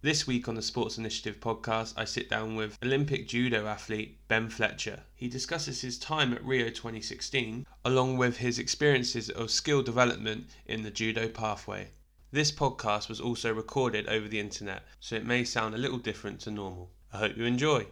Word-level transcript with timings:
This 0.00 0.28
week 0.28 0.46
on 0.46 0.54
the 0.54 0.62
Sports 0.62 0.96
Initiative 0.96 1.40
podcast, 1.40 1.94
I 1.96 2.04
sit 2.04 2.30
down 2.30 2.54
with 2.54 2.78
Olympic 2.84 3.26
judo 3.26 3.66
athlete 3.66 4.16
Ben 4.28 4.48
Fletcher. 4.48 5.02
He 5.16 5.26
discusses 5.26 5.80
his 5.80 5.98
time 5.98 6.32
at 6.32 6.44
Rio 6.44 6.70
2016, 6.70 7.66
along 7.84 8.16
with 8.16 8.36
his 8.36 8.60
experiences 8.60 9.28
of 9.28 9.50
skill 9.50 9.82
development 9.82 10.50
in 10.66 10.84
the 10.84 10.92
judo 10.92 11.26
pathway. 11.26 11.88
This 12.30 12.52
podcast 12.52 13.08
was 13.08 13.20
also 13.20 13.52
recorded 13.52 14.06
over 14.06 14.28
the 14.28 14.38
internet, 14.38 14.84
so 15.00 15.16
it 15.16 15.26
may 15.26 15.42
sound 15.42 15.74
a 15.74 15.78
little 15.78 15.98
different 15.98 16.38
to 16.42 16.52
normal. 16.52 16.92
I 17.12 17.18
hope 17.18 17.36
you 17.36 17.44
enjoy. 17.44 17.88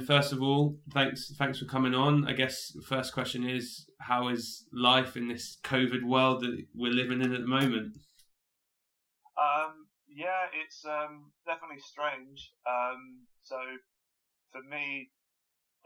First 0.00 0.32
of 0.32 0.42
all, 0.42 0.76
thanks 0.92 1.34
thanks 1.36 1.58
for 1.58 1.64
coming 1.64 1.94
on. 1.94 2.26
I 2.26 2.32
guess 2.32 2.72
the 2.74 2.82
first 2.82 3.12
question 3.12 3.48
is, 3.48 3.86
how 4.00 4.28
is 4.28 4.66
life 4.72 5.16
in 5.16 5.28
this 5.28 5.58
COVID 5.64 6.04
world 6.04 6.42
that 6.42 6.64
we're 6.74 6.92
living 6.92 7.22
in 7.22 7.32
at 7.34 7.40
the 7.40 7.46
moment? 7.46 7.96
Um, 9.38 9.86
yeah, 10.08 10.50
it's 10.52 10.84
um, 10.84 11.30
definitely 11.46 11.78
strange. 11.78 12.52
Um, 12.66 13.26
so, 13.42 13.56
for 14.50 14.62
me, 14.68 15.10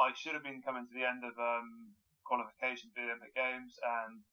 I 0.01 0.11
should 0.17 0.34
have 0.34 0.42
been 0.42 0.62
coming 0.62 0.87
to 0.87 0.95
the 0.95 1.05
end 1.05 1.23
of 1.23 1.37
um, 1.39 1.92
qualification 2.25 2.91
for 2.95 3.03
the 3.03 3.12
Olympic 3.12 3.34
Games, 3.34 3.77
and 3.83 4.25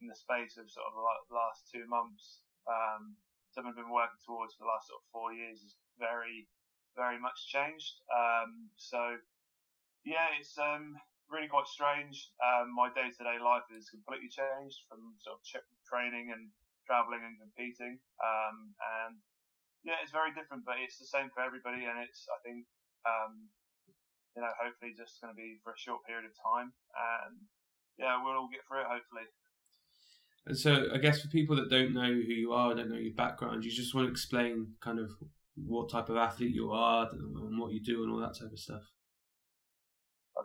in 0.00 0.08
the 0.08 0.18
space 0.18 0.60
of 0.60 0.70
sort 0.70 0.86
of 0.86 0.94
the 0.94 1.34
last 1.34 1.66
two 1.72 1.88
months, 1.88 2.44
um, 2.68 3.16
something 3.50 3.72
I've 3.72 3.80
been 3.80 3.92
working 3.92 4.20
towards 4.22 4.54
for 4.54 4.68
the 4.68 4.72
last 4.72 4.92
sort 4.92 5.00
of 5.00 5.08
four 5.08 5.32
years 5.32 5.64
is 5.64 5.74
very 5.98 6.46
very 6.96 7.20
much 7.20 7.46
changed. 7.46 8.00
Um, 8.08 8.72
so 8.76 9.20
yeah, 10.06 10.30
it's 10.38 10.54
um, 10.54 10.94
really 11.26 11.50
quite 11.50 11.66
strange. 11.66 12.30
Um, 12.38 12.70
my 12.70 12.88
day 12.94 13.10
to 13.10 13.22
day 13.26 13.42
life 13.42 13.66
is 13.74 13.90
completely 13.90 14.30
changed 14.30 14.86
from 14.86 15.18
sort 15.18 15.42
of 15.42 15.42
training 15.82 16.30
and 16.30 16.54
traveling 16.86 17.26
and 17.26 17.34
competing. 17.42 17.98
Um, 18.22 18.72
and 18.78 19.18
yeah, 19.82 19.98
it's 19.98 20.14
very 20.14 20.30
different, 20.30 20.62
but 20.62 20.78
it's 20.78 21.02
the 21.02 21.10
same 21.10 21.34
for 21.34 21.42
everybody. 21.42 21.90
And 21.90 21.98
it's, 21.98 22.30
I 22.30 22.38
think, 22.46 22.70
um, 23.02 23.50
you 24.38 24.46
know, 24.46 24.54
hopefully 24.62 24.94
just 24.94 25.18
going 25.18 25.34
to 25.34 25.38
be 25.38 25.58
for 25.66 25.74
a 25.74 25.82
short 25.82 26.06
period 26.06 26.30
of 26.30 26.34
time. 26.38 26.70
And 26.94 27.42
yeah, 27.98 28.14
we'll 28.22 28.38
all 28.38 28.50
get 28.50 28.62
through 28.70 28.86
it, 28.86 28.90
hopefully. 28.90 29.26
And 30.46 30.54
so, 30.54 30.94
I 30.94 31.02
guess 31.02 31.18
for 31.18 31.28
people 31.34 31.58
that 31.58 31.70
don't 31.70 31.90
know 31.90 32.06
who 32.06 32.30
you 32.30 32.54
are, 32.54 32.70
don't 32.74 32.94
know 32.94 33.02
your 33.02 33.18
background, 33.18 33.66
you 33.66 33.74
just 33.74 33.94
want 33.94 34.06
to 34.06 34.14
explain 34.14 34.78
kind 34.78 35.02
of 35.02 35.10
what 35.58 35.90
type 35.90 36.08
of 36.08 36.16
athlete 36.16 36.54
you 36.54 36.70
are 36.70 37.10
and 37.10 37.58
what 37.58 37.72
you 37.72 37.82
do 37.82 38.04
and 38.04 38.12
all 38.12 38.20
that 38.20 38.38
type 38.38 38.52
of 38.52 38.58
stuff. 38.58 38.86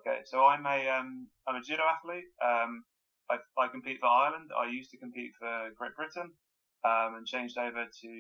Okay, 0.02 0.22
so 0.26 0.46
I'm 0.46 0.66
a 0.66 0.90
um, 0.90 1.28
I'm 1.48 1.56
a 1.56 1.62
judo 1.62 1.84
athlete. 1.86 2.26
Um, 2.44 2.84
I, 3.30 3.38
I 3.58 3.68
compete 3.68 4.00
for 4.00 4.08
Ireland. 4.08 4.50
I 4.58 4.70
used 4.70 4.90
to 4.92 4.98
compete 4.98 5.32
for 5.38 5.70
Great 5.78 5.96
Britain, 5.96 6.34
um, 6.84 7.16
and 7.16 7.26
changed 7.26 7.58
over 7.58 7.86
to 7.86 8.12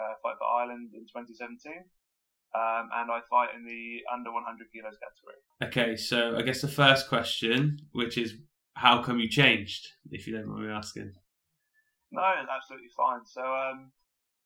uh, 0.00 0.14
fight 0.22 0.36
for 0.38 0.48
Ireland 0.48 0.90
in 0.94 1.04
2017. 1.04 1.84
Um, 2.54 2.88
and 2.94 3.10
I 3.10 3.20
fight 3.28 3.50
in 3.54 3.66
the 3.66 4.00
under 4.10 4.32
100 4.32 4.72
kilos 4.72 4.96
category. 4.96 5.36
Okay, 5.62 5.96
so 5.96 6.38
I 6.38 6.42
guess 6.42 6.62
the 6.62 6.68
first 6.68 7.08
question, 7.08 7.78
which 7.92 8.16
is, 8.16 8.34
how 8.74 9.02
come 9.02 9.18
you 9.18 9.28
changed? 9.28 9.86
If 10.10 10.26
you 10.26 10.34
don't 10.34 10.46
mind 10.46 10.66
me 10.66 10.72
asking. 10.72 11.12
No, 12.12 12.22
it's 12.40 12.48
absolutely 12.48 12.88
fine. 12.96 13.26
So 13.26 13.42
um, 13.42 13.92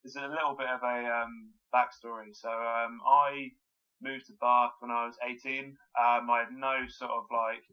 there's 0.02 0.16
a 0.16 0.26
little 0.26 0.56
bit 0.58 0.66
of 0.66 0.82
a 0.82 1.22
um, 1.22 1.52
backstory. 1.74 2.34
So 2.34 2.48
um, 2.48 2.98
I 3.06 3.50
moved 4.02 4.26
to 4.26 4.32
Bath 4.40 4.72
when 4.80 4.90
I 4.90 5.06
was 5.06 5.16
18. 5.22 5.76
Um, 5.98 6.30
I 6.30 6.44
had 6.44 6.52
no 6.52 6.84
sort 6.88 7.10
of 7.10 7.24
like, 7.30 7.64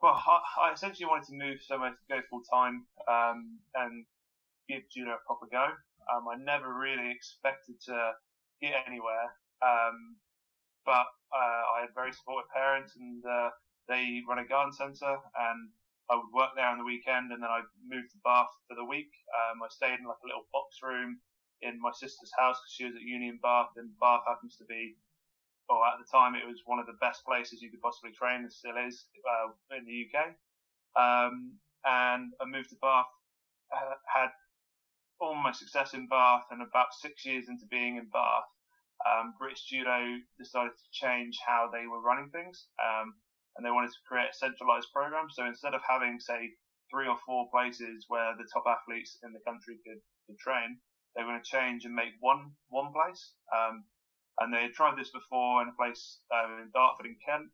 well, 0.00 0.16
I, 0.16 0.70
I, 0.70 0.72
essentially 0.72 1.06
wanted 1.06 1.28
to 1.28 1.38
move 1.38 1.58
somewhere 1.62 1.90
to 1.90 2.08
go 2.08 2.20
full 2.30 2.42
time 2.50 2.86
um, 3.08 3.58
and 3.74 4.04
give 4.68 4.82
judo 4.90 5.12
a 5.12 5.26
proper 5.26 5.46
go. 5.50 5.66
Um, 6.08 6.24
I 6.28 6.36
never 6.38 6.72
really 6.72 7.10
expected 7.10 7.76
to 7.86 8.12
get 8.62 8.74
anywhere, 8.86 9.28
um, 9.60 10.16
but 10.86 11.04
uh, 11.34 11.62
I 11.76 11.80
had 11.84 11.92
very 11.94 12.12
supportive 12.12 12.48
parents, 12.54 12.96
and 12.96 13.20
uh, 13.26 13.50
they 13.88 14.22
run 14.28 14.38
a 14.38 14.46
garden 14.46 14.72
centre, 14.72 15.18
and 15.18 15.68
I 16.08 16.16
would 16.16 16.32
work 16.32 16.56
there 16.56 16.68
on 16.68 16.78
the 16.78 16.88
weekend, 16.88 17.32
and 17.32 17.42
then 17.42 17.50
I 17.50 17.60
moved 17.84 18.10
to 18.12 18.24
Bath 18.24 18.48
for 18.68 18.74
the 18.74 18.88
week. 18.88 19.12
Um, 19.36 19.60
I 19.60 19.68
stayed 19.68 20.00
in 20.00 20.08
like 20.08 20.22
a 20.24 20.28
little 20.28 20.48
box 20.52 20.80
room 20.80 21.20
in 21.62 21.80
my 21.80 21.90
sister's 21.92 22.32
house 22.38 22.56
because 22.60 22.74
she 22.74 22.84
was 22.84 22.94
at 22.94 23.02
uni 23.02 23.28
in 23.28 23.38
Bath, 23.42 23.74
and 23.76 23.90
Bath 24.00 24.22
happens 24.26 24.56
to 24.56 24.64
be, 24.64 24.96
well, 25.68 25.84
at 25.84 25.98
the 25.98 26.08
time 26.10 26.34
it 26.34 26.46
was 26.46 26.62
one 26.66 26.78
of 26.78 26.86
the 26.86 26.98
best 27.00 27.24
places 27.24 27.60
you 27.62 27.70
could 27.70 27.82
possibly 27.82 28.12
train, 28.12 28.42
and 28.42 28.52
still 28.52 28.76
is 28.76 29.06
uh, 29.26 29.76
in 29.76 29.84
the 29.84 30.06
UK. 30.06 30.34
Um, 30.96 31.58
and 31.84 32.32
I 32.40 32.44
moved 32.46 32.70
to 32.70 32.76
Bath, 32.80 33.10
uh, 33.74 33.94
had 34.06 34.30
all 35.20 35.34
my 35.34 35.52
success 35.52 35.94
in 35.94 36.06
Bath, 36.08 36.44
and 36.50 36.62
about 36.62 36.94
six 36.94 37.24
years 37.24 37.48
into 37.48 37.66
being 37.66 37.96
in 37.96 38.08
Bath, 38.12 38.46
um, 39.06 39.34
British 39.38 39.64
Judo 39.66 40.18
decided 40.38 40.72
to 40.74 40.88
change 40.92 41.38
how 41.46 41.70
they 41.72 41.86
were 41.86 42.00
running 42.00 42.30
things. 42.30 42.66
Um, 42.82 43.14
and 43.58 43.66
they 43.66 43.74
wanted 43.74 43.90
to 43.90 44.06
create 44.06 44.30
a 44.30 44.38
centralized 44.38 44.86
program. 44.94 45.26
So 45.34 45.44
instead 45.44 45.74
of 45.74 45.82
having, 45.82 46.22
say, 46.22 46.54
three 46.90 47.10
or 47.10 47.18
four 47.26 47.50
places 47.50 48.06
where 48.06 48.32
the 48.38 48.46
top 48.54 48.64
athletes 48.70 49.18
in 49.26 49.34
the 49.34 49.42
country 49.42 49.82
could, 49.82 49.98
could 50.26 50.38
train, 50.38 50.78
they 51.14 51.22
were 51.22 51.32
going 51.32 51.42
to 51.42 51.50
change 51.50 51.84
and 51.84 51.94
make 51.94 52.14
one 52.20 52.52
one 52.68 52.92
place. 52.92 53.32
Um, 53.54 53.84
and 54.40 54.54
they 54.54 54.62
had 54.62 54.72
tried 54.72 54.96
this 54.96 55.10
before 55.10 55.62
in 55.62 55.68
a 55.68 55.76
place 55.76 56.18
uh, 56.30 56.62
in 56.62 56.70
Dartford 56.72 57.06
in 57.06 57.16
Kent, 57.24 57.50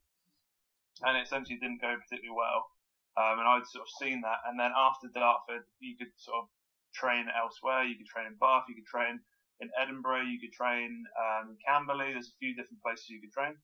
and 1.03 1.17
it 1.17 1.25
essentially 1.25 1.59
didn't 1.59 1.81
go 1.81 1.97
particularly 1.97 2.37
well. 2.37 2.69
Um, 3.17 3.39
and 3.39 3.49
I'd 3.49 3.67
sort 3.71 3.87
of 3.87 3.93
seen 3.97 4.21
that. 4.23 4.43
And 4.47 4.59
then 4.59 4.73
after 4.77 5.07
Dartford, 5.09 5.65
you 5.79 5.97
could 5.97 6.11
sort 6.17 6.45
of 6.45 6.47
train 6.93 7.27
elsewhere. 7.31 7.85
You 7.85 7.97
could 7.97 8.11
train 8.11 8.27
in 8.27 8.37
Bath. 8.41 8.67
You 8.69 8.75
could 8.75 8.91
train 8.91 9.21
in 9.61 9.71
Edinburgh. 9.81 10.27
You 10.27 10.41
could 10.43 10.53
train 10.53 11.05
um, 11.15 11.55
in 11.55 11.57
Camberley. 11.63 12.13
There's 12.13 12.35
a 12.35 12.41
few 12.43 12.55
different 12.55 12.83
places 12.83 13.09
you 13.09 13.23
could 13.23 13.33
train. 13.33 13.55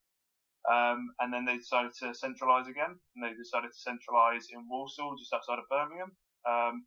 Um, 0.71 1.11
and 1.19 1.33
then 1.33 1.45
they 1.45 1.57
decided 1.57 1.93
to 2.01 2.13
centralise 2.13 2.69
again, 2.69 2.95
and 3.17 3.21
they 3.25 3.33
decided 3.33 3.73
to 3.73 3.81
centralise 3.81 4.53
in 4.53 4.69
Walsall, 4.69 5.17
just 5.17 5.33
outside 5.33 5.59
of 5.59 5.69
Birmingham. 5.69 6.13
Um, 6.47 6.85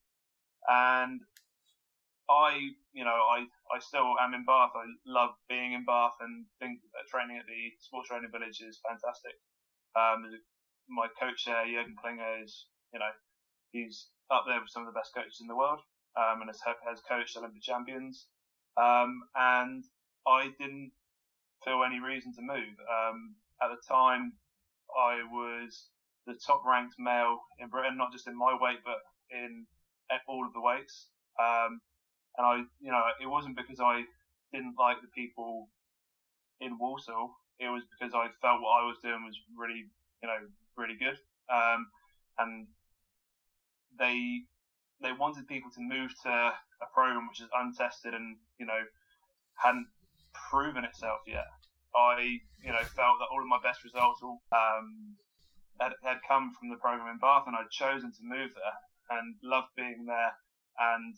and 0.70 1.22
I, 2.30 2.72
you 2.94 3.04
know, 3.04 3.20
I, 3.20 3.46
I 3.74 3.80
still 3.80 4.16
am 4.22 4.34
in 4.34 4.46
Bath. 4.46 4.72
I 4.76 4.86
love 5.06 5.32
being 5.50 5.74
in 5.74 5.84
Bath 5.84 6.16
and 6.22 6.46
think 6.60 6.80
training 7.10 7.38
at 7.38 7.46
the 7.46 7.72
Sports 7.80 8.10
Training 8.10 8.32
Village 8.32 8.62
is 8.62 8.80
fantastic. 8.88 9.36
Um, 9.96 10.24
my 10.88 11.08
coach 11.20 11.46
there, 11.46 11.66
Jurgen 11.68 11.96
Klinger, 12.00 12.44
is, 12.44 12.66
you 12.94 13.00
know, 13.00 13.12
he's 13.72 14.08
up 14.32 14.46
there 14.48 14.60
with 14.60 14.70
some 14.70 14.88
of 14.88 14.94
the 14.94 14.98
best 14.98 15.14
coaches 15.14 15.40
in 15.42 15.48
the 15.48 15.56
world, 15.56 15.80
um, 16.16 16.42
and 16.42 16.50
has, 16.50 16.62
has 16.88 17.00
coached 17.08 17.38
Olympic 17.38 17.62
champions. 17.62 18.28
Um, 18.78 19.24
and 19.36 19.84
I 20.28 20.50
didn't 20.58 20.92
feel 21.64 21.84
any 21.86 22.00
reason 22.00 22.34
to 22.36 22.42
move. 22.42 22.76
Um, 22.88 23.36
at 23.62 23.70
the 23.70 23.82
time, 23.88 24.34
I 24.96 25.24
was 25.32 25.90
the 26.26 26.40
top 26.46 26.64
ranked 26.66 26.96
male 26.98 27.40
in 27.60 27.70
Britain, 27.70 27.98
not 27.98 28.12
just 28.12 28.28
in 28.28 28.38
my 28.38 28.56
weight, 28.60 28.80
but 28.84 29.00
in 29.32 29.66
all 30.28 30.46
of 30.46 30.54
the 30.54 30.62
weights. 30.62 31.08
Um, 31.40 31.82
and 32.38 32.46
I, 32.46 32.56
you 32.82 32.92
know, 32.92 33.04
it 33.22 33.28
wasn't 33.28 33.58
because 33.58 33.80
I 33.80 34.04
didn't 34.52 34.76
like 34.78 35.02
the 35.02 35.08
people 35.14 35.70
in 36.60 36.78
Walsall. 36.80 37.36
It 37.60 37.70
was 37.70 37.84
because 37.92 38.14
I 38.14 38.28
felt 38.42 38.62
what 38.62 38.82
I 38.82 38.86
was 38.86 38.98
doing 39.02 39.24
was 39.26 39.38
really, 39.56 39.86
you 40.22 40.28
know, 40.28 40.42
really 40.76 40.96
good. 40.98 41.18
Um, 41.54 41.88
and 42.40 42.68
they 43.98 44.42
they 45.02 45.12
wanted 45.12 45.48
people 45.48 45.70
to 45.76 45.82
move 45.82 46.12
to 46.24 46.30
a 46.30 46.88
program 46.94 47.28
which 47.28 47.42
is 47.42 47.50
untested 47.54 48.14
and 48.14 48.38
you 48.58 48.66
know 48.66 48.82
hadn't 49.56 49.88
proven 50.34 50.84
itself 50.84 51.20
yet. 51.28 51.46
I, 51.96 52.42
you 52.64 52.74
know, 52.74 52.82
felt 52.98 53.22
that 53.22 53.30
all 53.32 53.42
of 53.42 53.48
my 53.48 53.62
best 53.62 53.84
results 53.84 54.20
um, 54.24 55.14
had, 55.80 55.94
had 56.02 56.18
come 56.28 56.52
from 56.58 56.70
the 56.70 56.82
program 56.82 57.08
in 57.14 57.20
Bath, 57.20 57.46
and 57.46 57.56
I'd 57.56 57.70
chosen 57.70 58.12
to 58.12 58.24
move 58.24 58.50
there 58.58 58.78
and 59.14 59.36
loved 59.44 59.78
being 59.78 60.06
there, 60.08 60.34
and 60.80 61.14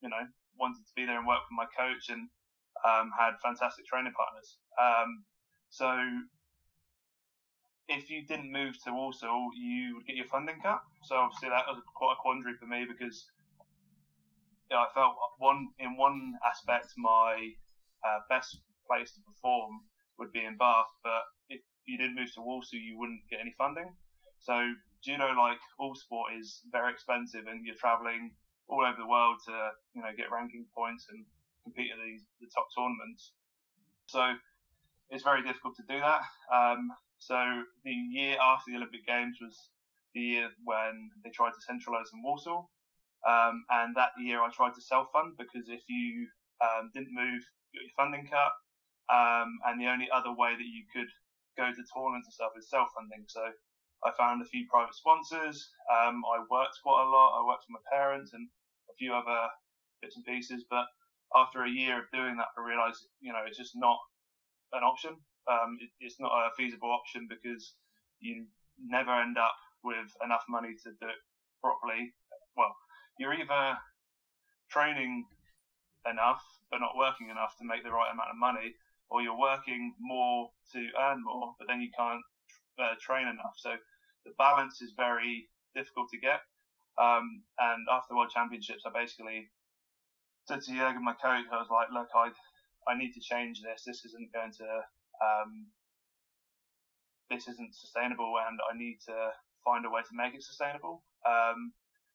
you 0.00 0.08
know, 0.08 0.24
wanted 0.58 0.86
to 0.86 0.94
be 0.94 1.06
there 1.06 1.18
and 1.18 1.26
work 1.26 1.42
with 1.48 1.56
my 1.56 1.68
coach, 1.76 2.10
and 2.10 2.28
um, 2.84 3.10
had 3.18 3.34
fantastic 3.42 3.86
training 3.86 4.12
partners. 4.12 4.58
Um, 4.78 5.24
so 5.70 5.90
if 7.88 8.10
you 8.10 8.24
didn't 8.24 8.52
move 8.52 8.74
to 8.84 8.92
Walsall, 8.92 9.50
you 9.56 9.96
would 9.96 10.06
get 10.06 10.16
your 10.16 10.26
funding 10.26 10.60
cut. 10.62 10.80
So 11.02 11.16
obviously 11.16 11.50
that 11.50 11.66
was 11.68 11.80
quite 11.94 12.16
a 12.18 12.22
quandary 12.22 12.54
for 12.58 12.66
me 12.66 12.86
because 12.88 13.26
you 14.70 14.76
know, 14.76 14.82
I 14.82 14.88
felt 14.94 15.14
one 15.38 15.68
in 15.78 15.96
one 15.96 16.34
aspect 16.46 16.92
my 16.96 17.52
uh, 18.04 18.20
best 18.28 18.58
place 18.88 19.12
to 19.12 19.20
perform 19.20 19.80
would 20.18 20.32
be 20.32 20.44
in 20.44 20.56
Bath, 20.56 20.88
but 21.02 21.24
if 21.48 21.60
you 21.86 21.98
didn't 21.98 22.16
move 22.16 22.32
to 22.34 22.40
Walsall, 22.40 22.78
you 22.78 22.98
wouldn't 22.98 23.20
get 23.28 23.40
any 23.40 23.54
funding. 23.58 23.92
So 24.40 24.54
do 25.04 25.10
you 25.10 25.18
know 25.18 25.32
like 25.36 25.58
all 25.78 25.94
sport, 25.94 26.32
is 26.38 26.60
very 26.70 26.92
expensive, 26.92 27.46
and 27.48 27.64
you're 27.64 27.76
traveling 27.76 28.32
all 28.68 28.84
over 28.84 28.96
the 28.96 29.06
world 29.06 29.36
to 29.46 29.70
you 29.94 30.02
know 30.02 30.12
get 30.16 30.30
ranking 30.32 30.66
points 30.74 31.06
and 31.10 31.24
compete 31.64 31.90
at 31.92 31.98
these 32.04 32.22
the 32.40 32.48
top 32.54 32.66
tournaments. 32.76 33.32
So 34.06 34.34
it's 35.10 35.24
very 35.24 35.42
difficult 35.42 35.76
to 35.76 35.84
do 35.88 36.00
that. 36.00 36.22
Um, 36.52 36.90
so 37.18 37.64
the 37.84 37.92
year 37.92 38.36
after 38.40 38.70
the 38.70 38.76
Olympic 38.76 39.06
Games 39.06 39.38
was 39.40 39.70
the 40.14 40.20
year 40.20 40.48
when 40.64 41.10
they 41.24 41.30
tried 41.30 41.52
to 41.56 41.62
centralise 41.64 42.12
in 42.12 42.22
Walsall, 42.22 42.70
um, 43.26 43.64
and 43.70 43.96
that 43.96 44.12
year 44.18 44.42
I 44.42 44.50
tried 44.50 44.74
to 44.74 44.82
self-fund 44.82 45.34
because 45.38 45.68
if 45.68 45.80
you 45.88 46.28
um, 46.60 46.90
didn't 46.92 47.12
move, 47.12 47.42
you 47.72 47.80
got 47.80 47.88
your 47.88 47.96
funding 47.96 48.28
cut, 48.28 48.52
um, 49.08 49.58
and 49.66 49.80
the 49.80 49.88
only 49.88 50.08
other 50.12 50.32
way 50.32 50.52
that 50.54 50.68
you 50.68 50.84
could 50.92 51.08
go 51.56 51.70
to 51.70 51.82
tournaments 51.94 52.28
and 52.28 52.34
stuff 52.34 52.52
is 52.58 52.68
self-funding. 52.68 53.24
So 53.28 53.40
I 54.04 54.10
found 54.18 54.42
a 54.42 54.46
few 54.46 54.66
private 54.68 54.94
sponsors. 54.94 55.70
Um, 55.90 56.22
I 56.28 56.44
worked 56.50 56.78
quite 56.82 57.04
a 57.04 57.10
lot. 57.10 57.40
I 57.40 57.46
worked 57.46 57.64
for 57.64 57.72
my 57.72 57.84
parents 57.90 58.32
and 58.32 58.48
a 58.90 58.94
few 58.94 59.14
other 59.14 59.48
bits 60.02 60.16
and 60.16 60.24
pieces. 60.24 60.64
But 60.68 60.84
after 61.34 61.64
a 61.64 61.70
year 61.70 61.98
of 61.98 62.10
doing 62.12 62.36
that, 62.36 62.52
I 62.56 62.60
realised, 62.60 63.08
you 63.20 63.32
know, 63.32 63.40
it's 63.46 63.56
just 63.58 63.72
not 63.74 63.98
an 64.72 64.82
option. 64.82 65.16
Um, 65.48 65.78
it, 65.80 65.90
it's 66.00 66.20
not 66.20 66.32
a 66.32 66.50
feasible 66.56 66.92
option 66.92 67.26
because 67.28 67.74
you 68.20 68.44
never 68.78 69.12
end 69.12 69.38
up 69.38 69.56
with 69.82 70.12
enough 70.24 70.44
money 70.48 70.74
to 70.84 70.90
do 71.00 71.08
it 71.08 71.20
properly. 71.62 72.12
Well, 72.56 72.74
you're 73.18 73.34
either 73.34 73.76
training 74.70 75.24
enough 76.10 76.42
but 76.70 76.80
not 76.80 76.96
working 76.96 77.30
enough 77.30 77.56
to 77.58 77.64
make 77.64 77.84
the 77.84 77.92
right 77.92 78.12
amount 78.12 78.30
of 78.30 78.36
money, 78.36 78.74
or 79.10 79.22
you're 79.22 79.38
working 79.38 79.94
more 80.00 80.48
to 80.72 80.80
earn 81.00 81.22
more, 81.22 81.54
but 81.58 81.68
then 81.68 81.80
you 81.80 81.88
can't 81.96 82.20
uh, 82.78 82.94
train 83.00 83.28
enough. 83.28 83.54
So 83.56 83.70
the 84.24 84.32
balance 84.38 84.80
is 84.80 84.92
very 84.96 85.48
difficult 85.74 86.08
to 86.10 86.18
get. 86.18 86.40
Um, 87.00 87.42
and 87.58 87.86
after 87.90 88.08
the 88.10 88.16
World 88.16 88.30
Championships, 88.32 88.84
I 88.86 88.90
basically 88.90 89.48
said 90.46 90.62
to 90.62 90.70
Jürgen, 90.72 91.02
my 91.02 91.12
coach, 91.14 91.46
I 91.50 91.58
was 91.58 91.70
like, 91.70 91.88
look, 91.92 92.08
I, 92.14 92.30
I 92.90 92.96
need 92.96 93.12
to 93.12 93.20
change 93.20 93.62
this. 93.62 93.84
This 93.84 94.04
isn't 94.04 94.32
going 94.32 94.52
to, 94.58 94.68
um, 95.20 95.66
this 97.30 97.48
isn't 97.48 97.74
sustainable 97.74 98.34
and 98.46 98.58
I 98.70 98.76
need 98.76 98.98
to 99.06 99.30
find 99.64 99.84
a 99.84 99.90
way 99.90 100.02
to 100.02 100.14
make 100.14 100.34
it 100.34 100.42
sustainable. 100.42 101.02
Um, 101.26 101.72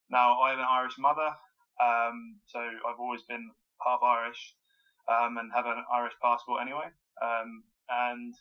now 0.09 0.39
I 0.41 0.51
have 0.51 0.59
an 0.59 0.69
Irish 0.69 0.97
mother, 0.97 1.33
um, 1.81 2.38
so 2.45 2.59
I've 2.59 3.00
always 3.00 3.23
been 3.23 3.50
half 3.83 4.00
Irish, 4.03 4.53
um, 5.09 5.38
and 5.38 5.51
have 5.53 5.65
an 5.65 5.83
Irish 5.91 6.13
passport 6.21 6.61
anyway. 6.61 6.89
Um, 7.21 7.63
and 7.89 8.33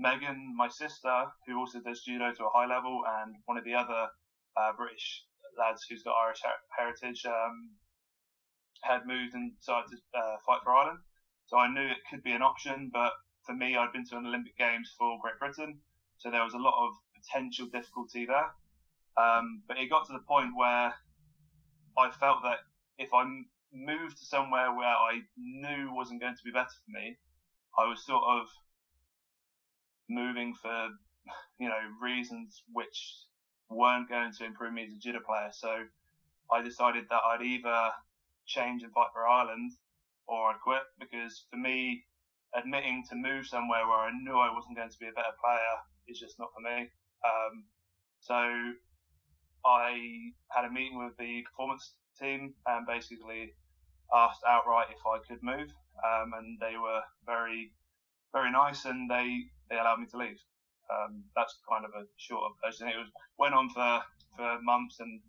Megan, 0.00 0.54
my 0.56 0.68
sister, 0.68 1.26
who 1.46 1.58
also 1.58 1.78
does 1.80 2.00
judo 2.02 2.32
to 2.32 2.46
a 2.46 2.50
high 2.50 2.64
level, 2.64 3.02
and 3.20 3.36
one 3.44 3.58
of 3.58 3.64
the 3.64 3.74
other 3.74 4.08
uh, 4.56 4.72
British 4.74 5.24
lads 5.58 5.84
who's 5.88 6.02
got 6.02 6.16
Irish 6.24 6.40
her- 6.42 6.64
heritage, 6.78 7.22
um, 7.26 7.76
had 8.82 9.06
moved 9.06 9.34
and 9.34 9.52
decided 9.58 9.90
to 9.90 10.18
uh, 10.18 10.36
fight 10.46 10.60
for 10.64 10.74
Ireland. 10.74 11.00
So 11.48 11.58
I 11.58 11.68
knew 11.68 11.82
it 11.82 12.00
could 12.08 12.22
be 12.22 12.32
an 12.32 12.40
option, 12.40 12.90
but 12.90 13.12
for 13.44 13.54
me, 13.54 13.76
I'd 13.76 13.92
been 13.92 14.06
to 14.06 14.16
an 14.16 14.26
Olympic 14.26 14.56
Games 14.56 14.94
for 14.98 15.18
Great 15.20 15.38
Britain, 15.38 15.80
so 16.16 16.30
there 16.30 16.44
was 16.44 16.54
a 16.54 16.58
lot 16.58 16.74
of 16.80 16.94
potential 17.20 17.66
difficulty 17.66 18.24
there. 18.24 18.50
Um, 19.20 19.62
but 19.68 19.76
it 19.76 19.90
got 19.90 20.06
to 20.06 20.14
the 20.14 20.24
point 20.26 20.56
where 20.56 20.94
I 21.98 22.10
felt 22.18 22.42
that 22.44 22.58
if 22.96 23.12
I 23.12 23.24
moved 23.72 24.16
to 24.16 24.24
somewhere 24.24 24.72
where 24.72 24.96
I 24.96 25.20
knew 25.36 25.92
wasn't 25.92 26.22
going 26.22 26.36
to 26.36 26.44
be 26.44 26.52
better 26.52 26.72
for 26.84 26.90
me, 26.90 27.18
I 27.78 27.86
was 27.86 28.06
sort 28.06 28.24
of 28.24 28.46
moving 30.10 30.54
for, 30.60 30.88
you 31.58 31.68
know, 31.68 31.80
reasons 32.02 32.62
which 32.72 33.14
weren't 33.70 34.08
going 34.08 34.32
to 34.32 34.44
improve 34.44 34.72
me 34.72 34.84
as 34.84 34.92
a 34.92 34.98
judo 34.98 35.20
player. 35.24 35.50
So 35.52 35.84
I 36.52 36.62
decided 36.62 37.04
that 37.08 37.22
I'd 37.24 37.42
either 37.42 37.90
change 38.46 38.82
and 38.82 38.92
fight 38.92 39.08
for 39.14 39.26
Ireland 39.26 39.72
or 40.26 40.50
I'd 40.50 40.60
quit 40.62 40.82
because 40.98 41.46
for 41.50 41.56
me, 41.56 42.04
admitting 42.54 43.04
to 43.08 43.14
move 43.14 43.46
somewhere 43.46 43.86
where 43.86 43.98
I 43.98 44.10
knew 44.22 44.36
I 44.36 44.52
wasn't 44.52 44.76
going 44.76 44.90
to 44.90 44.98
be 44.98 45.06
a 45.06 45.12
better 45.12 45.34
player 45.42 45.74
is 46.08 46.18
just 46.18 46.38
not 46.38 46.50
for 46.52 46.60
me. 46.60 46.90
Um, 47.24 47.64
so 48.20 48.72
I 49.64 50.32
had 50.50 50.64
a 50.64 50.70
meeting 50.70 50.98
with 50.98 51.16
the 51.18 51.42
performance 51.42 51.94
team 52.18 52.54
and 52.66 52.86
basically 52.86 53.54
asked 54.12 54.40
outright 54.48 54.88
if 54.90 54.98
I 55.06 55.18
could 55.28 55.42
move, 55.42 55.70
um, 56.04 56.32
and 56.36 56.58
they 56.60 56.76
were 56.76 57.00
very, 57.24 57.72
very 58.32 58.50
nice, 58.50 58.84
and 58.84 59.08
they 59.08 59.44
they 59.70 59.78
allowed 59.78 60.00
me 60.00 60.06
to 60.10 60.18
leave. 60.18 60.38
Um, 60.90 61.22
that's 61.36 61.56
kind 61.68 61.84
of 61.84 61.92
a 61.94 62.04
short 62.16 62.52
version. 62.64 62.88
It 62.88 62.98
was 62.98 63.08
went 63.38 63.54
on 63.54 63.70
for 63.70 64.02
for 64.36 64.58
months, 64.62 64.98
and 65.00 65.20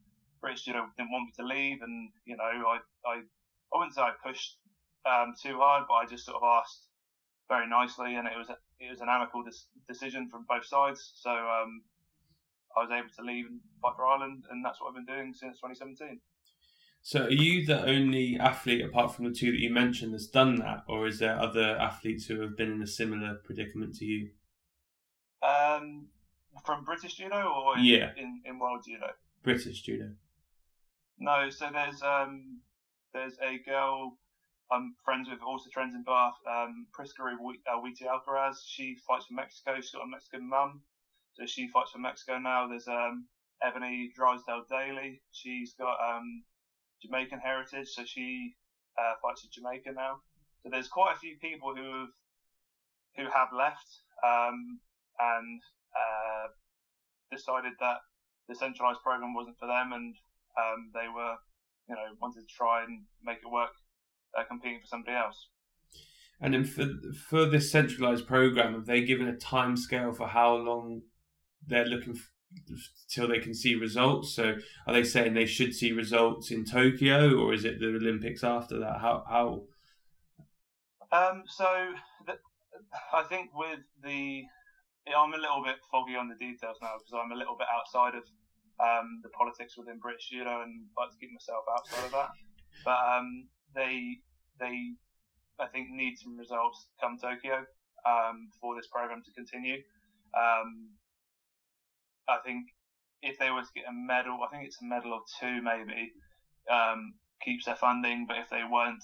British 0.42 0.66
Judo 0.66 0.88
didn't 0.98 1.12
want 1.12 1.30
me 1.30 1.34
to 1.38 1.46
leave, 1.46 1.82
and 1.82 2.10
you 2.26 2.36
know 2.36 2.44
I 2.44 2.80
I 3.06 3.22
I 3.22 3.78
wouldn't 3.78 3.96
say 3.96 4.02
I 4.02 4.12
pushed 4.26 4.58
um, 5.06 5.34
too 5.42 5.58
hard, 5.58 5.86
but 5.88 5.96
I 5.96 6.06
just 6.06 6.26
sort 6.26 6.42
of 6.42 6.44
asked 6.44 6.88
very 7.48 7.68
nicely, 7.70 8.16
and 8.16 8.28
it 8.28 8.38
was 8.38 8.50
it 8.50 8.90
was 8.90 9.02
an 9.02 9.10
amicable 9.10 9.44
dis- 9.44 9.68
decision 9.88 10.30
from 10.30 10.46
both 10.50 10.66
sides. 10.66 11.14
So 11.16 11.30
um, 11.30 11.84
I 12.76 12.82
was 12.82 12.92
able 12.92 13.10
to 13.18 13.24
leave 13.24 13.46
and 13.46 13.60
fight 13.82 13.94
for 13.96 14.08
Ireland, 14.08 14.46
and 14.50 14.66
that's 14.66 14.82
what 14.82 14.90
I've 14.90 14.96
been 14.96 15.06
doing 15.06 15.34
since 15.34 15.58
2017. 15.62 16.20
So, 17.04 17.24
are 17.26 17.32
you 17.32 17.66
the 17.66 17.84
only 17.84 18.38
athlete, 18.40 18.86
apart 18.86 19.16
from 19.16 19.26
the 19.26 19.32
two 19.34 19.52
that 19.52 19.60
you 19.60 19.72
mentioned, 19.72 20.14
that's 20.14 20.28
done 20.28 20.58
that, 20.58 20.84
or 20.88 21.08
is 21.08 21.18
there 21.20 21.40
other 21.40 21.76
athletes 21.78 22.26
who 22.28 22.42
have 22.42 22.56
been 22.56 22.72
in 22.72 22.82
a 22.82 22.88
similar 22.88 23.36
predicament 23.44 23.96
to 23.96 24.06
you? 24.06 24.30
Um, 25.42 26.08
from 26.64 26.84
British 26.86 27.16
judo 27.16 27.42
or 27.42 27.78
in, 27.80 27.86
Yeah. 27.86 28.12
in, 28.16 28.42
in 28.46 28.60
world 28.60 28.84
judo? 28.86 29.08
British 29.42 29.82
judo. 29.82 30.12
No, 31.18 31.50
so 31.50 31.70
there's 31.72 32.02
um 32.04 32.62
there's 33.14 33.38
a 33.42 33.58
girl 33.60 34.18
I'm 34.72 34.96
friends 35.04 35.28
with, 35.30 35.42
also 35.42 35.70
trains 35.70 35.94
in 35.96 36.04
Bath, 36.04 36.36
um, 36.50 36.88
Prisca 36.94 37.22
Awiti 37.24 38.04
Alcaraz. 38.08 38.58
She 38.66 38.96
fights 39.08 39.26
for 39.26 39.34
Mexico. 39.34 39.76
She's 39.76 39.92
got 39.92 40.04
a 40.04 40.08
Mexican 40.08 40.48
mum, 40.48 40.82
so 41.34 41.46
she 41.46 41.68
fights 41.68 41.92
for 41.92 42.00
Mexico 42.00 42.38
now. 42.38 42.68
There's 42.68 42.88
um 42.88 43.26
Ebony 43.64 44.12
Drysdale 44.16 44.66
Daley. 44.70 45.22
She's 45.32 45.74
got 45.74 45.98
um 46.00 46.44
Jamaican 47.02 47.40
heritage, 47.40 47.90
so 47.90 48.04
she 48.06 48.56
uh, 48.98 49.14
fights 49.22 49.42
for 49.42 49.52
Jamaica 49.52 49.92
now. 49.96 50.22
So 50.64 50.70
there's 50.70 50.88
quite 50.88 51.16
a 51.16 51.20
few 51.20 51.38
people 51.42 51.74
who 51.76 52.02
have 52.02 52.10
who 53.18 53.24
have 53.24 53.50
left 53.52 53.88
um, 54.24 54.80
and 55.20 55.62
uh, 55.96 56.48
decided 57.32 57.74
that 57.80 57.98
the 58.48 58.56
centralized 58.56 59.02
program 59.04 59.34
wasn't 59.34 59.58
for 59.60 59.68
them, 59.68 59.92
and 59.94 60.16
um, 60.58 60.92
they 60.94 61.08
were, 61.14 61.36
you 61.90 61.96
know, 61.96 62.16
wanted 62.22 62.42
to 62.42 62.54
try 62.54 62.84
and 62.84 63.04
make 63.24 63.38
it 63.38 63.52
work, 63.52 63.72
uh, 64.38 64.44
competing 64.48 64.80
for 64.80 64.88
somebody 64.88 65.16
else. 65.16 65.48
And 66.40 66.54
then 66.54 66.64
for 66.64 66.88
for 67.30 67.46
this 67.46 67.72
centralized 67.72 68.28
program, 68.28 68.74
have 68.74 68.86
they 68.86 69.04
given 69.04 69.28
a 69.28 69.38
time 69.38 69.78
scale 69.78 70.12
for 70.12 70.28
how 70.28 70.56
long 70.56 71.02
they're 71.66 71.86
looking 71.86 72.18
till 73.10 73.28
they 73.28 73.40
can 73.40 73.54
see 73.54 73.76
results? 73.76 74.34
So 74.34 74.56
are 74.88 74.94
they 74.94 75.04
saying 75.04 75.34
they 75.34 75.46
should 75.46 75.74
see 75.74 75.92
results 75.92 76.52
in 76.52 76.66
Tokyo, 76.66 77.38
or 77.38 77.54
is 77.54 77.66
it 77.66 77.80
the 77.80 77.88
Olympics 77.88 78.44
after 78.44 78.80
that? 78.80 79.00
How 79.00 79.24
how? 79.28 79.64
Um, 81.12 81.44
so 81.48 81.94
th- 82.26 82.40
I 83.14 83.24
think 83.24 83.50
with 83.54 83.80
the, 84.02 84.44
I'm 85.12 85.34
a 85.34 85.38
little 85.38 85.62
bit 85.64 85.76
foggy 85.92 86.16
on 86.16 86.30
the 86.30 86.36
details 86.36 86.78
now 86.82 86.96
because 87.00 87.14
I'm 87.14 87.32
a 87.32 87.36
little 87.36 87.58
bit 87.58 87.68
outside 87.68 88.16
of 88.16 88.24
um, 88.80 89.20
the 89.22 89.30
politics 89.30 89.78
within 89.78 90.00
British 90.00 90.30
judo 90.30 90.62
and 90.62 90.88
like 90.98 91.12
to 91.12 91.18
keep 91.20 91.32
myself 91.32 91.66
outside 91.68 92.06
of 92.06 92.12
that. 92.12 92.30
But 92.86 93.00
um, 93.04 93.48
they 93.76 94.20
they 94.60 94.96
I 95.60 95.68
think 95.68 95.90
need 95.92 96.18
some 96.18 96.38
results 96.38 96.88
come 97.00 97.18
Tokyo 97.22 97.66
um, 98.08 98.50
for 98.60 98.76
this 98.76 98.88
program 98.88 99.22
to 99.24 99.32
continue. 99.32 99.84
Um, 100.34 100.96
I 102.30 102.38
think 102.46 102.68
if 103.22 103.38
they 103.38 103.50
were 103.50 103.62
to 103.62 103.76
get 103.76 103.90
a 103.90 103.94
medal, 103.94 104.40
I 104.46 104.50
think 104.50 104.66
it's 104.66 104.82
a 104.82 104.86
medal 104.86 105.14
or 105.14 105.22
two 105.40 105.62
maybe, 105.62 106.12
um, 106.72 107.14
keeps 107.44 107.66
their 107.66 107.76
funding. 107.76 108.26
But 108.28 108.38
if 108.38 108.50
they 108.50 108.64
weren't, 108.70 109.04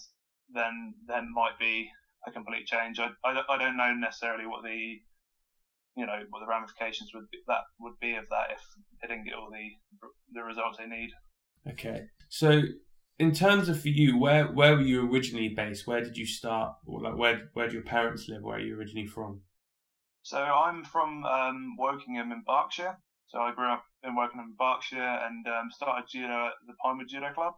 then 0.54 0.96
then 1.08 1.34
might 1.34 1.60
be 1.60 1.90
a 2.26 2.32
complete 2.32 2.66
change. 2.66 3.00
I, 3.00 3.10
I, 3.24 3.42
I 3.50 3.58
don't 3.58 3.78
know 3.78 3.94
necessarily 3.94 4.46
what 4.46 4.64
the 4.64 5.00
you 5.96 6.06
know 6.06 6.20
what 6.30 6.40
the 6.40 6.48
ramifications 6.48 7.12
would 7.14 7.30
be, 7.32 7.40
that 7.48 7.62
would 7.80 8.00
be 8.00 8.16
of 8.16 8.30
that 8.30 8.52
if 8.52 8.62
they 9.02 9.08
didn't 9.08 9.26
get 9.26 9.34
all 9.34 9.50
the 9.50 9.70
the 10.34 10.44
results 10.44 10.78
they 10.78 10.86
need. 10.86 11.10
Okay, 11.72 12.06
so 12.30 12.62
in 13.20 13.34
terms 13.34 13.68
of 13.68 13.82
for 13.82 13.90
you, 13.90 14.18
where 14.18 14.46
where 14.46 14.76
were 14.76 14.82
you 14.82 15.12
originally 15.12 15.50
based? 15.50 15.88
Where 15.88 16.02
did 16.02 16.18
you 16.18 16.26
start? 16.26 16.76
Or 16.86 17.02
like 17.02 17.18
where 17.18 17.50
where 17.54 17.68
do 17.68 17.74
your 17.74 17.84
parents 17.84 18.28
live? 18.30 18.44
Where 18.44 18.58
are 18.58 18.62
you 18.62 18.78
originally 18.78 19.08
from? 19.08 19.42
So 20.22 20.38
I'm 20.38 20.84
from 20.84 21.24
um, 21.26 21.78
Wokingham 21.80 22.32
in 22.32 22.44
Berkshire. 22.46 22.98
So 23.28 23.40
I 23.40 23.54
grew 23.54 23.70
up 23.72 23.84
in 24.04 24.16
Wokingham 24.16 24.40
in 24.40 24.56
Berkshire 24.58 25.20
and 25.26 25.46
um, 25.48 25.70
started 25.72 26.08
judo 26.10 26.48
at 26.48 26.54
the 26.66 26.74
Pinewood 26.82 27.10
Judo 27.10 27.34
Club, 27.34 27.56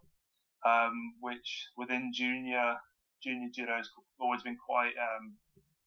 um, 0.65 1.13
which 1.21 1.67
within 1.77 2.11
junior 2.13 2.75
junior 3.23 3.49
judo 3.53 3.75
has 3.77 3.89
always 4.19 4.41
been 4.41 4.57
quite 4.57 4.93
um, 4.97 5.35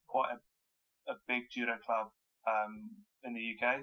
quite 0.07 0.31
a, 0.33 1.13
a 1.13 1.17
big 1.27 1.45
judo 1.51 1.77
club 1.85 2.09
um, 2.47 2.91
in 3.25 3.35
the 3.35 3.57
UK. 3.57 3.81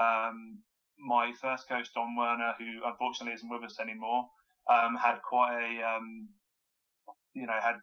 Um, 0.00 0.58
my 0.98 1.32
first 1.40 1.68
coach 1.68 1.88
Don 1.94 2.14
Werner, 2.16 2.54
who 2.58 2.86
unfortunately 2.86 3.34
isn't 3.34 3.48
with 3.48 3.64
us 3.64 3.80
anymore, 3.80 4.28
um, 4.70 4.96
had 4.96 5.20
quite 5.22 5.58
a 5.58 5.98
you 7.34 7.46
know 7.46 7.58
had 7.60 7.76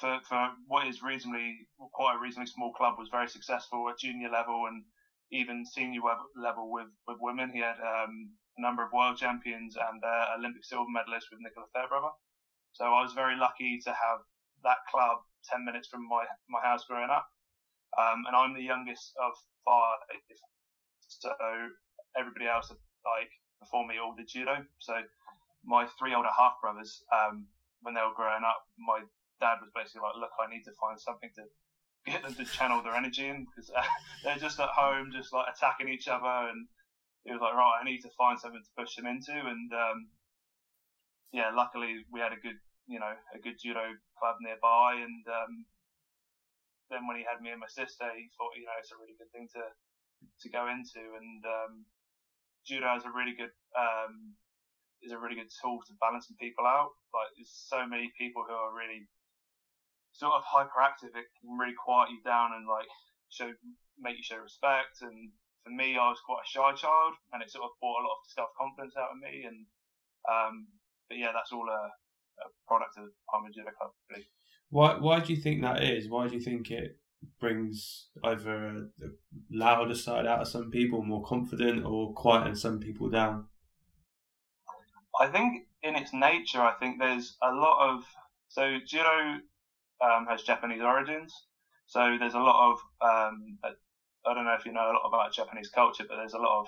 for, 0.00 0.18
for 0.28 0.50
what 0.66 0.86
is 0.86 1.02
reasonably 1.02 1.68
quite 1.92 2.16
a 2.16 2.20
reasonably 2.20 2.50
small 2.50 2.72
club 2.72 2.94
was 2.98 3.08
very 3.08 3.28
successful 3.28 3.88
at 3.88 3.98
junior 3.98 4.28
level 4.28 4.66
and 4.66 4.82
even 5.30 5.64
senior 5.64 6.00
level 6.36 6.70
with 6.70 6.88
with 7.06 7.18
women. 7.20 7.50
He 7.52 7.60
had 7.60 7.76
um, 7.80 8.30
a 8.56 8.60
number 8.60 8.82
of 8.82 8.92
world 8.92 9.16
champions 9.16 9.76
and 9.76 10.02
uh, 10.02 10.36
Olympic 10.38 10.64
silver 10.64 10.90
medalists 10.90 11.30
with 11.30 11.40
Nicola 11.40 11.66
Fairbrother. 11.72 12.12
So 12.72 12.84
I 12.84 13.02
was 13.02 13.12
very 13.12 13.36
lucky 13.36 13.80
to 13.84 13.90
have 13.90 14.20
that 14.64 14.78
club 14.90 15.18
10 15.50 15.64
minutes 15.64 15.88
from 15.88 16.06
my, 16.08 16.24
my 16.48 16.60
house 16.60 16.84
growing 16.84 17.10
up. 17.10 17.26
Um, 17.96 18.24
and 18.26 18.36
I'm 18.36 18.54
the 18.54 18.62
youngest 18.62 19.14
of 19.22 19.32
five. 19.64 19.98
So 21.08 21.32
everybody 22.16 22.46
else, 22.46 22.70
like 22.70 23.30
before 23.60 23.86
me, 23.86 23.96
all 23.98 24.14
did 24.14 24.28
judo. 24.28 24.62
So 24.78 24.94
my 25.64 25.86
three 25.98 26.14
older 26.14 26.30
half 26.36 26.60
brothers, 26.60 27.02
um, 27.10 27.46
when 27.82 27.94
they 27.94 28.02
were 28.02 28.14
growing 28.14 28.44
up, 28.44 28.60
my 28.78 29.00
dad 29.40 29.58
was 29.62 29.70
basically 29.74 30.02
like, 30.02 30.20
look, 30.20 30.34
I 30.38 30.50
need 30.50 30.64
to 30.64 30.74
find 30.78 31.00
something 31.00 31.30
to 31.36 31.42
get 32.08 32.22
them 32.22 32.34
to 32.34 32.44
channel 32.44 32.82
their 32.82 32.94
energy 32.94 33.28
in 33.28 33.46
because 33.46 33.70
uh, 33.70 33.82
they're 34.24 34.40
just 34.40 34.60
at 34.60 34.68
home, 34.72 35.10
just 35.12 35.32
like 35.32 35.46
attacking 35.48 35.88
each 35.88 36.08
other. 36.08 36.48
And 36.48 36.66
he 37.24 37.32
was 37.32 37.40
like, 37.40 37.54
right, 37.54 37.80
I 37.80 37.84
need 37.84 38.00
to 38.02 38.12
find 38.16 38.38
something 38.38 38.62
to 38.62 38.76
push 38.76 38.96
them 38.96 39.06
into. 39.06 39.32
And 39.32 39.72
um, 39.72 40.08
yeah, 41.32 41.50
luckily 41.54 42.04
we 42.12 42.20
had 42.20 42.32
a 42.32 42.40
good, 42.40 42.56
you 42.86 42.98
know, 42.98 43.12
a 43.34 43.38
good 43.38 43.56
judo 43.60 43.94
club 44.18 44.36
nearby. 44.40 45.00
And 45.00 45.24
um, 45.28 45.66
then 46.90 47.06
when 47.06 47.16
he 47.16 47.24
had 47.24 47.40
me 47.40 47.50
and 47.50 47.60
my 47.60 47.70
sister, 47.70 48.08
he 48.16 48.28
thought, 48.36 48.56
you 48.56 48.64
know, 48.64 48.76
it's 48.80 48.92
a 48.92 49.00
really 49.00 49.16
good 49.18 49.32
thing 49.32 49.48
to 49.54 49.64
to 50.18 50.48
go 50.50 50.66
into. 50.66 50.98
And 50.98 51.42
um, 51.46 51.86
judo 52.66 52.96
is 52.96 53.04
a 53.04 53.12
really 53.12 53.36
good 53.36 53.54
um, 53.76 54.34
is 55.02 55.12
a 55.12 55.18
really 55.18 55.36
good 55.36 55.52
tool 55.62 55.78
to 55.86 55.92
balancing 56.00 56.36
people 56.40 56.66
out. 56.66 56.90
Like 57.14 57.30
there's 57.36 57.52
so 57.52 57.86
many 57.86 58.10
people 58.18 58.42
who 58.42 58.54
are 58.54 58.74
really 58.74 59.06
sort 60.18 60.34
of 60.34 60.42
hyperactive. 60.42 61.14
It 61.14 61.30
can 61.38 61.56
really 61.56 61.78
quiet 61.78 62.10
you 62.10 62.20
down 62.24 62.50
and 62.52 62.66
like 62.66 62.90
show 63.30 63.50
make 63.98 64.18
you 64.18 64.26
show 64.26 64.42
respect. 64.42 65.00
And 65.00 65.30
for 65.62 65.70
me, 65.70 65.94
I 65.94 66.10
was 66.10 66.18
quite 66.26 66.42
a 66.42 66.50
shy 66.50 66.74
child, 66.74 67.14
and 67.32 67.42
it 67.42 67.50
sort 67.50 67.64
of 67.64 67.78
brought 67.80 68.02
a 68.02 68.06
lot 68.06 68.18
of 68.18 68.26
self 68.34 68.50
confidence 68.58 68.94
out 68.98 69.14
of 69.14 69.22
me. 69.22 69.46
And 69.46 69.66
um, 70.26 70.66
but 71.08 71.18
yeah, 71.18 71.30
that's 71.32 71.52
all 71.52 71.66
a, 71.70 71.82
a 72.42 72.46
product 72.66 72.98
of 72.98 73.08
Judo 73.54 73.70
Club. 73.78 73.92
Really. 74.10 74.26
Why 74.70 74.98
why 74.98 75.20
do 75.20 75.32
you 75.32 75.40
think 75.40 75.62
that 75.62 75.82
is? 75.82 76.08
Why 76.10 76.26
do 76.26 76.34
you 76.34 76.42
think 76.42 76.70
it 76.70 76.98
brings 77.40 78.08
either 78.24 78.54
a 78.54 78.86
louder 79.50 79.94
side 79.94 80.26
out 80.26 80.40
of 80.42 80.48
some 80.48 80.70
people, 80.70 81.02
more 81.02 81.24
confident, 81.24 81.84
or 81.86 82.12
quieten 82.12 82.54
some 82.56 82.80
people 82.80 83.08
down? 83.08 83.46
I 85.20 85.26
think 85.26 85.66
in 85.82 85.96
its 85.96 86.12
nature, 86.12 86.60
I 86.60 86.74
think 86.78 86.98
there's 86.98 87.36
a 87.42 87.52
lot 87.52 87.90
of 87.90 88.04
so 88.48 88.78
judo 88.86 89.40
um, 90.00 90.26
has 90.26 90.42
Japanese 90.42 90.82
origins, 90.82 91.34
so 91.86 92.16
there's 92.18 92.34
a 92.34 92.38
lot 92.40 92.70
of 92.72 92.78
um, 93.00 93.58
I 94.26 94.34
don't 94.34 94.44
know 94.44 94.54
if 94.58 94.66
you 94.66 94.72
know 94.72 94.90
a 94.90 94.92
lot 94.92 95.06
about 95.06 95.32
Japanese 95.32 95.68
culture, 95.68 96.04
but 96.08 96.16
there's 96.16 96.34
a 96.34 96.38
lot 96.38 96.60
of 96.60 96.66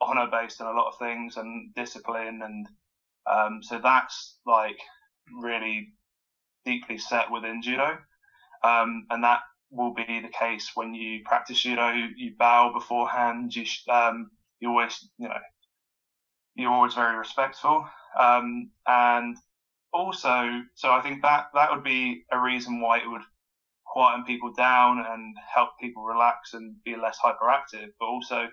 honor 0.00 0.26
based 0.30 0.60
in 0.60 0.66
a 0.66 0.72
lot 0.72 0.88
of 0.88 0.98
things 0.98 1.36
and 1.36 1.74
discipline, 1.74 2.42
and 2.42 2.68
um, 3.30 3.62
so 3.62 3.78
that's 3.82 4.36
like 4.46 4.78
really 5.42 5.92
deeply 6.64 6.98
set 6.98 7.30
within 7.30 7.62
judo, 7.62 7.98
um, 8.62 9.06
and 9.10 9.24
that 9.24 9.40
will 9.70 9.94
be 9.94 10.20
the 10.20 10.28
case 10.38 10.70
when 10.74 10.94
you 10.94 11.20
practice 11.24 11.60
judo. 11.62 11.92
You 12.16 12.32
bow 12.38 12.72
beforehand. 12.72 13.54
You 13.54 13.64
um, 13.90 14.30
you 14.60 14.68
always 14.68 15.08
you 15.18 15.28
know 15.28 15.38
you're 16.54 16.72
always 16.72 16.94
very 16.94 17.16
respectful, 17.16 17.86
um, 18.18 18.70
and 18.86 19.36
also 19.96 20.62
so 20.74 20.90
I 20.90 21.00
think 21.02 21.22
that 21.22 21.46
that 21.54 21.70
would 21.70 21.84
be 21.84 22.24
a 22.32 22.38
reason 22.38 22.80
why 22.80 22.98
it 22.98 23.08
would 23.08 23.22
quieten 23.86 24.24
people 24.24 24.52
down 24.52 25.04
and 25.08 25.36
help 25.54 25.70
people 25.80 26.04
relax 26.04 26.54
and 26.54 26.76
be 26.84 26.96
less 26.96 27.18
hyperactive. 27.24 27.88
But 27.98 28.06
also 28.06 28.48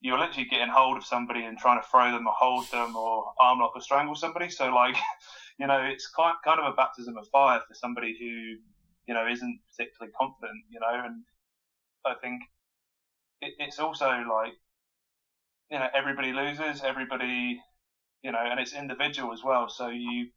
you're 0.00 0.18
literally 0.18 0.48
getting 0.48 0.68
hold 0.68 0.96
of 0.96 1.04
somebody 1.04 1.44
and 1.44 1.56
trying 1.58 1.80
to 1.80 1.86
throw 1.88 2.10
them 2.10 2.26
or 2.26 2.34
hold 2.36 2.70
them 2.72 2.96
or 2.96 3.32
arm 3.40 3.60
lock 3.60 3.72
or 3.76 3.80
strangle 3.80 4.16
somebody. 4.16 4.50
So 4.50 4.74
like, 4.74 4.96
you 5.58 5.66
know, 5.66 5.80
it's 5.82 6.08
kind 6.08 6.36
kind 6.44 6.60
of 6.60 6.72
a 6.72 6.76
baptism 6.76 7.16
of 7.16 7.28
fire 7.28 7.60
for 7.68 7.74
somebody 7.74 8.16
who 8.18 8.58
you 9.06 9.14
know, 9.14 9.26
isn't 9.26 9.60
particularly 9.70 10.12
confident, 10.18 10.64
you 10.70 10.80
know, 10.80 11.04
and 11.04 11.24
I 12.06 12.14
think 12.20 12.42
it, 13.40 13.54
it's 13.58 13.78
also 13.78 14.06
like, 14.06 14.54
you 15.70 15.78
know, 15.78 15.88
everybody 15.94 16.32
loses, 16.32 16.82
everybody, 16.82 17.60
you 18.22 18.32
know, 18.32 18.42
and 18.42 18.60
it's 18.60 18.74
individual 18.74 19.32
as 19.32 19.42
well. 19.44 19.68
So 19.68 19.88
you, 19.88 20.28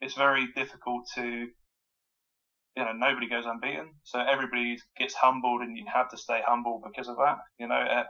it's 0.00 0.14
very 0.14 0.48
difficult 0.54 1.04
to, 1.14 1.22
you 2.76 2.84
know, 2.84 2.92
nobody 2.92 3.28
goes 3.28 3.46
unbeaten. 3.46 3.94
So 4.04 4.20
everybody 4.20 4.78
gets 4.96 5.14
humbled 5.14 5.62
and 5.62 5.76
you 5.76 5.84
have 5.92 6.08
to 6.10 6.16
stay 6.16 6.40
humble 6.46 6.80
because 6.84 7.08
of 7.08 7.16
that, 7.16 7.38
you 7.58 7.66
know, 7.66 7.74
uh, 7.74 8.04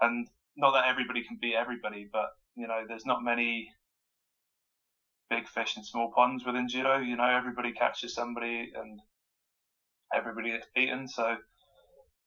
and 0.00 0.26
not 0.56 0.72
that 0.72 0.88
everybody 0.88 1.22
can 1.22 1.38
beat 1.40 1.54
everybody, 1.54 2.08
but, 2.12 2.26
you 2.56 2.66
know, 2.66 2.84
there's 2.88 3.06
not 3.06 3.22
many 3.22 3.70
big 5.30 5.46
fish 5.48 5.76
in 5.76 5.84
small 5.84 6.10
ponds 6.14 6.44
within 6.44 6.68
judo. 6.68 6.98
You 6.98 7.16
know, 7.16 7.24
everybody 7.24 7.72
catches 7.72 8.14
somebody 8.14 8.72
and 8.74 9.00
everybody 10.14 10.50
gets 10.50 10.66
beaten. 10.74 11.08
So, 11.08 11.36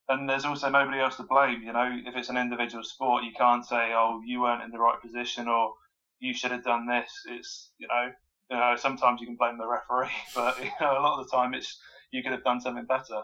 and 0.09 0.29
there's 0.29 0.45
also 0.45 0.69
nobody 0.69 0.99
else 0.99 1.17
to 1.17 1.23
blame. 1.23 1.61
You 1.61 1.73
know, 1.73 1.89
if 2.05 2.15
it's 2.15 2.29
an 2.29 2.37
individual 2.37 2.83
sport, 2.83 3.23
you 3.23 3.31
can't 3.37 3.65
say, 3.65 3.91
"Oh, 3.93 4.21
you 4.25 4.41
weren't 4.41 4.63
in 4.63 4.71
the 4.71 4.79
right 4.79 4.99
position," 5.01 5.47
or 5.47 5.73
"You 6.19 6.33
should 6.33 6.51
have 6.51 6.63
done 6.63 6.85
this." 6.87 7.11
It's 7.25 7.71
you 7.77 7.87
know, 7.87 8.11
you 8.53 8.59
know, 8.59 8.75
sometimes 8.77 9.19
you 9.19 9.25
can 9.27 9.35
blame 9.35 9.57
the 9.57 9.67
referee, 9.67 10.11
but 10.35 10.59
you 10.59 10.69
know, 10.79 10.91
a 10.91 11.01
lot 11.01 11.19
of 11.19 11.25
the 11.25 11.35
time 11.35 11.53
it's 11.53 11.79
you 12.11 12.21
could 12.21 12.31
have 12.31 12.43
done 12.43 12.61
something 12.61 12.85
better. 12.85 13.21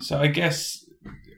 So 0.00 0.20
I 0.20 0.26
guess 0.26 0.84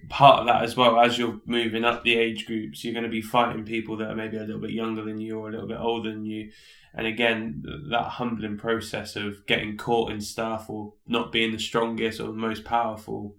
part 0.08 0.40
of 0.40 0.46
that 0.46 0.64
as 0.64 0.76
well, 0.76 1.00
as 1.00 1.16
you're 1.16 1.40
moving 1.46 1.84
up 1.84 2.02
the 2.02 2.18
age 2.18 2.46
groups, 2.46 2.84
you're 2.84 2.92
going 2.92 3.04
to 3.04 3.10
be 3.10 3.22
fighting 3.22 3.64
people 3.64 3.96
that 3.98 4.10
are 4.10 4.16
maybe 4.16 4.36
a 4.36 4.40
little 4.40 4.60
bit 4.60 4.72
younger 4.72 5.04
than 5.04 5.20
you 5.20 5.38
or 5.38 5.48
a 5.48 5.52
little 5.52 5.68
bit 5.68 5.78
older 5.78 6.10
than 6.10 6.24
you. 6.24 6.50
And 6.92 7.06
again, 7.06 7.62
that 7.90 8.02
humbling 8.02 8.58
process 8.58 9.14
of 9.14 9.46
getting 9.46 9.76
caught 9.76 10.10
in 10.10 10.20
stuff 10.20 10.68
or 10.68 10.94
not 11.06 11.30
being 11.30 11.52
the 11.52 11.58
strongest 11.58 12.20
or 12.20 12.26
the 12.26 12.32
most 12.32 12.64
powerful 12.64 13.36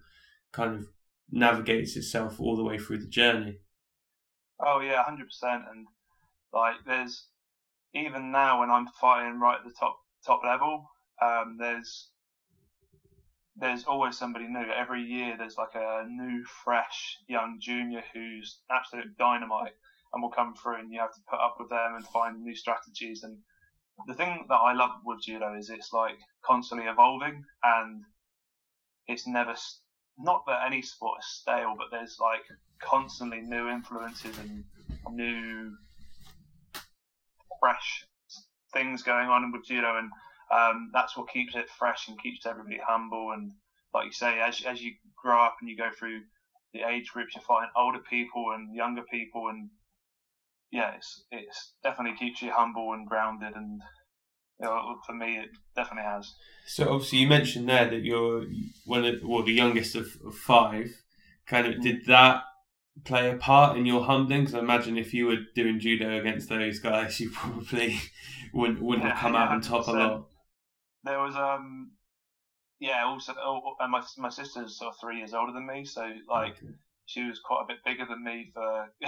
kind 0.54 0.74
of 0.74 0.88
navigates 1.30 1.98
itself 1.98 2.40
all 2.40 2.56
the 2.56 2.64
way 2.64 2.78
through 2.78 3.00
the 3.00 3.08
journey. 3.08 3.58
Oh 4.66 4.80
yeah, 4.80 5.04
hundred 5.04 5.26
percent. 5.26 5.64
And 5.70 5.88
like, 6.54 6.76
there's 6.86 7.26
even 7.94 8.32
now 8.32 8.60
when 8.60 8.70
I'm 8.70 8.88
fighting 9.00 9.40
right 9.40 9.58
at 9.58 9.66
the 9.66 9.74
top 9.80 9.98
top 10.26 10.42
level, 10.44 10.86
um, 11.22 11.58
there's 11.60 12.10
there's 13.56 13.84
always 13.84 14.18
somebody 14.18 14.48
new. 14.48 14.66
Every 14.72 15.04
year 15.04 15.36
there's 15.38 15.58
like 15.58 15.76
a 15.76 16.06
new, 16.08 16.44
fresh, 16.64 17.18
young 17.28 17.58
junior 17.60 18.04
who's 18.14 18.60
absolute 18.72 19.18
dynamite 19.18 19.74
and 20.14 20.22
will 20.22 20.32
come 20.32 20.56
through 20.56 20.80
and 20.80 20.92
you 20.92 21.00
have 21.00 21.14
to 21.14 21.22
put 21.30 21.40
up 21.40 21.58
with 21.60 21.70
them 21.70 21.96
and 21.96 22.06
find 22.08 22.42
new 22.42 22.56
strategies. 22.56 23.24
And 23.24 23.38
the 24.08 24.14
thing 24.14 24.46
that 24.50 24.56
I 24.56 24.74
love 24.74 24.92
with 25.06 25.22
judo 25.22 25.56
is 25.58 25.70
it's 25.70 25.94
like 25.94 26.18
constantly 26.44 26.88
evolving 26.88 27.44
and 27.64 28.04
it's 29.08 29.28
never, 29.28 29.56
not 30.18 30.44
that 30.48 30.66
any 30.66 30.82
sport 30.82 31.20
is 31.20 31.28
stale, 31.28 31.76
but 31.78 31.88
there's 31.92 32.18
like 32.20 32.44
constantly 32.82 33.42
new 33.42 33.70
influences 33.70 34.38
and 34.40 34.64
new, 35.12 35.72
fresh 37.62 38.06
things 38.74 39.04
going 39.04 39.28
on 39.28 39.52
with 39.52 39.66
judo. 39.66 39.98
And 39.98 40.10
um, 40.52 40.92
that's 40.94 41.16
what 41.16 41.30
keeps 41.30 41.56
it 41.56 41.70
fresh 41.70 42.08
and 42.10 42.22
keeps 42.22 42.46
everybody 42.46 42.80
humble. 42.86 43.32
And 43.32 43.54
like 43.94 44.08
you 44.08 44.12
say, 44.12 44.40
as 44.42 44.64
as 44.66 44.82
you 44.82 44.94
grow 45.16 45.42
up 45.42 45.58
and 45.62 45.70
you 45.70 45.78
go 45.78 45.90
through 45.98 46.22
the 46.74 46.82
age 46.88 47.10
groups, 47.10 47.36
you 47.36 47.42
find 47.42 47.68
older 47.76 48.00
people 48.00 48.54
and 48.54 48.76
younger 48.76 49.04
people, 49.10 49.48
and 49.50 49.70
yeah, 50.72 50.96
it's 50.96 51.24
it's 51.32 51.74
definitely 51.84 52.18
keeps 52.18 52.42
you 52.42 52.52
humble 52.52 52.94
and 52.94 53.08
grounded. 53.08 53.56
And 53.56 53.82
you 54.60 54.66
know, 54.66 54.98
for 55.06 55.14
me, 55.14 55.38
it 55.38 55.50
definitely 55.76 56.10
has. 56.10 56.34
So 56.66 56.92
obviously, 56.94 57.20
you 57.20 57.28
mentioned 57.28 57.70
there 57.70 57.90
that 57.90 58.04
you're 58.04 58.46
one 58.86 59.06
of 59.06 59.22
well, 59.24 59.44
the 59.44 59.54
youngest 59.54 59.96
of, 59.96 60.08
of 60.26 60.36
five. 60.36 60.90
Kind 61.48 61.68
of, 61.68 61.76
mm. 61.76 61.82
did 61.82 62.06
that 62.06 62.44
play 63.04 63.32
a 63.32 63.36
part 63.36 63.78
in 63.78 63.86
your 63.86 64.04
humbling? 64.04 64.42
Because 64.42 64.56
I 64.56 64.60
imagine 64.60 64.98
if 64.98 65.14
you 65.14 65.28
were 65.28 65.38
doing 65.56 65.80
judo 65.80 66.20
against 66.20 66.50
those 66.50 66.80
guys, 66.80 67.20
you 67.20 67.30
probably 67.34 68.00
wouldn't 68.54 68.82
wouldn't 68.82 69.06
yeah, 69.06 69.14
have 69.14 69.22
come 69.22 69.34
yeah, 69.34 69.44
out 69.44 69.52
on 69.52 69.62
top 69.62 69.88
a 69.88 69.92
lot 69.92 70.28
there 71.04 71.20
was 71.20 71.36
um 71.36 71.92
yeah 72.80 73.04
also 73.06 73.34
oh, 73.40 73.76
and 73.80 73.92
my 73.92 74.04
my 74.18 74.30
sister's 74.30 74.78
sort 74.78 74.94
of 74.94 75.00
three 75.00 75.18
years 75.18 75.34
older 75.34 75.54
than 75.54 75.68
me, 75.68 75.86
so 75.86 76.12
like 76.30 76.58
okay. 76.58 76.74
she 77.06 77.24
was 77.24 77.40
quite 77.40 77.64
a 77.64 77.68
bit 77.68 77.84
bigger 77.86 78.06
than 78.06 78.24
me 78.24 78.52
for 78.54 78.90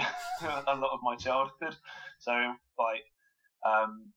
a 0.66 0.76
lot 0.76 0.92
of 0.92 1.00
my 1.02 1.16
childhood. 1.16 1.76
So 2.18 2.32
like 2.78 3.04
um 3.66 4.12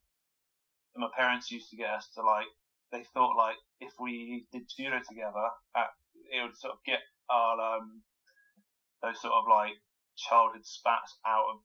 my 0.96 1.08
parents 1.16 1.52
used 1.52 1.70
to 1.70 1.76
get 1.76 1.90
us 1.90 2.10
to 2.16 2.22
like 2.22 2.48
they 2.92 3.04
thought 3.14 3.38
like 3.38 3.58
if 3.80 3.94
we 4.00 4.48
did 4.52 4.64
judo 4.76 5.00
together, 5.08 5.50
at, 5.76 5.88
it 6.32 6.42
would 6.44 6.58
sort 6.58 6.74
of 6.74 6.80
get 6.86 7.00
our 7.30 7.78
um 7.78 8.02
those 9.02 9.22
sort 9.22 9.34
of 9.34 9.44
like 9.50 9.74
childhood 10.18 10.66
spats 10.66 11.18
out 11.26 11.46
of 11.54 11.58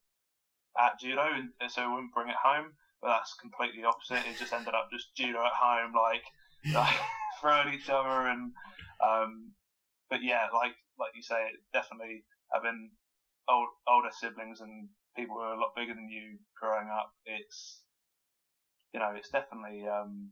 at 0.78 0.98
judo, 1.00 1.26
and 1.60 1.70
so 1.70 1.86
we 1.86 1.94
wouldn't 1.94 2.14
bring 2.14 2.28
it 2.28 2.42
home. 2.42 2.72
But 3.00 3.08
that's 3.08 3.34
completely 3.40 3.84
opposite. 3.84 4.28
It 4.28 4.38
just 4.38 4.52
ended 4.52 4.74
up 4.74 4.88
just 4.92 5.14
judo 5.16 5.42
at 5.42 5.58
home, 5.58 5.92
like, 5.92 6.22
like 6.74 6.96
throwing 7.40 7.74
each 7.74 7.90
other, 7.90 8.28
and 8.28 8.52
um, 9.02 9.52
but 10.08 10.22
yeah, 10.22 10.46
like 10.54 10.72
like 10.98 11.12
you 11.14 11.22
say, 11.22 11.40
definitely 11.72 12.24
having 12.52 12.90
old, 13.48 13.68
older 13.88 14.10
siblings 14.12 14.60
and 14.60 14.88
people 15.16 15.36
who 15.36 15.42
are 15.42 15.54
a 15.54 15.60
lot 15.60 15.74
bigger 15.76 15.94
than 15.94 16.08
you 16.08 16.38
growing 16.58 16.88
up. 16.88 17.10
It's 17.26 17.80
you 18.92 19.00
know, 19.00 19.12
it's 19.16 19.30
definitely 19.30 19.86
um, 19.88 20.30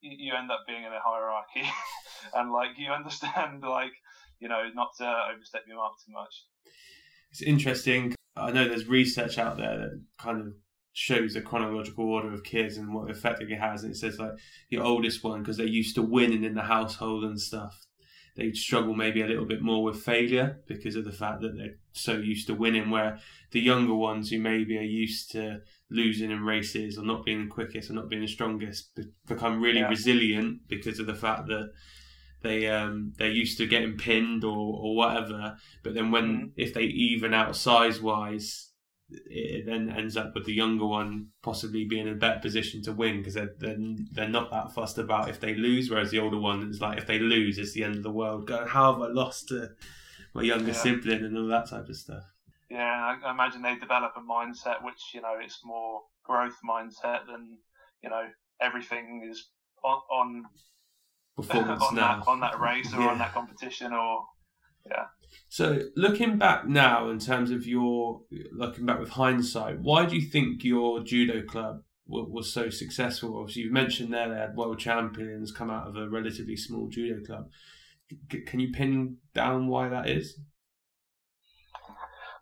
you, 0.00 0.16
you 0.18 0.34
end 0.34 0.50
up 0.50 0.60
being 0.66 0.84
in 0.84 0.92
a 0.92 1.00
hierarchy, 1.02 1.68
and 2.34 2.52
like 2.52 2.70
you 2.76 2.90
understand, 2.92 3.62
like 3.62 3.92
you 4.40 4.48
know, 4.48 4.62
not 4.74 4.90
to 4.98 5.14
overstep 5.32 5.62
your 5.66 5.76
mark 5.76 5.92
too 6.04 6.12
much. 6.12 6.44
It's 7.30 7.42
interesting. 7.42 8.14
I 8.36 8.50
know 8.50 8.68
there's 8.68 8.86
research 8.86 9.38
out 9.38 9.56
there 9.56 9.78
that 9.78 10.02
kind 10.18 10.40
of 10.40 10.54
shows 10.92 11.34
the 11.34 11.40
chronological 11.40 12.10
order 12.10 12.32
of 12.32 12.42
kids 12.42 12.76
and 12.76 12.92
what 12.92 13.10
effect 13.10 13.40
it 13.40 13.56
has. 13.56 13.84
And 13.84 13.92
it 13.92 13.96
says 13.96 14.18
like 14.18 14.32
the 14.70 14.78
oldest 14.78 15.22
one 15.22 15.40
because 15.40 15.56
they're 15.56 15.66
used 15.66 15.94
to 15.94 16.02
winning 16.02 16.44
in 16.44 16.54
the 16.54 16.62
household 16.62 17.24
and 17.24 17.40
stuff. 17.40 17.86
They 18.36 18.52
struggle 18.52 18.94
maybe 18.94 19.22
a 19.22 19.26
little 19.26 19.44
bit 19.44 19.60
more 19.60 19.82
with 19.82 20.02
failure 20.02 20.60
because 20.66 20.96
of 20.96 21.04
the 21.04 21.12
fact 21.12 21.42
that 21.42 21.56
they're 21.56 21.76
so 21.92 22.14
used 22.14 22.46
to 22.46 22.54
winning. 22.54 22.90
Where 22.90 23.18
the 23.50 23.60
younger 23.60 23.94
ones 23.94 24.30
who 24.30 24.38
maybe 24.38 24.78
are 24.78 24.82
used 24.82 25.32
to 25.32 25.60
losing 25.90 26.30
in 26.30 26.44
races 26.44 26.96
or 26.96 27.04
not 27.04 27.24
being 27.24 27.44
the 27.44 27.50
quickest 27.50 27.90
or 27.90 27.94
not 27.94 28.08
being 28.08 28.22
the 28.22 28.28
strongest 28.28 28.98
become 29.26 29.60
really 29.60 29.80
yeah. 29.80 29.88
resilient 29.88 30.60
because 30.68 31.00
of 31.00 31.06
the 31.06 31.14
fact 31.14 31.48
that 31.48 31.70
they 32.42 32.68
um 32.68 33.12
they're 33.18 33.30
used 33.30 33.58
to 33.58 33.66
getting 33.66 33.96
pinned 33.96 34.44
or 34.44 34.80
or 34.82 34.96
whatever 34.96 35.56
but 35.82 35.94
then 35.94 36.10
when 36.10 36.24
mm-hmm. 36.24 36.46
if 36.56 36.74
they 36.74 36.82
even 36.82 37.34
out 37.34 37.56
size 37.56 38.00
wise 38.00 38.70
it 39.26 39.66
then 39.66 39.90
ends 39.90 40.16
up 40.16 40.32
with 40.34 40.46
the 40.46 40.52
younger 40.52 40.86
one 40.86 41.28
possibly 41.42 41.84
being 41.84 42.06
in 42.06 42.12
a 42.12 42.16
better 42.16 42.38
position 42.38 42.80
to 42.80 42.92
win 42.92 43.18
because 43.18 43.34
they're, 43.34 43.54
they're, 43.58 43.76
they're 44.12 44.28
not 44.28 44.50
that 44.50 44.72
fussed 44.72 44.98
about 44.98 45.28
if 45.28 45.40
they 45.40 45.54
lose 45.54 45.90
whereas 45.90 46.10
the 46.10 46.18
older 46.18 46.38
one 46.38 46.68
is 46.70 46.80
like 46.80 46.98
if 46.98 47.06
they 47.06 47.18
lose 47.18 47.58
it's 47.58 47.72
the 47.72 47.82
end 47.82 47.96
of 47.96 48.02
the 48.02 48.10
world 48.10 48.46
going 48.46 48.68
how 48.68 48.92
have 48.92 49.02
i 49.02 49.08
lost 49.08 49.48
to 49.48 49.68
my 50.34 50.42
younger 50.42 50.68
yeah. 50.68 50.72
sibling 50.72 51.24
and 51.24 51.36
all 51.36 51.48
that 51.48 51.68
type 51.68 51.88
of 51.88 51.96
stuff 51.96 52.22
yeah 52.70 53.16
i 53.24 53.30
imagine 53.30 53.62
they 53.62 53.74
develop 53.76 54.12
a 54.16 54.20
mindset 54.20 54.84
which 54.84 55.10
you 55.12 55.20
know 55.20 55.34
it's 55.42 55.60
more 55.64 56.02
growth 56.24 56.56
mindset 56.68 57.26
than 57.26 57.58
you 58.02 58.08
know 58.08 58.24
everything 58.60 59.26
is 59.28 59.48
on, 59.82 60.00
on 60.12 60.44
performance 61.42 61.82
on 61.82 61.94
now 61.94 62.18
that, 62.18 62.28
on 62.28 62.40
that 62.40 62.60
race 62.60 62.92
or 62.92 63.00
yeah. 63.00 63.08
on 63.08 63.18
that 63.18 63.32
competition 63.32 63.92
or 63.92 64.26
yeah. 64.88 65.06
So 65.48 65.80
looking 65.96 66.38
back 66.38 66.66
now, 66.66 67.08
in 67.10 67.18
terms 67.18 67.50
of 67.50 67.66
your 67.66 68.22
looking 68.52 68.86
back 68.86 68.98
with 68.98 69.10
hindsight, 69.10 69.80
why 69.80 70.06
do 70.06 70.16
you 70.16 70.22
think 70.22 70.64
your 70.64 71.02
judo 71.02 71.42
club 71.42 71.82
was 72.06 72.52
so 72.52 72.70
successful? 72.70 73.38
Obviously, 73.38 73.62
you 73.62 73.72
mentioned 73.72 74.12
there 74.12 74.28
they 74.28 74.36
had 74.36 74.56
world 74.56 74.78
champions 74.78 75.52
come 75.52 75.70
out 75.70 75.86
of 75.86 75.96
a 75.96 76.08
relatively 76.08 76.56
small 76.56 76.88
judo 76.88 77.24
club. 77.24 77.48
can 78.46 78.60
you 78.60 78.72
pin 78.72 79.18
down 79.34 79.68
why 79.68 79.88
that 79.88 80.08
is? 80.08 80.38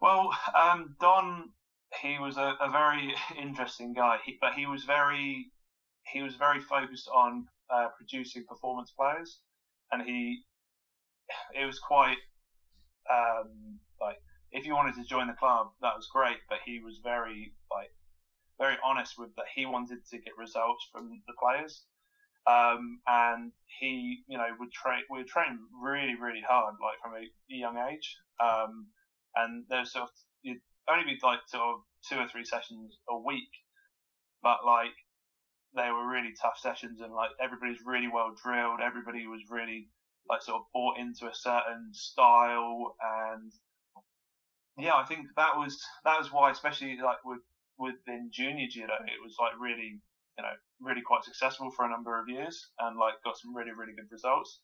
Well, 0.01 0.31
um, 0.55 0.95
Don, 1.01 1.51
he 2.03 2.19
was 2.19 2.37
a, 2.37 2.55
a 2.61 2.71
very 2.71 3.15
interesting 3.39 3.93
guy, 3.93 4.19
he, 4.25 4.39
but 4.41 4.55
he 4.55 4.67
was 4.67 4.85
very 4.85 5.51
he 6.13 6.23
was 6.23 6.37
very 6.37 6.61
focused 6.61 7.09
on 7.15 7.47
uh, 7.71 7.89
producing 7.97 8.45
performance 8.49 8.93
players, 8.97 9.39
and 9.93 10.03
he 10.03 10.43
it 11.55 11.65
was 11.65 11.79
quite 11.79 12.17
um, 13.11 13.79
like 14.01 14.17
if 14.51 14.65
you 14.65 14.75
wanted 14.75 14.95
to 14.97 15.05
join 15.05 15.27
the 15.27 15.35
club, 15.35 15.69
that 15.81 15.95
was 15.97 16.09
great, 16.13 16.39
but 16.49 16.59
he 16.65 16.81
was 16.81 16.99
very 17.03 17.53
like 17.71 17.91
very 18.59 18.77
honest 18.85 19.15
with 19.17 19.35
that 19.37 19.47
he 19.55 19.67
wanted 19.67 19.99
to 20.11 20.19
get 20.19 20.37
results 20.37 20.87
from 20.93 21.09
the 21.27 21.35
players. 21.39 21.83
Um, 22.49 22.99
and 23.07 23.53
he, 23.79 24.25
you 24.27 24.39
know, 24.39 24.49
would 24.59 24.73
train, 24.73 25.03
would 25.11 25.27
train 25.27 25.59
really, 25.83 26.15
really 26.19 26.41
hard, 26.49 26.75
like 26.81 26.97
from 27.03 27.13
a 27.13 27.25
young 27.47 27.77
age. 27.77 28.17
Um, 28.41 28.89
and 29.37 29.65
there's 29.69 29.93
sort 29.93 30.05
of, 30.05 30.11
you'd 30.43 30.61
only 30.91 31.05
be 31.05 31.19
like 31.23 31.41
sort 31.47 31.63
of 31.63 31.81
two 32.09 32.17
or 32.17 32.27
three 32.27 32.45
sessions 32.45 32.97
a 33.11 33.19
week, 33.19 33.53
but 34.43 34.65
like 34.65 34.97
they 35.79 35.91
were 35.91 36.07
really 36.07 36.35
tough 36.35 36.59
sessions 36.59 37.01
and 37.01 37.15
like 37.15 37.31
everybody's 37.41 37.87
really 37.87 38.09
well 38.09 38.35
drilled. 38.43 38.81
Everybody 38.83 39.27
was 39.27 39.43
really 39.49 39.89
like 40.29 40.43
sort 40.43 40.61
of 40.61 40.67
bought 40.75 40.99
into 40.99 41.27
a 41.27 41.35
certain 41.35 41.89
style 41.93 42.97
and 43.01 43.53
yeah, 44.77 44.95
I 44.95 45.05
think 45.05 45.27
that 45.37 45.57
was 45.57 45.81
that 46.05 46.19
was 46.19 46.33
why, 46.33 46.51
especially 46.51 46.99
like 47.03 47.25
with 47.25 47.41
within 47.79 48.31
junior 48.33 48.67
judo, 48.69 48.95
it 49.07 49.23
was 49.23 49.37
like 49.41 49.59
really 49.59 49.99
you 50.39 50.43
know 50.43 50.55
really 50.81 51.03
quite 51.03 51.25
successful 51.25 51.71
for 51.71 51.85
a 51.85 51.91
number 51.91 52.21
of 52.21 52.29
years 52.29 52.71
and 52.81 52.99
like 52.99 53.15
got 53.25 53.39
some 53.39 53.55
really 53.55 53.73
really 53.73 53.95
good 53.95 54.11
results. 54.11 54.61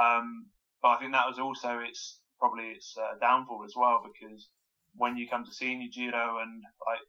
Um, 0.00 0.46
but 0.82 0.88
I 0.88 0.98
think 0.98 1.12
that 1.12 1.28
was 1.28 1.38
also 1.38 1.78
its 1.78 2.20
probably 2.40 2.76
its 2.76 2.96
uh, 2.98 3.16
downfall 3.20 3.64
as 3.64 3.74
well 3.76 4.02
because 4.04 4.48
when 4.96 5.16
you 5.16 5.28
come 5.28 5.44
to 5.44 5.52
senior 5.52 5.88
judo 5.90 6.38
and 6.42 6.62
like 6.86 7.00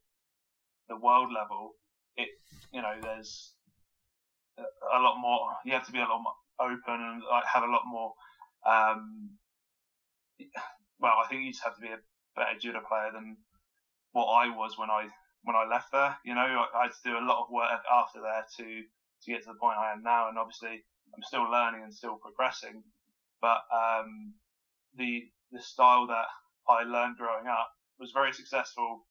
the 0.87 0.97
world 0.97 1.29
level, 1.33 1.75
it 2.17 2.29
you 2.71 2.81
know 2.81 2.93
there's 3.01 3.53
a 4.57 4.99
lot 4.99 5.19
more. 5.19 5.55
You 5.65 5.73
have 5.73 5.85
to 5.85 5.91
be 5.91 5.99
a 5.99 6.07
lot 6.07 6.21
more 6.21 6.35
open 6.59 7.01
and 7.01 7.21
like 7.29 7.45
have 7.45 7.63
a 7.63 7.71
lot 7.71 7.83
more. 7.85 8.13
Um, 8.65 9.31
well, 10.99 11.13
I 11.23 11.27
think 11.27 11.43
you 11.43 11.51
just 11.51 11.63
have 11.63 11.75
to 11.75 11.81
be 11.81 11.89
a 11.89 11.99
better 12.35 12.57
judo 12.59 12.79
player 12.87 13.11
than 13.13 13.37
what 14.11 14.25
I 14.25 14.49
was 14.55 14.77
when 14.77 14.89
I 14.89 15.07
when 15.43 15.55
I 15.55 15.65
left 15.69 15.91
there. 15.91 16.17
You 16.25 16.35
know, 16.35 16.41
I, 16.41 16.65
I 16.77 16.81
had 16.83 16.91
to 16.91 17.09
do 17.09 17.17
a 17.17 17.27
lot 17.27 17.43
of 17.43 17.51
work 17.51 17.81
after 17.91 18.21
there 18.21 18.45
to 18.57 18.83
to 19.23 19.31
get 19.31 19.43
to 19.43 19.53
the 19.53 19.59
point 19.59 19.77
I 19.77 19.93
am 19.93 20.03
now, 20.03 20.29
and 20.29 20.37
obviously 20.37 20.83
I'm 21.13 21.23
still 21.23 21.49
learning 21.49 21.83
and 21.83 21.93
still 21.93 22.17
progressing. 22.17 22.83
But 23.41 23.61
um, 23.73 24.33
the 24.97 25.23
the 25.51 25.61
style 25.61 26.07
that 26.07 26.25
I 26.67 26.83
learned 26.83 27.17
growing 27.17 27.47
up 27.47 27.69
was 27.99 28.11
very 28.11 28.33
successful 28.33 29.05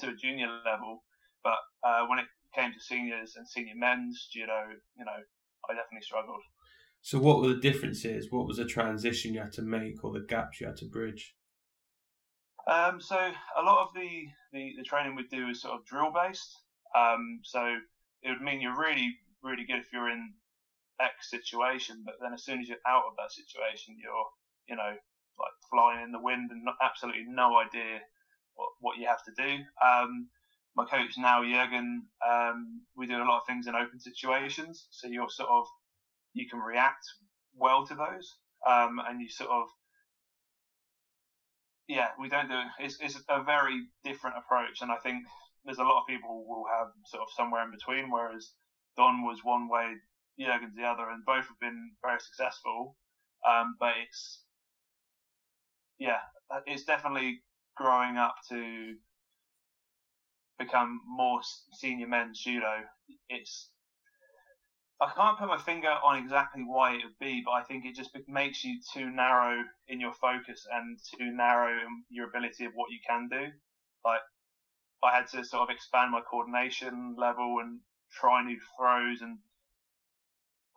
to 0.00 0.08
a 0.08 0.14
junior 0.14 0.48
level, 0.64 1.04
but 1.44 1.58
uh, 1.86 2.06
when 2.08 2.18
it 2.18 2.26
came 2.54 2.72
to 2.72 2.80
seniors 2.80 3.36
and 3.36 3.46
senior 3.46 3.74
men's 3.76 4.28
judo, 4.32 4.62
you 4.98 5.04
know, 5.04 5.20
I 5.68 5.74
definitely 5.74 6.02
struggled. 6.02 6.40
So, 7.02 7.18
what 7.18 7.40
were 7.40 7.48
the 7.48 7.60
differences? 7.60 8.28
What 8.30 8.46
was 8.46 8.56
the 8.56 8.64
transition 8.64 9.34
you 9.34 9.40
had 9.40 9.52
to 9.52 9.62
make, 9.62 10.02
or 10.02 10.12
the 10.12 10.24
gaps 10.26 10.60
you 10.60 10.66
had 10.66 10.78
to 10.78 10.86
bridge? 10.86 11.36
Um, 12.70 13.00
so, 13.00 13.16
a 13.16 13.62
lot 13.62 13.86
of 13.86 13.88
the, 13.94 14.26
the, 14.52 14.72
the 14.78 14.84
training 14.84 15.14
we 15.14 15.26
do 15.28 15.48
is 15.48 15.60
sort 15.60 15.74
of 15.74 15.84
drill 15.84 16.12
based. 16.12 16.56
Um, 16.96 17.40
so, 17.44 17.76
it 18.22 18.30
would 18.30 18.40
mean 18.40 18.62
you're 18.62 18.78
really, 18.78 19.16
really 19.42 19.64
good 19.64 19.80
if 19.80 19.92
you're 19.92 20.08
in 20.08 20.32
X 20.98 21.30
situation, 21.30 22.02
but 22.06 22.14
then 22.22 22.32
as 22.32 22.44
soon 22.44 22.60
as 22.60 22.68
you're 22.68 22.86
out 22.86 23.04
of 23.04 23.16
that 23.18 23.32
situation, 23.32 23.96
you're, 24.00 24.26
you 24.66 24.76
know, 24.76 24.96
like 25.38 25.52
flying 25.70 26.04
in 26.04 26.12
the 26.12 26.20
wind 26.20 26.50
and 26.50 26.64
not, 26.64 26.76
absolutely 26.82 27.24
no 27.28 27.58
idea 27.58 28.00
what, 28.54 28.70
what 28.80 28.98
you 28.98 29.06
have 29.06 29.24
to 29.24 29.32
do. 29.36 29.58
Um, 29.84 30.28
my 30.76 30.84
coach 30.84 31.12
now, 31.16 31.42
Jurgen, 31.42 32.02
um, 32.28 32.82
we 32.96 33.06
do 33.06 33.16
a 33.16 33.24
lot 33.24 33.40
of 33.40 33.46
things 33.46 33.66
in 33.66 33.74
open 33.74 34.00
situations. 34.00 34.86
So 34.90 35.08
you're 35.08 35.30
sort 35.30 35.48
of, 35.48 35.64
you 36.32 36.48
can 36.48 36.58
react 36.58 37.04
well 37.56 37.86
to 37.86 37.94
those. 37.94 38.34
Um, 38.66 39.00
and 39.08 39.20
you 39.20 39.28
sort 39.28 39.50
of, 39.50 39.66
yeah, 41.86 42.08
we 42.18 42.28
don't 42.28 42.48
do, 42.48 42.58
it's, 42.80 42.96
it's 43.00 43.20
a 43.28 43.42
very 43.42 43.84
different 44.02 44.36
approach. 44.38 44.80
And 44.80 44.90
I 44.90 44.96
think 44.96 45.24
there's 45.64 45.78
a 45.78 45.84
lot 45.84 46.00
of 46.00 46.08
people 46.08 46.44
will 46.48 46.64
have 46.78 46.88
sort 47.06 47.22
of 47.22 47.28
somewhere 47.36 47.62
in 47.62 47.70
between, 47.70 48.10
whereas 48.10 48.52
Don 48.96 49.22
was 49.22 49.40
one 49.44 49.68
way, 49.68 49.94
Jurgen's 50.40 50.74
the 50.76 50.84
other, 50.84 51.08
and 51.10 51.24
both 51.24 51.46
have 51.46 51.60
been 51.60 51.92
very 52.02 52.20
successful. 52.20 52.96
Um, 53.48 53.76
but 53.78 53.92
it's, 54.02 54.40
yeah, 55.98 56.18
it's 56.66 56.84
definitely 56.84 57.40
growing 57.76 58.16
up 58.16 58.34
to 58.48 58.94
become 60.58 61.00
more 61.06 61.40
senior 61.72 62.06
men's 62.06 62.40
judo, 62.40 62.84
it's 63.28 63.68
I 65.00 65.10
can't 65.12 65.38
put 65.38 65.48
my 65.48 65.58
finger 65.58 65.90
on 65.90 66.16
exactly 66.16 66.62
why 66.62 66.92
it 66.92 67.04
would 67.04 67.18
be, 67.18 67.42
but 67.44 67.50
I 67.50 67.62
think 67.62 67.84
it 67.84 67.94
just 67.94 68.10
makes 68.28 68.64
you 68.64 68.78
too 68.92 69.10
narrow 69.10 69.64
in 69.88 70.00
your 70.00 70.12
focus 70.12 70.66
and 70.72 70.98
too 71.18 71.30
narrow 71.30 71.72
in 71.72 72.04
your 72.08 72.26
ability 72.26 72.64
of 72.64 72.72
what 72.74 72.90
you 72.90 72.98
can 73.06 73.28
do. 73.28 73.50
Like 74.04 74.20
I 75.02 75.14
had 75.14 75.26
to 75.32 75.44
sort 75.44 75.68
of 75.68 75.70
expand 75.70 76.12
my 76.12 76.20
coordination 76.20 77.16
level 77.18 77.58
and 77.60 77.80
try 78.12 78.42
new 78.42 78.58
throws, 78.78 79.20
and 79.20 79.38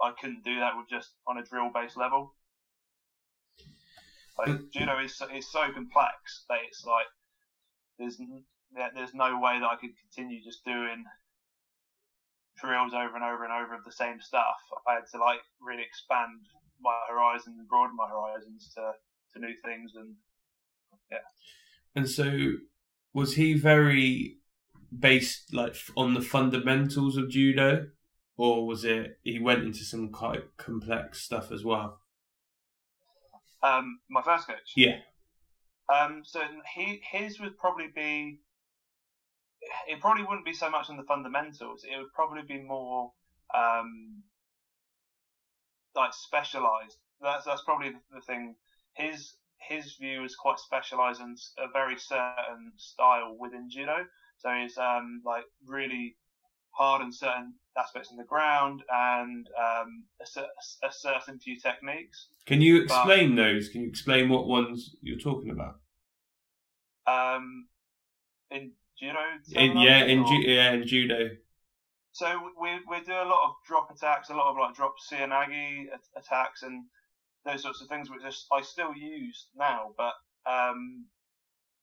I 0.01 0.11
couldn't 0.19 0.43
do 0.43 0.59
that 0.59 0.75
with 0.75 0.89
just 0.89 1.11
on 1.27 1.37
a 1.37 1.43
drill 1.43 1.69
based 1.73 1.95
level. 1.95 2.33
Like 4.37 4.71
judo 4.71 4.99
is 4.99 5.21
is 5.33 5.51
so 5.51 5.71
complex 5.71 6.43
that 6.49 6.59
it's 6.67 6.83
like 6.85 7.07
there's 7.97 8.19
there's 8.71 9.13
no 9.13 9.39
way 9.39 9.59
that 9.59 9.65
I 9.65 9.75
could 9.75 9.91
continue 9.97 10.43
just 10.43 10.63
doing 10.65 11.05
drills 12.59 12.93
over 12.93 13.15
and 13.15 13.23
over 13.23 13.43
and 13.43 13.53
over 13.53 13.75
of 13.75 13.83
the 13.85 13.91
same 13.91 14.19
stuff. 14.19 14.57
I 14.87 14.95
had 14.95 15.03
to 15.13 15.19
like 15.19 15.39
really 15.61 15.83
expand 15.83 16.41
my 16.81 16.97
horizons 17.09 17.57
and 17.57 17.67
broaden 17.67 17.95
my 17.95 18.07
horizons 18.07 18.71
to, 18.75 18.93
to 19.33 19.39
new 19.39 19.53
things 19.63 19.93
and 19.95 20.15
Yeah. 21.11 21.19
And 21.95 22.09
so, 22.09 22.53
was 23.13 23.35
he 23.35 23.53
very 23.53 24.37
based 24.97 25.53
like 25.53 25.75
on 25.95 26.13
the 26.13 26.21
fundamentals 26.21 27.17
of 27.17 27.29
judo, 27.29 27.87
or 28.37 28.67
was 28.67 28.83
it 28.83 29.19
he 29.23 29.39
went 29.39 29.63
into 29.63 29.83
some 29.83 30.11
quite 30.11 30.57
complex 30.57 31.21
stuff 31.21 31.51
as 31.51 31.63
well? 31.63 32.01
Um, 33.63 33.99
my 34.09 34.21
first 34.21 34.47
coach. 34.47 34.73
Yeah. 34.75 34.99
Um, 35.93 36.21
so 36.23 36.41
he 36.75 37.01
his 37.11 37.39
would 37.39 37.57
probably 37.57 37.87
be. 37.93 38.41
It 39.87 39.99
probably 39.99 40.23
wouldn't 40.23 40.45
be 40.45 40.53
so 40.53 40.69
much 40.69 40.89
on 40.89 40.97
the 40.97 41.03
fundamentals. 41.03 41.83
It 41.83 41.97
would 41.97 42.13
probably 42.13 42.43
be 42.43 42.61
more 42.61 43.11
um, 43.53 44.23
like 45.95 46.13
specialized. 46.13 46.97
That's 47.21 47.45
that's 47.45 47.63
probably 47.63 47.93
the 48.13 48.21
thing. 48.21 48.55
His 48.93 49.35
his 49.59 49.95
view 49.99 50.23
is 50.23 50.35
quite 50.35 50.59
specialized 50.59 51.21
in 51.21 51.35
a 51.57 51.71
very 51.71 51.97
certain 51.97 52.71
style 52.77 53.35
within 53.39 53.69
judo. 53.69 54.05
So 54.37 54.49
he's 54.51 54.77
um, 54.77 55.21
like 55.25 55.43
really 55.65 56.15
hard 56.71 57.01
in 57.01 57.11
certain 57.11 57.55
aspects 57.77 58.11
in 58.11 58.17
the 58.17 58.23
ground 58.23 58.83
and 58.91 59.47
um, 59.59 60.03
a, 60.21 60.85
a, 60.85 60.91
certain 60.91 61.39
few 61.39 61.59
techniques. 61.59 62.27
Can 62.45 62.61
you 62.61 62.83
explain 62.83 63.35
but, 63.35 63.41
those? 63.41 63.69
Can 63.69 63.81
you 63.81 63.87
explain 63.87 64.29
what 64.29 64.47
ones 64.47 64.95
you're 65.01 65.19
talking 65.19 65.49
about? 65.49 65.79
Um, 67.07 67.67
in 68.51 68.71
judo. 68.99 69.19
In, 69.53 69.77
yeah, 69.77 70.03
in 70.03 70.25
ju- 70.25 70.49
yeah, 70.49 70.71
in 70.71 70.87
judo. 70.87 71.29
So 72.13 72.51
we 72.59 72.79
we 72.89 73.03
do 73.03 73.13
a 73.13 73.29
lot 73.29 73.49
of 73.49 73.55
drop 73.67 73.91
attacks, 73.91 74.29
a 74.29 74.33
lot 74.33 74.49
of 74.49 74.57
like 74.57 74.75
drop 74.75 74.95
seoi 74.99 75.27
nage 75.27 75.87
attacks, 76.15 76.63
and 76.63 76.85
those 77.45 77.61
sorts 77.61 77.81
of 77.81 77.87
things, 77.87 78.09
which 78.09 78.21
I 78.51 78.61
still 78.61 78.93
use 78.95 79.47
now. 79.55 79.91
But 79.97 80.13
um, 80.51 81.05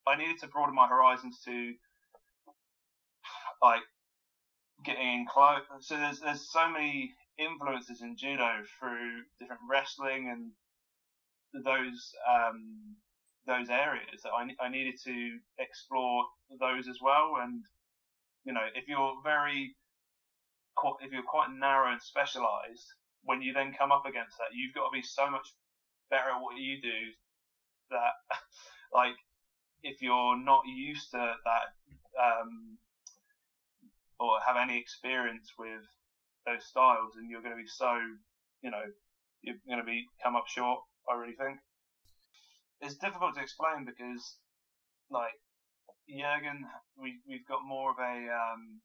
I 0.06 0.16
needed 0.16 0.38
to 0.40 0.48
broaden 0.48 0.74
my 0.74 0.88
horizons 0.88 1.40
to 1.44 1.74
like 3.62 3.82
getting 4.84 5.20
in 5.20 5.26
close. 5.26 5.62
So 5.80 5.96
there's 5.96 6.20
there's 6.20 6.50
so 6.50 6.68
many 6.68 7.14
influences 7.38 8.02
in 8.02 8.16
judo 8.16 8.62
through 8.78 9.22
different 9.40 9.62
wrestling 9.68 10.30
and 10.30 11.64
those 11.64 12.12
um, 12.28 12.96
those 13.46 13.68
areas 13.68 14.22
that 14.22 14.32
I, 14.32 14.48
I 14.64 14.68
needed 14.68 14.94
to 15.04 15.38
explore 15.58 16.24
those 16.60 16.88
as 16.88 16.98
well. 17.02 17.36
And 17.42 17.64
you 18.44 18.52
know, 18.52 18.66
if 18.74 18.88
you're 18.88 19.14
very 19.22 19.74
if 21.00 21.12
you're 21.12 21.22
quite 21.22 21.48
narrow 21.52 21.92
and 21.92 22.02
specialized, 22.02 22.86
when 23.22 23.42
you 23.42 23.52
then 23.52 23.74
come 23.78 23.92
up 23.92 24.06
against 24.06 24.36
that, 24.38 24.52
you've 24.52 24.74
got 24.74 24.90
to 24.90 24.92
be 24.92 25.02
so 25.02 25.30
much 25.30 25.46
better 26.10 26.30
at 26.34 26.42
what 26.42 26.56
you 26.56 26.80
do 26.80 27.12
that, 27.90 28.12
like, 28.92 29.14
if 29.82 30.02
you're 30.02 30.36
not 30.36 30.62
used 30.66 31.10
to 31.12 31.18
that 31.44 31.66
um, 32.20 32.78
or 34.18 34.38
have 34.46 34.56
any 34.56 34.78
experience 34.78 35.52
with 35.58 35.82
those 36.46 36.64
styles, 36.64 37.16
and 37.16 37.30
you're 37.30 37.42
going 37.42 37.56
to 37.56 37.62
be 37.62 37.68
so, 37.68 37.96
you 38.62 38.70
know, 38.70 38.84
you're 39.42 39.56
going 39.68 39.78
to 39.78 39.84
be 39.84 40.06
come 40.22 40.36
up 40.36 40.48
short. 40.48 40.80
I 41.08 41.14
really 41.14 41.34
think 41.34 41.58
it's 42.80 42.96
difficult 42.96 43.34
to 43.34 43.42
explain 43.42 43.84
because, 43.84 44.36
like, 45.10 45.34
Jurgen, 46.08 46.66
we 46.96 47.20
we've 47.28 47.46
got 47.46 47.64
more 47.64 47.90
of 47.92 47.98
a 47.98 48.16
um, 48.30 48.80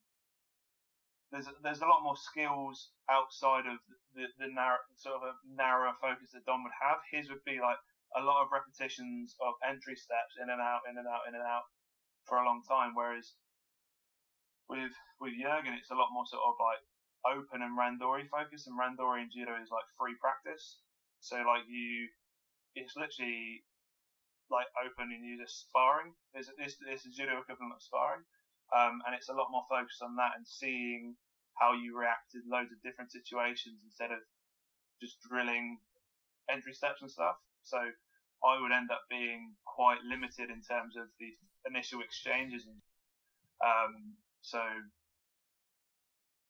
there's 1.31 1.47
there's 1.63 1.81
a 1.81 1.87
lot 1.87 2.03
more 2.03 2.15
skills 2.17 2.89
outside 3.09 3.65
of 3.65 3.77
the 4.13 4.27
the 4.37 4.47
narrow 4.47 4.77
sort 4.95 5.15
of 5.15 5.23
a 5.23 5.33
narrower 5.45 5.93
focus 6.01 6.31
that 6.33 6.45
Don 6.45 6.63
would 6.63 6.75
have. 6.81 6.99
His 7.11 7.29
would 7.29 7.43
be 7.45 7.59
like 7.59 7.77
a 8.15 8.21
lot 8.21 8.41
of 8.43 8.51
repetitions 8.51 9.35
of 9.41 9.53
entry 9.67 9.95
steps 9.95 10.37
in 10.41 10.49
and 10.49 10.61
out, 10.61 10.81
in 10.89 10.97
and 10.97 11.07
out, 11.07 11.21
in 11.27 11.33
and 11.35 11.43
out 11.43 11.63
for 12.25 12.39
a 12.39 12.45
long 12.45 12.61
time. 12.67 12.91
Whereas 12.95 13.33
with 14.69 14.93
with 15.19 15.33
Jurgen, 15.35 15.73
it's 15.73 15.91
a 15.91 15.95
lot 15.99 16.13
more 16.13 16.25
sort 16.25 16.43
of 16.47 16.55
like 16.59 16.81
open 17.35 17.61
and 17.61 17.77
randori 17.77 18.27
focus, 18.29 18.67
and 18.67 18.79
randori 18.79 19.23
in 19.23 19.29
judo 19.31 19.55
is 19.61 19.69
like 19.71 19.83
free 19.97 20.15
practice. 20.21 20.79
So 21.19 21.35
like 21.43 21.63
you, 21.67 22.07
it's 22.75 22.95
literally 22.95 23.63
like 24.49 24.67
open 24.77 25.13
and 25.13 25.21
you're 25.21 25.41
just 25.41 25.69
sparring. 25.69 26.13
It's, 26.33 26.49
it's, 26.57 26.77
it's 26.85 27.05
a 27.05 27.13
judo 27.13 27.41
equivalent 27.41 27.77
of 27.77 27.81
sparring. 27.81 28.25
Um, 28.69 29.01
and 29.05 29.17
it's 29.17 29.29
a 29.29 29.37
lot 29.37 29.49
more 29.49 29.65
focused 29.65 30.01
on 30.05 30.13
that 30.21 30.37
and 30.37 30.45
seeing 30.45 31.17
how 31.57 31.73
you 31.73 31.97
react 31.97 32.33
to 32.33 32.41
loads 32.45 32.69
of 32.69 32.81
different 32.85 33.09
situations 33.09 33.81
instead 33.81 34.13
of 34.13 34.21
just 35.01 35.17
drilling 35.25 35.81
entry 36.49 36.73
steps 36.73 37.01
and 37.01 37.09
stuff. 37.09 37.37
So 37.65 37.77
I 38.45 38.53
would 38.61 38.71
end 38.71 38.89
up 38.93 39.03
being 39.09 39.57
quite 39.65 39.99
limited 40.05 40.49
in 40.49 40.61
terms 40.61 40.95
of 40.95 41.09
the 41.19 41.33
initial 41.67 42.01
exchanges. 42.01 42.65
Um, 43.59 44.15
so 44.41 44.61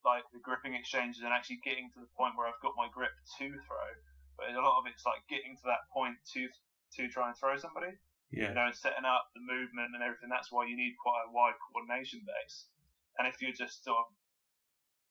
like 0.06 0.24
the 0.32 0.40
gripping 0.40 0.76
exchanges 0.76 1.24
and 1.24 1.34
actually 1.34 1.60
getting 1.66 1.92
to 1.92 2.00
the 2.00 2.12
point 2.16 2.38
where 2.38 2.48
I've 2.48 2.64
got 2.64 2.78
my 2.78 2.88
grip 2.88 3.12
to 3.40 3.46
throw. 3.68 3.90
But 4.38 4.56
a 4.56 4.62
lot 4.64 4.80
of 4.80 4.88
it's 4.88 5.04
like 5.04 5.20
getting 5.28 5.58
to 5.60 5.66
that 5.68 5.84
point 5.92 6.16
to 6.36 6.48
to 6.98 7.08
try 7.08 7.30
and 7.30 7.38
throw 7.38 7.58
somebody. 7.58 7.94
Yeah. 8.30 8.54
You 8.54 8.56
know, 8.56 8.70
setting 8.74 9.10
up 9.10 9.34
the 9.34 9.42
movement 9.42 9.98
and 9.98 10.06
everything. 10.06 10.30
That's 10.30 10.54
why 10.54 10.70
you 10.70 10.78
need 10.78 10.94
quite 11.02 11.26
a 11.26 11.34
wide 11.34 11.58
coordination 11.58 12.22
base. 12.22 12.70
And 13.18 13.26
if 13.26 13.42
you're 13.42 13.58
just 13.58 13.82
sort 13.82 14.06
of 14.06 14.08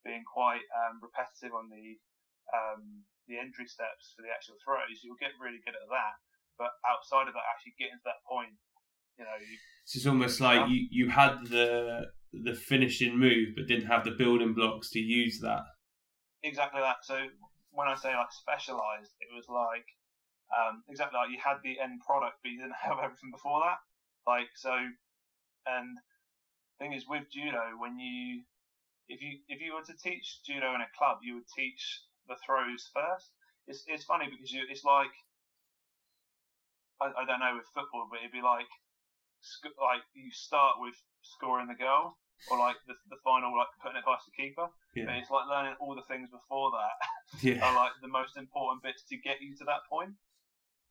being 0.07 0.23
quite 0.23 0.63
um, 0.71 1.03
repetitive 1.03 1.51
on 1.51 1.67
the 1.67 1.99
um, 2.55 3.05
the 3.27 3.37
entry 3.37 3.67
steps 3.67 4.15
for 4.17 4.23
the 4.23 4.33
actual 4.33 4.57
throws, 4.63 5.03
you'll 5.03 5.21
get 5.21 5.37
really 5.37 5.61
good 5.67 5.77
at 5.77 5.89
that. 5.91 6.17
But 6.57 6.73
outside 6.87 7.29
of 7.29 7.35
that, 7.35 7.45
actually 7.51 7.77
getting 7.77 8.01
to 8.01 8.09
that 8.09 8.25
point, 8.25 8.57
you 9.19 9.27
know, 9.27 9.37
you, 9.39 9.59
it's 9.85 10.07
almost 10.07 10.41
like 10.41 10.71
you, 10.71 10.87
you 10.91 11.11
had 11.11 11.43
the 11.51 12.15
the 12.33 12.55
finishing 12.55 13.19
move, 13.19 13.59
but 13.59 13.67
didn't 13.67 13.91
have 13.91 14.05
the 14.05 14.15
building 14.15 14.55
blocks 14.55 14.91
to 14.91 15.01
use 15.01 15.41
that. 15.41 15.67
Exactly 16.43 16.81
that. 16.81 17.03
So 17.03 17.19
when 17.73 17.89
I 17.89 17.95
say 17.95 18.15
like 18.15 18.31
specialized, 18.31 19.13
it 19.21 19.29
was 19.35 19.47
like 19.51 19.87
um, 20.53 20.83
exactly 20.89 21.19
like 21.19 21.31
you 21.31 21.41
had 21.43 21.61
the 21.63 21.81
end 21.81 22.01
product, 22.01 22.41
but 22.43 22.51
you 22.51 22.59
didn't 22.59 22.81
have 22.89 22.99
everything 23.03 23.31
before 23.31 23.61
that. 23.61 23.79
Like 24.27 24.49
so, 24.57 24.75
and 25.67 25.99
thing 26.79 26.93
is 26.93 27.09
with 27.09 27.31
judo, 27.31 27.77
when 27.79 27.99
you 27.99 28.43
if 29.09 29.23
you 29.23 29.41
if 29.49 29.61
you 29.61 29.75
were 29.75 29.85
to 29.85 29.97
teach 29.97 30.41
judo 30.45 30.75
in 30.75 30.81
a 30.81 30.91
club, 30.97 31.19
you 31.23 31.35
would 31.35 31.49
teach 31.49 32.03
the 32.29 32.37
throws 32.45 32.89
first. 32.93 33.33
It's 33.67 33.85
it's 33.89 34.05
funny 34.05 34.29
because 34.29 34.53
you 34.53 34.65
it's 34.69 34.85
like 34.85 35.13
I, 37.01 37.13
I 37.13 37.25
don't 37.25 37.41
know 37.41 37.57
with 37.57 37.69
football, 37.73 38.09
but 38.11 38.21
it'd 38.21 38.33
be 38.33 38.45
like 38.45 38.69
like 39.81 40.03
you 40.15 40.31
start 40.33 40.77
with 40.81 40.97
scoring 41.23 41.69
the 41.69 41.79
goal 41.79 42.19
or 42.51 42.59
like 42.59 42.77
the, 42.87 42.95
the 43.11 43.19
final 43.25 43.51
like 43.51 43.71
putting 43.83 43.99
it 43.99 44.07
past 44.07 44.27
the 44.27 44.35
keeper. 44.37 44.71
Yeah. 44.95 45.07
But 45.07 45.19
it's 45.19 45.31
like 45.31 45.51
learning 45.51 45.75
all 45.81 45.95
the 45.95 46.07
things 46.07 46.31
before 46.31 46.71
that 46.75 46.97
yeah. 47.43 47.65
are 47.65 47.75
like 47.75 47.93
the 48.03 48.11
most 48.11 48.37
important 48.37 48.83
bits 48.83 49.03
to 49.11 49.17
get 49.19 49.43
you 49.43 49.57
to 49.59 49.65
that 49.67 49.87
point. 49.91 50.15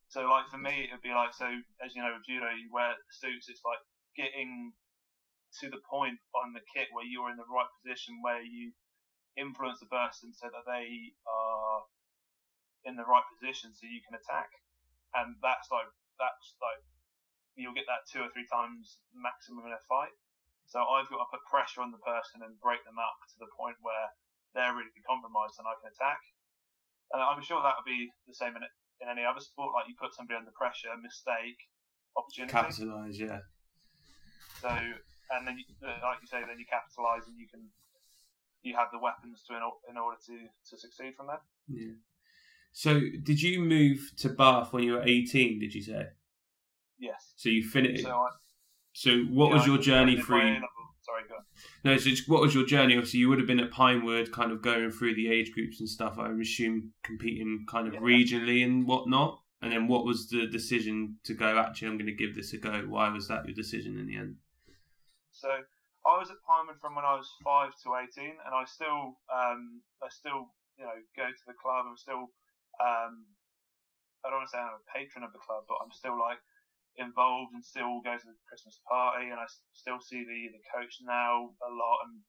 So 0.07 0.23
like 0.23 0.47
for 0.47 0.57
me, 0.57 0.87
it 0.87 0.91
would 0.95 1.03
be 1.03 1.11
like 1.11 1.35
so 1.35 1.47
as 1.83 1.91
you 1.95 2.01
know 2.01 2.15
with 2.15 2.27
judo, 2.27 2.47
you 2.55 2.71
wear 2.71 2.95
suits. 3.11 3.51
It's 3.51 3.63
like 3.67 3.83
getting 4.15 4.71
to 5.59 5.69
the 5.69 5.83
point 5.83 6.19
on 6.35 6.53
the 6.53 6.63
kit 6.71 6.87
where 6.91 7.05
you're 7.05 7.31
in 7.31 7.39
the 7.39 7.47
right 7.47 7.67
position 7.79 8.19
where 8.23 8.43
you 8.43 8.71
influence 9.35 9.79
the 9.79 9.91
person 9.91 10.33
so 10.33 10.47
that 10.49 10.65
they 10.65 11.13
are 11.27 11.79
in 12.87 12.95
the 12.95 13.05
right 13.05 13.23
position 13.35 13.75
so 13.75 13.85
you 13.85 14.01
can 14.03 14.15
attack. 14.15 14.49
And 15.15 15.35
that's 15.43 15.67
like 15.71 15.91
that's 16.15 16.55
like 16.63 16.81
you'll 17.59 17.75
get 17.75 17.89
that 17.91 18.07
two 18.07 18.23
or 18.23 18.31
three 18.31 18.47
times 18.47 19.01
maximum 19.11 19.67
in 19.67 19.75
a 19.75 19.81
fight. 19.91 20.13
So 20.67 20.83
I've 20.83 21.07
got 21.07 21.23
to 21.23 21.31
put 21.31 21.43
pressure 21.47 21.83
on 21.83 21.95
the 21.95 22.03
person 22.03 22.43
and 22.43 22.59
break 22.59 22.83
them 22.83 22.99
up 22.99 23.17
to 23.31 23.37
the 23.39 23.51
point 23.55 23.79
where 23.79 24.07
they're 24.51 24.75
really 24.75 25.03
compromised 25.07 25.59
and 25.59 25.67
I 25.67 25.75
can 25.79 25.91
attack. 25.91 26.19
And 27.15 27.23
I'm 27.23 27.39
sure 27.39 27.63
that 27.63 27.75
would 27.79 27.87
be 27.87 28.11
the 28.27 28.35
same 28.35 28.55
in 28.59 28.67
in 29.01 29.09
any 29.09 29.23
other 29.23 29.39
sport, 29.39 29.73
like 29.73 29.87
you 29.87 29.95
put 29.99 30.13
somebody 30.13 30.37
under 30.37 30.51
pressure, 30.51 30.89
mistake, 31.01 31.57
opportunity. 32.15 32.51
Capitalise, 32.51 33.19
yeah. 33.19 33.39
So, 34.61 34.69
and 34.69 35.45
then, 35.45 35.57
you, 35.57 35.65
like 35.81 36.17
you 36.21 36.27
say, 36.27 36.41
then 36.47 36.57
you 36.57 36.65
capitalise 36.65 37.27
and 37.27 37.37
you 37.37 37.47
can, 37.47 37.61
you 38.63 38.75
have 38.75 38.87
the 38.91 38.99
weapons 38.99 39.43
to 39.47 39.55
in, 39.55 39.97
order 39.97 40.17
to 40.27 40.35
to 40.69 40.77
succeed 40.77 41.15
from 41.15 41.27
there. 41.27 41.41
Yeah. 41.67 41.93
So, 42.71 42.99
did 43.23 43.41
you 43.41 43.61
move 43.61 44.11
to 44.17 44.29
Bath 44.29 44.73
when 44.73 44.83
you 44.83 44.93
were 44.93 45.03
eighteen? 45.03 45.59
Did 45.59 45.73
you 45.73 45.83
say? 45.83 46.07
Yes. 46.99 47.33
So 47.35 47.49
you 47.49 47.63
finished. 47.63 48.03
So, 48.03 48.09
I, 48.09 48.29
so 48.93 49.11
what 49.29 49.49
yeah, 49.49 49.53
was 49.55 49.67
your 49.67 49.77
journey 49.77 50.19
through? 50.19 50.57
Sorry, 51.07 51.23
go. 51.29 51.37
No, 51.85 51.95
so 51.97 52.09
what 52.27 52.41
was 52.41 52.53
your 52.53 52.65
journey? 52.65 52.97
Obviously, 52.97 53.21
you 53.21 53.29
would 53.29 53.37
have 53.39 53.47
been 53.47 53.61
at 53.61 53.71
Pinewood, 53.71 54.33
kind 54.33 54.51
of 54.51 54.61
going 54.61 54.91
through 54.91 55.15
the 55.15 55.31
age 55.31 55.53
groups 55.53 55.79
and 55.79 55.87
stuff. 55.87 56.19
I 56.19 56.29
assume 56.31 56.91
competing 57.01 57.65
kind 57.71 57.87
of 57.87 57.93
yeah. 57.93 58.01
regionally 58.01 58.61
and 58.61 58.85
whatnot. 58.85 59.39
And 59.61 59.71
then, 59.71 59.87
what 59.87 60.03
was 60.03 60.27
the 60.27 60.47
decision 60.47 61.15
to 61.23 61.33
go? 61.33 61.57
Actually, 61.57 61.87
I'm 61.87 61.97
going 61.97 62.11
to 62.11 62.13
give 62.13 62.35
this 62.35 62.51
a 62.51 62.57
go. 62.57 62.83
Why 62.89 63.07
was 63.07 63.29
that 63.29 63.45
your 63.45 63.55
decision 63.55 63.97
in 63.97 64.05
the 64.05 64.17
end? 64.17 64.35
So 65.31 65.47
I 65.47 66.19
was 66.19 66.29
at 66.29 66.43
Pinewood 66.43 66.77
from 66.81 66.93
when 66.93 67.05
I 67.05 67.15
was 67.15 67.31
five 67.41 67.71
to 67.83 67.95
eighteen, 68.03 68.35
and 68.45 68.53
I 68.53 68.65
still, 68.65 69.15
um, 69.31 69.79
I 70.03 70.09
still, 70.09 70.51
you 70.77 70.83
know, 70.83 70.97
go 71.15 71.23
to 71.23 71.45
the 71.47 71.55
club. 71.55 71.85
I'm 71.87 71.95
still, 71.95 72.29
um, 72.83 73.23
I 74.25 74.29
don't 74.29 74.43
want 74.43 74.51
to 74.51 74.51
say 74.51 74.59
I'm 74.59 74.75
a 74.75 74.85
patron 74.91 75.23
of 75.23 75.31
the 75.31 75.39
club, 75.39 75.63
but 75.71 75.79
I'm 75.81 75.91
still 75.95 76.19
like 76.19 76.43
involved 76.97 77.53
and 77.53 77.63
still 77.63 78.01
go 78.01 78.17
to 78.17 78.27
the 78.27 78.37
Christmas 78.49 78.81
party, 78.89 79.29
and 79.29 79.39
I 79.39 79.45
still 79.73 80.01
see 80.01 80.25
the 80.25 80.53
the 80.53 80.63
coach 80.73 80.99
now 81.01 81.53
a 81.61 81.71
lot 81.71 82.09
and 82.09 82.21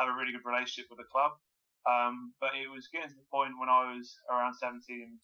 have 0.00 0.08
a 0.10 0.16
really 0.16 0.34
good 0.34 0.48
relationship 0.48 0.90
with 0.90 0.98
the 0.98 1.12
club. 1.12 1.38
Um, 1.84 2.32
but 2.40 2.56
it 2.56 2.72
was 2.72 2.88
getting 2.88 3.12
to 3.12 3.20
the 3.20 3.28
point 3.28 3.60
when 3.60 3.68
I 3.68 3.92
was 3.92 4.16
around 4.32 4.56
17, 4.56 4.80
18, 4.88 5.20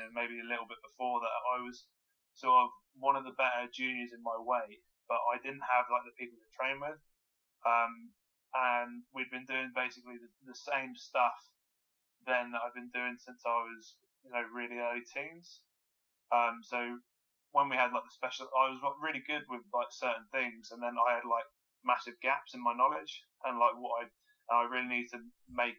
and 0.00 0.16
maybe 0.16 0.40
a 0.40 0.48
little 0.48 0.64
bit 0.64 0.80
before 0.80 1.20
that, 1.20 1.36
I 1.52 1.60
was 1.60 1.84
sort 2.32 2.64
of 2.64 2.72
one 2.96 3.12
of 3.12 3.28
the 3.28 3.36
better 3.36 3.68
juniors 3.68 4.16
in 4.16 4.24
my 4.24 4.34
weight, 4.40 4.80
but 5.04 5.20
I 5.28 5.36
didn't 5.44 5.68
have 5.68 5.92
like 5.92 6.08
the 6.08 6.16
people 6.16 6.40
to 6.40 6.56
train 6.56 6.80
with. 6.80 6.96
Um, 7.68 8.16
and 8.56 9.04
we'd 9.12 9.28
been 9.28 9.44
doing 9.44 9.68
basically 9.76 10.16
the, 10.16 10.32
the 10.48 10.56
same 10.56 10.96
stuff 10.96 11.36
then 12.24 12.56
that 12.56 12.64
I've 12.64 12.76
been 12.76 12.88
doing 12.88 13.20
since 13.20 13.44
I 13.44 13.60
was, 13.68 14.00
you 14.24 14.32
know, 14.32 14.40
really 14.48 14.80
early 14.80 15.04
teens. 15.04 15.60
Um, 16.32 16.64
so 16.64 16.96
when 17.52 17.68
we 17.68 17.76
had 17.76 17.92
like 17.92 18.04
the 18.04 18.12
special, 18.12 18.48
I 18.52 18.70
was 18.70 18.80
like, 18.84 19.00
really 19.00 19.24
good 19.24 19.44
with 19.48 19.64
like 19.72 19.90
certain 19.90 20.28
things, 20.32 20.70
and 20.72 20.82
then 20.82 20.96
I 20.96 21.20
had 21.20 21.26
like 21.26 21.48
massive 21.84 22.18
gaps 22.20 22.52
in 22.52 22.60
my 22.60 22.74
knowledge 22.74 23.22
and 23.46 23.56
like 23.56 23.76
what 23.78 24.02
I, 24.02 24.04
I 24.50 24.66
really 24.66 24.90
need 24.90 25.08
to 25.14 25.20
make 25.48 25.78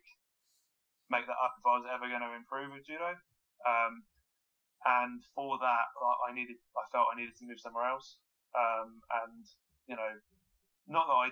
make 1.10 1.26
that 1.26 1.42
up 1.42 1.58
if 1.58 1.66
I 1.66 1.82
was 1.82 1.90
ever 1.90 2.06
going 2.06 2.22
to 2.22 2.38
improve 2.38 2.70
with 2.70 2.86
judo. 2.86 3.18
Um, 3.66 4.06
and 4.86 5.20
for 5.36 5.58
that, 5.60 5.90
I 6.00 6.32
needed, 6.32 6.56
I 6.78 6.86
felt 6.94 7.10
I 7.12 7.18
needed 7.18 7.36
to 7.42 7.50
move 7.50 7.60
somewhere 7.60 7.90
else. 7.90 8.16
Um, 8.56 9.02
and 9.26 9.44
you 9.90 9.98
know, 9.98 10.14
not 10.88 11.10
that 11.10 11.20
I 11.20 11.30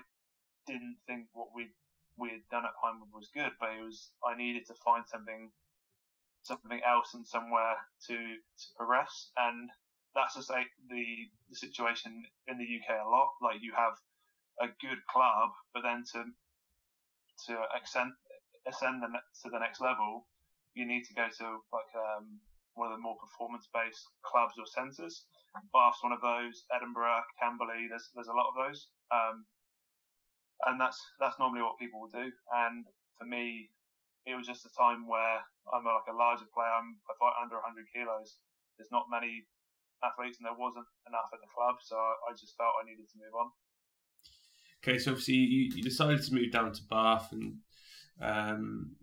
didn't 0.66 0.98
think 1.08 1.30
what 1.34 1.54
we 1.54 1.70
we 2.18 2.34
had 2.34 2.46
done 2.50 2.66
at 2.66 2.74
Pinewood 2.82 3.14
was 3.14 3.30
good, 3.34 3.54
but 3.62 3.70
it 3.78 3.86
was 3.86 4.10
I 4.26 4.36
needed 4.36 4.66
to 4.68 4.76
find 4.84 5.06
something 5.08 5.50
something 6.44 6.82
else 6.84 7.14
and 7.14 7.26
somewhere 7.26 7.78
to 8.08 8.16
to 8.18 8.66
progress. 8.76 9.32
And 9.38 9.70
that's 10.18 10.34
just 10.34 10.50
like 10.50 10.74
the 10.90 11.06
the 11.48 11.56
situation 11.56 12.26
in 12.50 12.58
the 12.58 12.66
UK 12.66 13.06
a 13.06 13.08
lot. 13.08 13.38
Like 13.38 13.62
you 13.62 13.72
have 13.78 13.94
a 14.58 14.74
good 14.82 14.98
club, 15.06 15.54
but 15.78 15.86
then 15.86 16.02
to 16.18 16.26
to 17.46 17.54
ascend 17.78 18.18
ascend 18.66 19.06
the, 19.06 19.14
to 19.14 19.48
the 19.54 19.62
next 19.62 19.80
level, 19.80 20.26
you 20.74 20.90
need 20.90 21.06
to 21.06 21.14
go 21.14 21.30
to 21.30 21.62
like 21.70 21.94
um, 21.94 22.42
one 22.74 22.90
of 22.90 22.98
the 22.98 23.06
more 23.06 23.16
performance-based 23.22 24.04
clubs 24.26 24.58
or 24.58 24.66
centres. 24.66 25.30
Bath's 25.70 26.02
one 26.02 26.12
of 26.12 26.22
those. 26.26 26.66
Edinburgh, 26.74 27.22
Camberley. 27.38 27.86
There's 27.86 28.10
there's 28.18 28.34
a 28.34 28.36
lot 28.36 28.50
of 28.50 28.58
those. 28.58 28.90
Um, 29.14 29.46
and 30.66 30.82
that's 30.82 30.98
that's 31.22 31.38
normally 31.38 31.62
what 31.62 31.78
people 31.78 32.02
will 32.02 32.14
do. 32.14 32.34
And 32.66 32.90
for 33.22 33.30
me, 33.30 33.70
it 34.26 34.34
was 34.34 34.50
just 34.50 34.66
a 34.66 34.74
time 34.74 35.06
where 35.06 35.46
I'm 35.70 35.86
like 35.86 36.10
a 36.10 36.18
larger 36.18 36.50
player. 36.50 36.74
I'm 36.74 36.98
I 37.06 37.14
fight 37.22 37.38
under 37.38 37.62
100 37.62 37.86
kilos. 37.94 38.42
There's 38.82 38.94
not 38.94 39.14
many 39.14 39.46
athletes, 40.04 40.38
and 40.38 40.46
there 40.46 40.58
wasn't 40.58 40.86
enough 41.08 41.30
at 41.34 41.40
the 41.42 41.52
club, 41.54 41.76
so 41.82 41.96
I, 41.96 42.34
just 42.34 42.56
felt 42.58 42.74
I 42.82 42.86
needed 42.86 43.10
to 43.10 43.18
move 43.18 43.34
on. 43.34 43.52
Okay, 44.84 44.98
so 44.98 45.12
obviously 45.12 45.36
you, 45.36 45.72
you 45.76 45.84
decided 45.84 46.24
to 46.24 46.34
move 46.34 46.52
down 46.52 46.72
to 46.72 46.82
Bath 46.90 47.32
and 47.32 47.58
um, 48.22 48.96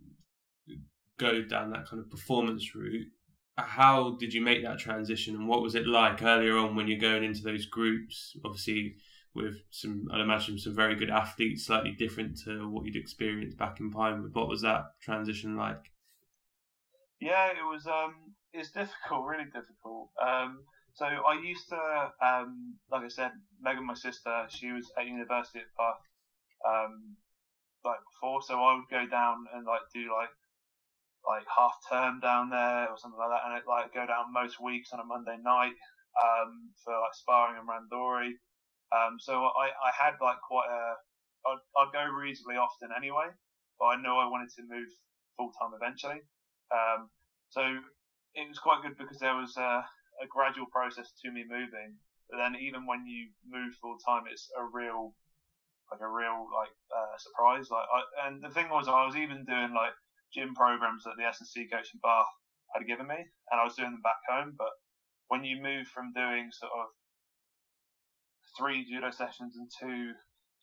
go 1.19 1.43
down 1.43 1.71
that 1.71 1.89
kind 1.89 2.01
of 2.03 2.11
performance 2.11 2.75
route. 2.75 3.09
How 3.57 4.17
did 4.19 4.35
you 4.35 4.41
make 4.41 4.63
that 4.65 4.79
transition, 4.79 5.35
and 5.35 5.49
what 5.49 5.63
was 5.63 5.75
it 5.75 5.87
like 5.87 6.23
earlier 6.23 6.57
on 6.57 6.75
when 6.75 6.89
you're 6.89 6.99
going 6.99 7.25
into 7.25 7.43
those 7.43 7.67
groups? 7.67 8.37
Obviously, 8.45 8.97
with 9.35 9.57
some, 9.71 10.09
I'd 10.13 10.21
imagine 10.21 10.59
some 10.59 10.75
very 10.75 10.95
good 10.95 11.11
athletes, 11.11 11.67
slightly 11.67 11.93
different 11.93 12.39
to 12.45 12.69
what 12.69 12.85
you'd 12.85 12.97
experienced 12.97 13.59
back 13.59 13.81
in 13.81 13.91
Pinewood. 13.91 14.35
What 14.35 14.49
was 14.49 14.63
that 14.63 14.85
transition 15.03 15.57
like? 15.57 15.93
Yeah, 17.21 17.49
it 17.49 17.65
was. 17.65 17.87
Um, 17.87 18.35
it's 18.53 18.71
difficult, 18.71 19.27
really 19.27 19.45
difficult. 19.45 20.11
Um, 20.25 20.61
so 20.95 21.07
I 21.07 21.35
used 21.43 21.69
to, 21.71 22.13
um, 22.23 22.77
like 22.91 23.03
I 23.05 23.09
said, 23.09 23.33
Megan, 23.61 23.87
my 23.87 23.95
sister, 23.95 24.47
she 24.49 24.73
was 24.73 24.91
at 24.99 25.07
university 25.07 25.61
at 25.61 25.75
Bath, 25.77 26.03
um, 26.67 27.17
like 27.85 28.01
before, 28.13 28.43
so 28.43 28.63
I 28.63 28.75
would 28.75 28.89
go 28.91 29.07
down 29.07 29.45
and 29.55 29.67
like 29.67 29.83
do 29.95 30.13
like 30.13 30.31
like 31.27 31.45
half 31.49 31.73
term 31.91 32.21
down 32.21 32.51
there 32.51 32.89
or 32.89 32.97
something 32.99 33.19
like 33.19 33.31
that, 33.31 33.45
and 33.49 33.57
it 33.57 33.65
like 33.69 33.93
go 33.95 34.07
down 34.07 34.33
most 34.33 34.61
weeks 34.61 34.93
on 34.93 35.01
a 35.01 35.05
Monday 35.05 35.37
night 35.43 35.75
um, 36.21 36.71
for 36.85 36.93
like 37.01 37.15
sparring 37.15 37.57
and 37.59 37.69
randori. 37.69 38.33
Um, 38.95 39.17
so 39.19 39.45
I, 39.45 39.73
I 39.73 39.91
had 39.97 40.15
like 40.21 40.39
quite 40.47 40.69
a 40.71 40.95
I'd, 41.47 41.63
I'd 41.77 41.93
go 41.93 42.05
reasonably 42.05 42.57
often 42.57 42.91
anyway, 42.97 43.29
but 43.79 43.87
I 43.87 43.97
know 44.01 44.19
I 44.19 44.29
wanted 44.29 44.49
to 44.57 44.63
move 44.69 44.89
full 45.37 45.51
time 45.61 45.73
eventually. 45.77 46.21
Um, 46.73 47.09
so 47.51 47.63
it 48.35 48.49
was 48.49 48.59
quite 48.59 48.83
good 48.83 48.97
because 48.99 49.19
there 49.19 49.37
was 49.37 49.57
a, 49.57 49.85
a 50.23 50.27
gradual 50.27 50.67
process 50.71 51.13
to 51.23 51.31
me 51.31 51.45
moving. 51.49 51.97
But 52.31 52.39
then 52.39 52.57
even 52.57 52.87
when 52.87 53.07
you 53.07 53.29
move 53.47 53.75
full 53.81 53.99
time, 53.99 54.25
it's 54.31 54.49
a 54.59 54.65
real 54.65 55.15
like 55.93 56.01
a 56.01 56.09
real 56.09 56.49
like 56.49 56.73
uh, 56.89 57.17
surprise. 57.19 57.69
Like, 57.71 57.87
I, 57.87 58.29
and 58.29 58.43
the 58.43 58.51
thing 58.51 58.71
was, 58.71 58.89
I 58.89 59.05
was 59.05 59.17
even 59.17 59.45
doing 59.45 59.75
like 59.75 59.93
gym 60.33 60.55
programs 60.55 61.05
that 61.05 61.15
the 61.19 61.25
S 61.25 61.41
and 61.41 61.49
C 61.49 61.69
coach 61.71 61.93
in 61.93 62.01
Bath 62.03 62.31
had 62.75 62.87
given 62.87 63.07
me, 63.07 63.21
and 63.21 63.61
I 63.61 63.65
was 63.65 63.77
doing 63.77 63.93
them 63.93 64.03
back 64.03 64.23
home. 64.29 64.55
But 64.57 64.73
when 65.29 65.45
you 65.45 65.61
move 65.61 65.87
from 65.89 66.13
doing 66.13 66.51
sort 66.53 66.73
of 66.73 66.87
three 68.57 68.85
judo 68.85 69.11
sessions 69.11 69.57
and 69.57 69.69
two 69.69 70.13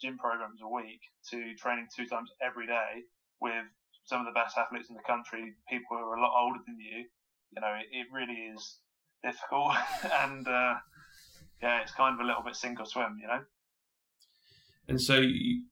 gym 0.01 0.17
programs 0.17 0.59
a 0.63 0.67
week 0.67 1.01
to 1.29 1.53
training 1.55 1.87
two 1.95 2.07
times 2.07 2.31
every 2.41 2.65
day 2.65 3.05
with 3.39 3.65
some 4.05 4.19
of 4.19 4.25
the 4.25 4.37
best 4.37 4.57
athletes 4.57 4.89
in 4.89 4.95
the 4.95 5.05
country, 5.05 5.53
people 5.69 5.97
who 5.97 6.03
are 6.03 6.17
a 6.17 6.21
lot 6.21 6.33
older 6.33 6.59
than 6.65 6.77
you, 6.79 7.05
you 7.53 7.61
know, 7.61 7.73
it, 7.77 7.87
it 7.91 8.07
really 8.11 8.49
is 8.49 8.79
difficult, 9.23 9.73
and 10.21 10.47
uh, 10.47 10.75
yeah, 11.61 11.81
it's 11.81 11.93
kind 11.93 12.19
of 12.19 12.23
a 12.23 12.27
little 12.27 12.43
bit 12.43 12.55
sink 12.55 12.79
or 12.79 12.85
swim, 12.85 13.17
you 13.21 13.27
know. 13.27 13.41
And 14.87 14.99
so 14.99 15.17
you, 15.17 15.63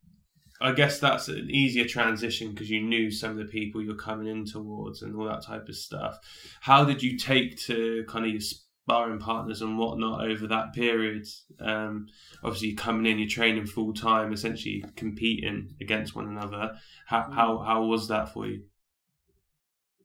I 0.62 0.74
guess 0.74 1.00
that's 1.00 1.28
an 1.30 1.50
easier 1.50 1.86
transition 1.86 2.52
because 2.52 2.70
you 2.70 2.82
knew 2.82 3.12
some 3.12 3.32
of 3.32 3.38
the 3.38 3.46
people 3.46 3.82
you're 3.82 3.96
coming 3.96 4.28
in 4.28 4.46
towards 4.46 5.02
and 5.02 5.16
all 5.16 5.26
that 5.26 5.44
type 5.44 5.68
of 5.70 5.76
stuff. 5.76 6.18
How 6.62 6.84
did 6.84 7.02
you 7.02 7.18
take 7.18 7.58
to 7.66 8.04
kind 8.08 8.26
of 8.26 8.32
your 8.32 8.42
sparring 8.42 9.20
partners 9.20 9.62
and 9.62 9.78
whatnot 9.78 10.26
over 10.26 10.48
that 10.48 10.74
period? 10.74 11.26
Um, 11.60 12.08
obviously, 12.44 12.74
coming 12.74 13.10
in, 13.10 13.20
you're 13.20 13.30
training 13.30 13.68
full 13.68 13.94
time, 13.94 14.34
essentially 14.34 14.84
competing 14.96 15.76
against 15.80 16.16
one 16.16 16.28
another. 16.28 16.74
How, 17.06 17.22
mm. 17.22 17.34
how, 17.34 17.60
how 17.60 17.84
was 17.84 18.10
that 18.10 18.34
for 18.34 18.46
you? 18.48 18.64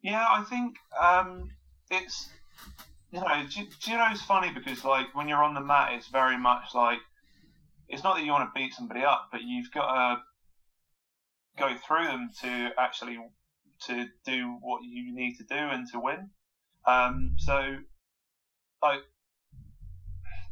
Yeah, 0.03 0.27
I 0.29 0.43
think 0.45 0.77
um, 1.03 1.51
it's 1.91 2.29
you 3.15 3.21
know, 3.21 3.45
judo 3.79 4.11
is 4.13 4.23
funny 4.23 4.51
because 4.53 4.85
like 4.85 5.15
when 5.15 5.29
you're 5.29 5.45
on 5.45 5.55
the 5.55 5.61
mat, 5.61 5.93
it's 5.93 6.09
very 6.09 6.37
much 6.37 6.75
like 6.75 6.99
it's 7.89 8.03
not 8.03 8.17
that 8.17 8.25
you 8.25 8.33
want 8.33 8.53
to 8.53 8.59
beat 8.59 8.75
somebody 8.75 9.05
up, 9.05 9.29
but 9.31 9.43
you've 9.43 9.71
got 9.71 9.95
to 9.95 10.21
go 11.57 11.77
through 11.87 12.07
them 12.07 12.31
to 12.41 12.71
actually 12.77 13.17
to 13.87 14.07
do 14.25 14.57
what 14.61 14.83
you 14.83 15.15
need 15.15 15.37
to 15.37 15.45
do 15.45 15.55
and 15.55 15.87
to 15.93 16.01
win. 16.01 16.31
Um, 16.87 17.37
so, 17.39 17.77
like, 18.83 19.01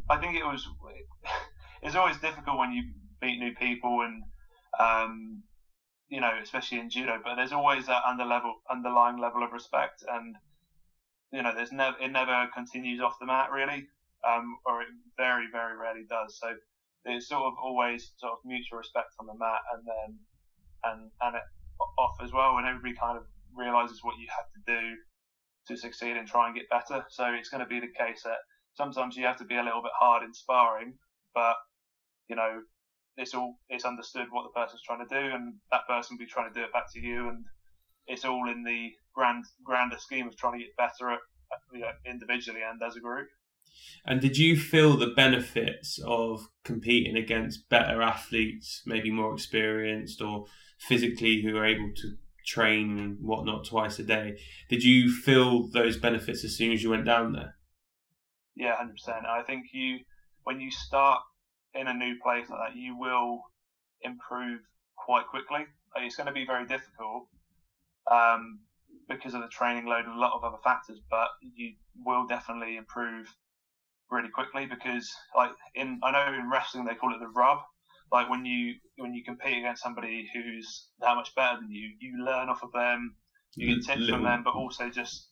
I 0.09 0.19
think 0.19 0.37
it 0.37 0.45
was 0.45 0.69
it's 1.83 1.97
always 1.97 2.19
difficult 2.19 2.59
when 2.59 2.71
you 2.71 2.85
meet 3.21 3.41
new 3.41 3.55
people 3.55 4.03
and 4.03 4.23
um, 4.79 5.43
you 6.09 6.21
know, 6.21 6.31
especially 6.41 6.79
in 6.79 6.91
judo. 6.91 7.19
But 7.25 7.35
there's 7.35 7.53
always 7.53 7.87
that 7.87 8.03
under 8.07 8.25
level, 8.25 8.55
underlying 8.71 9.19
level 9.19 9.43
of 9.43 9.51
respect, 9.51 10.05
and 10.09 10.37
you 11.33 11.43
know, 11.43 11.53
there's 11.55 11.73
never 11.73 11.97
it 11.99 12.13
never 12.13 12.49
continues 12.55 13.01
off 13.01 13.19
the 13.19 13.27
mat 13.27 13.51
really, 13.51 13.87
um, 14.27 14.57
or 14.67 14.83
it 14.83 14.89
very 15.17 15.47
very 15.51 15.77
rarely 15.77 16.05
does. 16.09 16.39
So 16.39 16.53
it's 17.05 17.29
sort 17.29 17.45
of 17.45 17.55
always 17.63 18.13
sort 18.19 18.33
of 18.33 18.39
mutual 18.45 18.79
respect 18.79 19.09
on 19.19 19.27
the 19.27 19.35
mat 19.35 19.61
and 19.75 19.83
then 19.87 20.19
and 20.85 21.11
and 21.21 21.37
it 21.37 21.43
off 21.99 22.15
as 22.23 22.33
well 22.33 22.57
and 22.59 22.67
everybody 22.67 22.95
kind 22.95 23.17
of 23.17 23.25
realizes 23.55 24.01
what 24.03 24.15
you 24.19 24.27
have 24.31 24.47
to 24.55 24.61
do 24.67 24.97
to 25.67 25.77
succeed 25.77 26.17
and 26.17 26.29
try 26.29 26.47
and 26.47 26.57
get 26.57 26.69
better 26.71 27.05
so 27.11 27.27
it's 27.27 27.49
going 27.49 27.63
to 27.63 27.67
be 27.67 27.81
the 27.81 27.93
case 27.99 28.23
that 28.25 28.39
sometimes 28.75 29.17
you 29.17 29.25
have 29.25 29.37
to 29.37 29.45
be 29.45 29.57
a 29.57 29.63
little 29.63 29.83
bit 29.83 29.93
hard 29.99 30.23
in 30.23 30.33
sparring 30.33 30.95
but 31.35 31.57
you 32.29 32.37
know 32.37 32.61
it's 33.17 33.35
all 33.35 33.55
it's 33.69 33.85
understood 33.85 34.27
what 34.31 34.45
the 34.45 34.61
person's 34.61 34.83
trying 34.83 35.07
to 35.07 35.15
do 35.15 35.35
and 35.35 35.55
that 35.71 35.87
person 35.89 36.15
will 36.15 36.25
be 36.25 36.31
trying 36.31 36.53
to 36.53 36.59
do 36.59 36.65
it 36.65 36.73
back 36.73 36.91
to 36.93 37.01
you 37.01 37.29
and 37.29 37.45
it's 38.07 38.25
all 38.25 38.49
in 38.49 38.65
the 38.65 38.91
grand 39.15 39.45
grander 39.65 39.99
scheme 39.99 40.27
of 40.27 40.37
trying 40.37 40.59
to 40.59 40.65
get 40.65 40.77
better 40.77 41.11
at, 41.11 41.21
you 41.73 41.81
know, 41.81 41.91
individually 42.07 42.61
and 42.69 42.81
as 42.83 42.97
a 42.97 43.01
group 43.01 43.29
and 44.05 44.21
did 44.21 44.37
you 44.37 44.57
feel 44.59 44.97
the 44.97 45.09
benefits 45.09 45.99
of 46.05 46.49
competing 46.65 47.17
against 47.17 47.69
better 47.69 48.03
athletes, 48.03 48.83
maybe 48.85 49.11
more 49.11 49.33
experienced 49.33 50.21
or 50.21 50.47
physically 50.79 51.43
who 51.43 51.57
are 51.57 51.65
able 51.65 51.91
to 51.97 52.17
train 52.45 52.99
and 52.99 53.19
whatnot 53.21 53.65
twice 53.65 53.99
a 53.99 54.03
day? 54.03 54.39
Did 54.69 54.83
you 54.83 55.13
feel 55.13 55.69
those 55.69 55.97
benefits 55.97 56.45
as 56.45 56.57
soon 56.57 56.73
as 56.73 56.83
you 56.83 56.91
went 56.91 57.05
down 57.05 57.33
there? 57.33 57.57
Yeah, 58.57 58.77
hundred 58.77 58.95
percent. 58.95 59.25
I 59.27 59.43
think 59.43 59.67
you 59.73 60.01
when 60.45 60.61
you 60.61 60.71
start 60.71 61.21
in 61.75 61.87
a 61.87 61.95
new 61.95 62.17
place 62.23 62.51
like 62.51 62.73
that, 62.73 62.77
you 62.77 62.99
will 62.99 63.43
improve 64.03 64.61
quite 64.97 65.27
quickly. 65.29 65.65
It's 65.97 66.17
going 66.17 66.27
to 66.27 66.33
be 66.33 66.45
very 66.45 66.67
difficult 66.67 67.29
um, 68.11 68.61
because 69.09 69.35
of 69.35 69.41
the 69.43 69.49
training 69.49 69.87
load 69.87 70.07
and 70.07 70.15
a 70.15 70.19
lot 70.19 70.33
of 70.35 70.45
other 70.45 70.59
factors, 70.65 70.99
but 71.11 71.29
you 71.55 71.75
will 72.05 72.27
definitely 72.27 72.77
improve 72.77 73.27
really 74.11 74.29
quickly 74.29 74.67
because 74.67 75.11
like 75.35 75.51
in 75.75 75.99
I 76.03 76.11
know 76.11 76.33
in 76.35 76.51
wrestling 76.51 76.85
they 76.85 76.95
call 76.95 77.15
it 77.15 77.19
the 77.21 77.29
rub. 77.29 77.59
Like 78.13 78.29
when 78.29 78.45
you 78.45 78.75
when 78.99 79.15
you 79.15 79.25
compete 79.25 79.59
against 79.59 79.83
somebody 79.83 80.29
who's 80.35 80.89
that 81.01 81.17
much 81.17 81.35
better 81.35 81.57
than 81.61 81.71
you, 81.71 81.93
you 81.99 82.23
learn 82.23 82.51
off 82.51 82.63
of 82.63 82.73
them, 82.73 83.15
you 83.57 83.75
get 83.75 83.87
tips 83.87 84.09
from 84.09 84.23
them, 84.23 84.43
but 84.45 84.55
also 84.55 84.91
just 84.91 85.29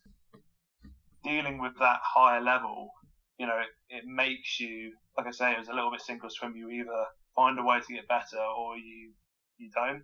dealing 1.22 1.60
with 1.60 1.72
that 1.78 1.98
higher 2.02 2.40
level. 2.40 2.90
You 3.38 3.46
know, 3.46 3.58
it, 3.58 3.68
it 3.94 4.04
makes 4.06 4.58
you 4.60 4.92
like 5.16 5.26
I 5.26 5.30
say, 5.30 5.52
it 5.52 5.58
was 5.58 5.68
a 5.68 5.74
little 5.74 5.90
bit 5.90 6.00
sink 6.00 6.24
or 6.24 6.30
swim. 6.30 6.56
You 6.56 6.70
either 6.70 7.04
find 7.36 7.58
a 7.58 7.62
way 7.62 7.80
to 7.80 7.92
get 7.94 8.08
better 8.08 8.38
or 8.38 8.76
you 8.76 9.12
you 9.58 9.70
don't. 9.74 10.02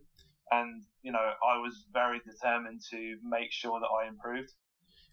And 0.50 0.82
you 1.02 1.12
know, 1.12 1.18
I 1.18 1.58
was 1.58 1.84
very 1.92 2.20
determined 2.20 2.80
to 2.90 3.16
make 3.22 3.52
sure 3.52 3.80
that 3.80 3.86
I 3.86 4.08
improved. 4.08 4.52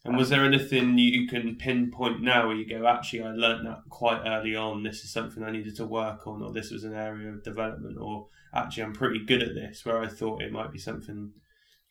And 0.06 0.18
was 0.18 0.30
there 0.30 0.44
anything 0.44 0.98
you 0.98 1.28
can 1.28 1.56
pinpoint 1.56 2.22
now 2.22 2.48
where 2.48 2.58
you 2.58 2.68
go, 2.68 2.86
actually, 2.86 3.24
I 3.24 3.32
learned 3.32 3.66
that 3.66 3.84
quite 3.90 4.22
early 4.26 4.54
on. 4.54 4.84
This 4.84 5.06
is 5.06 5.14
something 5.14 5.42
I 5.44 5.52
needed 5.52 5.78
to 5.78 5.86
work 5.86 6.28
on, 6.28 6.44
or 6.44 6.52
this 6.52 6.72
was 6.72 6.84
an 6.84 6.94
area 6.94 7.30
of 7.30 7.44
development, 7.44 7.98
or 7.98 8.28
actually, 8.54 8.84
I'm 8.84 8.94
pretty 8.94 9.24
good 9.26 9.42
at 9.42 9.56
this, 9.56 9.86
where 9.86 10.02
I 10.02 10.08
thought 10.08 10.42
it 10.42 10.52
might 10.52 10.74
be 10.74 10.78
something 10.78 11.32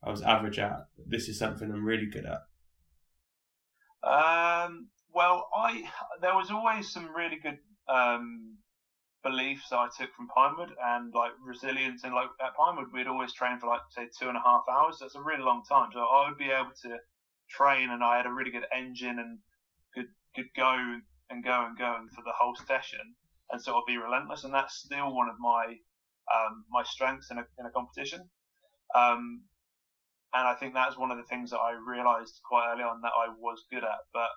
I 0.03 0.11
was 0.11 0.21
average 0.21 0.59
at. 0.59 0.89
This 1.07 1.29
is 1.29 1.39
something 1.39 1.71
I'm 1.71 1.87
really 1.87 2.07
good 2.07 2.27
at. 2.27 2.43
Um, 4.07 4.89
well, 5.15 5.49
I 5.55 5.85
there 6.21 6.35
was 6.35 6.51
always 6.51 6.93
some 6.93 7.15
really 7.15 7.39
good 7.43 7.59
um, 7.89 8.59
beliefs 9.23 9.73
I 9.73 9.89
took 9.97 10.13
from 10.15 10.29
Pinewood 10.29 10.73
and 10.85 11.13
like 11.15 11.33
resilience. 11.45 12.05
And 12.05 12.15
like 12.15 12.29
at 12.45 12.55
Pinewood, 12.57 12.93
we'd 12.93 13.07
always 13.07 13.33
train 13.33 13.59
for 13.59 13.67
like 13.67 13.81
say 13.91 14.09
two 14.19 14.29
and 14.29 14.37
a 14.37 14.43
half 14.45 14.63
hours. 14.71 14.99
That's 15.01 15.15
a 15.15 15.23
really 15.23 15.43
long 15.43 15.63
time. 15.69 15.91
So 15.93 16.01
I 16.01 16.29
would 16.29 16.39
be 16.39 16.51
able 16.51 16.73
to 16.83 16.99
train, 17.51 17.91
and 17.91 18.03
I 18.03 18.17
had 18.17 18.27
a 18.27 18.33
really 18.33 18.51
good 18.51 18.67
engine 18.75 19.19
and 19.19 19.39
could 19.95 20.07
could 20.35 20.49
go 20.57 20.99
and 21.31 21.45
go 21.45 21.65
and 21.67 21.79
go 21.79 21.97
for 22.15 22.23
the 22.23 22.33
whole 22.39 22.57
session 22.67 23.15
and 23.51 23.63
sort 23.63 23.77
of 23.77 23.87
be 23.87 23.97
relentless. 23.97 24.45
And 24.45 24.55
that's 24.55 24.83
still 24.85 25.15
one 25.15 25.29
of 25.29 25.37
my 25.39 25.77
um, 26.35 26.65
my 26.71 26.83
strengths 26.85 27.31
in 27.31 27.39
a 27.39 27.45
in 27.59 27.67
a 27.67 27.71
competition. 27.71 28.29
Um, 28.95 29.43
and 30.35 30.49
I 30.49 30.55
think 30.55 30.73
that's 30.73 30.97
one 30.97 31.11
of 31.11 31.19
the 31.19 31.29
things 31.29 31.51
that 31.51 31.61
I 31.61 31.73
realised 31.73 32.41
quite 32.49 32.73
early 32.73 32.83
on 32.83 33.01
that 33.03 33.13
I 33.13 33.29
was 33.39 33.65
good 33.71 33.85
at. 33.85 34.01
But 34.13 34.29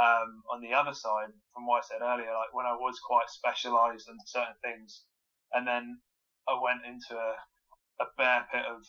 um, 0.00 0.42
on 0.52 0.60
the 0.60 0.72
other 0.72 0.94
side, 0.94 1.32
from 1.54 1.66
what 1.66 1.84
I 1.84 1.86
said 1.86 2.04
earlier, 2.04 2.32
like 2.32 2.52
when 2.52 2.66
I 2.66 2.72
was 2.72 2.98
quite 3.04 3.28
specialised 3.28 4.08
in 4.08 4.16
certain 4.26 4.56
things, 4.62 5.02
and 5.52 5.66
then 5.66 5.98
I 6.48 6.58
went 6.62 6.86
into 6.86 7.14
a, 7.14 7.34
a 8.00 8.06
bear 8.16 8.46
pit 8.52 8.64
of 8.68 8.82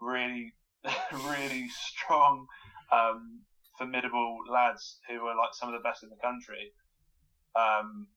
really, 0.00 0.52
really 1.30 1.68
strong 1.68 2.46
um, 2.92 3.42
formidable 3.78 4.38
lads 4.50 4.98
who 5.08 5.22
were 5.22 5.36
like 5.36 5.54
some 5.54 5.68
of 5.68 5.74
the 5.74 5.86
best 5.86 6.02
in 6.02 6.10
the 6.10 6.20
country. 6.22 6.72
Um, 7.54 8.08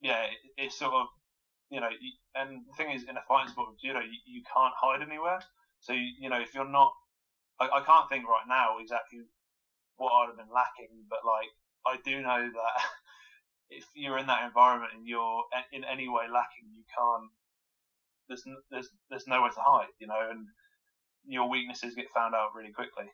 yeah, 0.00 0.24
it, 0.24 0.38
it's 0.56 0.78
sort 0.78 0.94
of 0.94 1.06
you 1.70 1.78
know, 1.78 1.90
and 2.34 2.66
the 2.66 2.74
thing 2.74 2.90
is, 2.90 3.06
in 3.06 3.16
a 3.16 3.22
fighting 3.30 3.54
sport 3.54 3.70
with 3.70 3.80
judo, 3.80 4.02
you, 4.02 4.18
you 4.26 4.42
can't 4.42 4.74
hide 4.74 5.06
anywhere. 5.06 5.38
So 5.78 5.94
you, 5.94 6.10
you 6.18 6.28
know, 6.28 6.42
if 6.42 6.52
you're 6.52 6.68
not, 6.68 6.90
I, 7.62 7.78
I 7.78 7.80
can't 7.86 8.10
think 8.10 8.26
right 8.26 8.44
now 8.50 8.82
exactly 8.82 9.22
what 9.96 10.10
I'd 10.10 10.34
have 10.34 10.36
been 10.36 10.50
lacking, 10.50 11.06
but 11.08 11.22
like 11.22 11.48
I 11.86 11.96
do 12.04 12.20
know 12.20 12.50
that 12.52 12.82
if 13.70 13.84
you're 13.94 14.18
in 14.18 14.26
that 14.26 14.44
environment 14.44 14.92
and 14.96 15.06
you're 15.06 15.44
in 15.72 15.84
any 15.84 16.08
way 16.08 16.24
lacking, 16.32 16.70
you 16.74 16.84
can't. 16.96 17.30
There's 18.28 18.44
there's 18.70 18.88
there's 19.10 19.26
nowhere 19.26 19.50
to 19.50 19.60
hide, 19.60 19.92
you 19.98 20.06
know, 20.06 20.28
and 20.30 20.46
your 21.26 21.48
weaknesses 21.48 21.94
get 21.94 22.06
found 22.14 22.34
out 22.34 22.54
really 22.54 22.72
quickly. 22.72 23.06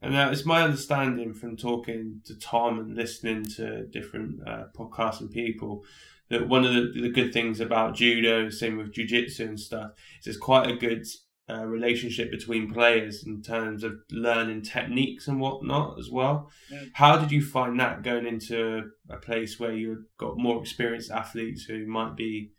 And 0.00 0.14
now 0.14 0.30
it's 0.30 0.44
my 0.44 0.62
understanding 0.62 1.32
from 1.32 1.56
talking 1.56 2.22
to 2.24 2.36
Tom 2.36 2.80
and 2.80 2.96
listening 2.96 3.44
to 3.56 3.86
different 3.86 4.40
uh, 4.46 4.64
podcasts 4.76 5.20
and 5.20 5.30
people 5.30 5.84
that 6.28 6.48
one 6.48 6.64
of 6.64 6.72
the, 6.72 7.00
the 7.00 7.10
good 7.10 7.32
things 7.32 7.60
about 7.60 7.94
judo, 7.94 8.48
same 8.48 8.78
with 8.78 8.92
jiu-jitsu 8.92 9.44
and 9.44 9.60
stuff, 9.60 9.92
is 10.20 10.26
it's 10.26 10.36
quite 10.38 10.68
a 10.68 10.76
good 10.76 11.04
uh, 11.50 11.64
relationship 11.66 12.30
between 12.30 12.72
players 12.72 13.24
in 13.26 13.42
terms 13.42 13.82
of 13.82 13.94
learning 14.10 14.62
techniques 14.62 15.26
and 15.26 15.40
whatnot 15.40 15.98
as 15.98 16.10
well. 16.10 16.50
Yeah. 16.70 16.84
How 16.94 17.16
did 17.16 17.32
you 17.32 17.44
find 17.44 17.78
that 17.80 18.02
going 18.02 18.26
into 18.26 18.90
a 19.10 19.16
place 19.16 19.58
where 19.58 19.74
you've 19.74 20.04
got 20.18 20.36
more 20.36 20.60
experienced 20.60 21.10
athletes 21.10 21.64
who 21.64 21.86
might 21.86 22.16
be 22.16 22.52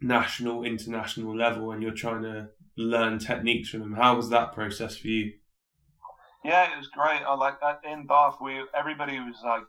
national, 0.00 0.64
international 0.64 1.36
level, 1.36 1.72
and 1.72 1.82
you're 1.82 1.92
trying 1.92 2.22
to 2.22 2.48
learn 2.76 3.18
techniques 3.18 3.70
from 3.70 3.80
them? 3.80 3.94
How 3.94 4.14
was 4.14 4.28
that 4.30 4.52
process 4.52 4.96
for 4.96 5.08
you? 5.08 5.32
Yeah, 6.44 6.72
it 6.72 6.76
was 6.78 6.88
great. 6.88 7.22
I 7.22 7.34
like 7.34 7.54
in 7.90 8.06
Bath. 8.06 8.36
We 8.40 8.62
everybody 8.74 9.18
was 9.20 9.36
like 9.44 9.64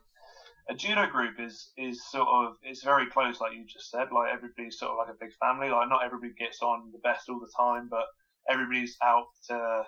a 0.68 0.74
judo 0.74 1.06
group 1.06 1.40
is 1.40 1.70
is 1.76 2.08
sort 2.10 2.28
of 2.28 2.56
it's 2.62 2.84
very 2.84 3.08
close, 3.10 3.40
like 3.40 3.52
you 3.52 3.64
just 3.66 3.90
said. 3.90 4.08
Like 4.12 4.32
everybody's 4.32 4.78
sort 4.78 4.92
of 4.92 4.98
like 4.98 5.08
a 5.08 5.18
big 5.18 5.34
family. 5.40 5.70
Like 5.70 5.88
not 5.88 6.04
everybody 6.04 6.32
gets 6.38 6.62
on 6.62 6.90
the 6.92 6.98
best 6.98 7.28
all 7.28 7.40
the 7.40 7.52
time, 7.56 7.88
but 7.90 8.06
everybody's 8.48 8.96
out 9.02 9.26
to 9.48 9.82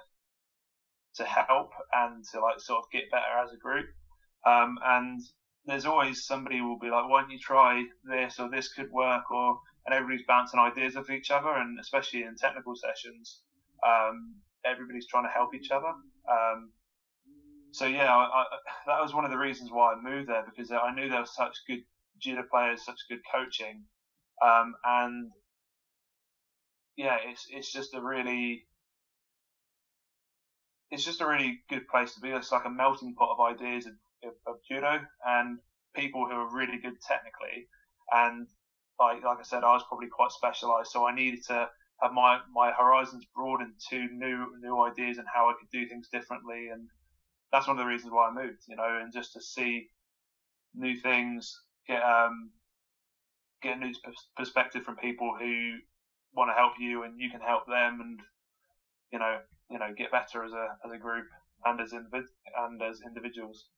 to 1.17 1.25
help 1.25 1.71
and 1.93 2.25
to 2.33 2.41
like 2.41 2.59
sort 2.59 2.83
of 2.85 2.91
get 2.91 3.11
better 3.11 3.39
as 3.43 3.53
a 3.53 3.57
group. 3.57 3.87
Um, 4.47 4.77
and 4.85 5.21
there's 5.65 5.87
always 5.87 6.27
somebody 6.27 6.61
will 6.61 6.79
be 6.79 6.91
like, 6.91 7.09
why 7.09 7.23
don't 7.23 7.31
you 7.31 7.39
try 7.39 7.85
this 8.05 8.39
or 8.39 8.51
this 8.51 8.73
could 8.73 8.91
work 8.91 9.31
or 9.31 9.59
and 9.87 9.95
everybody's 9.95 10.27
bouncing 10.27 10.61
ideas 10.61 10.97
off 10.97 11.11
each 11.11 11.31
other 11.31 11.51
and 11.51 11.79
especially 11.79 12.23
in 12.23 12.37
technical 12.37 12.75
sessions, 12.75 13.41
um, 13.87 14.35
everybody's 14.65 15.07
trying 15.07 15.25
to 15.25 15.31
help 15.31 15.55
each 15.55 15.71
other. 15.71 15.93
Um, 16.29 16.71
so 17.75 17.87
yeah, 17.87 18.15
I, 18.15 18.25
I, 18.25 18.45
that 18.87 19.03
was 19.03 19.15
one 19.15 19.25
of 19.25 19.31
the 19.31 19.39
reasons 19.39 19.71
why 19.73 19.93
I 19.93 20.01
moved 20.01 20.29
there 20.29 20.45
because 20.45 20.71
I 20.71 20.95
knew 20.95 21.09
there 21.09 21.21
was 21.21 21.35
such 21.35 21.57
good 21.67 21.81
judo 22.21 22.45
players, 22.51 22.85
such 22.85 22.99
good 23.09 23.21
coaching, 23.33 23.85
um, 24.43 24.75
and 24.85 25.31
yeah, 26.97 27.17
it's 27.25 27.47
it's 27.51 27.73
just 27.73 27.95
a 27.95 28.01
really 28.01 28.65
it's 30.91 31.05
just 31.05 31.21
a 31.21 31.27
really 31.27 31.61
good 31.69 31.89
place 31.89 32.15
to 32.15 32.21
be. 32.21 32.31
It's 32.31 32.53
like 32.53 32.65
a 32.65 32.71
melting 32.71 33.15
pot 33.17 33.37
of 33.37 33.41
ideas 33.41 33.87
of, 33.87 33.95
of, 34.25 34.35
of 34.47 34.57
judo 34.69 35.01
and 35.27 35.59
people 35.95 36.27
who 36.27 36.35
are 36.35 36.55
really 36.55 36.79
good 36.79 36.95
technically. 37.07 37.67
And 38.13 38.47
like 39.01 39.25
like 39.25 39.39
I 39.41 39.43
said, 39.43 39.65
I 39.65 39.73
was 39.73 39.83
probably 39.89 40.09
quite 40.09 40.31
specialised, 40.31 40.93
so 40.93 41.07
I 41.07 41.15
needed 41.15 41.41
to 41.49 41.69
have 42.01 42.13
my 42.13 42.39
my 42.53 42.71
horizons 42.71 43.25
broadened 43.35 43.75
to 43.91 43.99
new 44.13 44.47
new 44.61 44.81
ideas 44.85 45.19
and 45.19 45.27
how 45.33 45.49
I 45.49 45.55
could 45.59 45.71
do 45.73 45.89
things 45.89 46.09
differently, 46.13 46.69
and 46.73 46.89
that's 47.55 47.69
one 47.69 47.79
of 47.79 47.85
the 47.85 47.89
reasons 47.89 48.13
why 48.13 48.29
I 48.29 48.35
moved, 48.35 48.63
you 48.67 48.75
know, 48.75 48.99
and 49.01 49.13
just 49.13 49.33
to 49.35 49.41
see 49.41 49.87
new 50.75 50.97
things, 50.97 51.57
get 51.87 52.03
um, 52.03 52.51
get 53.63 53.77
a 53.77 53.81
new 53.81 53.93
perspective 54.37 54.83
from 54.83 54.97
people 54.97 55.37
who 55.39 55.77
want 56.35 56.51
to 56.51 56.55
help 56.55 56.73
you 56.81 57.05
and 57.05 57.21
you 57.21 57.31
can 57.31 57.41
help 57.41 57.65
them, 57.69 58.01
and 58.01 58.21
you 59.13 59.21
know, 59.21 59.39
you 59.71 59.79
know, 59.79 59.95
get 59.97 60.11
better 60.11 60.45
as 60.45 60.51
a 60.51 60.67
as 60.85 60.91
a 60.93 60.99
group 60.99 61.27
and 61.65 61.81
as 61.81 61.93
individ- 61.93 62.35
and 62.59 62.83
as 62.83 62.99
individuals. 63.07 63.69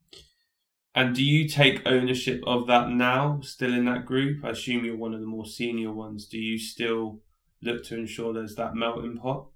And 0.94 1.14
do 1.14 1.22
you 1.22 1.46
take 1.46 1.82
ownership 1.84 2.42
of 2.46 2.66
that 2.68 2.88
now, 2.88 3.40
still 3.42 3.74
in 3.74 3.84
that 3.84 4.06
group? 4.06 4.42
I 4.42 4.50
assume 4.50 4.86
you're 4.86 4.96
one 4.96 5.12
of 5.12 5.20
the 5.20 5.26
more 5.26 5.44
senior 5.44 5.92
ones. 5.92 6.26
Do 6.26 6.38
you 6.38 6.58
still 6.58 7.20
look 7.62 7.84
to 7.84 7.98
ensure 7.98 8.32
there's 8.32 8.54
that 8.54 8.74
melting 8.74 9.18
pot? 9.18 9.48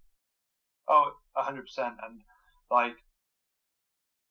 Oh, 0.86 1.12
hundred 1.34 1.62
percent. 1.62 1.94
And 2.06 2.20
like, 2.70 2.96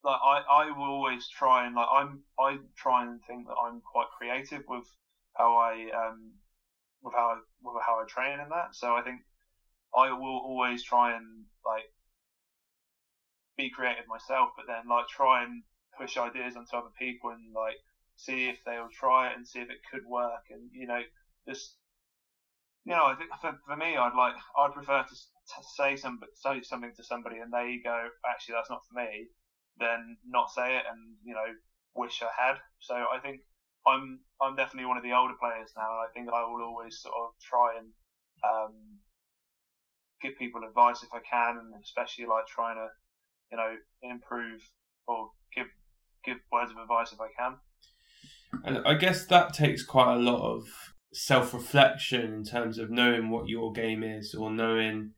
like 0.04 0.20
I, 0.24 0.40
I 0.50 0.72
will 0.72 0.90
always 0.90 1.28
try 1.28 1.66
and 1.66 1.76
like 1.76 1.88
I'm, 1.92 2.22
I 2.40 2.58
try 2.78 3.04
and 3.04 3.20
think 3.28 3.48
that 3.48 3.56
I'm 3.56 3.82
quite 3.82 4.08
creative 4.18 4.64
with 4.68 4.86
how 5.36 5.58
I, 5.58 5.90
um, 5.96 6.32
with 7.02 7.14
how 7.14 7.36
with 7.62 7.82
how 7.86 8.00
I 8.00 8.06
train 8.08 8.40
and 8.40 8.52
that. 8.52 8.74
So 8.74 8.96
I 8.96 9.02
think 9.02 9.22
I 9.96 10.12
will 10.12 10.40
always 10.44 10.84
try 10.84 11.16
and 11.16 11.46
like 11.66 11.86
be 13.58 13.70
creative 13.70 14.08
myself, 14.08 14.50
but 14.56 14.66
then 14.68 14.88
like 14.90 15.08
try 15.08 15.44
and 15.44 15.64
push 15.98 16.18
ideas 16.18 16.56
onto 16.56 16.78
other 16.78 16.94
people 16.98 17.32
and 17.32 17.54
like 17.54 17.76
see 18.16 18.48
if 18.48 18.58
they'll 18.66 18.90
try 19.00 19.28
it 19.30 19.38
and 19.38 19.48
see 19.48 19.60
if 19.60 19.70
it 19.70 19.80
could 19.92 20.06
work 20.06 20.44
and 20.50 20.70
you 20.74 20.88
know 20.88 21.02
just 21.48 21.76
you 22.86 22.96
know, 22.96 23.06
I 23.06 23.16
think 23.16 23.30
for, 23.42 23.54
for 23.68 23.76
me, 23.76 23.98
I'd 23.98 24.16
like, 24.16 24.34
I'd 24.58 24.74
prefer 24.74 25.04
to, 25.04 25.16
to 25.16 25.64
say 25.76 25.96
some, 25.96 26.20
say 26.34 26.62
something 26.62 26.92
to 26.96 27.04
somebody 27.04 27.38
and 27.38 27.52
they 27.52 27.80
go, 27.84 28.08
actually, 28.26 28.56
that's 28.56 28.70
not 28.70 28.82
for 28.88 28.98
me, 29.00 29.28
than 29.80 30.18
not 30.28 30.52
say 30.52 30.76
it 30.78 30.84
and 30.90 31.16
you 31.24 31.34
know, 31.34 31.50
wish 31.96 32.22
I 32.22 32.30
had. 32.36 32.58
So 32.80 32.96
I 32.96 33.20
think 33.20 33.42
I'm, 33.88 34.20
I'm 34.42 34.56
definitely 34.56 34.88
one 34.88 34.98
of 34.98 35.04
the 35.04 35.14
older 35.14 35.36
players 35.40 35.72
now, 35.76 35.88
and 35.90 36.02
I 36.04 36.10
think 36.14 36.30
I 36.30 36.44
will 36.44 36.64
always 36.64 37.00
sort 37.02 37.16
of 37.16 37.30
try 37.42 37.78
and 37.80 37.88
um, 38.44 39.00
give 40.22 40.38
people 40.38 40.62
advice 40.68 41.04
if 41.04 41.10
I 41.14 41.20
can, 41.20 41.58
and 41.58 41.74
especially 41.84 42.26
like 42.26 42.48
trying 42.48 42.76
to, 42.76 42.88
you 43.52 43.58
know, 43.58 43.76
improve 44.04 44.62
or 45.08 45.32
give 45.56 45.68
give 46.24 46.38
words 46.52 46.72
of 46.72 46.78
advice 46.78 47.14
if 47.14 47.20
I 47.20 47.32
can. 47.38 47.58
And 48.64 48.86
I 48.86 48.96
guess 48.96 49.26
that 49.26 49.54
takes 49.54 49.84
quite 49.84 50.14
a 50.14 50.20
lot 50.20 50.42
of 50.42 50.64
self 51.14 51.54
reflection 51.54 52.34
in 52.34 52.44
terms 52.44 52.78
of 52.78 52.90
knowing 52.90 53.30
what 53.30 53.48
your 53.48 53.72
game 53.72 54.04
is 54.04 54.36
or 54.36 54.52
knowing 54.52 55.14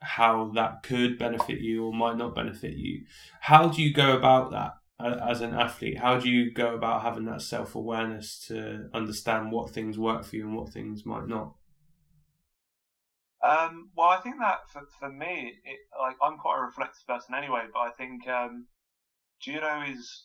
how 0.00 0.50
that 0.54 0.82
could 0.82 1.18
benefit 1.18 1.60
you 1.60 1.84
or 1.84 1.92
might 1.92 2.16
not 2.16 2.34
benefit 2.34 2.76
you. 2.76 3.04
How 3.40 3.68
do 3.68 3.82
you 3.82 3.92
go 3.92 4.16
about 4.16 4.50
that? 4.52 4.74
as 5.00 5.40
an 5.40 5.54
athlete? 5.54 5.98
How 5.98 6.18
do 6.18 6.28
you 6.28 6.50
go 6.50 6.74
about 6.74 7.02
having 7.02 7.24
that 7.26 7.42
self 7.42 7.74
awareness 7.74 8.46
to 8.48 8.88
understand 8.92 9.52
what 9.52 9.70
things 9.70 9.98
work 9.98 10.24
for 10.24 10.36
you 10.36 10.46
and 10.46 10.56
what 10.56 10.72
things 10.72 11.06
might 11.06 11.28
not? 11.28 11.54
Um, 13.42 13.90
well, 13.96 14.08
I 14.08 14.20
think 14.20 14.36
that 14.40 14.68
for, 14.72 14.82
for 14.98 15.08
me, 15.08 15.54
it, 15.64 15.78
like 15.98 16.16
I'm 16.20 16.38
quite 16.38 16.58
a 16.58 16.62
reflective 16.62 17.06
person 17.06 17.34
anyway, 17.36 17.62
but 17.72 17.78
I 17.78 17.90
think 17.90 18.26
um, 18.26 18.66
judo 19.40 19.82
is 19.82 20.24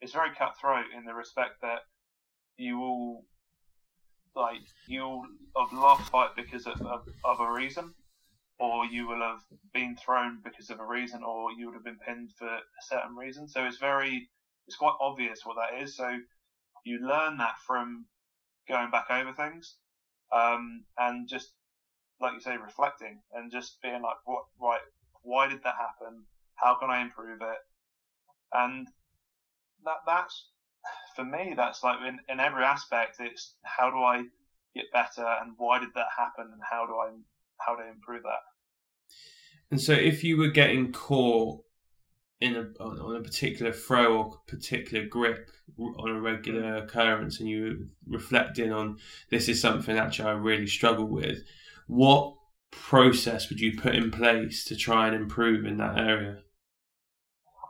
is 0.00 0.12
very 0.12 0.34
cutthroat 0.34 0.86
in 0.96 1.04
the 1.04 1.14
respect 1.14 1.60
that 1.62 1.82
you 2.56 2.78
will 2.78 3.24
like 4.34 4.62
you'll 4.88 5.22
have 5.56 5.72
lost 5.78 6.10
fight 6.10 6.30
because 6.34 6.66
of, 6.66 6.80
of, 6.82 7.06
of 7.24 7.40
a 7.40 7.52
reason, 7.52 7.94
or 8.58 8.86
you 8.86 9.06
will 9.06 9.20
have 9.20 9.40
been 9.72 9.96
thrown 9.96 10.40
because 10.44 10.70
of 10.70 10.80
a 10.80 10.86
reason, 10.86 11.22
or 11.24 11.52
you 11.52 11.66
would 11.66 11.74
have 11.74 11.84
been 11.84 11.98
pinned 11.98 12.30
for 12.38 12.48
a 12.48 12.60
certain 12.82 13.16
reason. 13.16 13.48
So 13.48 13.64
it's 13.64 13.78
very 13.78 14.28
it's 14.66 14.76
quite 14.76 14.96
obvious 15.00 15.40
what 15.44 15.56
that 15.56 15.82
is. 15.82 15.96
So 15.96 16.18
you 16.84 16.98
learn 16.98 17.38
that 17.38 17.54
from 17.66 18.06
going 18.68 18.90
back 18.90 19.10
over 19.10 19.32
things 19.32 19.76
um, 20.32 20.84
and 20.98 21.28
just 21.28 21.52
like 22.20 22.34
you 22.34 22.40
say, 22.40 22.56
reflecting 22.56 23.18
and 23.34 23.50
just 23.50 23.82
being 23.82 24.00
like, 24.02 24.16
what, 24.24 24.44
right, 24.60 24.80
why 25.22 25.48
did 25.48 25.62
that 25.64 25.74
happen? 25.74 26.24
How 26.54 26.76
can 26.78 26.88
I 26.90 27.02
improve 27.02 27.40
it? 27.42 27.58
And 28.52 28.86
that 29.84 29.98
that's 30.06 30.46
for 31.16 31.24
me, 31.24 31.54
that's 31.56 31.82
like 31.82 31.98
in, 32.06 32.18
in 32.28 32.40
every 32.40 32.64
aspect. 32.64 33.16
It's 33.18 33.54
how 33.64 33.90
do 33.90 33.98
I 33.98 34.22
get 34.74 34.92
better, 34.92 35.26
and 35.26 35.52
why 35.56 35.78
did 35.78 35.90
that 35.94 36.06
happen, 36.16 36.50
and 36.52 36.62
how 36.70 36.86
do 36.86 36.94
I 36.94 37.10
how 37.66 37.74
to 37.76 37.88
improve 37.88 38.22
that? 38.22 38.42
And 39.70 39.80
so, 39.80 39.92
if 39.92 40.22
you 40.22 40.36
were 40.36 40.50
getting 40.50 40.92
caught 40.92 41.60
in 42.40 42.56
a 42.56 42.82
on 42.82 43.16
a 43.16 43.22
particular 43.22 43.72
throw 43.72 44.16
or 44.16 44.38
particular 44.46 45.06
grip 45.06 45.48
on 45.78 46.10
a 46.10 46.20
regular 46.20 46.76
occurrence, 46.76 47.40
and 47.40 47.48
you 47.48 47.62
were 47.62 48.16
reflecting 48.18 48.72
on 48.72 48.98
this 49.30 49.48
is 49.48 49.60
something 49.60 49.96
actually 49.96 50.28
I 50.28 50.32
really 50.32 50.66
struggle 50.66 51.06
with, 51.06 51.38
what 51.86 52.34
process 52.72 53.48
would 53.48 53.60
you 53.60 53.78
put 53.78 53.94
in 53.94 54.10
place 54.10 54.64
to 54.64 54.76
try 54.76 55.06
and 55.06 55.14
improve 55.14 55.64
in 55.64 55.76
that 55.76 55.98
area? 55.98 56.38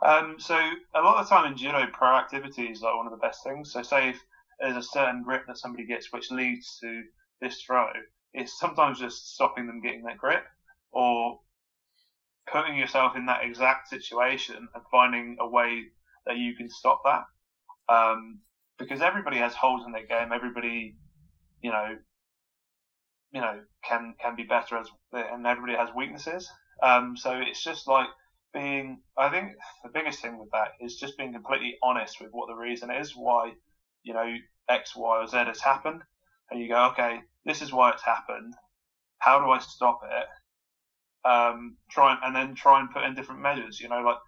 Um, 0.05 0.37
so 0.39 0.57
a 0.95 1.01
lot 1.01 1.19
of 1.19 1.29
the 1.29 1.35
time 1.35 1.53
in 1.53 1.57
judo, 1.57 1.87
proactivity 1.87 2.71
is 2.71 2.83
like 2.83 2.97
one 2.97 3.07
of 3.07 3.13
the 3.13 3.19
best 3.19 3.45
things. 3.45 3.73
So 3.73 3.83
say 3.83 4.11
if 4.11 4.21
there's 4.59 4.77
a 4.77 4.83
certain 4.83 5.23
grip 5.23 5.47
that 5.47 5.59
somebody 5.59 5.87
gets 5.87 6.13
which 6.13 6.31
leads 6.31 6.79
to 6.81 7.03
this 7.41 7.63
throw, 7.63 7.87
it's 8.35 8.59
sometimes 8.59 8.99
just 8.99 9.35
stopping 9.35 9.67
them 9.67 9.81
getting 9.81 10.05
that 10.05 10.19
grip 10.19 10.45
or 10.91 11.41
putting 12.51 12.77
yourself 12.77 13.17
in 13.17 13.27
that 13.27 13.45
exact 13.45 13.89
situation 13.89 14.57
and 14.75 14.85
finding 14.91 15.37
a 15.41 15.49
way 15.49 15.85
that 16.27 16.37
you 16.37 16.55
can 16.55 16.69
stop 16.69 17.03
that. 17.05 17.25
Um, 17.93 18.41
because 18.79 19.01
everybody 19.01 19.39
has 19.39 19.55
holes 19.55 19.85
in 19.87 19.93
their 19.93 20.07
game. 20.07 20.33
Everybody, 20.33 20.97
you 21.61 21.71
know, 21.71 21.97
you 23.33 23.41
know 23.41 23.61
can 23.85 24.15
can 24.21 24.37
be 24.37 24.45
better 24.45 24.77
as 24.77 24.89
and 25.13 25.47
everybody 25.47 25.77
has 25.77 25.89
weaknesses. 25.95 26.49
Um, 26.83 27.17
so 27.17 27.33
it's 27.35 27.63
just 27.63 27.87
like 27.89 28.09
being. 28.53 29.01
I 29.17 29.31
think 29.31 29.53
the 29.83 29.91
biggest 29.93 30.21
thing 30.21 30.39
with 30.39 30.51
that 30.53 30.73
is 30.81 30.97
just 30.97 31.17
being 31.17 31.33
completely 31.33 31.77
honest 31.83 32.21
with 32.21 32.31
what 32.33 32.49
the 32.49 32.55
reason 32.55 32.91
is 32.91 33.15
why 33.17 33.53
you 34.03 34.15
know 34.15 34.35
X, 34.69 34.95
Y, 34.97 35.19
or 35.19 35.27
Z 35.27 35.37
has 35.37 35.61
happened, 35.61 36.03
and 36.53 36.61
you 36.61 36.69
go, 36.69 36.87
okay, 36.91 37.21
this 37.45 37.63
is 37.63 37.73
why 37.73 37.91
it's 37.91 38.03
happened. 38.03 38.55
How 39.19 39.41
do 39.41 39.51
I 39.51 39.59
stop 39.59 40.01
it? 40.05 41.29
Um, 41.29 41.77
try 41.91 42.19
and, 42.23 42.35
then 42.35 42.55
try 42.55 42.81
and 42.81 42.91
put 42.91 43.05
in 43.05 43.15
different 43.15 43.41
measures. 43.41 43.81
You 43.81 43.89
know, 43.89 44.01
like 44.01 44.19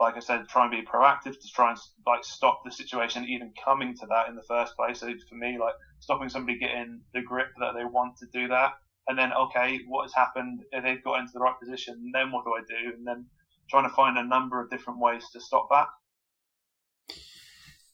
like 0.00 0.16
I 0.16 0.20
said, 0.20 0.48
try 0.48 0.62
and 0.62 0.70
be 0.70 0.82
proactive 0.82 1.38
to 1.40 1.48
try 1.54 1.70
and 1.70 1.78
like 2.06 2.24
stop 2.24 2.62
the 2.64 2.72
situation 2.72 3.26
even 3.28 3.52
coming 3.62 3.96
to 3.96 4.06
that 4.06 4.28
in 4.28 4.34
the 4.34 4.42
first 4.42 4.74
place. 4.76 5.00
So 5.00 5.12
for 5.28 5.36
me, 5.36 5.56
like 5.58 5.74
stopping 6.00 6.28
somebody 6.28 6.58
getting 6.58 7.00
the 7.12 7.22
grip 7.22 7.48
that 7.60 7.74
they 7.76 7.84
want 7.84 8.16
to 8.18 8.26
do 8.32 8.48
that, 8.48 8.72
and 9.06 9.18
then 9.18 9.32
okay, 9.32 9.80
what 9.86 10.04
has 10.04 10.14
happened? 10.14 10.62
If 10.72 10.82
they've 10.82 11.04
got 11.04 11.20
into 11.20 11.32
the 11.34 11.40
right 11.40 11.58
position, 11.60 12.10
then 12.12 12.32
what 12.32 12.44
do 12.44 12.52
I 12.54 12.62
do? 12.66 12.96
And 12.96 13.06
then 13.06 13.26
trying 13.70 13.88
to 13.88 13.94
find 13.94 14.18
a 14.18 14.24
number 14.24 14.60
of 14.60 14.70
different 14.70 14.98
ways 14.98 15.24
to 15.32 15.40
stop 15.40 15.68
that. 15.70 15.86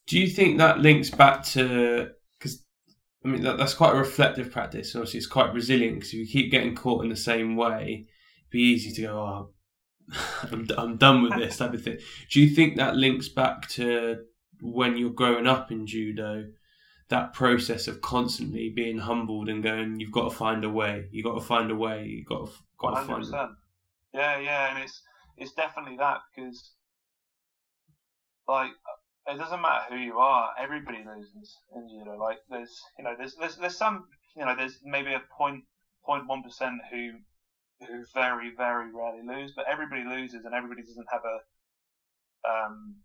Do 0.07 0.19
you 0.19 0.29
think 0.29 0.59
that 0.59 0.81
links 0.81 1.11
back 1.11 1.45
to 1.47 2.11
I 3.25 3.29
mean 3.29 3.43
that, 3.43 3.59
that's 3.59 3.75
quite 3.75 3.95
a 3.95 3.99
reflective 3.99 4.51
practice, 4.51 4.95
obviously 4.95 5.19
it's 5.19 5.27
quite 5.27 5.53
resilient 5.53 5.97
because 5.97 6.15
if 6.15 6.21
you 6.21 6.27
keep 6.27 6.51
getting 6.51 6.75
caught 6.75 7.05
in 7.05 7.11
the 7.11 7.17
same 7.17 7.57
way, 7.57 8.07
it'd 8.39 8.51
be 8.51 8.61
easy 8.61 8.93
to 8.93 9.03
go, 9.03 9.19
oh, 9.19 9.51
I'm, 10.51 10.67
I'm 10.77 10.97
done 10.97 11.23
with 11.23 11.37
this 11.37 11.59
type 11.59 11.75
of 11.75 11.83
thing. 11.83 11.99
Do 12.31 12.41
you 12.41 12.55
think 12.55 12.77
that 12.77 12.97
links 12.97 13.29
back 13.29 13.69
to 13.71 14.25
when 14.61 14.97
you're 14.97 15.11
growing 15.11 15.47
up 15.47 15.71
in 15.71 15.87
judo? 15.87 16.47
That 17.09 17.33
process 17.33 17.89
of 17.89 18.01
constantly 18.01 18.73
being 18.75 18.99
humbled 18.99 19.49
and 19.49 19.63
going, 19.63 19.99
you've 19.99 20.13
got 20.13 20.31
to 20.31 20.37
find 20.37 20.65
a 20.65 20.71
way. 20.71 21.07
You've 21.11 21.25
got 21.25 21.35
to 21.35 21.41
find 21.45 21.71
a 21.71 21.75
way. 21.75 22.05
You've 22.05 22.27
got 22.27 22.47
to, 22.47 22.53
got 22.79 23.01
to 23.01 23.07
find. 23.07 23.25
A... 23.25 23.51
Yeah, 24.15 24.39
yeah, 24.39 24.75
and 24.75 24.85
it's 24.85 25.03
it's 25.37 25.53
definitely 25.53 25.97
that 25.97 26.19
because, 26.35 26.73
like, 28.47 28.71
it 29.31 29.39
doesn't 29.39 29.61
matter 29.61 29.85
who 29.91 29.97
you 29.97 30.19
are. 30.19 30.51
Everybody 30.59 30.99
loses 31.05 31.59
in 31.75 31.89
judo. 31.89 32.19
Like, 32.19 32.39
there's 32.49 32.83
you 32.99 33.05
know, 33.05 33.15
there's 33.17 33.35
there's 33.37 33.57
there's 33.57 33.77
some 33.77 34.07
you 34.37 34.45
know, 34.45 34.55
there's 34.57 34.79
maybe 34.85 35.15
a 35.15 35.23
point 35.37 35.63
point 36.05 36.27
one 36.27 36.43
percent 36.43 36.81
who 36.91 37.13
who 37.87 38.05
very, 38.15 38.51
very 38.57 38.93
rarely 38.93 39.23
lose, 39.27 39.53
but 39.57 39.67
everybody 39.69 40.05
loses 40.05 40.45
and 40.45 40.55
everybody 40.55 40.83
doesn't 40.83 41.07
have 41.11 41.23
a 41.25 41.39
um, 42.49 42.97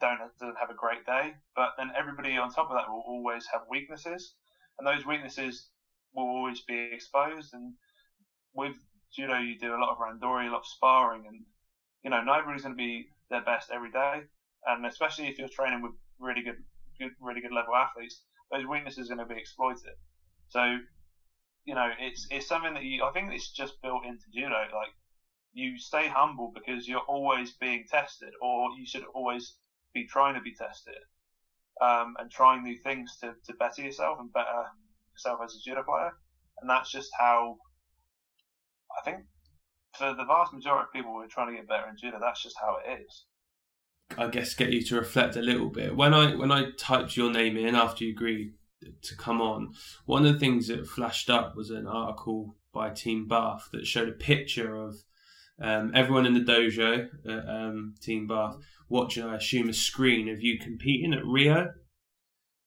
don't 0.00 0.18
doesn't 0.40 0.58
have 0.58 0.70
a 0.70 0.74
great 0.74 1.04
day. 1.06 1.32
But 1.54 1.70
then 1.78 1.90
everybody 1.96 2.36
on 2.36 2.50
top 2.50 2.70
of 2.70 2.76
that 2.76 2.88
will 2.88 3.04
always 3.06 3.46
have 3.52 3.62
weaknesses, 3.68 4.34
and 4.78 4.86
those 4.86 5.06
weaknesses 5.06 5.68
will 6.14 6.26
always 6.28 6.60
be 6.62 6.90
exposed. 6.92 7.54
And 7.54 7.74
with 8.54 8.74
judo, 9.14 9.38
you 9.38 9.58
do 9.58 9.74
a 9.74 9.80
lot 9.80 9.90
of 9.90 9.98
randori, 9.98 10.48
a 10.48 10.50
lot 10.50 10.58
of 10.58 10.66
sparring, 10.66 11.24
and 11.26 11.44
you 12.02 12.10
know 12.10 12.22
nobody's 12.22 12.62
going 12.62 12.74
to 12.74 12.82
be 12.82 13.06
their 13.30 13.42
best 13.42 13.70
every 13.72 13.90
day, 13.90 14.22
and 14.66 14.86
especially 14.86 15.28
if 15.28 15.38
you're 15.38 15.48
training 15.48 15.82
with 15.82 15.92
really 16.18 16.42
good, 16.42 16.62
good 16.98 17.12
really 17.20 17.40
good 17.40 17.52
level 17.52 17.74
athletes, 17.74 18.22
those 18.50 18.66
weaknesses 18.66 19.10
are 19.10 19.16
going 19.16 19.26
to 19.26 19.34
be 19.34 19.40
exploited. 19.40 19.94
So 20.48 20.78
you 21.64 21.74
know, 21.74 21.90
it's 21.98 22.26
it's 22.30 22.48
something 22.48 22.74
that 22.74 22.82
you 22.82 23.04
I 23.04 23.12
think 23.12 23.32
it's 23.32 23.50
just 23.50 23.80
built 23.82 24.04
into 24.04 24.24
judo. 24.34 24.62
Like 24.74 24.92
you 25.52 25.78
stay 25.78 26.08
humble 26.08 26.52
because 26.54 26.88
you're 26.88 27.06
always 27.08 27.52
being 27.60 27.84
tested, 27.90 28.30
or 28.40 28.70
you 28.78 28.86
should 28.86 29.04
always 29.14 29.56
be 29.94 30.06
trying 30.06 30.34
to 30.34 30.40
be 30.40 30.54
tested, 30.54 30.98
um, 31.80 32.14
and 32.18 32.30
trying 32.30 32.62
new 32.62 32.76
things 32.78 33.16
to, 33.20 33.34
to 33.46 33.54
better 33.54 33.82
yourself 33.82 34.18
and 34.18 34.32
better 34.32 34.64
yourself 35.14 35.40
as 35.44 35.54
a 35.54 35.60
judo 35.62 35.82
player. 35.82 36.12
And 36.60 36.68
that's 36.68 36.90
just 36.90 37.10
how 37.18 37.56
I 38.98 39.02
think 39.04 39.24
for 39.96 40.14
the 40.14 40.24
vast 40.24 40.52
majority 40.52 40.86
of 40.88 40.92
people 40.92 41.12
who 41.12 41.20
are 41.20 41.28
trying 41.28 41.50
to 41.50 41.56
get 41.56 41.68
better 41.68 41.88
in 41.88 41.96
judo, 42.00 42.18
that's 42.20 42.42
just 42.42 42.56
how 42.60 42.76
it 42.84 43.02
is. 43.02 43.24
I 44.18 44.28
guess 44.28 44.54
get 44.54 44.72
you 44.72 44.82
to 44.82 44.96
reflect 44.96 45.36
a 45.36 45.42
little 45.42 45.68
bit. 45.68 45.96
When 45.96 46.14
I 46.14 46.34
when 46.34 46.52
I 46.52 46.70
typed 46.78 47.16
your 47.16 47.30
name 47.30 47.56
in 47.56 47.74
after 47.74 48.04
you 48.04 48.12
agreed 48.12 48.54
to 49.02 49.16
come 49.16 49.40
on, 49.40 49.74
one 50.06 50.26
of 50.26 50.32
the 50.32 50.40
things 50.40 50.68
that 50.68 50.86
flashed 50.86 51.30
up 51.30 51.56
was 51.56 51.70
an 51.70 51.86
article 51.86 52.56
by 52.72 52.90
Team 52.90 53.28
Bath 53.28 53.68
that 53.72 53.86
showed 53.86 54.08
a 54.08 54.12
picture 54.12 54.76
of 54.76 54.96
um, 55.60 55.92
everyone 55.94 56.26
in 56.26 56.34
the 56.34 56.40
dojo 56.40 57.08
at 57.26 57.48
um, 57.48 57.94
Team 58.00 58.26
Bath 58.26 58.56
watching, 58.88 59.24
I 59.24 59.36
assume, 59.36 59.68
a 59.68 59.72
screen 59.72 60.28
of 60.28 60.40
you 60.40 60.58
competing 60.58 61.14
at 61.14 61.24
Rio. 61.24 61.72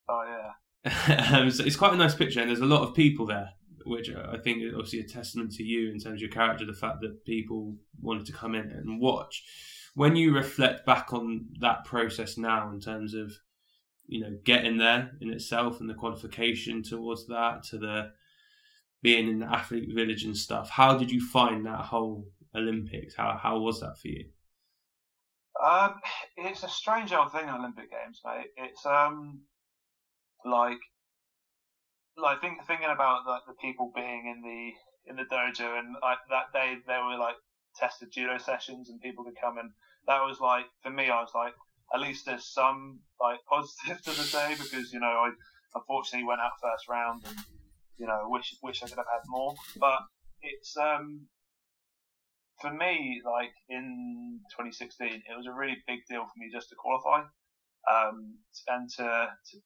Oh 0.08 0.24
yeah. 0.24 1.32
um, 1.38 1.50
so 1.50 1.64
it's 1.64 1.76
quite 1.76 1.94
a 1.94 1.98
nice 1.98 2.16
picture, 2.16 2.40
and 2.40 2.50
there's 2.50 2.60
a 2.60 2.66
lot 2.66 2.88
of 2.88 2.96
people 2.96 3.26
there, 3.26 3.50
which 3.86 4.10
I 4.10 4.38
think 4.38 4.62
is 4.62 4.74
obviously 4.74 5.00
a 5.00 5.08
testament 5.08 5.52
to 5.54 5.64
you 5.64 5.92
in 5.92 6.00
terms 6.00 6.16
of 6.16 6.22
your 6.22 6.30
character. 6.30 6.66
The 6.66 6.74
fact 6.74 7.02
that 7.02 7.26
people 7.26 7.76
wanted 8.02 8.26
to 8.28 8.34
come 8.34 8.56
in 8.56 8.70
and 8.72 9.00
watch. 9.00 9.44
When 9.96 10.16
you 10.16 10.36
reflect 10.36 10.86
back 10.86 11.14
on 11.14 11.48
that 11.62 11.86
process 11.86 12.38
now, 12.38 12.70
in 12.72 12.80
terms 12.80 13.14
of 13.14 13.34
you 14.08 14.22
know 14.22 14.38
getting 14.44 14.78
there 14.78 15.12
in 15.22 15.32
itself 15.32 15.80
and 15.80 15.90
the 15.90 15.94
qualification 15.94 16.84
towards 16.84 17.28
that 17.28 17.64
to 17.64 17.78
the 17.78 18.12
being 19.02 19.28
in 19.28 19.40
the 19.40 19.46
athlete 19.46 19.90
village 19.94 20.24
and 20.24 20.38
stuff 20.38 20.70
how 20.70 20.98
did 20.98 21.12
you 21.12 21.20
find 21.20 21.66
that 21.66 21.80
whole 21.80 22.28
olympics? 22.56 23.16
How 23.16 23.38
how 23.42 23.60
was 23.60 23.80
that 23.82 23.98
for 24.00 24.08
you? 24.08 24.26
Um 25.64 25.96
it's 26.38 26.64
a 26.64 26.70
strange 26.70 27.14
old 27.14 27.32
thing 27.32 27.50
olympic 27.50 27.90
games 27.92 28.22
mate. 28.26 28.52
It's 28.58 28.86
um 28.86 29.42
like 30.44 30.80
like 32.18 32.42
think, 32.42 32.66
thinking 32.66 32.90
about 32.90 33.28
like 33.28 33.42
the 33.48 33.54
people 33.62 33.92
being 33.94 34.34
in 34.34 34.42
the 34.42 35.10
in 35.10 35.16
the 35.18 35.24
dojo 35.24 35.80
and 35.80 35.96
like 36.02 36.20
that 36.30 36.54
day 36.54 36.78
there 36.88 37.04
were 37.04 37.18
like 37.18 37.36
tested 37.78 38.10
judo 38.12 38.38
sessions 38.38 38.90
and 38.90 39.02
people 39.02 39.24
could 39.24 39.40
come 39.40 39.58
and 39.58 39.72
that 40.08 40.22
was 40.22 40.40
like 40.40 40.66
for 40.82 40.90
me 40.90 41.10
i 41.10 41.22
was 41.22 41.32
like 41.36 41.54
at 41.94 42.02
least 42.02 42.26
there's 42.26 42.48
some 42.48 43.00
like 43.20 43.40
positive 43.50 44.02
to 44.04 44.12
the 44.12 44.30
day 44.32 44.56
because 44.58 44.92
you 44.92 45.00
know 45.00 45.08
I 45.08 45.32
unfortunately 45.76 46.28
went 46.28 46.42
out 46.42 46.52
first 46.62 46.88
round 46.90 47.24
and 47.28 47.38
you 47.98 48.08
know 48.08 48.24
wish 48.26 48.56
wish 48.64 48.82
I 48.84 48.88
could 48.88 48.98
have 48.98 49.06
had 49.12 49.24
more. 49.28 49.54
But 49.80 50.00
it's 50.42 50.76
um 50.78 51.28
for 52.62 52.72
me, 52.72 53.22
like 53.26 53.52
in 53.68 54.40
2016, 54.52 55.08
it 55.08 55.38
was 55.38 55.46
a 55.46 55.52
really 55.52 55.76
big 55.88 56.00
deal 56.10 56.24
for 56.24 56.38
me 56.38 56.50
just 56.54 56.70
to 56.70 56.76
qualify, 56.76 57.20
um, 57.92 58.36
and 58.70 58.90
to, 58.92 59.28
to 59.52 59.58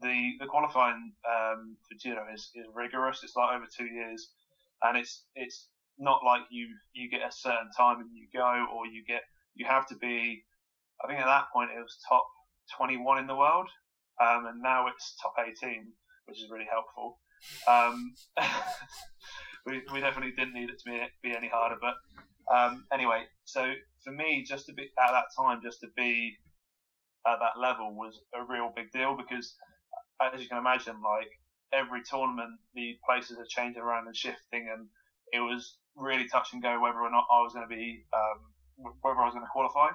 the 0.00 0.32
the 0.38 0.46
qualifying 0.46 1.12
um, 1.28 1.76
for 1.88 1.98
judo 1.98 2.24
is, 2.32 2.50
is 2.54 2.66
rigorous. 2.72 3.22
It's 3.24 3.34
like 3.34 3.56
over 3.56 3.66
two 3.66 3.86
years, 3.86 4.30
and 4.82 4.96
it's 4.96 5.24
it's 5.34 5.68
not 6.00 6.24
like 6.24 6.42
you 6.50 6.66
you 6.92 7.08
get 7.08 7.20
a 7.20 7.30
certain 7.30 7.70
time 7.76 8.00
and 8.00 8.08
you 8.12 8.26
go, 8.34 8.66
or 8.74 8.86
you 8.86 9.04
get 9.06 9.22
you 9.54 9.66
have 9.66 9.86
to 9.88 9.96
be. 9.96 10.42
I 11.02 11.06
think 11.06 11.20
at 11.20 11.26
that 11.26 11.44
point 11.52 11.70
it 11.70 11.80
was 11.80 11.96
top 12.08 12.26
21 12.76 13.18
in 13.18 13.26
the 13.26 13.34
world, 13.34 13.68
um, 14.20 14.46
and 14.46 14.60
now 14.60 14.86
it's 14.86 15.14
top 15.22 15.32
18, 15.38 15.92
which 16.26 16.38
is 16.38 16.50
really 16.50 16.66
helpful. 16.70 17.18
Um, 17.66 18.12
we, 19.66 19.80
we 19.92 20.00
definitely 20.00 20.32
didn't 20.36 20.52
need 20.52 20.68
it 20.68 20.78
to 20.78 20.90
be, 20.90 21.00
be 21.22 21.34
any 21.34 21.48
harder, 21.48 21.76
but 21.80 21.94
um, 22.54 22.84
anyway, 22.92 23.24
so 23.44 23.72
for 24.04 24.12
me, 24.12 24.44
just 24.46 24.66
to 24.66 24.72
be 24.72 24.90
at 24.98 25.12
that 25.12 25.26
time, 25.38 25.60
just 25.62 25.80
to 25.80 25.88
be 25.96 26.34
at 27.26 27.38
that 27.40 27.60
level 27.60 27.94
was 27.94 28.18
a 28.34 28.42
real 28.42 28.72
big 28.74 28.90
deal 28.92 29.16
because, 29.16 29.54
as 30.20 30.40
you 30.40 30.48
can 30.48 30.58
imagine, 30.58 30.96
like 31.02 31.30
every 31.72 32.00
tournament, 32.08 32.58
the 32.74 32.96
places 33.08 33.38
are 33.38 33.46
changing 33.48 33.82
around 33.82 34.06
and 34.06 34.16
shifting, 34.16 34.68
and 34.72 34.88
it 35.32 35.40
was 35.40 35.76
really 35.96 36.28
touch 36.28 36.52
and 36.52 36.62
go 36.62 36.80
whether 36.80 37.00
or 37.00 37.10
not 37.10 37.26
I 37.30 37.42
was 37.42 37.52
going 37.52 37.68
to 37.68 37.74
be 37.74 38.04
um, 38.12 38.92
whether 39.02 39.20
I 39.20 39.24
was 39.24 39.34
going 39.34 39.44
to 39.44 39.50
qualify. 39.52 39.88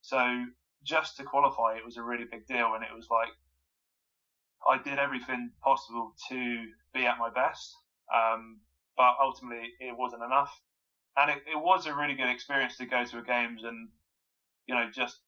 So 0.00 0.46
just 0.84 1.16
to 1.16 1.24
qualify, 1.24 1.76
it 1.76 1.84
was 1.84 1.96
a 1.96 2.02
really 2.02 2.24
big 2.30 2.46
deal, 2.46 2.74
and 2.74 2.84
it 2.84 2.94
was 2.94 3.06
like 3.10 3.30
I 4.68 4.82
did 4.82 4.98
everything 4.98 5.50
possible 5.62 6.12
to 6.28 6.66
be 6.94 7.06
at 7.06 7.18
my 7.18 7.30
best, 7.30 7.74
um, 8.14 8.60
but 8.96 9.14
ultimately 9.20 9.72
it 9.80 9.96
wasn't 9.96 10.22
enough. 10.22 10.52
And 11.16 11.30
it, 11.30 11.38
it 11.50 11.56
was 11.56 11.86
a 11.86 11.94
really 11.94 12.14
good 12.14 12.28
experience 12.28 12.76
to 12.76 12.86
go 12.86 13.04
to 13.04 13.18
a 13.18 13.22
games 13.22 13.64
and 13.64 13.88
you 14.66 14.74
know 14.74 14.88
just 14.94 15.18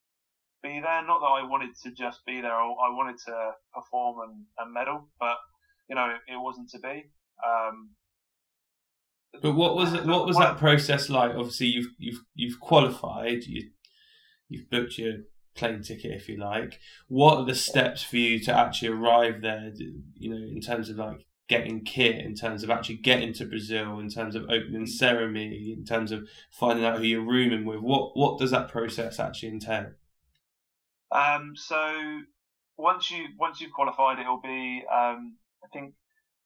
be 0.63 0.81
there. 0.81 1.05
Not 1.05 1.21
that 1.21 1.27
I 1.27 1.43
wanted 1.43 1.71
to 1.83 1.91
just 1.91 2.25
be 2.27 2.41
there; 2.41 2.55
I 2.55 2.91
wanted 2.91 3.17
to 3.27 3.53
perform 3.75 4.29
and, 4.29 4.45
and 4.59 4.73
medal, 4.73 5.09
but 5.19 5.37
you 5.89 5.97
know 5.97 6.11
it, 6.11 6.33
it 6.33 6.37
wasn't 6.37 6.71
to 6.71 6.79
be. 6.79 7.11
Um, 7.45 7.91
but 9.43 9.55
what 9.55 9.77
was 9.77 9.93
it, 9.95 10.05
what 10.05 10.27
was 10.27 10.37
that 10.37 10.59
process 10.59 11.09
like? 11.09 11.35
Obviously, 11.35 11.69
you've 11.69 11.93
you've 11.99 12.21
you've 12.35 12.61
qualified. 12.61 13.45
You 13.45 13.71
you've 14.49 14.69
booked 14.71 14.99
your 14.99 15.15
plane 15.55 15.83
ticket, 15.83 16.13
if 16.13 16.29
you 16.29 16.37
like. 16.37 16.81
What 17.09 17.39
are 17.39 17.45
the 17.45 17.55
steps 17.55 18.03
for 18.03 18.17
you 18.17 18.41
to 18.41 18.57
actually 18.57 18.89
arrive 18.89 19.43
there? 19.43 19.73
You 20.15 20.31
know, 20.31 20.47
in 20.47 20.61
terms 20.61 20.89
of 20.89 20.97
like 20.97 21.27
getting 21.49 21.85
kit, 21.85 22.25
in 22.25 22.35
terms 22.35 22.63
of 22.63 22.71
actually 22.71 22.97
getting 22.97 23.33
to 23.35 23.45
Brazil, 23.45 23.99
in 23.99 24.09
terms 24.09 24.37
of 24.37 24.45
opening 24.45 24.87
ceremony, 24.87 25.75
in 25.77 25.85
terms 25.85 26.13
of 26.13 26.29
finding 26.51 26.85
out 26.85 26.99
who 26.99 27.05
you're 27.05 27.21
rooming 27.27 27.65
with. 27.65 27.81
What 27.81 28.17
what 28.17 28.39
does 28.39 28.53
that 28.53 28.69
process 28.69 29.19
actually 29.19 29.51
entail? 29.51 29.93
Um, 31.13 31.53
so 31.57 32.21
once 32.77 33.11
you 33.11 33.27
once 33.39 33.61
you've 33.61 33.73
qualified, 33.73 34.19
it'll 34.19 34.41
be 34.41 34.83
um, 34.93 35.37
I 35.63 35.69
think 35.73 35.95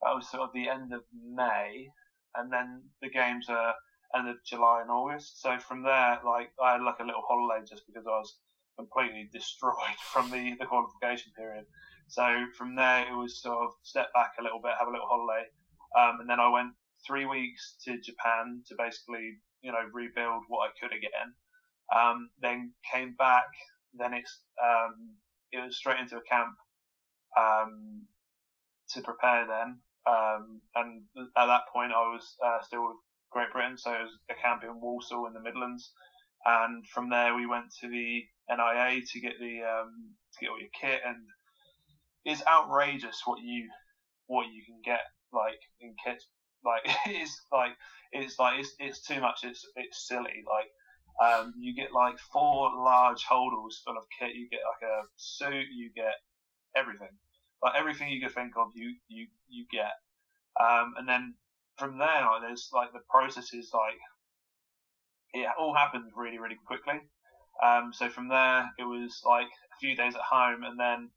that 0.02 0.14
was 0.14 0.28
sort 0.28 0.42
of 0.42 0.50
the 0.54 0.68
end 0.68 0.92
of 0.92 1.02
May, 1.12 1.88
and 2.36 2.52
then 2.52 2.82
the 3.02 3.10
games 3.10 3.48
are 3.48 3.74
end 4.16 4.28
of 4.28 4.36
July 4.44 4.82
and 4.82 4.90
August. 4.90 5.40
So 5.40 5.58
from 5.58 5.82
there, 5.82 6.18
like 6.24 6.50
I 6.62 6.72
had 6.72 6.82
like 6.82 7.00
a 7.00 7.04
little 7.04 7.22
holiday 7.26 7.64
just 7.68 7.82
because 7.86 8.06
I 8.06 8.18
was 8.18 8.36
completely 8.78 9.28
destroyed 9.32 9.98
from 10.12 10.30
the, 10.30 10.54
the 10.58 10.66
qualification 10.66 11.32
period. 11.36 11.64
So 12.08 12.46
from 12.56 12.76
there, 12.76 13.06
it 13.10 13.16
was 13.16 13.40
sort 13.40 13.64
of 13.64 13.70
step 13.82 14.12
back 14.14 14.32
a 14.38 14.42
little 14.42 14.60
bit, 14.60 14.72
have 14.78 14.88
a 14.88 14.92
little 14.92 15.08
holiday, 15.08 15.46
um, 15.98 16.20
and 16.20 16.28
then 16.28 16.38
I 16.38 16.48
went 16.48 16.72
three 17.06 17.26
weeks 17.26 17.76
to 17.84 18.00
Japan 18.00 18.62
to 18.68 18.74
basically, 18.76 19.38
you 19.62 19.72
know, 19.72 19.84
rebuild 19.92 20.44
what 20.48 20.68
I 20.68 20.72
could 20.80 20.92
again. 20.92 21.34
Um, 21.94 22.30
then 22.40 22.72
came 22.92 23.14
back. 23.14 23.46
Then 23.94 24.14
it's 24.14 24.40
um, 24.62 25.16
it 25.52 25.64
was 25.64 25.76
straight 25.76 26.00
into 26.00 26.16
a 26.16 26.22
camp 26.22 26.56
um, 27.38 28.02
to 28.90 29.02
prepare. 29.02 29.46
Then 29.46 29.78
um, 30.06 30.60
and 30.74 31.02
at 31.36 31.46
that 31.46 31.62
point, 31.72 31.92
I 31.92 32.12
was 32.12 32.36
uh, 32.44 32.62
still 32.62 32.88
with 32.88 32.96
Great 33.30 33.52
Britain, 33.52 33.78
so 33.78 33.92
it 33.92 34.02
was 34.02 34.18
a 34.30 34.34
camp 34.34 34.62
in 34.62 34.80
Walsall 34.80 35.26
in 35.26 35.32
the 35.32 35.40
Midlands. 35.40 35.92
And 36.46 36.86
from 36.86 37.08
there, 37.08 37.34
we 37.34 37.46
went 37.46 37.72
to 37.80 37.88
the 37.88 38.24
NIA 38.50 39.00
to 39.00 39.20
get 39.20 39.38
the 39.40 39.62
um, 39.62 40.12
to 40.32 40.40
get 40.40 40.50
all 40.50 40.60
your 40.60 40.68
kit, 40.78 41.00
and 41.06 41.16
it's 42.24 42.42
outrageous 42.46 43.22
what 43.24 43.40
you 43.40 43.68
what 44.26 44.46
you 44.52 44.62
can 44.64 44.80
get 44.84 45.00
like 45.32 45.58
in 45.80 45.94
kits. 46.04 46.26
Like 46.64 46.82
it's 47.06 47.40
like 47.50 47.72
it's 48.12 48.38
like 48.38 48.60
it's, 48.60 48.74
it's 48.78 49.06
too 49.06 49.20
much. 49.20 49.40
It's 49.42 49.66
it's 49.76 50.06
silly. 50.06 50.44
Like 50.46 50.68
um, 51.22 51.54
you 51.58 51.74
get 51.74 51.92
like 51.92 52.18
four 52.32 52.70
large 52.76 53.24
holdalls 53.24 53.80
full 53.84 53.96
of 53.96 54.04
kit. 54.18 54.34
You 54.34 54.48
get 54.50 54.60
like 54.68 54.90
a 54.90 55.02
suit. 55.16 55.66
You 55.74 55.90
get 55.94 56.14
everything. 56.76 57.16
Like 57.64 57.74
everything 57.78 58.10
you 58.10 58.20
could 58.20 58.34
think 58.34 58.52
of, 58.58 58.68
you 58.74 58.94
you 59.08 59.26
you 59.48 59.64
get. 59.72 59.96
Um, 60.60 60.94
and 60.98 61.08
then 61.08 61.34
from 61.78 61.98
there, 61.98 62.26
like, 62.30 62.42
there's 62.42 62.68
like 62.72 62.92
the 62.92 63.00
process 63.08 63.54
is 63.54 63.70
like 63.72 63.98
it 65.32 65.48
all 65.58 65.74
happens 65.74 66.12
really 66.14 66.38
really 66.38 66.58
quickly. 66.66 67.00
Um, 67.62 67.92
so 67.92 68.10
from 68.10 68.28
there, 68.28 68.70
it 68.78 68.84
was 68.84 69.22
like 69.24 69.46
a 69.46 69.76
few 69.80 69.96
days 69.96 70.14
at 70.14 70.20
home, 70.20 70.62
and 70.64 70.78
then 70.78 71.08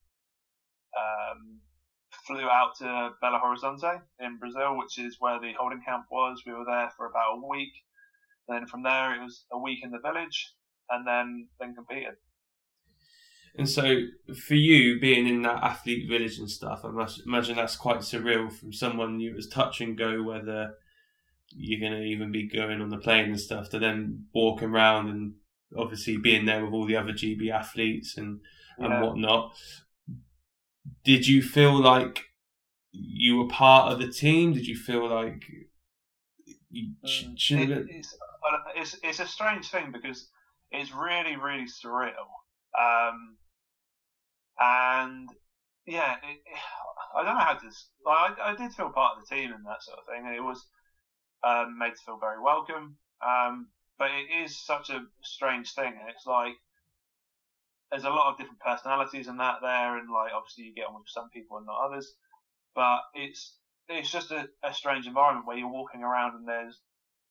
um, 0.95 1.60
flew 2.26 2.50
out 2.50 2.78
to 2.78 3.12
Belo 3.22 3.41
Horizonte 3.41 4.02
in 4.20 4.38
Brazil, 4.38 4.78
which 4.78 4.98
is 5.00 5.18
where 5.20 5.39
the 5.39 5.54
holding 5.60 5.82
camp 5.82 6.06
was. 6.12 6.43
We 6.45 6.54
were 6.54 6.66
there 6.66 6.91
for 6.95 7.08
about 7.08 7.38
a 7.38 7.48
week. 7.48 7.74
Then 8.48 8.68
from 8.68 8.84
there, 8.84 9.16
it 9.16 9.22
was 9.22 9.43
a 9.52 9.58
week 9.60 9.80
in 9.84 9.91
the 9.91 10.00
village, 10.00 10.54
and 10.89 11.06
then 11.06 11.50
then 11.60 11.76
competed. 11.76 12.16
And 13.58 13.68
so, 13.68 14.01
for 14.47 14.53
you 14.53 14.99
being 14.99 15.28
in 15.28 15.41
that 15.41 15.64
athlete 15.64 16.08
village 16.08 16.38
and 16.38 16.49
stuff, 16.49 16.82
I 16.84 16.89
must 16.89 17.26
imagine 17.26 17.55
that's 17.55 17.76
quite 17.76 17.99
surreal 17.99 18.51
from 18.51 18.72
someone 18.72 19.20
you 19.20 19.34
was 19.34 19.47
touch 19.47 19.82
and 19.82 19.97
go 19.97 20.22
whether 20.22 20.76
you're 21.49 21.80
going 21.80 21.99
to 21.99 22.05
even 22.05 22.32
be 22.32 22.47
going 22.47 22.82
on 22.82 22.89
the 22.89 22.97
plane 22.97 23.26
and 23.26 23.39
stuff 23.39 23.70
to 23.70 23.80
then 23.80 24.26
walking 24.34 24.70
around 24.70 25.10
and 25.10 25.34
obviously 25.76 26.18
being 26.18 26.45
there 26.45 26.64
with 26.64 26.74
all 26.74 26.86
the 26.86 26.95
other 26.95 27.14
GB 27.14 27.49
athletes 27.51 28.16
and 28.16 28.41
and 28.78 28.93
yeah. 28.93 29.01
whatnot. 29.01 29.55
Did 31.03 31.28
you 31.28 31.41
feel 31.41 31.76
like 31.82 32.26
you 32.91 33.38
were 33.38 33.47
part 33.47 33.91
of 33.91 33.99
the 33.99 34.12
team? 34.12 34.53
Did 34.53 34.68
you 34.68 34.76
feel 34.76 35.10
like 35.10 35.43
you 36.70 36.91
mm, 37.03 37.72
it, 37.72 37.86
it's, 37.89 38.18
it's, 38.76 38.99
it's 39.03 39.20
a 39.20 39.28
strange 39.28 39.70
thing 39.72 39.91
because 39.91 40.30
it's 40.72 40.93
really 40.93 41.36
really 41.38 41.66
surreal. 41.66 42.12
Um, 42.80 43.38
and 44.60 45.30
yeah, 45.86 46.16
it, 46.24 46.39
I 47.16 47.24
don't 47.24 47.36
know 47.36 47.43
how 47.43 47.53
to. 47.53 47.70
I, 48.08 48.51
I 48.51 48.55
did 48.55 48.74
feel 48.74 48.89
part 48.89 49.18
of 49.18 49.28
the 49.28 49.36
team 49.36 49.51
and 49.53 49.66
that 49.66 49.84
sort 49.84 49.99
of 49.99 50.05
thing, 50.05 50.26
and 50.26 50.36
it 50.36 50.43
was 50.43 50.66
um, 51.43 51.78
made 51.78 51.95
to 51.95 52.03
feel 52.05 52.20
very 52.20 52.41
welcome. 52.41 52.97
Um, 53.26 53.68
but 53.97 54.12
it 54.12 54.28
is 54.43 54.64
such 54.66 54.89
a 54.89 55.01
strange 55.24 55.74
thing, 55.74 55.93
and 55.99 56.10
it's 56.10 56.26
like 56.26 56.53
there's 57.89 58.03
a 58.03 58.10
lot 58.10 58.30
of 58.30 58.38
different 58.38 58.60
personalities 58.60 59.28
in 59.28 59.38
that 59.38 59.55
there, 59.62 59.97
and 59.97 60.10
like 60.12 60.32
obviously 60.36 60.66
you 60.66 60.76
get 60.76 60.88
on 60.88 60.95
with 60.95 61.08
some 61.08 61.30
people 61.30 61.58
and 61.58 61.66
not 61.66 61.86
others. 61.86 62.14
But 62.76 63.01
it's 63.14 63.55
it's 63.89 64.12
just 64.12 64.32
a, 64.32 64.47
a 64.64 64.74
strange 64.74 65.08
environment 65.08 65.47
where 65.47 65.58
you're 65.58 65.72
walking 65.72 66.03
around 66.03 66.36
and 66.36 66.47
there's 66.47 66.80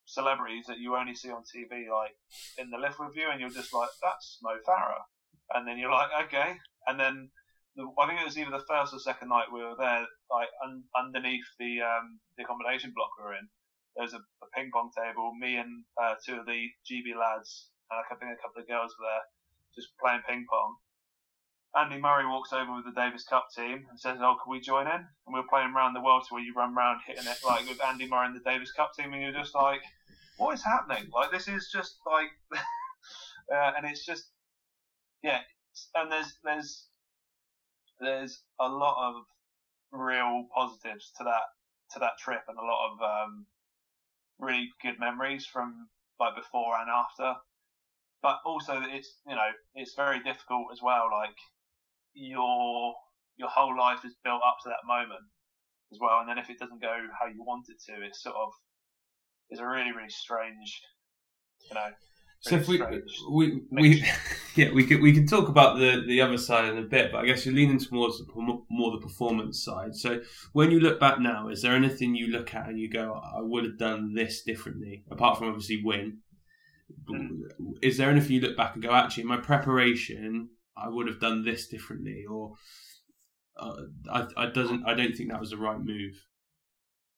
celebrities 0.07 0.65
that 0.67 0.79
you 0.79 0.97
only 0.97 1.15
see 1.15 1.31
on 1.31 1.43
TV, 1.43 1.91
like 1.93 2.17
in 2.59 2.71
the 2.71 2.79
lift 2.79 2.99
with 2.99 3.15
you, 3.15 3.29
and 3.31 3.41
you're 3.41 3.51
just 3.51 3.75
like, 3.75 3.91
that's 4.03 4.39
Mo 4.43 4.57
Farah, 4.67 5.05
and 5.55 5.67
then 5.67 5.79
you're 5.79 5.93
like, 5.93 6.09
okay, 6.25 6.55
and 6.87 6.99
then 6.99 7.31
the, 7.77 7.85
I 7.99 8.07
think 8.07 8.21
it 8.21 8.27
was 8.27 8.39
either 8.39 8.51
the 8.51 8.65
first 8.69 8.95
or 8.95 8.99
second 8.99 9.29
night 9.29 9.53
we 9.53 9.63
were 9.63 9.77
there, 9.79 10.07
like 10.31 10.49
un, 10.65 10.85
underneath 10.97 11.47
the 11.59 11.83
um, 11.83 12.21
the 12.37 12.45
accommodation 12.45 12.93
block 12.95 13.11
we 13.19 13.25
were 13.25 13.35
in 13.35 13.49
there 13.97 14.05
was 14.05 14.13
a, 14.13 14.21
a 14.21 14.49
ping 14.55 14.71
pong 14.73 14.91
table. 14.93 15.33
Me 15.41 15.57
and 15.57 15.85
uh, 16.01 16.15
two 16.25 16.37
of 16.37 16.47
the 16.47 16.69
GB 16.85 17.17
lads, 17.17 17.69
and 17.91 17.99
I 17.99 18.05
think 18.15 18.31
a 18.31 18.43
couple 18.43 18.61
of 18.61 18.69
girls 18.69 18.95
were 19.01 19.09
there, 19.09 19.25
just 19.75 19.89
playing 19.99 20.21
ping 20.29 20.47
pong. 20.49 20.77
Andy 21.77 22.01
Murray 22.01 22.25
walks 22.25 22.53
over 22.53 22.77
with 22.77 22.85
the 22.85 22.97
Davis 22.97 23.25
Cup 23.25 23.49
team 23.57 23.85
and 23.89 23.99
says, 23.99 24.19
"Oh, 24.21 24.37
can 24.41 24.53
we 24.53 24.61
join 24.61 24.87
in?" 24.87 25.01
And 25.01 25.33
we 25.33 25.41
are 25.41 25.51
playing 25.51 25.73
around 25.75 25.95
the 25.95 26.05
world, 26.05 26.25
so 26.25 26.37
where 26.37 26.45
you 26.45 26.55
run 26.55 26.77
around 26.77 27.01
hitting 27.07 27.27
it 27.27 27.41
like 27.45 27.69
with 27.69 27.83
Andy 27.83 28.07
Murray 28.07 28.27
and 28.27 28.37
the 28.37 28.45
Davis 28.49 28.73
Cup 28.73 28.93
team, 28.95 29.13
and 29.13 29.23
you're 29.23 29.33
just 29.33 29.55
like, 29.55 29.81
"What 30.37 30.55
is 30.55 30.63
happening?" 30.63 31.09
Like 31.13 31.33
this 31.33 31.49
is 31.49 31.69
just 31.73 31.97
like, 32.07 32.31
uh, 33.53 33.73
and 33.77 33.85
it's 33.85 34.05
just, 34.05 34.29
yeah. 35.23 35.41
And 35.95 36.11
there's 36.11 36.39
there's 36.45 36.87
there's 38.01 38.43
a 38.61 38.69
lot 38.69 38.97
of 39.09 39.23
real 39.93 40.47
positives 40.55 41.13
to 41.19 41.25
that 41.25 41.47
to 41.93 41.99
that 42.01 42.19
trip, 42.19 42.43
and 42.49 42.59
a 42.59 42.65
lot 42.65 42.93
of 42.93 43.03
um, 43.03 43.47
really 44.39 44.71
good 44.83 44.99
memories 44.99 45.47
from 45.47 45.89
like 46.19 46.35
before 46.35 46.77
and 46.79 46.91
after. 46.91 47.35
But 48.23 48.39
also, 48.45 48.83
it's 48.83 49.21
you 49.27 49.35
know 49.35 49.51
it's 49.75 49.95
very 49.95 50.23
difficult 50.23 50.67
as 50.73 50.81
well. 50.83 51.09
Like 51.13 51.37
your 52.15 52.95
your 53.37 53.49
whole 53.49 53.77
life 53.77 54.05
is 54.05 54.15
built 54.25 54.43
up 54.47 54.57
to 54.63 54.69
that 54.71 54.87
moment 54.87 55.25
as 55.93 55.99
well, 56.01 56.21
and 56.21 56.29
then 56.29 56.39
if 56.39 56.51
it 56.51 56.59
doesn't 56.59 56.81
go 56.81 56.97
how 57.19 57.27
you 57.27 57.45
want 57.45 57.67
it 57.69 57.81
to, 57.87 58.05
it's 58.05 58.23
sort 58.23 58.37
of 58.37 58.53
it's 59.51 59.61
a 59.61 59.67
really 59.67 59.93
really 59.93 60.11
strange 60.11 60.83
you 61.69 61.75
know. 61.75 61.91
So 62.41 62.57
if 62.57 62.69
we, 62.69 62.81
we, 63.31 63.63
we, 63.71 64.05
yeah, 64.55 64.71
we 64.73 64.85
can 64.87 65.03
we 65.03 65.13
can 65.13 65.27
talk 65.27 65.49
about 65.49 65.79
the 65.79 66.05
the 66.07 66.21
other 66.21 66.39
side 66.39 66.67
in 66.67 66.79
a 66.79 66.83
bit, 66.83 67.11
but 67.13 67.19
I 67.19 67.27
guess 67.27 67.45
you're 67.45 67.55
leaning 67.55 67.79
towards 67.79 68.19
the, 68.19 68.27
more 68.35 68.93
the 68.93 69.01
performance 69.01 69.65
side. 69.65 69.95
So 69.95 70.21
when 70.53 70.71
you 70.71 70.81
look 70.81 71.01
back 71.01 71.19
now, 71.19 71.49
is 71.49 71.63
there 71.63 71.75
anything 71.75 72.15
you 72.15 72.29
look 72.29 72.55
at 72.55 72.69
and 72.69 72.79
you 72.79 72.89
go, 72.91 73.15
I 73.15 73.41
would 73.41 73.65
have 73.65 73.79
done 73.79 74.15
this 74.15 74.43
differently, 74.43 75.05
apart 75.11 75.39
from 75.39 75.49
obviously 75.49 75.83
win? 75.83 76.19
Mm. 77.11 77.41
Is 77.83 77.97
there 77.97 78.11
anything 78.11 78.33
you 78.33 78.41
look 78.41 78.57
back 78.57 78.75
and 78.75 78.83
go, 78.83 78.93
actually, 78.93 79.25
my 79.25 79.39
preparation, 79.39 80.51
I 80.77 80.89
would 80.89 81.09
have 81.09 81.21
done 81.21 81.45
this 81.45 81.67
differently, 81.67 82.25
or 82.31 82.55
uh, 83.59 83.83
I, 84.13 84.27
I 84.37 84.47
doesn't, 84.47 84.85
I 84.87 84.95
don't 84.95 85.17
think 85.17 85.31
that 85.31 85.41
was 85.41 85.51
the 85.51 85.57
right 85.57 85.79
move. 85.79 86.15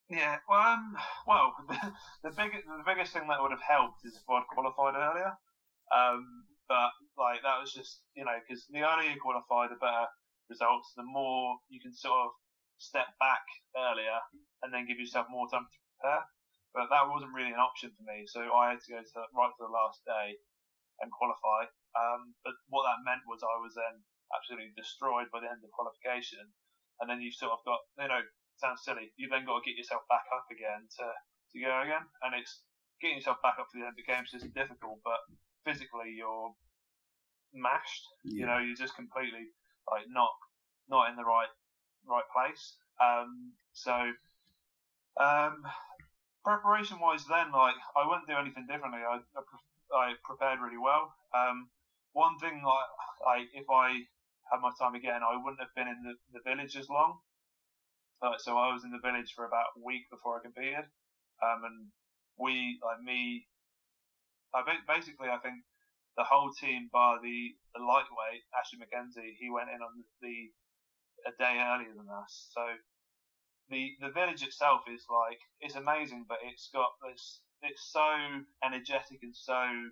Yeah, 0.08 0.36
well, 0.48 0.60
um, 0.60 0.96
well, 1.26 1.52
the, 1.68 1.76
the 2.24 2.30
biggest 2.32 2.64
the 2.64 2.84
biggest 2.86 3.12
thing 3.12 3.28
that 3.28 3.40
would 3.40 3.52
have 3.52 3.64
helped 3.64 4.04
is 4.04 4.16
if 4.16 4.24
I'd 4.28 4.46
qualified 4.48 4.94
earlier. 4.96 5.32
Um, 5.92 6.44
but 6.68 6.92
like 7.16 7.40
that 7.44 7.60
was 7.60 7.72
just 7.72 8.00
you 8.16 8.24
know 8.24 8.36
because 8.40 8.64
the 8.70 8.84
earlier 8.84 9.10
you 9.12 9.20
qualify, 9.20 9.68
the 9.68 9.80
better 9.80 10.08
results. 10.48 10.92
The 10.96 11.04
more 11.04 11.56
you 11.68 11.80
can 11.80 11.92
sort 11.92 12.28
of 12.28 12.30
step 12.78 13.06
back 13.20 13.44
earlier 13.76 14.16
and 14.62 14.72
then 14.72 14.86
give 14.88 14.98
yourself 14.98 15.26
more 15.28 15.48
time 15.48 15.64
to 15.68 15.78
prepare. 16.00 16.24
But 16.72 16.88
that 16.92 17.08
wasn't 17.08 17.32
really 17.36 17.52
an 17.52 17.60
option 17.64 17.92
for 17.96 18.04
me, 18.04 18.24
so 18.28 18.44
I 18.52 18.70
had 18.76 18.80
to 18.84 18.92
go 18.92 19.00
to 19.00 19.18
right 19.36 19.52
to 19.56 19.62
the 19.64 19.72
last 19.72 20.00
day 20.04 20.36
and 21.00 21.10
qualify. 21.12 21.66
Um, 21.96 22.34
but 22.44 22.54
what 22.68 22.84
that 22.86 23.02
meant 23.04 23.24
was 23.26 23.40
I 23.42 23.58
was 23.60 23.74
then 23.74 24.04
absolutely 24.34 24.72
destroyed 24.76 25.28
by 25.32 25.40
the 25.40 25.50
end 25.50 25.64
of 25.64 25.72
qualification, 25.72 26.44
and 27.00 27.08
then 27.08 27.20
you've 27.20 27.38
sort 27.38 27.52
of 27.56 27.60
got 27.64 27.80
you 27.98 28.08
know 28.08 28.22
sounds 28.58 28.82
silly. 28.84 29.10
You 29.16 29.28
then 29.28 29.46
got 29.46 29.62
to 29.62 29.66
get 29.66 29.78
yourself 29.78 30.02
back 30.10 30.26
up 30.34 30.46
again 30.50 30.86
to, 30.98 31.06
to 31.06 31.56
go 31.58 31.72
again, 31.82 32.04
and 32.22 32.34
it's 32.34 32.62
getting 33.00 33.18
yourself 33.18 33.38
back 33.42 33.56
up 33.58 33.70
for 33.70 33.78
the 33.78 33.86
end 33.86 33.94
of 33.94 34.00
the 34.00 34.06
games 34.06 34.34
isn't 34.34 34.54
difficult, 34.54 34.98
but 35.06 35.22
physically 35.64 36.14
you're 36.14 36.52
mashed. 37.54 38.04
Yeah. 38.24 38.34
You 38.34 38.46
know, 38.46 38.58
you're 38.58 38.78
just 38.78 38.96
completely 38.96 39.54
like 39.90 40.06
not 40.10 40.34
not 40.88 41.10
in 41.10 41.16
the 41.16 41.24
right 41.24 41.50
right 42.06 42.26
place. 42.34 42.76
Um, 42.98 43.54
so 43.72 43.94
um, 45.20 45.62
preparation 46.44 46.98
wise, 47.00 47.24
then 47.26 47.52
like 47.52 47.78
I 47.96 48.06
wouldn't 48.06 48.28
do 48.28 48.36
anything 48.36 48.66
differently. 48.66 49.00
I 49.00 49.20
I, 49.36 49.42
I 49.94 50.06
prepared 50.24 50.60
really 50.60 50.78
well. 50.78 51.14
Um, 51.34 51.68
one 52.12 52.38
thing 52.38 52.62
like 52.64 52.90
I 53.26 53.46
if 53.54 53.70
I 53.70 54.04
had 54.50 54.60
my 54.60 54.72
time 54.78 54.94
again, 54.94 55.20
I 55.22 55.36
wouldn't 55.36 55.60
have 55.60 55.74
been 55.76 55.88
in 55.88 56.00
the, 56.02 56.14
the 56.32 56.42
village 56.42 56.76
as 56.76 56.88
long. 56.88 57.20
So 58.38 58.58
I 58.58 58.72
was 58.72 58.82
in 58.84 58.90
the 58.90 58.98
village 59.02 59.32
for 59.34 59.46
about 59.46 59.78
a 59.78 59.84
week 59.84 60.10
before 60.10 60.38
I 60.38 60.42
competed, 60.42 60.86
um, 61.42 61.62
and 61.64 61.86
we, 62.36 62.78
like 62.82 63.00
me, 63.02 63.46
I 64.54 64.62
basically 64.86 65.28
I 65.28 65.38
think 65.38 65.62
the 66.16 66.24
whole 66.24 66.50
team, 66.50 66.90
bar 66.92 67.20
the, 67.22 67.54
the 67.74 67.82
lightweight 67.82 68.42
Ashley 68.58 68.82
McKenzie, 68.82 69.38
he 69.38 69.50
went 69.50 69.70
in 69.70 69.82
on 69.82 70.02
the 70.20 70.50
a 71.26 71.32
day 71.38 71.58
earlier 71.62 71.94
than 71.94 72.10
us. 72.10 72.50
So 72.54 72.62
the 73.70 73.94
the 74.00 74.10
village 74.10 74.42
itself 74.42 74.82
is 74.90 75.04
like 75.10 75.38
it's 75.60 75.74
amazing, 75.76 76.26
but 76.28 76.38
it's 76.42 76.70
got 76.72 76.90
this 77.02 77.40
it's 77.62 77.90
so 77.90 78.42
energetic 78.64 79.18
and 79.22 79.34
so 79.34 79.90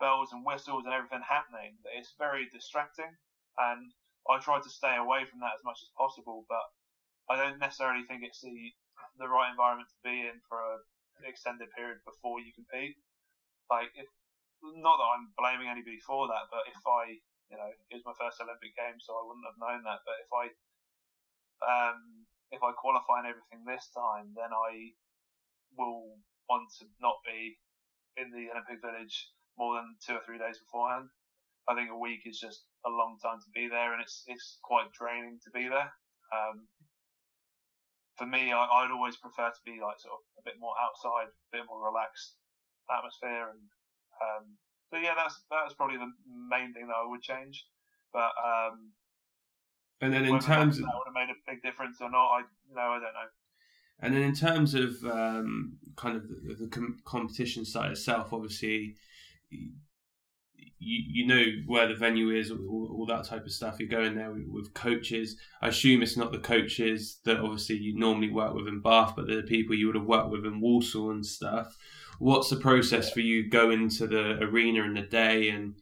bells 0.00 0.32
and 0.32 0.44
whistles 0.44 0.82
and 0.84 0.94
everything 0.94 1.22
happening 1.22 1.78
that 1.84 1.94
it's 1.94 2.14
very 2.18 2.48
distracting. 2.50 3.10
And 3.58 3.92
I 4.28 4.38
try 4.38 4.58
to 4.58 4.70
stay 4.70 4.96
away 4.96 5.24
from 5.30 5.40
that 5.40 5.54
as 5.54 5.64
much 5.64 5.78
as 5.82 5.90
possible, 5.96 6.44
but 6.48 6.66
I 7.30 7.36
don't 7.36 7.58
necessarily 7.58 8.04
think 8.06 8.22
it's 8.22 8.40
the 8.40 8.72
the 9.18 9.28
right 9.28 9.50
environment 9.50 9.88
to 9.92 10.00
be 10.00 10.24
in 10.24 10.40
for 10.48 10.56
a, 10.56 10.80
an 11.20 11.28
extended 11.28 11.68
period 11.76 12.00
before 12.06 12.40
you 12.40 12.54
compete. 12.56 12.96
Like, 13.68 13.92
if 13.94 14.08
not 14.62 14.96
that 14.96 15.10
I'm 15.12 15.34
blaming 15.36 15.68
anybody 15.68 15.98
for 16.00 16.30
that, 16.30 16.48
but 16.48 16.64
if 16.70 16.78
I, 16.86 17.18
you 17.50 17.56
know, 17.58 17.70
it 17.90 17.98
was 17.98 18.06
my 18.06 18.16
first 18.16 18.40
Olympic 18.40 18.72
game, 18.78 18.96
so 19.02 19.18
I 19.18 19.26
wouldn't 19.26 19.48
have 19.48 19.58
known 19.58 19.82
that. 19.84 20.06
But 20.06 20.16
if 20.22 20.30
I, 20.30 20.44
um, 21.66 21.98
if 22.54 22.62
I 22.62 22.70
qualify 22.78 23.26
and 23.26 23.30
everything 23.30 23.66
this 23.66 23.90
time, 23.90 24.32
then 24.38 24.54
I 24.54 24.94
will 25.74 26.16
want 26.48 26.70
to 26.78 26.86
not 27.00 27.20
be 27.26 27.58
in 28.16 28.30
the 28.30 28.52
Olympic 28.52 28.80
Village 28.80 29.32
more 29.58 29.76
than 29.76 29.96
two 30.04 30.16
or 30.16 30.24
three 30.24 30.38
days 30.38 30.60
beforehand. 30.62 31.10
I 31.68 31.74
think 31.74 31.90
a 31.90 31.98
week 31.98 32.26
is 32.26 32.38
just 32.38 32.66
a 32.86 32.90
long 32.90 33.18
time 33.22 33.38
to 33.38 33.50
be 33.54 33.68
there, 33.68 33.92
and 33.94 34.02
it's 34.02 34.24
it's 34.26 34.58
quite 34.62 34.90
draining 34.94 35.38
to 35.44 35.50
be 35.50 35.68
there. 35.68 35.90
Um, 36.32 36.66
for 38.16 38.26
me, 38.26 38.52
I, 38.52 38.82
would 38.82 38.92
always 38.92 39.16
prefer 39.16 39.48
to 39.48 39.62
be 39.64 39.80
like 39.80 39.98
sort 40.00 40.14
of 40.14 40.22
a 40.38 40.42
bit 40.44 40.60
more 40.60 40.74
outside, 40.80 41.32
a 41.32 41.50
bit 41.52 41.64
more 41.68 41.80
relaxed 41.80 42.36
atmosphere, 42.90 43.50
and 43.50 43.62
um, 44.20 44.44
so 44.90 44.98
yeah, 44.98 45.14
that's 45.16 45.40
that's 45.50 45.74
probably 45.74 45.96
the 45.96 46.12
main 46.28 46.74
thing 46.74 46.86
that 46.88 47.00
I 47.00 47.08
would 47.08 47.22
change. 47.22 47.64
But 48.12 48.32
um, 48.36 48.92
and 50.00 50.12
then 50.12 50.26
in 50.26 50.38
terms 50.38 50.76
that, 50.76 50.84
of 50.84 50.90
that 50.90 50.96
would 50.98 51.08
have 51.08 51.14
made 51.14 51.32
a 51.32 51.38
big 51.48 51.62
difference 51.62 51.98
or 52.00 52.10
not, 52.10 52.28
I 52.28 52.40
no, 52.74 52.82
I 52.82 53.00
don't 53.00 53.16
know. 53.16 53.30
And 54.00 54.14
then 54.14 54.22
in 54.22 54.34
terms 54.34 54.74
of 54.74 54.96
um, 55.04 55.78
kind 55.96 56.16
of 56.16 56.28
the, 56.28 56.54
the 56.54 56.68
com- 56.68 56.98
competition 57.04 57.64
side 57.64 57.92
itself, 57.92 58.32
obviously 58.32 58.96
you, 60.82 61.22
you 61.22 61.26
know 61.26 61.44
where 61.66 61.86
the 61.86 61.94
venue 61.94 62.30
is, 62.30 62.50
all, 62.50 62.88
all 62.92 63.06
that 63.06 63.24
type 63.24 63.44
of 63.44 63.52
stuff. 63.52 63.76
You're 63.78 63.88
going 63.88 64.14
there 64.14 64.32
with, 64.32 64.46
with, 64.48 64.74
coaches. 64.74 65.36
I 65.60 65.68
assume 65.68 66.02
it's 66.02 66.16
not 66.16 66.32
the 66.32 66.38
coaches 66.38 67.20
that 67.24 67.38
obviously 67.38 67.76
you 67.76 67.96
normally 67.96 68.30
work 68.30 68.54
with 68.54 68.66
in 68.66 68.80
Bath, 68.80 69.14
but 69.16 69.26
the 69.26 69.42
people 69.42 69.76
you 69.76 69.86
would 69.86 69.94
have 69.94 70.04
worked 70.04 70.30
with 70.30 70.44
in 70.44 70.60
Walsall 70.60 71.10
and 71.10 71.24
stuff. 71.24 71.76
What's 72.18 72.50
the 72.50 72.56
process 72.56 73.10
for 73.10 73.20
you 73.20 73.48
going 73.48 73.88
to 73.90 74.06
the 74.06 74.38
arena 74.42 74.82
in 74.84 74.94
the 74.94 75.02
day 75.02 75.48
and 75.48 75.74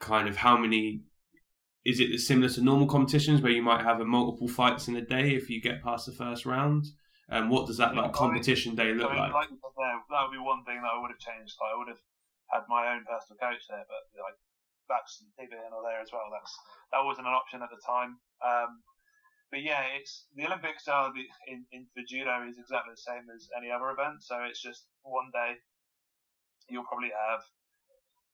kind 0.00 0.28
of 0.28 0.36
how 0.36 0.56
many? 0.56 1.02
Is 1.84 2.00
it 2.00 2.18
similar 2.20 2.48
to 2.50 2.62
normal 2.62 2.86
competitions 2.86 3.42
where 3.42 3.52
you 3.52 3.62
might 3.62 3.84
have 3.84 4.00
a 4.00 4.04
multiple 4.06 4.48
fights 4.48 4.88
in 4.88 4.96
a 4.96 5.02
day 5.02 5.34
if 5.34 5.50
you 5.50 5.60
get 5.60 5.82
past 5.82 6.06
the 6.06 6.12
first 6.12 6.46
round? 6.46 6.86
And 7.28 7.50
what 7.50 7.66
does 7.66 7.78
that 7.78 7.94
like 7.94 8.12
competition 8.12 8.74
day 8.74 8.92
look 8.92 9.10
I 9.10 9.14
mean, 9.14 9.22
like? 9.22 9.32
like 9.32 9.48
that 9.48 10.22
would 10.28 10.32
be 10.32 10.38
one 10.38 10.64
thing 10.64 10.80
that 10.82 10.90
I 10.94 11.00
would 11.00 11.10
have 11.10 11.18
changed. 11.18 11.56
I 11.60 11.76
would 11.78 11.88
have 11.88 12.00
had 12.52 12.68
my 12.68 12.92
own 12.92 13.04
personal 13.04 13.40
coach 13.40 13.64
there, 13.68 13.84
but 13.88 14.04
like 14.20 14.36
that's 14.88 15.24
neither 15.38 15.56
here 15.56 15.70
nor 15.72 15.84
there 15.84 16.00
as 16.00 16.12
well. 16.12 16.28
That's 16.28 16.52
that 16.92 17.04
wasn't 17.04 17.28
an 17.28 17.36
option 17.36 17.64
at 17.64 17.72
the 17.72 17.80
time. 17.84 18.20
Um, 18.44 18.84
but 19.50 19.62
yeah, 19.62 19.86
it's 19.96 20.26
the 20.34 20.46
Olympics 20.46 20.88
are 20.88 21.12
the, 21.12 21.24
in, 21.46 21.64
in 21.72 21.86
for 21.94 22.02
judo 22.02 22.42
is 22.48 22.58
exactly 22.58 22.92
the 22.92 23.06
same 23.06 23.30
as 23.30 23.48
any 23.56 23.70
other 23.70 23.90
event. 23.90 24.20
So 24.20 24.42
it's 24.44 24.60
just 24.60 24.84
one 25.02 25.30
day. 25.32 25.56
You'll 26.68 26.88
probably 26.88 27.12
have 27.12 27.44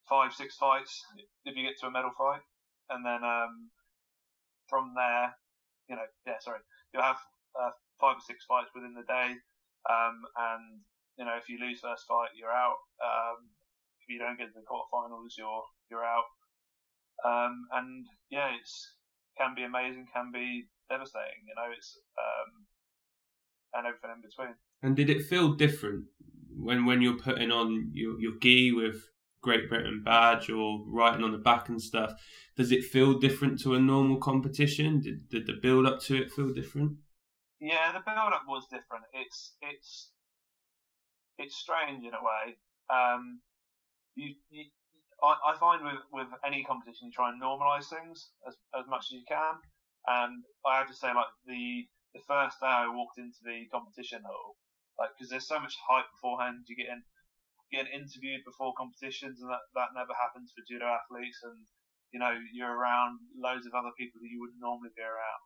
five, 0.08 0.32
six 0.32 0.54
fights 0.56 0.94
if 1.44 1.56
you 1.56 1.66
get 1.66 1.78
to 1.80 1.86
a 1.86 1.90
medal 1.90 2.14
fight, 2.16 2.42
and 2.90 3.04
then 3.04 3.22
um, 3.26 3.70
from 4.70 4.94
there, 4.94 5.34
you 5.90 5.96
know, 5.96 6.06
yeah, 6.26 6.38
sorry, 6.38 6.62
you'll 6.94 7.02
have 7.02 7.18
uh, 7.58 7.74
five 8.00 8.16
or 8.16 8.24
six 8.26 8.46
fights 8.46 8.70
within 8.74 8.94
the 8.94 9.06
day, 9.06 9.34
um, 9.90 10.22
and 10.38 10.82
you 11.18 11.24
know, 11.24 11.34
if 11.36 11.50
you 11.50 11.58
lose 11.58 11.80
first 11.82 12.06
fight, 12.06 12.30
you're 12.38 12.54
out. 12.54 12.78
Um, 13.02 13.50
you 14.11 14.18
don't 14.18 14.38
get 14.38 14.52
to 14.52 14.61
the 14.61 14.66
quarterfinals, 14.66 15.38
you're 15.38 15.64
you're 15.90 16.04
out. 16.04 16.28
Um, 17.24 17.66
and 17.72 18.06
yeah, 18.30 18.50
it's 18.58 18.94
can 19.38 19.54
be 19.54 19.64
amazing, 19.64 20.06
can 20.12 20.30
be 20.32 20.66
devastating. 20.88 21.46
You 21.46 21.54
know, 21.56 21.70
it's 21.76 21.98
um, 22.18 22.66
and 23.74 23.86
everything 23.86 24.11
in 24.14 24.22
between. 24.22 24.54
And 24.82 24.96
did 24.96 25.11
it 25.11 25.26
feel 25.26 25.54
different 25.54 26.04
when 26.56 26.86
when 26.86 27.02
you're 27.02 27.18
putting 27.18 27.50
on 27.50 27.90
your 27.92 28.20
your 28.20 28.32
gi 28.40 28.72
with 28.72 28.96
Great 29.42 29.68
Britain 29.68 30.02
badge 30.04 30.50
or 30.50 30.84
writing 30.86 31.24
on 31.24 31.32
the 31.32 31.38
back 31.38 31.68
and 31.68 31.80
stuff? 31.80 32.12
Does 32.56 32.72
it 32.72 32.84
feel 32.84 33.18
different 33.18 33.61
to 33.61 33.74
a 33.74 33.80
normal 33.80 34.18
competition? 34.18 35.00
Did 35.00 35.28
did 35.28 35.46
the 35.46 35.58
build 35.61 35.86
up 35.86 36.00
to 36.02 36.16
it 36.16 36.32
feel 36.32 36.52
different? 36.52 36.98
Yeah, 37.61 37.92
the 37.92 38.00
build 38.04 38.32
up 38.32 38.42
was 38.46 38.66
different. 38.70 39.04
It's 39.12 39.54
it's 39.62 40.11
it's 41.38 41.56
strange 41.56 42.04
in 42.04 42.12
a 42.12 42.22
way. 42.22 42.56
Um, 42.90 43.40
you, 44.14 44.34
you 44.50 44.64
I, 45.22 45.52
I 45.52 45.58
find 45.58 45.84
with, 45.84 46.00
with 46.12 46.28
any 46.44 46.64
competition 46.64 47.08
you 47.08 47.12
try 47.12 47.28
and 47.28 47.40
normalise 47.40 47.92
things 47.92 48.32
as, 48.48 48.56
as 48.72 48.88
much 48.88 49.12
as 49.12 49.12
you 49.12 49.24
can. 49.28 49.61
And 50.08 50.44
I 50.64 50.80
have 50.80 50.88
to 50.88 50.96
say, 50.96 51.12
like 51.12 51.28
the 51.44 51.84
the 52.16 52.24
first 52.26 52.58
day 52.58 52.72
I 52.72 52.88
walked 52.90 53.20
into 53.20 53.38
the 53.44 53.68
competition 53.70 54.24
hall, 54.26 54.56
like 54.98 55.12
because 55.14 55.30
there's 55.30 55.46
so 55.46 55.61
much 55.61 55.76
hype 55.86 56.08
beforehand, 56.16 56.64
you 56.66 56.74
get 56.74 56.90
in, 56.90 57.04
get 57.70 57.86
interviewed 57.92 58.42
before 58.48 58.74
competitions, 58.74 59.38
and 59.44 59.50
that 59.52 59.62
that 59.76 59.94
never 59.94 60.16
happens 60.16 60.50
for 60.56 60.64
judo 60.66 60.88
athletes. 60.88 61.38
And 61.44 61.68
you 62.12 62.18
know 62.18 62.32
you're 62.56 62.72
around 62.72 63.20
loads 63.36 63.68
of 63.68 63.76
other 63.76 63.92
people 64.00 64.18
that 64.24 64.32
you 64.32 64.40
wouldn't 64.40 64.64
normally 64.64 64.90
be 64.96 65.04
around. 65.04 65.44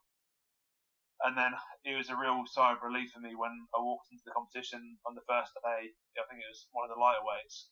And 1.26 1.34
then 1.38 1.52
it 1.84 1.96
was 1.96 2.10
a 2.10 2.16
real 2.18 2.44
sigh 2.46 2.74
of 2.74 2.82
relief 2.82 3.10
for 3.10 3.20
me 3.20 3.34
when 3.34 3.66
I 3.74 3.80
walked 3.80 4.10
into 4.12 4.22
the 4.26 4.34
competition 4.34 4.98
on 5.06 5.14
the 5.14 5.26
first 5.26 5.54
day. 5.62 5.90
I 6.18 6.24
think 6.30 6.42
it 6.42 6.52
was 6.52 6.66
one 6.70 6.84
of 6.86 6.92
the 6.94 7.00
lighter 7.00 7.22
weights, 7.22 7.70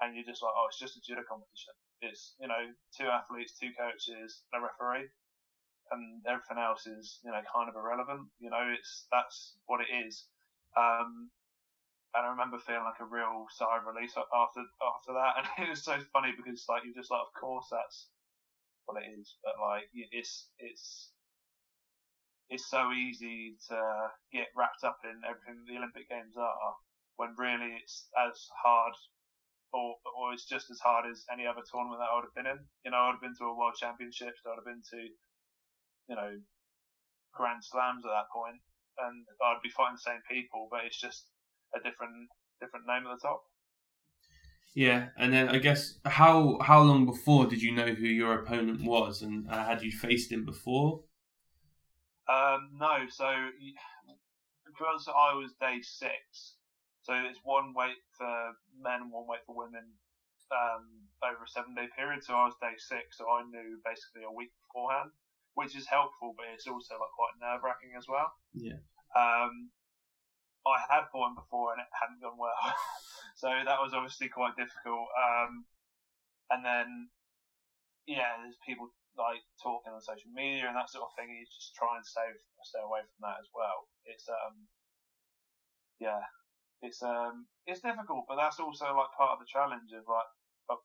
and 0.00 0.14
you're 0.14 0.28
just 0.28 0.42
like, 0.42 0.52
oh, 0.52 0.66
it's 0.68 0.78
just 0.78 0.96
a 0.96 1.02
judo 1.02 1.24
competition. 1.24 1.74
It's 2.02 2.36
you 2.40 2.48
know 2.48 2.72
two 2.96 3.08
athletes, 3.08 3.56
two 3.56 3.72
coaches, 3.72 4.44
a 4.52 4.60
referee, 4.60 5.08
and 5.90 6.20
everything 6.28 6.60
else 6.60 6.86
is 6.86 7.20
you 7.24 7.32
know 7.32 7.40
kind 7.48 7.68
of 7.68 7.76
irrelevant. 7.76 8.28
You 8.38 8.50
know, 8.50 8.64
it's 8.72 9.06
that's 9.10 9.56
what 9.66 9.80
it 9.80 9.88
is. 9.88 10.28
Um, 10.76 11.30
and 12.16 12.24
I 12.24 12.30
remember 12.32 12.56
feeling 12.58 12.84
like 12.88 13.00
a 13.00 13.08
real 13.08 13.44
sigh 13.52 13.76
of 13.76 13.88
release 13.88 14.16
after 14.16 14.64
after 14.80 15.12
that. 15.16 15.36
And 15.56 15.68
it 15.68 15.70
was 15.70 15.84
so 15.84 15.96
funny 16.12 16.32
because 16.36 16.64
like 16.68 16.84
you're 16.84 16.96
just 16.96 17.10
like, 17.10 17.24
of 17.24 17.32
course 17.36 17.68
that's 17.70 18.08
what 18.84 19.02
it 19.02 19.08
is, 19.18 19.36
but 19.44 19.56
like 19.60 19.88
it's 19.92 20.48
it's 20.58 21.12
it's 22.48 22.70
so 22.70 22.92
easy 22.92 23.56
to 23.68 24.10
get 24.32 24.54
wrapped 24.56 24.84
up 24.84 25.00
in 25.04 25.18
everything 25.26 25.64
the 25.66 25.76
Olympic 25.76 26.08
Games 26.08 26.36
are, 26.38 26.74
when 27.16 27.34
really 27.36 27.74
it's 27.82 28.06
as 28.14 28.48
hard 28.62 28.94
or 29.72 29.96
or 30.16 30.32
it's 30.32 30.46
just 30.46 30.70
as 30.70 30.80
hard 30.80 31.06
as 31.10 31.24
any 31.32 31.46
other 31.46 31.62
tournament 31.70 32.00
that 32.00 32.10
I 32.10 32.14
would 32.16 32.28
have 32.28 32.34
been 32.34 32.46
in. 32.50 32.60
You 32.84 32.90
know, 32.90 32.98
I 32.98 33.06
would 33.08 33.18
have 33.18 33.26
been 33.26 33.36
to 33.38 33.50
a 33.50 33.56
World 33.56 33.74
Championships, 33.78 34.40
I 34.44 34.50
would 34.50 34.62
have 34.62 34.70
been 34.70 34.82
to, 34.94 35.00
you 36.08 36.16
know, 36.16 36.32
Grand 37.32 37.64
Slams 37.64 38.04
at 38.04 38.10
that 38.10 38.30
point, 38.32 38.60
and 38.98 39.26
I'd 39.44 39.62
be 39.62 39.70
fighting 39.70 39.96
the 39.96 40.10
same 40.10 40.22
people, 40.30 40.68
but 40.70 40.84
it's 40.84 41.00
just 41.00 41.26
a 41.74 41.80
different 41.80 42.28
different 42.60 42.86
name 42.86 43.06
at 43.06 43.18
the 43.18 43.28
top. 43.28 43.42
Yeah, 44.74 45.08
and 45.16 45.32
then 45.32 45.48
I 45.48 45.58
guess 45.58 45.98
how 46.04 46.58
how 46.60 46.82
long 46.82 47.06
before 47.06 47.46
did 47.46 47.62
you 47.62 47.72
know 47.72 47.94
who 47.94 48.06
your 48.06 48.34
opponent 48.34 48.82
was, 48.84 49.22
and 49.22 49.48
uh, 49.50 49.64
had 49.64 49.82
you 49.82 49.90
faced 49.90 50.30
him 50.30 50.44
before? 50.44 51.04
Um, 52.28 52.70
no, 52.74 53.06
so 53.08 53.50
because 54.66 55.08
I 55.08 55.34
was 55.34 55.54
day 55.60 55.78
six, 55.80 56.55
so 57.06 57.14
it's 57.14 57.38
one 57.46 57.70
weight 57.70 58.02
for 58.18 58.50
men 58.82 59.06
and 59.06 59.14
one 59.14 59.30
weight 59.30 59.46
for 59.46 59.54
women 59.54 59.94
um, 60.50 61.06
over 61.22 61.46
a 61.46 61.54
seven 61.54 61.70
day 61.70 61.86
period. 61.94 62.26
So 62.26 62.34
I 62.34 62.50
was 62.50 62.58
day 62.58 62.74
six, 62.74 63.22
so 63.22 63.30
I 63.30 63.46
knew 63.46 63.78
basically 63.86 64.26
a 64.26 64.34
week 64.34 64.50
beforehand, 64.66 65.14
which 65.54 65.78
is 65.78 65.86
helpful, 65.86 66.34
but 66.34 66.50
it's 66.50 66.66
also 66.66 66.98
like 66.98 67.14
quite 67.14 67.38
nerve 67.38 67.62
wracking 67.62 67.94
as 67.94 68.10
well. 68.10 68.34
Yeah. 68.58 68.82
Um, 69.14 69.70
I 70.66 70.82
had 70.90 71.06
fought 71.14 71.30
him 71.30 71.38
before 71.38 71.78
and 71.78 71.78
it 71.78 71.86
hadn't 71.94 72.18
gone 72.18 72.42
well, 72.42 72.58
so 73.38 73.54
that 73.54 73.78
was 73.78 73.94
obviously 73.94 74.26
quite 74.26 74.58
difficult. 74.58 75.06
Um, 75.14 75.62
and 76.50 76.66
then, 76.66 77.06
yeah, 78.10 78.34
there's 78.42 78.58
people 78.66 78.90
like 79.14 79.46
talking 79.62 79.94
on 79.94 80.02
social 80.02 80.34
media 80.34 80.66
and 80.66 80.74
that 80.74 80.90
sort 80.90 81.06
of 81.06 81.14
thing. 81.14 81.30
And 81.30 81.38
you 81.38 81.46
just 81.46 81.70
try 81.78 81.94
and 81.94 82.02
stay 82.02 82.34
stay 82.66 82.82
away 82.82 83.06
from 83.06 83.30
that 83.30 83.38
as 83.38 83.46
well. 83.54 83.86
It's 84.10 84.26
um, 84.26 84.66
yeah, 86.02 86.26
it's 86.82 87.02
um, 87.02 87.46
it's 87.66 87.80
difficult, 87.80 88.26
but 88.28 88.36
that's 88.36 88.60
also 88.60 88.86
like 88.92 89.16
part 89.16 89.32
of 89.32 89.40
the 89.40 89.48
challenge 89.48 89.92
of 89.96 90.04
like 90.08 90.30
of 90.68 90.78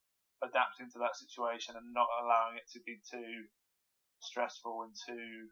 adapting 0.43 0.89
to 0.91 0.99
that 0.99 1.15
situation 1.15 1.75
and 1.75 1.93
not 1.93 2.07
allowing 2.23 2.57
it 2.57 2.67
to 2.73 2.79
be 2.85 2.97
too 3.03 3.47
stressful 4.21 4.87
and 4.87 4.93
too 4.95 5.49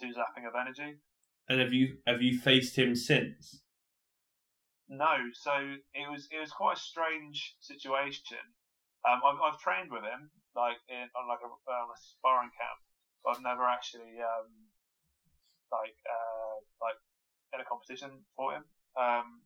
too 0.00 0.12
zapping 0.14 0.46
of 0.46 0.54
energy. 0.54 1.00
And 1.48 1.60
have 1.60 1.72
you 1.72 1.98
have 2.06 2.20
you 2.20 2.38
faced 2.38 2.76
him 2.76 2.94
since? 2.94 3.62
No, 4.88 5.16
so 5.32 5.52
it 5.92 6.08
was 6.08 6.28
it 6.30 6.40
was 6.40 6.52
quite 6.52 6.76
a 6.76 6.80
strange 6.80 7.56
situation. 7.60 8.44
Um, 9.08 9.20
I've, 9.24 9.40
I've 9.40 9.60
trained 9.60 9.92
with 9.92 10.02
him 10.02 10.30
like 10.56 10.80
in 10.88 11.08
on 11.16 11.28
like 11.28 11.40
a, 11.40 11.48
on 11.48 11.88
a 11.92 11.98
sparring 11.98 12.52
camp, 12.52 12.80
but 13.24 13.36
I've 13.36 13.44
never 13.44 13.64
actually 13.64 14.20
um, 14.20 14.48
like 15.72 15.96
uh, 16.04 16.56
like 16.80 16.98
in 17.54 17.60
a 17.60 17.68
competition 17.68 18.24
for 18.36 18.52
him. 18.52 18.64
Um, 18.98 19.40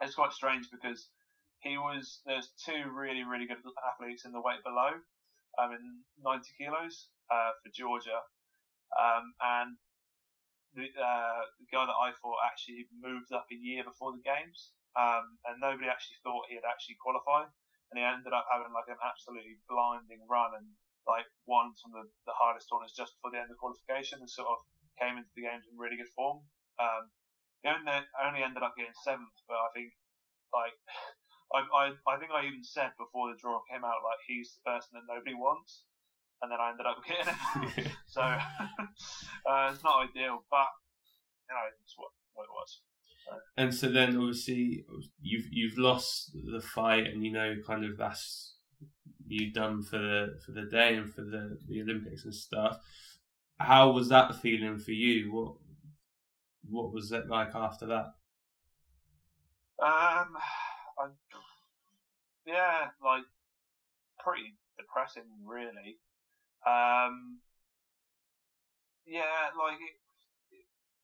it's 0.00 0.14
quite 0.14 0.32
strange 0.32 0.70
because 0.70 1.10
he 1.60 1.76
was 1.76 2.22
there's 2.24 2.54
two 2.62 2.86
really 2.94 3.24
really 3.26 3.46
good 3.46 3.58
athletes 3.82 4.24
in 4.24 4.32
the 4.32 4.40
weight 4.40 4.62
below, 4.62 4.94
um, 5.58 5.74
in 5.74 5.82
90 6.22 6.46
kilos 6.56 7.10
uh, 7.30 7.50
for 7.58 7.70
Georgia, 7.74 8.22
um, 8.94 9.34
and 9.42 9.76
the, 10.74 10.86
uh, 10.94 11.42
the 11.58 11.66
guy 11.72 11.82
that 11.82 11.98
I 11.98 12.14
fought 12.22 12.38
actually 12.46 12.86
moved 12.94 13.34
up 13.34 13.50
a 13.50 13.58
year 13.58 13.82
before 13.82 14.14
the 14.14 14.22
games, 14.22 14.70
um, 14.94 15.40
and 15.50 15.58
nobody 15.58 15.90
actually 15.90 16.22
thought 16.22 16.46
he'd 16.46 16.62
actually 16.62 17.00
qualify, 17.02 17.50
and 17.90 17.96
he 17.98 18.04
ended 18.04 18.30
up 18.30 18.46
having 18.46 18.70
like 18.70 18.86
an 18.86 19.00
absolutely 19.02 19.58
blinding 19.66 20.22
run 20.30 20.54
and 20.54 20.68
like 21.08 21.26
won 21.48 21.72
some 21.74 21.90
of 21.96 22.04
the, 22.04 22.08
the 22.28 22.36
hardest 22.36 22.68
tournaments 22.68 22.92
just 22.92 23.16
before 23.16 23.32
the 23.32 23.40
end 23.40 23.50
of 23.50 23.56
qualification 23.56 24.20
and 24.20 24.28
sort 24.28 24.46
of 24.52 24.60
came 25.00 25.16
into 25.16 25.32
the 25.34 25.42
games 25.42 25.64
in 25.64 25.74
really 25.74 25.96
good 25.96 26.12
form. 26.12 26.44
Um, 26.76 27.08
he 27.62 27.68
only, 27.68 27.90
only 28.20 28.42
ended 28.42 28.62
up 28.62 28.76
getting 28.76 28.96
seventh, 29.04 29.34
but 29.46 29.58
I 29.58 29.68
think 29.74 29.92
like 30.54 30.76
I, 31.56 31.64
I 31.64 31.84
I 32.04 32.14
think 32.20 32.30
I 32.30 32.44
even 32.44 32.62
said 32.62 32.92
before 33.00 33.32
the 33.32 33.40
draw 33.40 33.60
came 33.66 33.84
out 33.84 34.04
like 34.04 34.20
he's 34.28 34.52
the 34.58 34.64
person 34.68 35.00
that 35.00 35.08
nobody 35.08 35.32
wants 35.32 35.88
and 36.42 36.50
then 36.50 36.58
I 36.60 36.70
ended 36.70 36.86
up 36.86 37.02
getting 37.08 37.84
it. 37.84 37.92
so 38.06 38.20
uh, 38.22 39.70
it's 39.72 39.84
not 39.84 40.08
ideal, 40.08 40.42
but 40.50 40.68
you 41.48 41.54
know, 41.54 41.66
it's 41.82 41.94
what, 41.96 42.10
what 42.34 42.44
it 42.44 42.50
was. 42.52 42.80
So. 43.24 43.32
And 43.56 43.74
so 43.74 43.88
then, 43.90 44.16
obviously, 44.16 44.84
you've 45.20 45.46
you've 45.50 45.78
lost 45.78 46.32
the 46.34 46.60
fight, 46.60 47.06
and 47.06 47.24
you 47.24 47.32
know, 47.32 47.56
kind 47.66 47.84
of 47.84 47.96
that's 47.96 48.54
you 49.26 49.52
done 49.52 49.82
for 49.82 49.98
the 49.98 50.38
for 50.44 50.52
the 50.52 50.66
day 50.70 50.94
and 50.94 51.12
for 51.12 51.22
the 51.22 51.58
the 51.68 51.82
Olympics 51.82 52.24
and 52.24 52.34
stuff. 52.34 52.78
How 53.58 53.90
was 53.90 54.08
that 54.08 54.36
feeling 54.36 54.78
for 54.78 54.92
you? 54.92 55.32
What 55.32 55.54
what 56.70 56.92
was 56.92 57.12
it 57.12 57.28
like 57.28 57.54
after 57.54 57.86
that? 57.86 58.14
Um, 59.78 60.34
I, 60.98 61.06
yeah, 62.46 62.90
like 63.02 63.24
pretty 64.18 64.58
depressing, 64.76 65.28
really. 65.46 65.98
Um, 66.66 67.38
yeah, 69.06 69.54
like 69.54 69.78
it, 69.78 69.96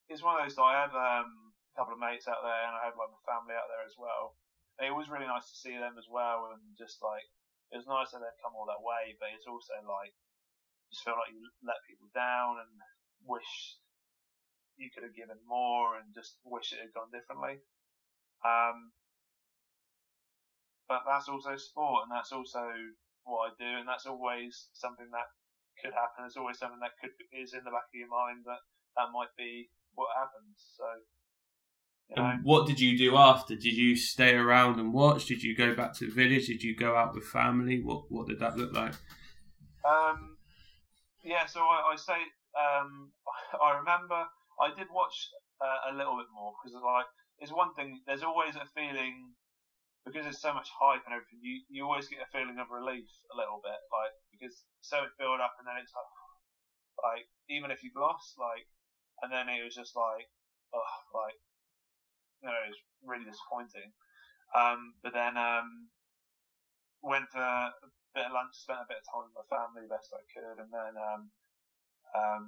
it's 0.09 0.21
one 0.21 0.37
of 0.37 0.45
those. 0.45 0.59
I 0.59 0.85
had 0.85 0.93
um, 0.93 1.55
a 1.71 1.73
couple 1.79 1.95
of 1.95 2.03
mates 2.03 2.27
out 2.27 2.43
there, 2.43 2.63
and 2.67 2.75
I 2.75 2.91
had 2.91 2.99
like 2.99 3.09
my 3.09 3.23
family 3.23 3.55
out 3.55 3.71
there 3.71 3.87
as 3.87 3.95
well. 3.97 4.35
it 4.83 4.91
was 4.91 5.07
really 5.07 5.29
nice 5.29 5.47
to 5.49 5.57
see 5.57 5.73
them 5.73 5.95
as 5.95 6.11
well, 6.11 6.51
and 6.51 6.61
just 6.75 6.99
like 6.99 7.25
it 7.71 7.79
was 7.79 7.87
nice 7.87 8.11
that 8.11 8.19
they'd 8.21 8.43
come 8.43 8.53
all 8.53 8.67
that 8.67 8.83
way. 8.83 9.15
But 9.17 9.33
it's 9.33 9.47
also 9.47 9.73
like 9.87 10.13
just 10.91 11.07
feel 11.07 11.17
like 11.17 11.33
you 11.33 11.41
let 11.63 11.81
people 11.87 12.11
down 12.13 12.61
and 12.61 12.73
wish 13.25 13.79
you 14.77 14.89
could 14.93 15.03
have 15.03 15.15
given 15.15 15.37
more, 15.47 15.95
and 15.95 16.13
just 16.13 16.37
wish 16.43 16.73
it 16.73 16.79
had 16.81 16.93
gone 16.93 17.11
differently. 17.11 17.59
Um, 18.43 18.91
but 20.87 21.03
that's 21.07 21.29
also 21.29 21.57
sport, 21.57 22.03
and 22.05 22.11
that's 22.11 22.31
also 22.31 22.61
what 23.23 23.49
I 23.49 23.49
do, 23.57 23.79
and 23.79 23.87
that's 23.87 24.05
always 24.05 24.69
something 24.73 25.09
that 25.11 25.29
could 25.81 25.93
happen. 25.93 26.23
There's 26.23 26.37
always 26.37 26.59
something 26.59 26.79
that 26.79 26.97
could 27.01 27.11
is 27.33 27.53
in 27.53 27.63
the 27.63 27.71
back 27.71 27.89
of 27.89 27.97
your 27.97 28.09
mind 28.09 28.45
that 28.45 28.61
that 28.95 29.11
might 29.11 29.33
be 29.37 29.69
what 29.95 30.07
happens. 30.15 30.55
So. 30.77 30.85
You 32.09 32.21
know. 32.21 32.29
And 32.29 32.43
what 32.43 32.67
did 32.67 32.79
you 32.79 32.95
do 32.97 33.17
after? 33.17 33.55
Did 33.55 33.73
you 33.73 33.95
stay 33.95 34.35
around 34.35 34.79
and 34.79 34.93
watch? 34.93 35.25
Did 35.25 35.41
you 35.41 35.55
go 35.55 35.73
back 35.73 35.93
to 35.95 36.05
the 36.05 36.13
village? 36.13 36.47
Did 36.47 36.61
you 36.61 36.75
go 36.75 36.95
out 36.95 37.15
with 37.15 37.25
family? 37.25 37.81
What 37.81 38.11
What 38.11 38.27
did 38.27 38.39
that 38.39 38.57
look 38.57 38.73
like? 38.73 38.93
Um, 39.83 40.37
yeah, 41.23 41.45
so 41.47 41.61
I, 41.61 41.93
I 41.93 41.95
say 41.95 42.13
um, 42.55 43.11
I 43.61 43.77
remember 43.77 44.25
I 44.61 44.71
did 44.73 44.87
watch 44.89 45.29
uh, 45.61 45.91
a 45.91 45.93
little 45.93 46.17
bit 46.17 46.27
more 46.33 46.53
because 46.55 46.75
like 46.79 47.05
it's 47.39 47.51
one 47.51 47.73
thing. 47.73 47.99
There's 48.07 48.23
always 48.23 48.55
a 48.55 48.65
feeling 48.75 49.35
because 50.05 50.23
there's 50.23 50.39
so 50.39 50.53
much 50.53 50.69
hype 50.69 51.01
and 51.09 51.17
everything, 51.17 51.41
you, 51.41 51.65
you 51.67 51.81
always 51.83 52.05
get 52.07 52.21
a 52.21 52.29
feeling 52.29 52.61
of 52.61 52.69
relief 52.69 53.09
a 53.33 53.35
little 53.35 53.57
bit, 53.65 53.81
like 53.89 54.13
because 54.29 54.53
so 54.85 55.01
much 55.01 55.09
build 55.17 55.41
up 55.41 55.57
and 55.57 55.65
then 55.65 55.81
it's 55.81 55.91
like, 55.97 56.11
like 57.09 57.25
even 57.49 57.73
if 57.73 57.81
you've 57.81 57.97
lost, 57.97 58.37
like, 58.37 58.69
and 59.25 59.33
then 59.33 59.49
it 59.49 59.65
was 59.65 59.73
just 59.73 59.97
like, 59.97 60.29
oh, 60.77 60.93
like, 61.17 61.37
you 62.39 62.47
know, 62.47 62.59
it 62.61 62.69
was 62.69 62.81
really 63.01 63.25
disappointing. 63.25 63.89
Um, 64.53 64.93
but 65.01 65.11
then 65.17 65.33
um, 65.41 65.89
went 67.01 67.25
for 67.33 67.41
a 67.41 67.73
bit 68.13 68.29
of 68.29 68.37
lunch, 68.37 68.53
spent 68.53 68.85
a 68.85 68.87
bit 68.87 69.01
of 69.01 69.09
time 69.09 69.25
with 69.25 69.35
my 69.41 69.47
family 69.49 69.89
best 69.89 70.13
I 70.13 70.21
could, 70.29 70.61
and 70.61 70.69
then 70.69 70.93
um, 71.01 71.21
um, 72.13 72.45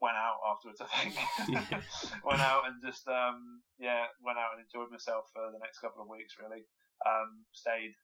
went 0.00 0.16
out 0.16 0.38
afterwards. 0.44 0.80
I 0.80 0.88
think 1.00 1.14
went 2.24 2.40
out 2.40 2.68
and 2.68 2.76
just 2.84 3.06
um, 3.08 3.62
yeah, 3.78 4.08
went 4.20 4.38
out 4.38 4.56
and 4.56 4.64
enjoyed 4.64 4.90
myself 4.92 5.28
for 5.32 5.48
the 5.52 5.60
next 5.60 5.80
couple 5.80 6.02
of 6.02 6.08
weeks. 6.08 6.36
Really, 6.40 6.64
um, 7.04 7.44
stayed 7.52 7.96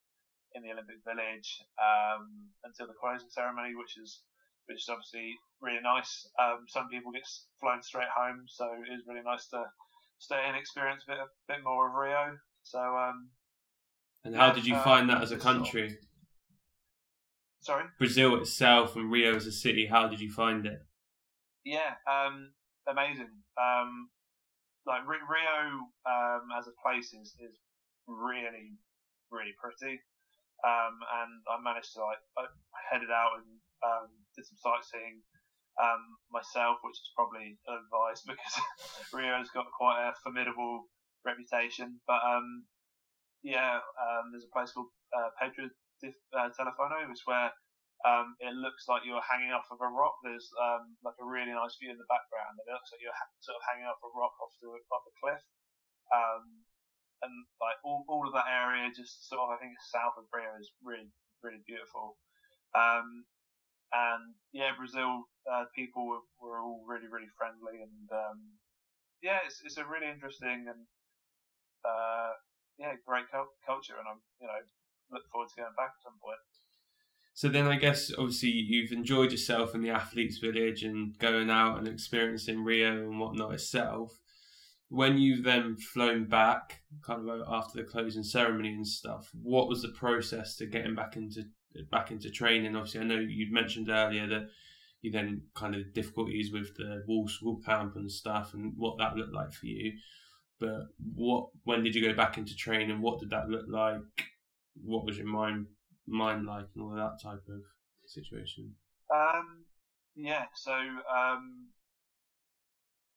in 0.54 0.62
the 0.62 0.72
Olympic 0.72 1.00
Village 1.04 1.64
um, 1.80 2.52
until 2.64 2.86
the 2.86 2.96
closing 2.96 3.30
ceremony, 3.30 3.74
which 3.76 3.96
is 3.96 4.24
which 4.66 4.84
is 4.84 4.88
obviously 4.88 5.36
really 5.60 5.82
nice. 5.82 6.28
Um, 6.40 6.64
some 6.68 6.88
people 6.88 7.12
get 7.12 7.26
flown 7.60 7.82
straight 7.82 8.12
home, 8.14 8.44
so 8.48 8.68
it 8.72 8.92
is 8.92 9.04
really 9.06 9.24
nice 9.24 9.48
to 9.52 9.64
stay 10.18 10.38
and 10.46 10.56
experience 10.56 11.04
a 11.08 11.12
bit, 11.12 11.20
a 11.20 11.28
bit 11.48 11.64
more 11.64 11.88
of 11.88 11.94
Rio. 11.94 12.38
So. 12.62 12.78
Um, 12.78 13.30
and 14.24 14.36
how 14.36 14.52
did 14.52 14.66
you 14.66 14.76
uh, 14.76 14.84
find 14.84 15.10
that 15.10 15.20
as 15.20 15.32
a 15.32 15.36
country? 15.36 15.98
Sorry. 17.60 17.84
Brazil 17.98 18.36
itself 18.36 18.94
and 18.96 19.10
Rio 19.10 19.34
as 19.34 19.46
a 19.46 19.52
city. 19.52 19.86
How 19.86 20.08
did 20.08 20.20
you 20.20 20.30
find 20.30 20.66
it? 20.66 20.80
Yeah, 21.64 21.94
um, 22.10 22.52
amazing. 22.88 23.30
Um, 23.58 24.08
like 24.86 25.06
Rio 25.06 25.86
um, 26.06 26.42
as 26.58 26.66
a 26.66 26.74
place 26.82 27.14
is, 27.14 27.34
is 27.38 27.54
really, 28.08 28.74
really 29.30 29.54
pretty. 29.60 30.00
Um, 30.62 30.94
and 31.22 31.32
I 31.50 31.58
managed 31.62 31.94
to 31.94 32.00
like 32.06 32.22
I 32.38 32.46
headed 32.90 33.10
out 33.10 33.38
and 33.42 33.50
um, 33.82 34.08
did 34.36 34.46
some 34.46 34.58
sightseeing 34.58 35.22
um, 35.82 36.02
myself, 36.30 36.78
which 36.82 36.98
is 36.98 37.10
probably 37.14 37.58
advised 37.66 38.24
because 38.30 38.56
Rio's 39.12 39.50
got 39.54 39.66
quite 39.74 40.02
a 40.02 40.14
formidable 40.22 40.86
reputation. 41.26 41.98
But 42.06 42.22
um, 42.26 42.64
yeah, 43.42 43.78
um, 43.98 44.30
there's 44.32 44.46
a 44.46 44.54
place 44.54 44.72
called 44.72 44.90
uh, 45.14 45.30
Pedro 45.40 45.70
de 46.02 46.10
uh, 46.34 46.50
Telefono, 46.54 47.08
which 47.08 47.22
where 47.26 47.50
um, 48.02 48.34
it 48.42 48.54
looks 48.58 48.90
like 48.90 49.06
you're 49.06 49.22
hanging 49.22 49.54
off 49.54 49.70
of 49.70 49.78
a 49.78 49.86
rock. 49.86 50.18
There's 50.26 50.50
um, 50.58 50.98
like 51.06 51.18
a 51.22 51.26
really 51.26 51.54
nice 51.54 51.78
view 51.78 51.94
in 51.94 52.00
the 52.00 52.10
background, 52.10 52.58
it 52.58 52.66
looks 52.66 52.90
like 52.90 53.02
you're 53.02 53.14
ha- 53.14 53.38
sort 53.42 53.58
of 53.58 53.64
hanging 53.66 53.86
off 53.86 54.02
a 54.02 54.10
rock 54.10 54.34
off 54.42 54.54
the 54.58 54.68
off 54.68 55.06
a 55.06 55.14
cliff. 55.22 55.42
Um, 56.10 56.66
and 57.22 57.46
like 57.62 57.78
all, 57.86 58.02
all 58.10 58.26
of 58.26 58.34
that 58.34 58.50
area, 58.50 58.90
just 58.90 59.30
sort 59.30 59.46
of 59.46 59.54
I 59.54 59.58
think 59.62 59.78
south 59.78 60.18
of 60.18 60.26
Rio 60.34 60.50
is 60.58 60.70
really 60.82 61.08
really 61.42 61.62
beautiful. 61.62 62.18
Um, 62.74 63.26
and 63.94 64.34
yeah, 64.50 64.74
Brazil 64.74 65.28
uh, 65.46 65.70
people 65.76 66.06
were, 66.08 66.24
were 66.42 66.58
all 66.58 66.82
really 66.82 67.06
really 67.06 67.30
friendly, 67.38 67.78
and 67.82 68.08
um, 68.10 68.58
yeah, 69.22 69.38
it's 69.46 69.62
it's 69.62 69.78
a 69.78 69.86
really 69.86 70.10
interesting 70.10 70.66
and 70.66 70.82
uh, 71.86 72.34
yeah 72.78 72.98
great 73.06 73.30
culture, 73.30 73.96
and 73.98 74.08
I'm 74.10 74.20
you 74.42 74.50
know 74.50 74.62
look 75.14 75.22
forward 75.30 75.52
to 75.54 75.60
going 75.60 75.76
back 75.78 75.94
at 75.94 76.02
some 76.02 76.18
point. 76.18 76.40
So 77.34 77.48
then, 77.48 77.66
I 77.66 77.76
guess 77.76 78.12
obviously 78.16 78.50
you've 78.50 78.92
enjoyed 78.92 79.32
yourself 79.32 79.74
in 79.74 79.80
the 79.80 79.90
athletes' 79.90 80.38
village 80.38 80.82
and 80.82 81.18
going 81.18 81.50
out 81.50 81.78
and 81.78 81.88
experiencing 81.88 82.62
Rio 82.62 82.92
and 82.92 83.18
whatnot 83.18 83.54
itself 83.54 84.18
when 84.92 85.16
you've 85.16 85.42
then 85.42 85.74
flown 85.74 86.26
back, 86.26 86.82
kind 87.00 87.26
of 87.26 87.40
uh, 87.40 87.44
after 87.48 87.78
the 87.78 87.88
closing 87.88 88.22
ceremony 88.22 88.74
and 88.74 88.86
stuff, 88.86 89.30
what 89.42 89.66
was 89.66 89.80
the 89.80 89.88
process 89.88 90.54
to 90.56 90.66
getting 90.66 90.94
back 90.94 91.16
into 91.16 91.44
back 91.90 92.10
into 92.10 92.28
training? 92.28 92.76
Obviously, 92.76 93.00
I 93.00 93.04
know 93.04 93.18
you 93.18 93.50
mentioned 93.50 93.88
earlier 93.88 94.26
that 94.26 94.48
you 95.00 95.10
then 95.10 95.44
kind 95.54 95.74
of 95.74 95.94
difficulties 95.94 96.52
with 96.52 96.76
the 96.76 97.02
Walsall 97.08 97.58
camp 97.64 97.96
and 97.96 98.12
stuff, 98.12 98.52
and 98.52 98.74
what 98.76 98.98
that 98.98 99.16
looked 99.16 99.32
like 99.32 99.54
for 99.54 99.64
you. 99.64 99.94
But 100.60 100.88
what 101.14 101.46
when 101.64 101.82
did 101.82 101.94
you 101.94 102.06
go 102.06 102.14
back 102.14 102.36
into 102.36 102.54
training? 102.54 103.00
What 103.00 103.18
did 103.18 103.30
that 103.30 103.48
look 103.48 103.64
like? 103.68 104.02
What 104.74 105.06
was 105.06 105.16
your 105.16 105.26
mind 105.26 105.68
mind 106.06 106.46
like, 106.46 106.66
and 106.74 106.82
all 106.82 106.94
that 106.94 107.18
type 107.22 107.44
of 107.48 107.62
situation? 108.06 108.74
Um, 109.12 109.64
yeah, 110.14 110.46
so 110.54 110.72
um, 110.72 111.68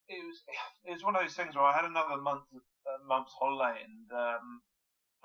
it 0.07 0.21
was 0.21 0.37
it 0.85 0.91
was 0.91 1.03
one 1.03 1.15
of 1.15 1.21
those 1.21 1.35
things 1.35 1.55
where 1.55 1.65
I 1.65 1.75
had 1.75 1.85
another 1.85 2.21
month 2.21 2.45
month's 3.07 3.33
holiday 3.39 3.81
and 3.81 4.07
um, 4.13 4.61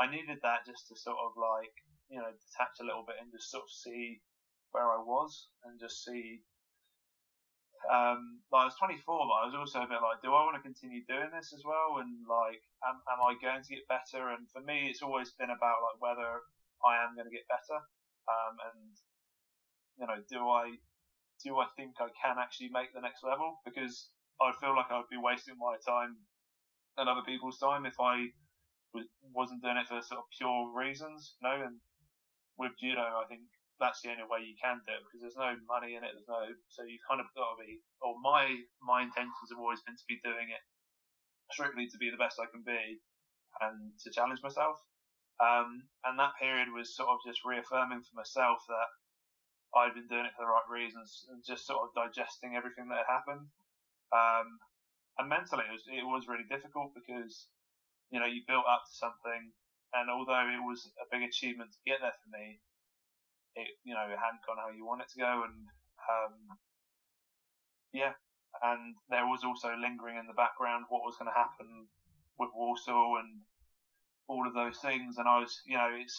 I 0.01 0.11
needed 0.11 0.41
that 0.43 0.65
just 0.65 0.89
to 0.89 0.97
sort 0.97 1.21
of 1.21 1.37
like 1.37 1.75
you 2.09 2.19
know 2.19 2.33
detach 2.33 2.81
a 2.81 2.89
little 2.89 3.05
bit 3.05 3.21
and 3.21 3.31
just 3.33 3.51
sort 3.51 3.65
of 3.65 3.71
see 3.71 4.21
where 4.73 4.89
I 4.89 4.99
was 4.99 5.49
and 5.65 5.79
just 5.79 6.05
see. 6.05 6.43
Um, 7.89 8.45
like 8.53 8.69
I 8.69 8.69
was 8.69 8.77
24, 8.77 9.01
but 9.09 9.41
I 9.41 9.49
was 9.49 9.57
also 9.57 9.81
a 9.81 9.89
bit 9.89 10.05
like, 10.05 10.21
do 10.21 10.37
I 10.37 10.45
want 10.45 10.53
to 10.53 10.61
continue 10.61 11.01
doing 11.09 11.33
this 11.33 11.57
as 11.57 11.65
well? 11.65 11.97
And 12.05 12.29
like, 12.29 12.61
am, 12.85 13.01
am 13.09 13.25
I 13.25 13.41
going 13.41 13.65
to 13.65 13.73
get 13.73 13.89
better? 13.89 14.37
And 14.37 14.45
for 14.53 14.61
me, 14.61 14.93
it's 14.93 15.01
always 15.01 15.33
been 15.33 15.49
about 15.49 15.81
like 15.81 15.97
whether 15.97 16.45
I 16.85 17.05
am 17.05 17.15
going 17.15 17.29
to 17.29 17.35
get 17.35 17.49
better. 17.51 17.79
Um, 18.29 18.55
and 18.73 18.93
you 19.99 20.07
know, 20.07 20.21
do 20.29 20.49
I 20.49 20.77
do 21.43 21.59
I 21.59 21.67
think 21.77 21.97
I 22.01 22.13
can 22.13 22.37
actually 22.37 22.71
make 22.73 22.93
the 22.93 23.01
next 23.01 23.25
level? 23.25 23.61
Because 23.65 24.13
I 24.41 24.53
feel 24.61 24.77
like 24.77 24.93
I'd 24.93 25.09
be 25.13 25.21
wasting 25.21 25.57
my 25.57 25.77
time 25.85 26.17
and 26.97 27.09
other 27.09 27.25
people's 27.25 27.59
time 27.59 27.87
if 27.87 27.97
I 28.01 28.33
was, 28.93 29.07
wasn't 29.33 29.63
doing 29.63 29.77
it 29.81 29.89
for 29.89 30.01
sort 30.03 30.21
of 30.21 30.29
pure 30.37 30.73
reasons. 30.73 31.37
You 31.41 31.49
know, 31.49 31.57
and 31.65 31.81
with 32.57 32.77
judo, 32.81 33.01
I 33.01 33.25
think 33.29 33.49
that's 33.81 34.05
the 34.05 34.13
only 34.13 34.29
way 34.29 34.45
you 34.45 34.57
can 34.61 34.85
do 34.85 34.93
it 34.93 35.01
because 35.09 35.25
there's 35.25 35.41
no 35.41 35.57
money 35.65 35.97
in 35.97 36.05
it. 36.05 36.13
There's 36.13 36.29
no, 36.29 36.45
so 36.69 36.85
you 36.85 37.01
kind 37.09 37.21
of 37.21 37.33
got 37.33 37.57
to 37.57 37.65
be. 37.65 37.81
Or 38.05 38.17
my 38.21 38.45
my 38.85 39.05
intentions 39.05 39.49
have 39.49 39.61
always 39.61 39.81
been 39.85 39.97
to 39.97 40.09
be 40.09 40.21
doing 40.21 40.53
it 40.53 40.63
strictly 41.51 41.89
to 41.89 41.99
be 41.99 42.13
the 42.13 42.21
best 42.21 42.39
I 42.39 42.47
can 42.53 42.63
be 42.63 43.01
and 43.61 43.93
to 44.05 44.09
challenge 44.13 44.41
myself. 44.45 44.79
Um, 45.41 45.89
and 46.05 46.21
that 46.21 46.37
period 46.37 46.69
was 46.69 46.93
sort 46.93 47.09
of 47.09 47.25
just 47.25 47.45
reaffirming 47.49 48.05
for 48.05 48.15
myself 48.15 48.61
that 48.69 48.89
I'd 49.73 49.97
been 49.97 50.11
doing 50.11 50.29
it 50.29 50.37
for 50.37 50.45
the 50.45 50.53
right 50.53 50.69
reasons 50.69 51.25
and 51.33 51.41
just 51.41 51.65
sort 51.65 51.81
of 51.81 51.97
digesting 51.97 52.57
everything 52.57 52.93
that 52.93 53.09
had 53.09 53.15
happened. 53.17 53.49
Um, 54.13 54.61
and 55.17 55.33
mentally, 55.33 55.65
it 55.65 55.73
was, 55.73 55.87
it 55.89 56.05
was 56.05 56.29
really 56.29 56.49
difficult 56.49 56.93
because, 56.93 57.49
you 58.13 58.21
know, 58.21 58.29
you 58.29 58.45
built 58.45 58.69
up 58.69 58.85
to 58.85 58.95
something, 59.01 59.53
and 59.97 60.13
although 60.13 60.45
it 60.45 60.61
was 60.61 60.91
a 61.01 61.09
big 61.09 61.25
achievement 61.25 61.73
to 61.73 61.87
get 61.89 62.05
there 62.05 62.15
for 62.21 62.29
me, 62.31 62.61
it, 63.57 63.69
you 63.83 63.95
know, 63.95 64.07
it 64.07 64.21
hadn't 64.21 64.45
gone 64.47 64.61
how 64.61 64.71
you 64.71 64.87
want 64.87 65.03
it 65.03 65.11
to 65.15 65.23
go, 65.23 65.43
and 65.47 65.67
um, 66.07 66.35
yeah, 67.93 68.15
and 68.63 68.95
there 69.11 69.27
was 69.27 69.43
also 69.43 69.75
lingering 69.79 70.19
in 70.19 70.27
the 70.27 70.39
background 70.39 70.87
what 70.89 71.07
was 71.07 71.19
going 71.19 71.31
to 71.31 71.37
happen 71.37 71.87
with 72.39 72.51
Walsall 72.55 73.19
and 73.19 73.43
all 74.31 74.47
of 74.47 74.55
those 74.55 74.79
things, 74.79 75.19
and 75.19 75.27
I 75.27 75.41
was, 75.41 75.61
you 75.67 75.77
know, 75.77 75.91
it's 75.91 76.17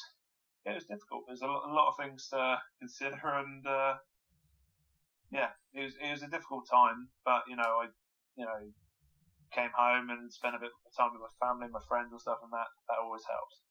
it 0.66 0.76
was 0.76 0.84
difficult. 0.84 1.24
There's 1.26 1.42
a 1.42 1.48
lot, 1.48 1.64
a 1.66 1.74
lot 1.74 1.90
of 1.90 1.98
things 1.98 2.28
to 2.30 2.60
consider, 2.80 3.24
and 3.24 3.66
uh, 3.66 3.96
yeah, 5.32 5.56
it 5.74 5.84
was 5.84 5.96
it 5.96 6.12
was 6.12 6.24
a 6.24 6.28
difficult 6.28 6.68
time, 6.70 7.08
but 7.24 7.44
you 7.48 7.56
know, 7.56 7.80
I 7.82 7.88
you 8.36 8.46
know 8.46 8.60
came 9.56 9.72
home 9.76 10.10
and 10.10 10.32
spent 10.32 10.56
a 10.56 10.60
bit 10.60 10.72
of 10.72 10.96
time 10.96 11.12
with 11.16 11.24
my 11.24 11.48
family, 11.48 11.68
my 11.72 11.80
friends, 11.88 12.12
and 12.12 12.20
stuff, 12.20 12.44
and 12.44 12.52
that 12.52 12.68
that 12.90 13.00
always 13.02 13.24
helps. 13.24 13.64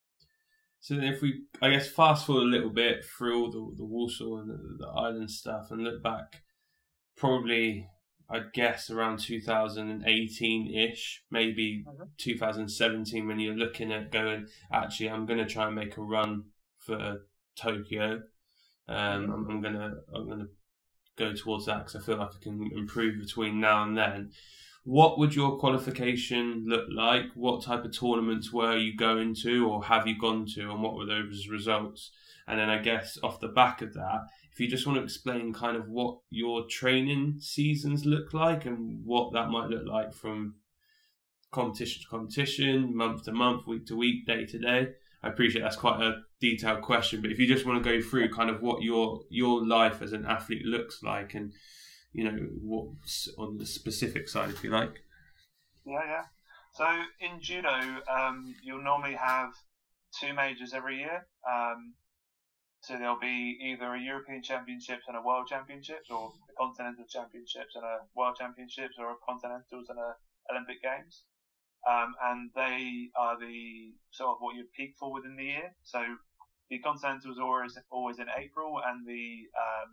So 0.81 0.95
then 0.95 1.05
if 1.05 1.21
we, 1.21 1.45
I 1.61 1.69
guess, 1.69 1.91
fast 1.91 2.25
forward 2.25 2.45
a 2.45 2.57
little 2.57 2.73
bit 2.73 3.05
through 3.05 3.37
all 3.37 3.51
the 3.51 3.77
the 3.77 3.85
Walsall 3.85 4.39
and 4.39 4.49
the, 4.49 4.59
the 4.79 4.89
Ireland 4.89 5.31
stuff, 5.31 5.71
and 5.71 5.85
look 5.85 6.03
back, 6.03 6.41
probably 7.17 7.87
I'd 8.31 8.53
guess 8.53 8.91
around 8.91 9.19
2018 9.19 10.75
ish, 10.75 11.23
maybe 11.31 11.85
mm-hmm. 11.87 12.05
2017, 12.17 13.27
when 13.27 13.41
you're 13.41 13.55
looking 13.55 13.93
at 13.93 14.13
going, 14.13 14.47
actually, 14.73 15.11
I'm 15.11 15.27
going 15.27 15.41
to 15.41 15.47
try 15.47 15.67
and 15.67 15.75
make 15.75 15.97
a 15.97 16.03
run 16.03 16.45
for 16.79 17.23
Tokyo. 17.57 18.23
Um, 18.89 18.97
mm-hmm. 18.97 19.33
I'm, 19.33 19.51
I'm, 19.51 19.61
gonna 19.61 19.95
I'm 20.15 20.29
gonna 20.29 20.47
go 21.17 21.33
towards 21.35 21.67
that 21.67 21.79
because 21.79 21.97
I 21.97 22.05
feel 22.05 22.19
like 22.19 22.31
I 22.31 22.43
can 22.43 22.71
improve 22.75 23.19
between 23.19 23.61
now 23.61 23.83
and 23.83 23.97
then. 23.97 24.31
What 24.85 25.19
would 25.19 25.35
your 25.35 25.59
qualification 25.59 26.65
look 26.67 26.87
like? 26.91 27.27
What 27.35 27.63
type 27.63 27.85
of 27.85 27.97
tournaments 27.97 28.53
were 28.53 28.77
you 28.77 28.97
going 28.97 29.35
to, 29.43 29.69
or 29.69 29.85
have 29.85 30.07
you 30.07 30.19
gone 30.19 30.47
to, 30.55 30.71
and 30.71 30.83
what 30.83 30.95
were 30.95 31.05
those 31.05 31.49
results? 31.49 32.11
And 32.49 32.59
then 32.59 32.71
I 32.71 32.79
guess 32.79 33.19
off 33.23 33.41
the 33.41 33.49
back 33.49 33.83
of 33.83 33.93
that, 33.95 34.21
if 34.53 34.61
you 34.61 34.69
just 34.69 34.87
want 34.87 34.99
to 34.99 35.05
explain 35.05 35.53
kind 35.53 35.77
of 35.77 35.89
what 35.89 36.19
your 36.31 36.67
training 36.67 37.37
seasons 37.41 38.05
look 38.05 38.35
like 38.35 38.67
and 38.67 39.05
what 39.05 39.33
that 39.33 39.49
might 39.49 39.69
look 39.69 39.87
like 39.87 40.13
from 40.13 40.57
competition 41.53 42.03
to 42.03 42.09
competition, 42.09 42.97
month 42.97 43.25
to 43.25 43.33
month, 43.33 43.67
week 43.67 43.87
to 43.87 43.97
week, 43.97 44.27
day 44.27 44.45
to 44.47 44.59
day. 44.59 44.89
I 45.23 45.29
appreciate 45.29 45.63
that's 45.63 45.77
quite 45.77 46.01
a 46.01 46.23
detailed 46.41 46.83
question, 46.83 47.21
but 47.21 47.31
if 47.31 47.39
you 47.39 47.47
just 47.47 47.67
want 47.67 47.83
to 47.83 47.91
go 47.91 48.01
through 48.01 48.31
kind 48.31 48.51
of 48.51 48.63
what 48.63 48.83
your 48.83 49.21
your 49.29 49.67
life 49.67 50.01
as 50.01 50.13
an 50.13 50.25
athlete 50.25 50.65
looks 50.65 51.03
like, 51.03 51.35
and 51.35 51.53
you 52.13 52.25
know 52.25 52.39
what's 52.63 53.29
on 53.37 53.59
the 53.59 53.67
specific 53.67 54.29
side, 54.29 54.51
if 54.51 54.65
you 54.65 54.71
like. 54.71 55.03
Yeah, 55.85 56.01
yeah. 56.07 56.23
So 56.73 56.87
in 57.21 57.41
judo, 57.41 57.69
um, 57.69 58.55
you'll 58.63 58.83
normally 58.83 59.15
have 59.15 59.53
two 60.19 60.33
majors 60.33 60.73
every 60.73 60.99
year. 60.99 61.27
Um, 61.49 61.95
so 62.83 62.97
there'll 62.97 63.19
be 63.19 63.59
either 63.61 63.95
a 63.95 64.01
European 64.01 64.43
Championships 64.43 65.05
and 65.09 65.17
a 65.17 65.21
World 65.21 65.47
Championships, 65.49 66.11
or 66.11 66.33
a 66.49 66.53
Continental 66.59 67.05
Championships 67.09 67.75
and 67.75 67.85
a 67.85 67.99
World 68.15 68.37
Championships, 68.39 68.97
or 68.99 69.13
a 69.13 69.17
Continentals 69.27 69.87
and 69.89 69.99
a 69.99 70.15
Olympic 70.51 70.83
Games 70.83 71.23
um, 71.89 72.13
and 72.25 72.51
they 72.55 73.09
are 73.17 73.39
the 73.39 73.93
sort 74.11 74.31
of 74.31 74.37
what 74.41 74.55
you 74.55 74.65
peak 74.77 74.93
for 74.99 75.13
within 75.13 75.37
the 75.37 75.45
year. 75.45 75.73
So 75.83 76.03
the 76.69 76.79
Continental 76.79 77.33
is 77.33 77.39
always 77.39 77.79
always 77.91 78.19
in 78.19 78.27
April, 78.37 78.81
and 78.85 79.07
the 79.07 79.49
um, 79.57 79.91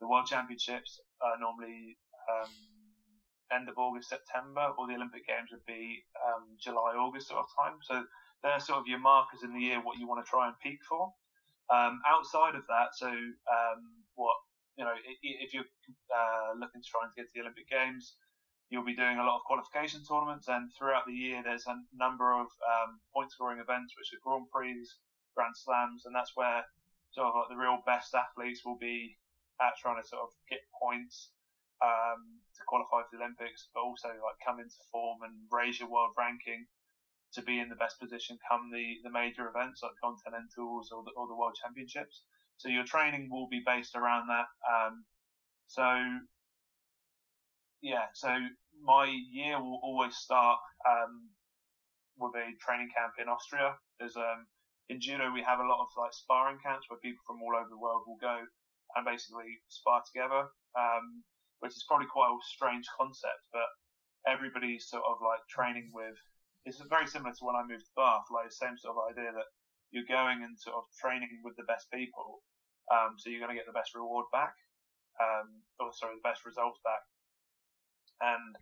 the 0.00 0.06
World 0.06 0.26
Championships 0.26 1.00
are 1.20 1.38
normally 1.38 1.96
um, 2.30 2.50
end 3.52 3.68
of 3.68 3.78
August, 3.78 4.08
September, 4.08 4.70
or 4.78 4.86
the 4.86 4.94
Olympic 4.94 5.26
Games 5.26 5.50
would 5.50 5.66
be 5.66 6.02
um, 6.26 6.56
July, 6.62 6.94
August 6.94 7.28
sort 7.28 7.40
of 7.40 7.46
time. 7.58 7.78
So 7.82 8.04
they're 8.42 8.60
sort 8.60 8.78
of 8.78 8.86
your 8.86 8.98
markers 8.98 9.42
in 9.42 9.52
the 9.52 9.60
year 9.60 9.82
what 9.82 9.98
you 9.98 10.06
want 10.06 10.24
to 10.24 10.28
try 10.28 10.46
and 10.46 10.54
peak 10.62 10.78
for. 10.88 11.10
Um, 11.72 12.04
outside 12.04 12.52
of 12.52 12.68
that, 12.68 12.92
so 12.92 13.08
um, 13.08 13.80
what 14.14 14.36
you 14.76 14.84
know, 14.84 14.92
if 15.22 15.52
you're 15.52 15.68
uh, 16.12 16.52
looking 16.56 16.84
to 16.84 16.88
try 16.88 17.04
and 17.04 17.12
get 17.16 17.28
to 17.28 17.34
the 17.36 17.40
Olympic 17.44 17.68
Games, 17.68 18.16
you'll 18.68 18.84
be 18.84 18.96
doing 18.96 19.16
a 19.16 19.24
lot 19.24 19.40
of 19.40 19.48
qualification 19.48 20.04
tournaments, 20.04 20.48
and 20.48 20.68
throughout 20.76 21.04
the 21.08 21.16
year 21.16 21.40
there's 21.44 21.68
a 21.68 21.76
number 21.92 22.32
of 22.32 22.48
um, 22.64 23.00
point 23.12 23.32
scoring 23.32 23.60
events, 23.60 23.92
which 23.96 24.12
are 24.12 24.24
Grand 24.24 24.48
Prix, 24.52 24.84
Grand 25.36 25.56
Slams, 25.56 26.04
and 26.04 26.12
that's 26.12 26.32
where 26.36 26.64
sort 27.12 27.28
of 27.28 27.36
like 27.36 27.50
the 27.52 27.60
real 27.60 27.80
best 27.84 28.12
athletes 28.16 28.64
will 28.64 28.80
be 28.80 29.16
at 29.60 29.76
trying 29.76 30.00
to 30.00 30.08
sort 30.08 30.24
of 30.24 30.32
get 30.48 30.64
points 30.76 31.32
um, 31.84 32.40
to 32.56 32.64
qualify 32.64 33.04
for 33.04 33.16
the 33.16 33.20
Olympics, 33.20 33.68
but 33.72 33.84
also 33.84 34.08
like 34.08 34.40
come 34.44 34.60
into 34.60 34.76
form 34.88 35.20
and 35.24 35.36
raise 35.52 35.80
your 35.80 35.92
world 35.92 36.16
ranking 36.16 36.64
to 37.34 37.42
be 37.42 37.60
in 37.60 37.68
the 37.68 37.76
best 37.76 37.98
position 37.98 38.38
come 38.48 38.70
the, 38.70 38.98
the 39.04 39.10
major 39.10 39.48
events 39.48 39.82
like 39.82 39.92
Continentals 40.02 40.90
or 40.92 41.02
the, 41.04 41.10
or 41.16 41.26
the 41.26 41.36
World 41.36 41.56
Championships. 41.62 42.22
So 42.58 42.68
your 42.68 42.84
training 42.84 43.28
will 43.30 43.48
be 43.48 43.62
based 43.64 43.96
around 43.96 44.28
that. 44.28 44.46
Um, 44.68 45.04
so 45.66 45.88
yeah, 47.80 48.06
so 48.14 48.30
my 48.80 49.10
year 49.30 49.58
will 49.58 49.80
always 49.82 50.14
start 50.16 50.58
um, 50.88 51.30
with 52.18 52.32
a 52.36 52.54
training 52.60 52.90
camp 52.94 53.14
in 53.20 53.28
Austria. 53.28 53.74
There's 53.98 54.16
um, 54.16 54.46
in 54.88 55.00
judo 55.00 55.32
we 55.32 55.42
have 55.42 55.58
a 55.58 55.66
lot 55.66 55.80
of 55.80 55.88
like 55.96 56.12
sparring 56.12 56.58
camps 56.62 56.86
where 56.88 57.00
people 57.00 57.22
from 57.26 57.42
all 57.42 57.56
over 57.56 57.68
the 57.68 57.78
world 57.78 58.04
will 58.06 58.20
go 58.20 58.44
and 58.94 59.04
basically 59.04 59.58
spar 59.68 60.02
together, 60.06 60.46
um, 60.78 61.24
which 61.60 61.72
is 61.72 61.84
probably 61.88 62.06
quite 62.06 62.28
a 62.28 62.36
strange 62.44 62.86
concept, 62.96 63.48
but 63.52 63.66
everybody's 64.28 64.88
sort 64.88 65.02
of 65.08 65.16
like 65.24 65.40
training 65.48 65.90
with. 65.92 66.18
It's 66.64 66.78
very 66.86 67.06
similar 67.06 67.34
to 67.34 67.44
when 67.44 67.58
I 67.58 67.66
moved 67.66 67.90
to 67.90 67.98
Bath, 67.98 68.30
like 68.30 68.46
the 68.46 68.54
same 68.54 68.78
sort 68.78 68.94
of 68.94 69.10
idea 69.10 69.34
that 69.34 69.50
you're 69.90 70.06
going 70.06 70.46
and 70.46 70.54
sort 70.54 70.78
of 70.78 70.86
training 70.94 71.42
with 71.42 71.58
the 71.58 71.66
best 71.66 71.90
people, 71.90 72.40
um, 72.90 73.18
so 73.18 73.30
you're 73.30 73.42
going 73.42 73.50
to 73.50 73.58
get 73.58 73.66
the 73.66 73.74
best 73.74 73.94
reward 73.94 74.26
back, 74.30 74.54
um, 75.18 75.62
or 75.82 75.90
sorry, 75.92 76.14
the 76.14 76.26
best 76.26 76.46
results 76.46 76.78
back. 76.86 77.02
And 78.22 78.54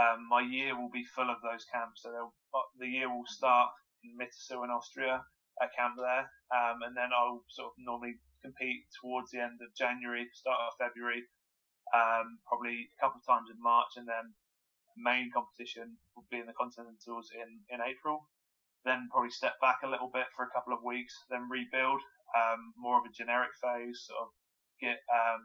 um, 0.00 0.24
my 0.26 0.40
year 0.40 0.72
will 0.72 0.90
be 0.90 1.04
full 1.04 1.28
of 1.28 1.38
those 1.44 1.68
camps. 1.68 2.02
So 2.02 2.10
uh, 2.56 2.66
the 2.80 2.88
year 2.88 3.12
will 3.12 3.28
start 3.28 3.70
in 4.02 4.16
Mittersill 4.16 4.64
in 4.64 4.72
Austria, 4.72 5.20
a 5.60 5.68
camp 5.76 6.00
there, 6.00 6.26
um, 6.50 6.80
and 6.82 6.96
then 6.96 7.12
I'll 7.12 7.44
sort 7.52 7.70
of 7.70 7.74
normally 7.78 8.16
compete 8.40 8.88
towards 9.00 9.30
the 9.30 9.44
end 9.44 9.60
of 9.60 9.70
January, 9.76 10.26
start 10.32 10.58
of 10.64 10.80
February, 10.80 11.22
um, 11.92 12.40
probably 12.48 12.88
a 12.88 12.96
couple 12.98 13.20
of 13.20 13.28
times 13.28 13.52
in 13.52 13.60
March, 13.60 13.94
and 14.00 14.08
then 14.08 14.32
main 14.96 15.30
competition 15.34 15.96
will 16.14 16.26
be 16.30 16.38
in 16.38 16.46
the 16.46 16.56
Continentals 16.56 17.30
in, 17.34 17.60
in 17.70 17.80
April. 17.82 18.26
Then 18.84 19.08
probably 19.10 19.30
step 19.30 19.56
back 19.60 19.80
a 19.82 19.88
little 19.90 20.10
bit 20.12 20.28
for 20.36 20.44
a 20.44 20.52
couple 20.52 20.76
of 20.76 20.84
weeks, 20.84 21.14
then 21.30 21.48
rebuild, 21.48 22.00
um, 22.36 22.74
more 22.76 23.00
of 23.00 23.08
a 23.08 23.16
generic 23.16 23.50
phase, 23.62 24.04
sort 24.04 24.28
of 24.28 24.30
get 24.80 25.00
um, 25.08 25.42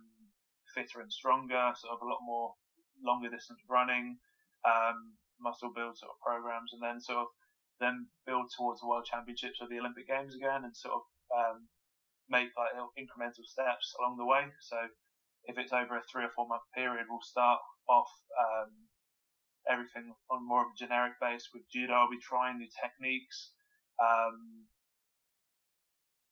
fitter 0.76 1.00
and 1.00 1.12
stronger, 1.12 1.72
sort 1.80 1.96
of 1.96 2.04
a 2.04 2.10
lot 2.10 2.20
more 2.26 2.52
longer 3.00 3.30
distance 3.32 3.64
running, 3.70 4.20
um, 4.68 5.16
muscle 5.40 5.72
build 5.72 5.96
sort 5.96 6.12
of 6.12 6.20
programs, 6.20 6.76
and 6.76 6.84
then 6.84 7.00
sort 7.00 7.24
of 7.24 7.28
then 7.80 8.12
build 8.28 8.52
towards 8.52 8.84
the 8.84 8.88
World 8.92 9.08
Championships 9.08 9.64
or 9.64 9.72
the 9.72 9.80
Olympic 9.80 10.08
Games 10.08 10.36
again, 10.36 10.68
and 10.68 10.76
sort 10.76 11.00
of 11.00 11.04
um, 11.32 11.68
make 12.28 12.52
like 12.60 12.76
incremental 13.00 13.48
steps 13.48 13.96
along 14.00 14.20
the 14.20 14.28
way. 14.28 14.52
So 14.62 14.78
if 15.46 15.58
it's 15.58 15.72
over 15.72 15.96
a 15.96 16.04
three 16.12 16.28
or 16.28 16.34
four 16.36 16.48
month 16.48 16.68
period, 16.76 17.08
we'll 17.08 17.24
start 17.24 17.60
off 17.88 18.12
um, 18.36 18.89
everything 19.70 20.14
on 20.32 20.48
more 20.48 20.62
of 20.62 20.74
a 20.74 20.78
generic 20.78 21.14
base 21.22 21.50
with 21.54 21.64
judo. 21.72 22.08
Be 22.10 22.18
trying 22.20 22.58
new 22.58 22.68
techniques. 22.82 23.52
Um, 24.02 24.66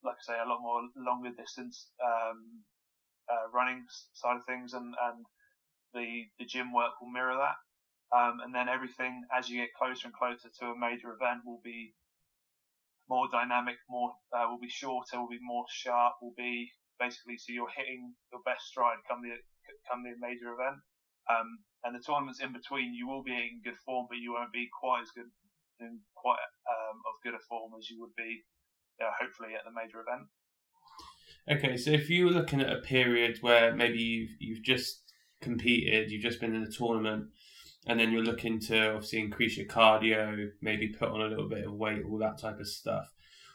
like 0.02 0.16
I 0.16 0.32
say, 0.32 0.38
a 0.38 0.48
lot 0.48 0.62
more 0.62 0.82
longer 0.96 1.30
distance 1.36 1.88
um, 2.04 2.62
uh, 3.30 3.50
running 3.52 3.84
side 4.12 4.36
of 4.36 4.46
things, 4.46 4.72
and, 4.72 4.94
and 5.02 5.26
the 5.94 6.26
the 6.38 6.44
gym 6.46 6.72
work 6.72 7.00
will 7.00 7.10
mirror 7.10 7.36
that. 7.36 7.56
Um, 8.16 8.40
and 8.40 8.54
then 8.54 8.68
everything 8.68 9.24
as 9.36 9.48
you 9.48 9.60
get 9.60 9.74
closer 9.76 10.06
and 10.08 10.14
closer 10.16 10.48
to 10.60 10.66
a 10.72 10.78
major 10.78 11.12
event 11.12 11.44
will 11.44 11.60
be 11.62 11.92
more 13.08 13.28
dynamic, 13.30 13.76
more 13.88 14.12
uh, 14.32 14.46
will 14.48 14.60
be 14.60 14.68
shorter, 14.68 15.20
will 15.20 15.28
be 15.28 15.40
more 15.42 15.64
sharp, 15.68 16.14
will 16.22 16.34
be 16.36 16.70
basically 16.98 17.36
so 17.38 17.52
you're 17.52 17.72
hitting 17.76 18.14
your 18.32 18.40
best 18.44 18.66
stride 18.66 18.98
come 19.08 19.22
the 19.22 19.36
come 19.90 20.02
the 20.02 20.14
major 20.20 20.52
event. 20.52 20.80
Um, 21.28 21.58
and 21.84 21.94
the 21.94 22.00
tournaments 22.00 22.40
in 22.40 22.52
between, 22.52 22.94
you 22.94 23.06
will 23.06 23.22
be 23.22 23.32
in 23.32 23.60
good 23.62 23.78
form, 23.84 24.06
but 24.08 24.18
you 24.18 24.32
won't 24.32 24.52
be 24.52 24.68
quite 24.80 25.02
as 25.02 25.10
good 25.14 25.30
in 25.80 26.00
quite 26.14 26.38
um, 26.68 26.98
of 27.06 27.22
good 27.22 27.34
a 27.34 27.42
form 27.48 27.72
as 27.78 27.88
you 27.88 28.00
would 28.00 28.14
be, 28.16 28.42
uh, 29.00 29.10
hopefully, 29.20 29.50
at 29.54 29.64
the 29.64 29.70
major 29.70 30.00
event. 30.00 30.26
Okay, 31.50 31.76
so 31.76 31.90
if 31.90 32.10
you 32.10 32.26
were 32.26 32.32
looking 32.32 32.60
at 32.60 32.72
a 32.72 32.80
period 32.80 33.38
where 33.40 33.74
maybe 33.74 33.98
you've 33.98 34.30
you've 34.38 34.62
just 34.62 35.12
competed, 35.40 36.10
you've 36.10 36.22
just 36.22 36.40
been 36.40 36.54
in 36.54 36.62
a 36.62 36.70
tournament, 36.70 37.26
and 37.86 37.98
then 37.98 38.12
you're 38.12 38.24
looking 38.24 38.60
to 38.60 38.94
obviously 38.94 39.20
increase 39.20 39.56
your 39.56 39.66
cardio, 39.66 40.50
maybe 40.60 40.88
put 40.88 41.08
on 41.08 41.22
a 41.22 41.28
little 41.28 41.48
bit 41.48 41.64
of 41.64 41.72
weight, 41.72 42.02
all 42.04 42.18
that 42.18 42.38
type 42.38 42.60
of 42.60 42.66
stuff. 42.66 43.12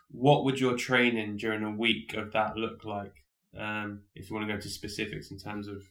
What 0.10 0.46
would 0.46 0.60
your 0.60 0.76
training 0.76 1.38
during 1.38 1.64
a 1.64 1.72
week 1.72 2.14
of 2.14 2.32
that 2.34 2.56
look 2.56 2.86
like? 2.86 3.14
Um, 3.58 4.04
if 4.16 4.30
you 4.30 4.36
want 4.36 4.48
to 4.48 4.54
go 4.54 4.60
to 4.60 4.70
specifics 4.70 5.30
in 5.30 5.38
terms 5.38 5.68
of 5.68 5.84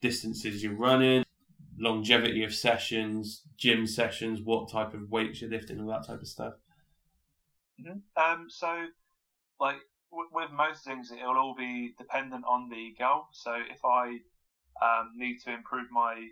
distances 0.00 0.62
you're 0.62 0.76
running, 0.76 1.24
longevity 1.78 2.44
of 2.44 2.54
sessions, 2.54 3.42
gym 3.56 3.86
sessions, 3.86 4.40
what 4.42 4.70
type 4.70 4.94
of 4.94 5.10
weights 5.10 5.40
you're 5.40 5.50
lifting, 5.50 5.80
all 5.80 5.88
that 5.88 6.06
type 6.06 6.20
of 6.20 6.28
stuff. 6.28 6.54
Mm-hmm. 7.80 7.98
Um, 8.20 8.46
so, 8.48 8.86
like 9.60 9.78
w- 10.10 10.30
with 10.32 10.50
most 10.50 10.84
things, 10.84 11.10
it'll 11.12 11.38
all 11.38 11.54
be 11.56 11.94
dependent 11.96 12.44
on 12.48 12.68
the 12.68 12.94
goal. 12.98 13.26
So, 13.32 13.54
if 13.54 13.84
I 13.84 14.18
um, 14.82 15.12
need 15.16 15.38
to 15.44 15.52
improve 15.52 15.86
my 15.90 16.28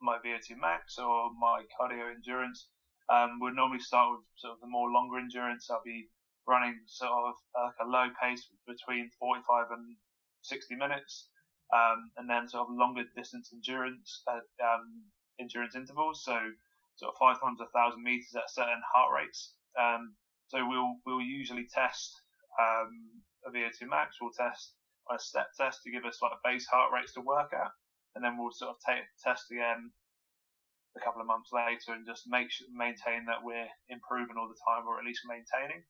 my 0.00 0.18
VO2 0.18 0.60
max 0.60 0.98
or 0.98 1.30
my 1.40 1.62
cardio 1.80 2.14
endurance, 2.14 2.68
um, 3.08 3.38
we'll 3.40 3.54
normally 3.54 3.80
start 3.80 4.10
with 4.12 4.24
sort 4.36 4.54
of 4.54 4.60
the 4.60 4.66
more 4.66 4.90
longer 4.90 5.18
endurance. 5.18 5.68
I'll 5.70 5.82
be 5.84 6.08
running 6.46 6.80
sort 6.86 7.10
of 7.10 7.34
like 7.54 7.74
a 7.80 7.88
low 7.88 8.08
pace 8.20 8.46
between 8.66 9.10
45 9.18 9.66
and 9.70 9.96
60 10.42 10.76
minutes, 10.76 11.28
um, 11.74 12.10
and 12.16 12.30
then 12.30 12.48
sort 12.48 12.68
of 12.68 12.74
longer 12.74 13.02
distance 13.16 13.50
endurance 13.52 14.22
uh, 14.30 14.40
um, 14.62 15.02
endurance 15.40 15.74
intervals. 15.74 16.22
So 16.24 16.38
sort 16.96 17.12
of 17.12 17.18
five 17.18 17.40
times 17.40 17.58
a 17.60 17.66
thousand 17.74 18.02
meters 18.02 18.34
at 18.36 18.50
certain 18.50 18.80
heart 18.94 19.10
rates. 19.12 19.54
Um, 19.78 20.14
so 20.46 20.66
we'll 20.66 20.94
we'll 21.04 21.20
usually 21.20 21.66
test 21.66 22.14
um, 22.60 23.22
a 23.46 23.50
VO2 23.50 23.90
max. 23.90 24.16
We'll 24.20 24.30
test 24.30 24.72
a 25.10 25.18
step 25.18 25.48
test 25.58 25.82
to 25.82 25.90
give 25.90 26.04
us 26.04 26.22
like 26.22 26.32
a 26.32 26.48
base 26.48 26.66
heart 26.66 26.92
rates 26.94 27.12
to 27.14 27.20
work 27.20 27.52
at, 27.52 27.70
and 28.14 28.24
then 28.24 28.38
we'll 28.38 28.54
sort 28.54 28.70
of 28.70 28.78
test 29.22 29.50
again 29.50 29.90
a 30.96 31.00
couple 31.02 31.20
of 31.20 31.26
months 31.26 31.50
later 31.52 31.90
and 31.90 32.06
just 32.06 32.22
make 32.30 32.46
maintain 32.70 33.26
that 33.26 33.42
we're 33.42 33.66
improving 33.90 34.36
all 34.38 34.46
the 34.46 34.62
time, 34.62 34.86
or 34.86 34.98
at 34.98 35.04
least 35.04 35.26
maintaining. 35.26 35.82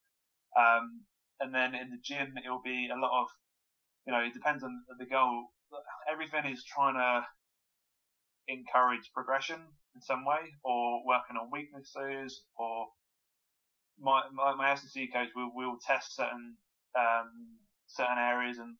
Um, 0.56 1.04
and 1.40 1.52
then 1.52 1.74
in 1.74 1.90
the 1.90 2.00
gym, 2.00 2.32
it'll 2.40 2.62
be 2.64 2.88
a 2.88 2.96
lot 2.96 3.20
of 3.20 3.28
you 4.06 4.12
know, 4.12 4.20
it 4.20 4.34
depends 4.34 4.62
on 4.62 4.84
the 4.98 5.06
goal. 5.06 5.48
Everything 6.10 6.50
is 6.50 6.64
trying 6.64 6.94
to 6.94 7.26
encourage 8.48 9.10
progression 9.14 9.60
in 9.94 10.00
some 10.00 10.24
way, 10.24 10.52
or 10.62 11.04
working 11.06 11.36
on 11.36 11.50
weaknesses, 11.50 12.42
or 12.56 12.86
my 13.98 14.22
my, 14.32 14.54
my 14.54 14.72
S&C 14.72 15.08
coach 15.12 15.28
will 15.34 15.50
will 15.54 15.78
test 15.86 16.16
certain 16.16 16.56
um, 16.98 17.58
certain 17.86 18.18
areas 18.18 18.58
and 18.58 18.76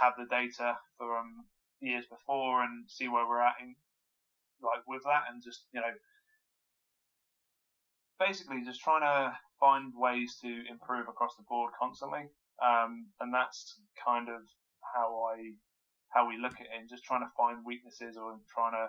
have 0.00 0.14
the 0.18 0.26
data 0.30 0.76
from 0.96 1.46
years 1.80 2.04
before 2.10 2.62
and 2.62 2.88
see 2.90 3.08
where 3.08 3.26
we're 3.26 3.42
at 3.42 3.54
in 3.60 3.74
like 4.62 4.86
with 4.86 5.02
that, 5.04 5.24
and 5.32 5.42
just 5.42 5.64
you 5.72 5.80
know 5.80 5.92
basically 8.18 8.62
just 8.64 8.80
trying 8.80 9.02
to 9.02 9.32
find 9.60 9.92
ways 9.96 10.38
to 10.42 10.48
improve 10.70 11.08
across 11.08 11.36
the 11.36 11.44
board 11.48 11.72
constantly. 11.78 12.26
Um, 12.62 13.06
and 13.20 13.32
that's 13.32 13.78
kind 14.04 14.28
of 14.28 14.42
how 14.94 15.30
I 15.34 15.54
how 16.08 16.26
we 16.26 16.38
look 16.40 16.56
at 16.60 16.66
it, 16.66 16.76
and 16.78 16.88
just 16.88 17.04
trying 17.04 17.20
to 17.20 17.36
find 17.36 17.64
weaknesses 17.64 18.16
or 18.16 18.40
trying 18.52 18.72
to 18.72 18.88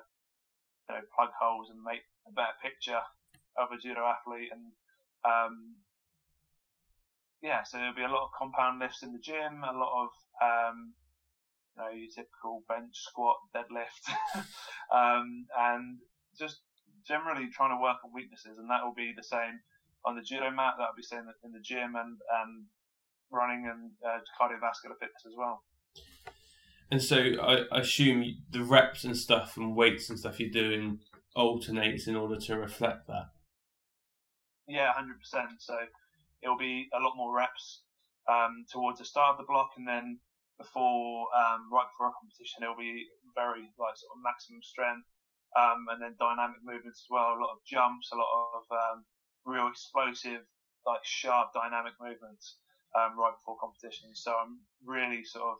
you 0.90 0.96
know 0.96 1.02
plug 1.16 1.30
holes 1.40 1.70
and 1.70 1.84
make 1.84 2.04
a 2.28 2.32
better 2.32 2.56
picture 2.62 3.02
of 3.58 3.72
a 3.72 3.78
judo 3.78 4.08
athlete. 4.08 4.50
And 4.52 4.72
um, 5.26 5.76
yeah, 7.42 7.64
so 7.64 7.78
there'll 7.78 7.96
be 7.96 8.08
a 8.08 8.12
lot 8.12 8.28
of 8.28 8.38
compound 8.38 8.80
lifts 8.80 9.04
in 9.04 9.12
the 9.12 9.20
gym, 9.20 9.64
a 9.64 9.76
lot 9.76 10.08
of 10.08 10.12
um, 10.42 10.94
you 11.76 11.84
know 11.84 11.92
your 11.92 12.12
typical 12.12 12.64
bench, 12.68 12.96
squat, 12.96 13.38
deadlift, 13.56 14.04
um, 14.96 15.48
and 15.58 16.00
just 16.38 16.60
generally 17.08 17.50
trying 17.52 17.76
to 17.76 17.82
work 17.82 17.98
on 18.04 18.14
weaknesses, 18.14 18.58
and 18.58 18.70
that 18.70 18.84
will 18.84 18.96
be 18.96 19.14
the 19.16 19.24
same 19.24 19.60
on 20.06 20.16
the 20.16 20.22
judo 20.22 20.52
mat. 20.52 20.76
That'll 20.78 20.96
be 20.96 21.04
same 21.04 21.28
in 21.44 21.52
the 21.52 21.60
gym, 21.60 21.96
and 21.96 22.20
and 22.42 22.66
running 23.32 23.70
and 23.70 23.92
uh, 24.06 24.20
cardiovascular 24.40 24.98
fitness 25.00 25.26
as 25.26 25.36
well. 25.38 25.64
And 26.92 27.02
so 27.02 27.18
I, 27.18 27.66
I 27.72 27.80
assume 27.82 28.26
the 28.50 28.64
reps 28.64 29.04
and 29.04 29.16
stuff 29.16 29.58
and 29.58 29.76
weights 29.76 30.10
and 30.10 30.18
stuff 30.18 30.40
you're 30.40 30.50
doing 30.50 31.00
alternates 31.36 32.08
in 32.08 32.16
order 32.16 32.38
to 32.38 32.58
reflect 32.58 33.08
that. 33.08 33.30
Yeah, 34.68 34.94
hundred 34.94 35.20
percent. 35.20 35.62
So 35.62 35.78
it'll 36.42 36.58
be 36.58 36.90
a 36.94 37.02
lot 37.02 37.14
more 37.16 37.36
reps 37.36 37.82
um, 38.30 38.66
towards 38.72 39.00
the 39.00 39.06
start 39.06 39.34
of 39.34 39.38
the 39.38 39.50
block, 39.50 39.72
and 39.78 39.88
then 39.88 40.20
before 40.58 41.28
um, 41.34 41.70
right 41.72 41.86
before 41.94 42.10
a 42.10 42.18
competition, 42.18 42.64
it'll 42.64 42.78
be 42.78 43.06
very 43.38 43.70
like 43.78 43.96
sort 43.98 44.14
of 44.18 44.26
maximum 44.26 44.62
strength, 44.62 45.06
um, 45.58 45.86
and 45.94 46.02
then 46.02 46.18
dynamic 46.18 46.62
movements 46.66 47.06
as 47.06 47.10
well. 47.10 47.38
A 47.38 47.42
lot 47.42 47.54
of 47.54 47.66
jumps, 47.66 48.10
a 48.14 48.18
lot 48.18 48.34
of 48.58 48.66
um, 48.74 49.06
real 49.46 49.70
explosive, 49.70 50.42
like 50.86 51.02
sharp 51.06 51.54
dynamic 51.54 51.94
movements 52.02 52.58
um, 52.98 53.18
right 53.18 53.34
before 53.38 53.58
competition. 53.62 54.14
So 54.14 54.34
I'm 54.34 54.62
really 54.86 55.24
sort 55.24 55.54
of 55.54 55.58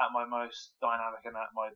at 0.00 0.12
my 0.12 0.24
most 0.24 0.72
dynamic 0.80 1.20
and 1.24 1.36
at 1.36 1.54
my 1.54 1.70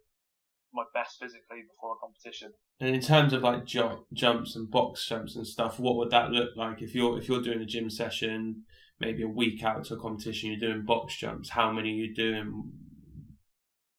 my 0.73 0.85
best 0.93 1.19
physically 1.19 1.63
before 1.69 1.95
a 1.95 1.99
competition. 1.99 2.53
And 2.81 2.95
in 2.95 3.01
terms 3.01 3.33
of 3.33 3.43
like 3.43 3.65
jump, 3.65 4.03
jumps 4.13 4.55
and 4.55 4.71
box 4.71 5.07
jumps 5.07 5.35
and 5.37 5.47
stuff, 5.47 5.81
what 5.81 5.97
would 5.97 6.11
that 6.11 6.31
look 6.31 6.51
like 6.57 6.83
if 6.83 6.95
you're 6.95 7.19
if 7.19 7.29
you're 7.29 7.43
doing 7.43 7.63
a 7.63 7.67
gym 7.67 7.91
session, 7.91 8.65
maybe 9.01 9.23
a 9.23 9.29
week 9.29 9.65
out 9.65 9.85
to 9.87 9.95
a 9.95 10.01
competition, 10.01 10.51
you're 10.51 10.61
doing 10.61 10.85
box 10.85 11.17
jumps? 11.17 11.51
How 11.51 11.73
many 11.73 11.91
are 11.91 12.05
you 12.05 12.15
doing? 12.15 12.71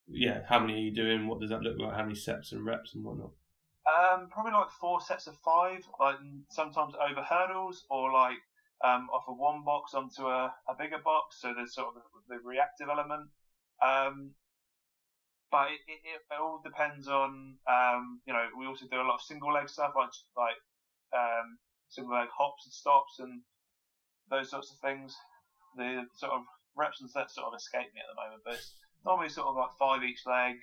Yeah, 0.07 0.41
how 0.47 0.59
many 0.59 0.74
are 0.74 0.78
you 0.78 0.93
doing? 0.93 1.28
What 1.28 1.39
does 1.39 1.49
that 1.49 1.61
look 1.61 1.78
like? 1.80 1.95
How 1.95 2.03
many 2.03 2.15
sets 2.15 2.51
and 2.51 2.65
reps 2.65 2.95
and 2.95 3.03
whatnot? 3.03 3.32
Um, 3.88 4.30
probably 4.30 4.51
like 4.51 4.70
four 4.80 5.01
sets 5.01 5.28
of 5.28 5.36
five, 5.43 5.80
like 5.99 6.17
sometimes 6.49 6.93
over 6.95 7.22
hurdles 7.22 7.86
or 7.89 8.11
like 8.11 8.38
um, 8.84 9.09
off 9.13 9.24
of 9.28 9.38
one 9.38 9.63
box 9.63 9.93
onto 9.93 10.28
a, 10.28 10.53
a 10.70 10.76
bigger 10.78 10.99
box. 11.03 11.41
So 11.41 11.53
there's 11.55 11.74
sort 11.74 11.89
of 11.89 11.93
the, 11.95 12.36
the 12.36 12.41
reactive 12.43 12.88
element. 12.89 13.30
Um, 13.86 14.32
but 15.51 15.71
it, 15.71 15.82
it, 15.88 15.99
it, 16.05 16.39
all 16.39 16.61
depends 16.63 17.07
on, 17.07 17.57
um, 17.67 18.21
you 18.25 18.34
know, 18.34 18.45
we 18.57 18.67
also 18.67 18.86
do 18.91 19.01
a 19.01 19.07
lot 19.07 19.15
of 19.15 19.21
single 19.21 19.51
leg 19.51 19.69
stuff 19.69 19.93
like 19.95 20.09
like 20.38 20.59
um, 21.13 21.57
single 21.89 22.13
leg 22.13 22.27
hops 22.36 22.65
and 22.65 22.73
stops 22.73 23.19
and 23.19 23.41
those 24.30 24.49
sorts 24.51 24.71
of 24.71 24.77
things. 24.80 25.15
The 25.75 26.05
sort 26.15 26.34
of 26.34 26.41
reps 26.75 27.01
and 27.01 27.09
sets 27.09 27.36
sort 27.36 27.47
of 27.47 27.57
escape 27.57 27.93
me 27.93 28.01
at 28.01 28.09
the 28.13 28.21
moment, 28.21 28.41
but 28.45 28.53
it's 28.55 28.73
normally 29.05 29.30
sort 29.30 29.47
of 29.47 29.55
like 29.55 29.69
five 29.80 30.03
each 30.03 30.21
leg 30.25 30.55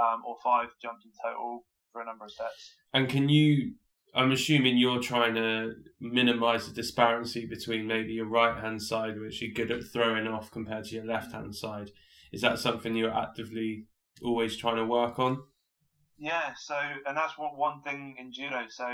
um, 0.00 0.22
or 0.26 0.36
five 0.42 0.68
jumps 0.80 1.04
in 1.04 1.12
total 1.22 1.64
for 1.92 2.02
a 2.02 2.04
number 2.04 2.24
of 2.24 2.32
sets. 2.32 2.74
And 2.92 3.08
can 3.08 3.28
you? 3.28 3.74
I'm 4.16 4.30
assuming 4.30 4.78
you're 4.78 5.02
trying 5.02 5.34
to 5.34 5.74
minimise 6.00 6.68
the 6.68 6.72
disparity 6.72 7.46
between 7.46 7.88
maybe 7.88 8.12
your 8.12 8.28
right 8.28 8.56
hand 8.56 8.80
side, 8.80 9.20
which 9.20 9.42
you're 9.42 9.52
good 9.52 9.72
at 9.72 9.84
throwing 9.92 10.28
off, 10.28 10.52
compared 10.52 10.84
to 10.84 10.94
your 10.94 11.04
left 11.04 11.32
hand 11.32 11.54
side. 11.54 11.90
Is 12.34 12.40
that 12.40 12.58
something 12.58 12.96
you're 12.96 13.14
actively 13.14 13.86
always 14.20 14.56
trying 14.56 14.74
to 14.74 14.84
work 14.84 15.20
on? 15.20 15.38
Yeah. 16.18 16.50
So, 16.58 16.74
and 17.06 17.16
that's 17.16 17.38
what 17.38 17.56
one 17.56 17.80
thing 17.82 18.16
in 18.18 18.32
judo. 18.32 18.64
So, 18.68 18.88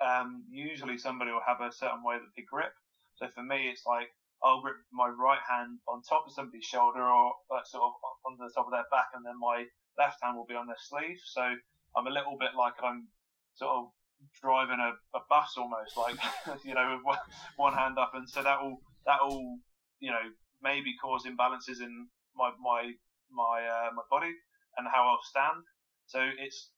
um, 0.00 0.44
usually 0.48 0.96
somebody 0.96 1.32
will 1.32 1.42
have 1.44 1.60
a 1.60 1.72
certain 1.72 2.04
way 2.04 2.14
that 2.14 2.30
they 2.36 2.44
grip. 2.48 2.70
So 3.16 3.26
for 3.34 3.42
me, 3.42 3.68
it's 3.68 3.82
like 3.86 4.06
I'll 4.44 4.62
grip 4.62 4.76
my 4.92 5.08
right 5.08 5.42
hand 5.50 5.80
on 5.88 6.02
top 6.02 6.26
of 6.28 6.32
somebody's 6.32 6.64
shoulder 6.64 7.02
or 7.02 7.32
uh, 7.50 7.64
sort 7.64 7.82
of 7.82 7.92
on 8.24 8.38
the 8.38 8.48
top 8.54 8.66
of 8.66 8.72
their 8.72 8.86
back, 8.92 9.10
and 9.14 9.26
then 9.26 9.34
my 9.40 9.64
left 9.98 10.22
hand 10.22 10.36
will 10.36 10.46
be 10.46 10.54
on 10.54 10.68
their 10.68 10.78
sleeve. 10.78 11.18
So 11.26 11.42
I'm 11.42 12.06
a 12.06 12.14
little 12.14 12.38
bit 12.38 12.54
like 12.56 12.78
I'm 12.84 13.08
sort 13.54 13.72
of 13.74 13.84
driving 14.40 14.78
a, 14.78 14.94
a 15.18 15.20
bus 15.28 15.58
almost, 15.58 15.96
like 15.98 16.14
you 16.64 16.74
know, 16.74 16.94
with 16.94 17.04
one, 17.04 17.18
one 17.56 17.74
hand 17.74 17.98
up, 17.98 18.12
and 18.14 18.30
so 18.30 18.44
that 18.44 18.62
will 18.62 18.78
that 19.06 19.18
will 19.26 19.58
you 19.98 20.10
know 20.10 20.30
maybe 20.62 20.94
cause 21.02 21.26
imbalances 21.26 21.82
in 21.82 22.06
my 22.40 22.50
my 22.56 22.82
my 23.28 23.60
uh, 23.60 23.90
my 23.92 24.02
body 24.08 24.32
and 24.76 24.88
how 24.88 25.04
I'll 25.04 25.22
stand. 25.28 25.60
So 26.06 26.24
it's 26.24 26.70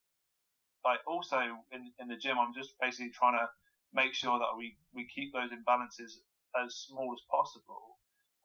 like 0.85 0.99
also 1.07 1.39
in 1.71 1.93
in 1.99 2.09
the 2.09 2.17
gym, 2.17 2.37
I'm 2.39 2.55
just 2.55 2.75
basically 2.81 3.15
trying 3.15 3.39
to 3.39 3.47
make 3.95 4.15
sure 4.15 4.39
that 4.39 4.57
we 4.59 4.77
we 4.95 5.07
keep 5.15 5.33
those 5.33 5.51
imbalances 5.55 6.19
as 6.59 6.75
small 6.75 7.15
as 7.15 7.23
possible, 7.31 7.99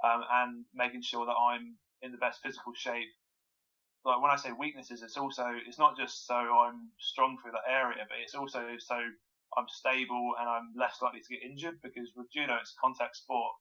um, 0.06 0.22
and 0.32 0.66
making 0.74 1.02
sure 1.02 1.26
that 1.26 1.36
I'm 1.36 1.76
in 2.02 2.12
the 2.12 2.22
best 2.22 2.42
physical 2.44 2.74
shape. 2.74 3.10
Like 4.06 4.22
when 4.22 4.32
I 4.32 4.38
say 4.38 4.52
weaknesses, 4.54 5.02
it's 5.02 5.18
also 5.18 5.46
it's 5.68 5.80
not 5.80 5.98
just 5.98 6.28
so 6.28 6.36
I'm 6.36 6.94
strong 7.00 7.38
through 7.42 7.52
that 7.52 7.68
area, 7.68 8.06
but 8.08 8.18
it's 8.22 8.36
also 8.36 8.62
so 8.78 8.96
I'm 9.58 9.68
stable 9.68 10.36
and 10.40 10.48
I'm 10.48 10.70
less 10.78 11.02
likely 11.02 11.22
to 11.22 11.34
get 11.34 11.44
injured 11.44 11.82
because 11.82 12.12
with 12.16 12.32
judo 12.32 12.56
it's 12.62 12.76
contact 12.80 13.18
sport. 13.18 13.52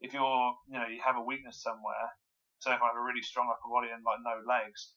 If 0.00 0.12
you're 0.12 0.54
you 0.68 0.78
know 0.78 0.86
you 0.86 1.00
have 1.04 1.16
a 1.16 1.24
weakness 1.24 1.62
somewhere, 1.62 2.12
so 2.66 2.74
if 2.74 2.82
I 2.82 2.90
have 2.90 2.98
a 2.98 3.06
really 3.06 3.22
strong 3.22 3.46
upper 3.46 3.70
body 3.70 3.94
and 3.94 4.02
like 4.02 4.18
no 4.26 4.42
legs, 4.42 4.90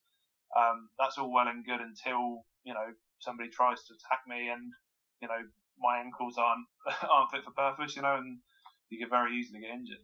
um, 0.57 0.89
that's 0.97 1.21
all 1.21 1.29
well 1.29 1.47
and 1.47 1.61
good 1.61 1.81
until 1.81 2.41
you 2.65 2.73
know 2.73 2.89
somebody 3.21 3.49
tries 3.53 3.85
to 3.85 3.93
attack 3.93 4.25
me 4.25 4.49
and 4.49 4.73
you 5.21 5.27
know 5.27 5.45
my 5.77 5.99
ankles 5.99 6.33
aren't 6.41 6.65
aren't 7.09 7.29
fit 7.29 7.45
for 7.45 7.51
purpose, 7.51 7.95
you 7.95 8.01
know, 8.01 8.17
and 8.17 8.39
you 8.89 8.97
can 8.97 9.09
very 9.09 9.37
easily 9.37 9.61
get 9.61 9.69
injured. 9.69 10.01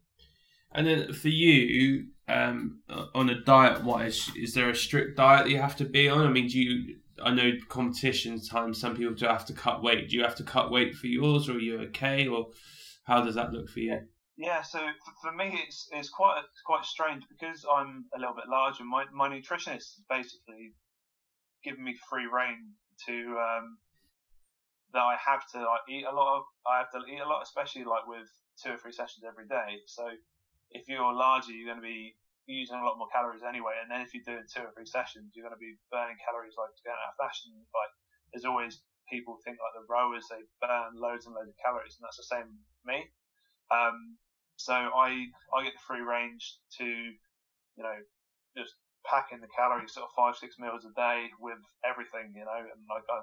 And 0.71 0.85
then 0.85 1.13
for 1.13 1.29
you, 1.29 2.07
um, 2.27 2.81
on 3.15 3.29
a 3.29 3.41
diet 3.41 3.83
wise, 3.83 4.29
is 4.35 4.53
there 4.53 4.69
a 4.69 4.75
strict 4.75 5.17
diet 5.17 5.45
that 5.45 5.51
you 5.51 5.59
have 5.59 5.77
to 5.77 5.85
be 5.85 6.07
on? 6.07 6.21
I 6.21 6.29
mean, 6.29 6.47
do 6.47 6.59
you? 6.59 6.97
I 7.23 7.31
know 7.31 7.53
competition 7.69 8.39
times 8.41 8.79
some 8.79 8.95
people 8.95 9.15
do 9.15 9.25
have 9.25 9.45
to 9.45 9.53
cut 9.53 9.81
weight. 9.81 10.09
Do 10.09 10.17
you 10.17 10.23
have 10.23 10.35
to 10.35 10.43
cut 10.43 10.69
weight 10.69 10.93
for 10.93 11.07
yours, 11.07 11.49
or 11.49 11.53
are 11.53 11.59
you 11.59 11.79
okay, 11.87 12.27
or 12.27 12.49
how 13.05 13.21
does 13.21 13.35
that 13.35 13.53
look 13.53 13.69
for 13.69 13.79
you? 13.79 14.01
Yeah, 14.37 14.63
so 14.63 14.79
for 15.21 15.31
me, 15.31 15.63
it's 15.63 15.87
it's 15.91 16.09
quite 16.09 16.43
quite 16.65 16.83
strange 16.83 17.23
because 17.29 17.65
I'm 17.71 18.05
a 18.13 18.19
little 18.19 18.35
bit 18.35 18.49
larger. 18.49 18.83
My 18.83 19.05
my 19.13 19.29
nutritionist 19.29 19.95
is 19.95 20.03
basically 20.09 20.75
given 21.63 21.83
me 21.83 21.95
free 22.09 22.27
reign 22.27 22.75
to 23.07 23.15
um, 23.39 23.77
that 24.91 24.99
I 25.03 25.15
have 25.15 25.47
to 25.55 25.63
like 25.63 25.87
eat 25.87 26.03
a 26.03 26.11
lot 26.11 26.39
of. 26.39 26.43
I 26.67 26.83
have 26.83 26.91
to 26.91 26.99
eat 27.07 27.23
a 27.23 27.27
lot, 27.27 27.43
especially 27.43 27.85
like 27.87 28.07
with 28.07 28.27
two 28.59 28.75
or 28.75 28.77
three 28.77 28.91
sessions 28.91 29.23
every 29.23 29.47
day. 29.47 29.79
So 29.87 30.03
if 30.71 30.87
you're 30.87 31.15
larger, 31.15 31.51
you're 31.51 31.71
going 31.71 31.79
to 31.79 31.87
be 31.87 32.15
using 32.45 32.75
a 32.75 32.83
lot 32.83 32.99
more 32.99 33.07
calories 33.15 33.41
anyway. 33.47 33.79
And 33.79 33.87
then 33.87 34.03
if 34.03 34.11
you're 34.11 34.27
doing 34.27 34.43
two 34.51 34.67
or 34.67 34.71
three 34.75 34.85
sessions, 34.85 35.31
you're 35.31 35.47
going 35.47 35.55
to 35.55 35.63
be 35.63 35.79
burning 35.91 36.19
calories 36.19 36.59
like 36.59 36.75
going 36.83 36.99
out 36.99 37.15
of 37.15 37.21
fashion. 37.23 37.55
Like 37.71 37.91
there's 38.35 38.43
always 38.43 38.83
people 39.07 39.39
think 39.47 39.63
like 39.63 39.79
the 39.79 39.87
rowers 39.87 40.27
they 40.27 40.43
burn 40.59 40.99
loads 40.99 41.23
and 41.23 41.31
loads 41.31 41.47
of 41.47 41.55
calories, 41.63 41.95
and 41.95 42.03
that's 42.03 42.19
the 42.19 42.27
same 42.27 42.59
me. 42.83 43.07
Um, 43.71 44.19
so 44.55 44.73
I 44.73 45.27
I 45.53 45.63
get 45.63 45.73
the 45.73 45.85
free 45.87 46.01
range 46.01 46.57
to 46.79 46.85
you 46.85 47.83
know 47.83 47.97
just 48.57 48.73
pack 49.05 49.27
in 49.31 49.39
the 49.39 49.47
calories 49.55 49.93
sort 49.93 50.05
of 50.05 50.15
five 50.15 50.35
six 50.35 50.55
meals 50.57 50.85
a 50.85 50.93
day 50.99 51.29
with 51.39 51.59
everything 51.85 52.33
you 52.33 52.45
know 52.45 52.57
and 52.57 52.81
like 52.89 53.03
I, 53.09 53.21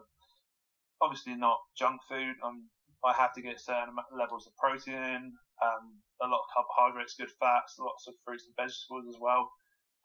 obviously 1.02 1.34
not 1.34 1.58
junk 1.76 2.00
food. 2.08 2.36
I'm 2.44 2.70
I 3.04 3.12
have 3.14 3.34
to 3.34 3.42
get 3.42 3.58
certain 3.60 3.94
levels 4.16 4.46
of 4.46 4.56
protein, 4.56 5.34
um, 5.58 5.84
a 6.22 6.26
lot 6.26 6.38
of 6.38 6.46
carbohydrates, 6.54 7.16
good 7.18 7.30
fats, 7.40 7.74
lots 7.80 8.06
of 8.06 8.14
fruits 8.24 8.46
and 8.46 8.54
vegetables 8.54 9.06
as 9.08 9.18
well. 9.20 9.50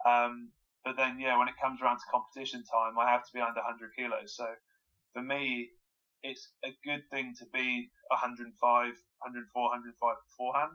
Um, 0.05 0.49
but 0.84 0.97
then, 0.97 1.19
yeah, 1.19 1.38
when 1.38 1.47
it 1.47 1.53
comes 1.61 1.80
around 1.82 1.97
to 1.97 2.11
competition 2.11 2.63
time, 2.65 2.97
I 2.97 3.11
have 3.11 3.21
to 3.21 3.34
be 3.34 3.39
under 3.39 3.61
100 3.61 3.91
kilos. 3.95 4.36
So 4.36 4.49
for 5.13 5.21
me, 5.21 5.69
it's 6.23 6.49
a 6.65 6.73
good 6.84 7.03
thing 7.11 7.36
to 7.38 7.45
be 7.53 7.91
105, 8.09 8.49
104, 8.57 9.61
105 9.61 10.15
beforehand, 10.25 10.73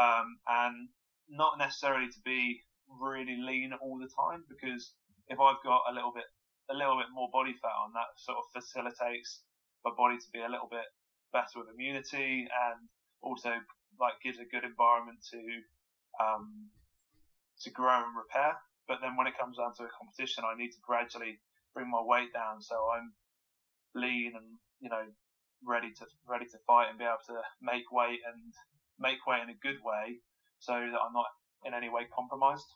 um, 0.00 0.40
and 0.48 0.88
not 1.28 1.58
necessarily 1.58 2.08
to 2.08 2.20
be 2.24 2.64
really 2.88 3.36
lean 3.36 3.72
all 3.80 3.98
the 4.00 4.08
time 4.08 4.42
because 4.48 4.92
if 5.28 5.38
I've 5.38 5.62
got 5.62 5.84
a 5.90 5.94
little 5.94 6.12
bit 6.12 6.24
a 6.70 6.74
little 6.74 6.96
bit 6.96 7.10
more 7.12 7.28
body 7.32 7.54
fat 7.60 7.74
on, 7.82 7.92
that 7.92 8.14
sort 8.16 8.38
of 8.38 8.46
facilitates 8.54 9.42
my 9.84 9.90
body 9.96 10.16
to 10.16 10.28
be 10.32 10.40
a 10.40 10.48
little 10.48 10.70
bit 10.70 10.86
better 11.32 11.58
with 11.58 11.70
immunity 11.74 12.46
and 12.46 12.78
also 13.22 13.50
like 13.98 14.14
gives 14.22 14.38
a 14.38 14.46
good 14.48 14.64
environment 14.64 15.18
to 15.34 15.42
um, 16.22 16.70
to 17.62 17.70
grow 17.70 18.06
and 18.06 18.16
repair. 18.16 18.54
But 18.88 18.98
then 19.02 19.14
when 19.18 19.26
it 19.26 19.38
comes 19.38 19.58
down 19.58 19.74
to 19.78 19.86
a 19.86 19.92
competition, 19.94 20.42
I 20.46 20.58
need 20.58 20.72
to 20.74 20.82
gradually 20.82 21.38
bring 21.74 21.90
my 21.90 22.02
weight 22.02 22.32
down 22.32 22.62
so 22.62 22.74
I'm 22.90 23.14
lean 23.94 24.32
and 24.34 24.58
you 24.80 24.88
know 24.88 25.06
ready 25.66 25.90
to 25.92 26.06
ready 26.26 26.46
to 26.46 26.58
fight 26.66 26.88
and 26.88 26.98
be 26.98 27.04
able 27.04 27.22
to 27.26 27.38
make 27.60 27.90
weight 27.90 28.22
and 28.26 28.54
make 29.00 29.26
weight 29.26 29.42
in 29.42 29.50
a 29.50 29.58
good 29.62 29.78
way 29.84 30.18
so 30.58 30.72
that 30.72 30.98
I'm 31.00 31.12
not 31.12 31.26
in 31.64 31.74
any 31.74 31.88
way 31.88 32.02
compromised. 32.14 32.66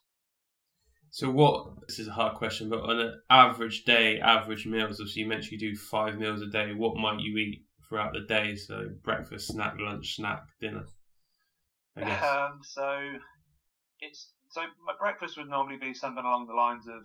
So 1.11 1.31
what? 1.31 1.87
This 1.87 1.99
is 2.01 2.09
a 2.09 2.13
hard 2.13 2.35
question, 2.35 2.69
but 2.69 2.81
on 2.81 2.99
an 2.99 3.21
average 3.31 3.85
day, 3.85 4.19
average 4.21 4.67
meals. 4.67 5.01
Obviously, 5.01 5.23
you 5.23 5.29
mentioned 5.29 5.61
you 5.61 5.73
do 5.73 5.77
five 5.77 6.19
meals 6.19 6.43
a 6.43 6.47
day. 6.47 6.73
What 6.75 6.97
might 6.97 7.21
you 7.21 7.37
eat 7.37 7.65
throughout 7.89 8.13
the 8.13 8.21
day. 8.21 8.57
So 8.57 8.89
breakfast, 9.03 9.49
snack, 9.49 9.75
lunch, 9.79 10.17
snack, 10.17 10.43
dinner. 10.61 10.85
Um, 11.97 12.61
so 12.63 13.13
it's 14.01 14.33
so 14.51 14.63
my 14.85 14.95
breakfast 14.99 15.37
would 15.37 15.49
normally 15.49 15.77
be 15.77 15.95
something 15.95 16.25
along 16.25 16.47
the 16.47 16.55
lines 16.55 16.87
of 16.89 17.03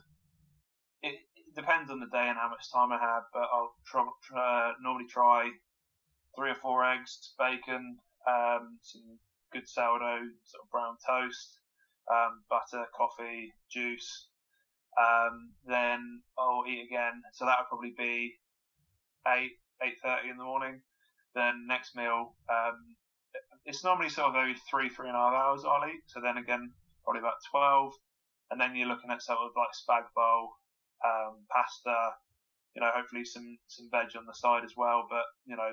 it, 1.04 1.20
it 1.36 1.56
depends 1.56 1.92
on 1.92 2.00
the 2.00 2.08
day 2.08 2.28
and 2.28 2.38
how 2.38 2.50
much 2.50 2.72
time 2.72 2.92
I 2.92 2.98
have, 2.98 3.24
but 3.34 3.48
I'll 3.54 3.74
try, 3.86 4.06
try, 4.24 4.74
normally 4.82 5.08
try 5.08 5.50
three 6.36 6.52
or 6.52 6.56
four 6.56 6.84
eggs, 6.86 7.34
bacon, 7.38 7.98
um, 8.28 8.80
some 8.82 9.20
good 9.52 9.68
sourdough, 9.68 10.30
sort 10.46 10.64
of 10.64 10.70
brown 10.72 10.96
toast, 11.06 11.60
um, 12.12 12.44
butter, 12.50 12.86
coffee, 12.96 13.54
juice. 13.72 14.28
Um, 14.98 15.54
then 15.66 16.22
I'll 16.38 16.64
eat 16.68 16.86
again. 16.86 17.22
So 17.34 17.46
that 17.46 17.58
would 17.60 17.70
probably 17.70 17.94
be 17.98 18.36
eight, 19.28 19.54
8.30 19.82 20.32
in 20.32 20.38
the 20.38 20.44
morning. 20.44 20.82
Then 21.36 21.66
next 21.68 21.96
meal, 21.96 22.36
um, 22.50 22.96
it's 23.66 23.84
normally 23.84 24.10
sort 24.10 24.30
of 24.30 24.36
every 24.36 24.56
three, 24.70 24.90
three 24.90 25.08
and 25.08 25.16
a 25.16 25.20
half 25.20 25.34
hours 25.34 25.64
I'll 25.64 25.88
eat. 25.88 26.02
So 26.08 26.20
then 26.22 26.38
again, 26.38 26.72
probably 27.04 27.20
about 27.20 27.40
12. 27.52 27.94
And 28.52 28.60
then 28.60 28.76
you're 28.76 28.88
looking 28.88 29.12
at 29.12 29.22
sort 29.22 29.40
of 29.40 29.52
like 29.56 29.70
spag 29.78 30.10
bowl, 30.16 30.50
um, 31.06 31.46
pasta, 31.54 32.18
you 32.76 32.82
know, 32.82 32.90
hopefully 32.94 33.24
some, 33.24 33.58
some 33.68 33.90
veg 33.92 34.10
on 34.18 34.26
the 34.26 34.34
side 34.34 34.66
as 34.66 34.74
well. 34.76 35.06
But, 35.10 35.26
you 35.46 35.56
know, 35.56 35.70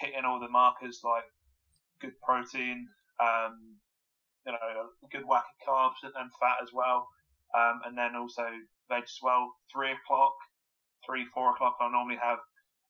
hitting 0.00 0.24
all 0.24 0.40
the 0.40 0.48
markers 0.48 1.00
like 1.04 1.28
good 2.00 2.18
protein, 2.22 2.88
um, 3.20 3.76
you 4.46 4.52
know, 4.52 4.58
good 5.10 5.24
whack 5.26 5.44
of 5.44 5.68
carbs 5.68 6.02
and 6.04 6.30
fat 6.40 6.56
as 6.62 6.70
well. 6.72 7.08
Um, 7.56 7.80
and 7.86 7.96
then 7.96 8.14
also 8.14 8.44
veg 8.88 9.02
as 9.04 9.18
well. 9.22 9.52
Three 9.72 9.92
o'clock, 9.92 10.34
three, 11.06 11.24
four 11.34 11.50
o'clock, 11.50 11.76
I 11.80 11.90
normally 11.90 12.18
have 12.22 12.38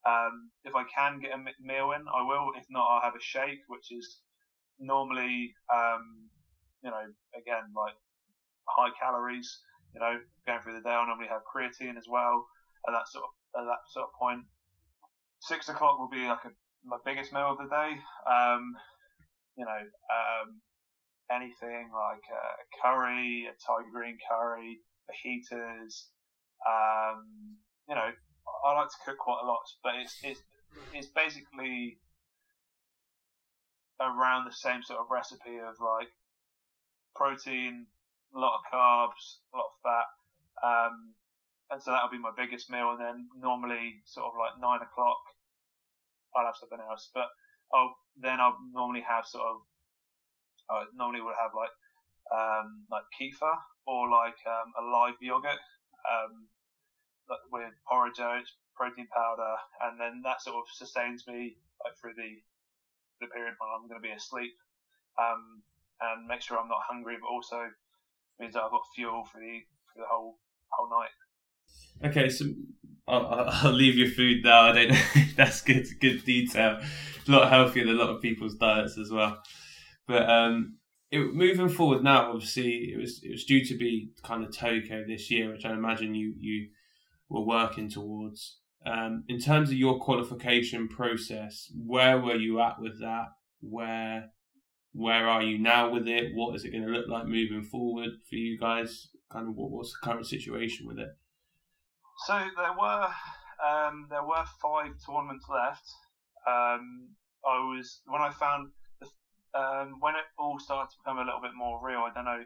um, 0.07 0.51
if 0.65 0.75
I 0.75 0.85
can 0.95 1.21
get 1.21 1.33
a 1.33 1.39
meal 1.61 1.93
in, 1.93 2.05
I 2.09 2.23
will. 2.23 2.53
If 2.57 2.65
not, 2.71 2.87
I'll 2.87 3.03
have 3.03 3.17
a 3.17 3.21
shake, 3.21 3.61
which 3.69 3.91
is 3.91 4.21
normally, 4.79 5.53
um, 5.75 6.31
you 6.83 6.91
know, 6.91 7.03
again, 7.37 7.75
like 7.75 7.95
high 8.69 8.91
calories. 9.01 9.49
You 9.95 10.01
know, 10.01 10.19
going 10.47 10.61
through 10.63 10.75
the 10.75 10.87
day, 10.87 10.95
I 10.95 11.07
normally 11.07 11.29
have 11.29 11.43
creatine 11.49 11.97
as 11.97 12.07
well 12.09 12.47
at 12.87 12.93
that 12.93 13.09
sort 13.09 13.25
of 13.25 13.61
at 13.61 13.65
that 13.65 13.83
sort 13.91 14.07
of 14.07 14.13
point. 14.19 14.45
six 15.41 15.69
o'clock 15.69 15.99
will 15.99 16.09
be 16.09 16.27
like 16.27 16.45
a, 16.45 16.51
my 16.85 16.99
biggest 17.05 17.33
meal 17.33 17.53
of 17.53 17.59
the 17.59 17.69
day. 17.69 17.99
Um, 18.31 18.77
you 19.59 19.65
know, 19.67 19.83
um, 20.15 20.63
anything 21.31 21.91
like 21.91 22.23
a 22.31 22.47
curry, 22.81 23.51
a 23.51 23.55
Thai 23.59 23.91
green 23.93 24.17
curry, 24.23 24.79
fajitas. 25.11 26.07
Um, 26.63 27.59
you 27.89 27.95
know, 27.95 28.11
I 28.65 28.73
like 28.73 28.89
to 28.89 28.97
cook 29.05 29.19
quite 29.19 29.41
a 29.43 29.47
lot, 29.47 29.67
but 29.83 29.93
it's 30.01 30.17
it's 30.23 30.41
it's 30.95 31.09
basically 31.09 31.99
around 34.01 34.47
the 34.47 34.55
same 34.55 34.83
sort 34.83 35.01
of 35.01 35.11
recipe 35.11 35.59
of 35.59 35.75
like 35.83 36.09
protein, 37.17 37.87
a 38.35 38.39
lot 38.39 38.61
of 38.61 38.71
carbs, 38.73 39.43
a 39.53 39.57
lot 39.57 39.75
of 39.75 39.83
fat. 39.83 40.09
Um, 40.63 41.15
and 41.71 41.83
so 41.83 41.91
that'll 41.91 42.11
be 42.15 42.19
my 42.19 42.33
biggest 42.37 42.71
meal. 42.71 42.95
And 42.95 43.01
then 43.01 43.29
normally, 43.37 44.01
sort 44.07 44.27
of 44.27 44.39
like 44.39 44.61
nine 44.61 44.81
o'clock, 44.81 45.21
I'll 46.35 46.47
have 46.47 46.57
something 46.57 46.79
else. 46.79 47.11
But 47.13 47.27
I'll 47.75 47.95
then 48.21 48.41
I'll 48.41 48.57
normally 48.73 49.05
have 49.07 49.27
sort 49.27 49.45
of 49.47 49.57
I 50.71 50.85
normally 50.95 51.21
would 51.23 51.39
have 51.41 51.53
like 51.57 51.73
um, 52.29 52.85
like 52.91 53.05
kefir 53.17 53.57
or 53.87 54.11
like 54.11 54.37
um, 54.45 54.69
a 54.77 54.85
live 54.85 55.17
yogurt 55.21 55.61
um, 56.05 56.49
with 57.53 57.73
porridge 57.89 58.21
oats, 58.21 58.53
protein 58.77 59.09
powder, 59.13 59.57
and 59.83 60.01
then 60.01 60.21
that 60.25 60.43
sort 60.43 60.57
of 60.57 60.65
sustains 60.73 61.25
me 61.27 61.57
like 61.85 61.97
through 62.01 62.15
the 62.17 62.41
the 63.21 63.27
period 63.33 63.55
when 63.59 63.71
I'm 63.75 63.89
going 63.89 64.01
to 64.01 64.07
be 64.07 64.15
asleep, 64.15 64.55
um, 65.19 65.63
and 66.01 66.27
make 66.27 66.43
sure 66.43 66.59
I'm 66.59 66.69
not 66.69 66.87
hungry, 66.87 67.17
but 67.21 67.27
also 67.27 67.67
means 68.39 68.55
that 68.55 68.63
I've 68.63 68.71
got 68.71 68.87
fuel 68.95 69.25
for 69.25 69.41
the 69.41 69.65
for 69.93 70.01
the 70.01 70.09
whole 70.09 70.39
whole 70.71 70.91
night. 70.91 71.15
Okay, 72.05 72.29
so 72.29 72.45
I'll, 73.09 73.49
I'll 73.49 73.73
leave 73.73 73.97
your 73.97 74.11
food 74.11 74.45
there. 74.45 74.53
I 74.53 74.73
don't. 74.73 74.97
that's 75.37 75.63
good. 75.63 75.87
Good 76.01 76.25
detail. 76.25 76.81
A 77.27 77.31
lot 77.31 77.49
healthier 77.51 77.87
than 77.87 77.97
a 77.97 77.99
lot 77.99 78.11
of 78.11 78.23
people's 78.23 78.55
diets 78.57 78.99
as 78.99 79.11
well. 79.11 79.43
But 80.07 80.29
um, 80.29 80.79
it, 81.11 81.35
moving 81.35 81.69
forward 81.69 82.03
now, 82.03 82.33
obviously, 82.33 82.93
it 82.93 82.99
was 82.99 83.21
it 83.23 83.31
was 83.31 83.45
due 83.45 83.65
to 83.65 83.77
be 83.77 84.11
kind 84.23 84.45
of 84.45 84.57
Tokyo 84.57 85.05
this 85.07 85.31
year, 85.31 85.51
which 85.51 85.65
I 85.65 85.73
imagine 85.73 86.15
you 86.15 86.35
you 86.39 86.69
were 87.29 87.45
working 87.45 87.91
towards. 87.91 88.59
Um, 88.87 89.25
in 89.29 89.41
terms 89.41 89.71
of 89.71 89.77
your 89.77 89.99
qualification 89.99 90.89
process, 90.89 91.71
where 91.75 92.19
were 92.19 92.37
you 92.37 92.61
at 92.61 92.81
with 92.81 93.01
that? 93.01 93.27
Where 93.61 94.31
where 94.93 95.29
are 95.29 95.43
you 95.43 95.59
now 95.59 95.91
with 95.91 96.09
it? 96.09 96.35
What 96.35 96.55
is 96.57 96.65
it 96.65 96.71
going 96.71 96.85
to 96.85 96.91
look 96.91 97.09
like 97.09 97.27
moving 97.27 97.63
forward 97.63 98.11
for 98.29 98.37
you 98.37 98.59
guys? 98.59 99.09
Kind 99.31 99.49
of 99.49 99.55
what, 99.55 99.71
what's 99.71 99.93
the 99.93 100.07
current 100.07 100.27
situation 100.27 100.87
with 100.87 100.99
it? 100.99 101.11
So 102.27 102.35
there 102.35 102.75
were 102.75 103.07
um, 103.63 104.07
there 104.11 104.27
were 104.27 104.45
five 104.61 104.91
tournaments 105.07 105.47
left. 105.49 105.87
Um, 106.47 107.15
I 107.47 107.63
was 107.63 108.03
when 108.07 108.23
I 108.23 108.31
found 108.35 108.71
the, 108.99 109.07
um, 109.55 110.01
when 110.01 110.17
it 110.17 110.27
all 110.37 110.59
started 110.59 110.91
to 110.91 110.99
become 110.99 111.19
a 111.19 111.25
little 111.25 111.41
bit 111.41 111.55
more 111.55 111.79
real. 111.79 112.03
I 112.03 112.11
don't 112.13 112.27
know 112.27 112.43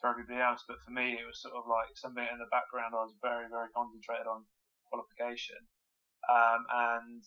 for 0.00 0.08
everybody 0.08 0.40
else, 0.40 0.64
but 0.66 0.80
for 0.80 0.90
me 0.90 1.20
it 1.20 1.26
was 1.28 1.42
sort 1.42 1.52
of 1.52 1.68
like 1.68 1.92
something 2.00 2.24
in 2.24 2.40
the 2.40 2.48
background. 2.48 2.96
I 2.96 3.04
was 3.04 3.12
very 3.20 3.44
very 3.52 3.68
concentrated 3.76 4.26
on 4.26 4.48
qualification, 4.88 5.60
um, 6.32 6.64
and 6.72 7.20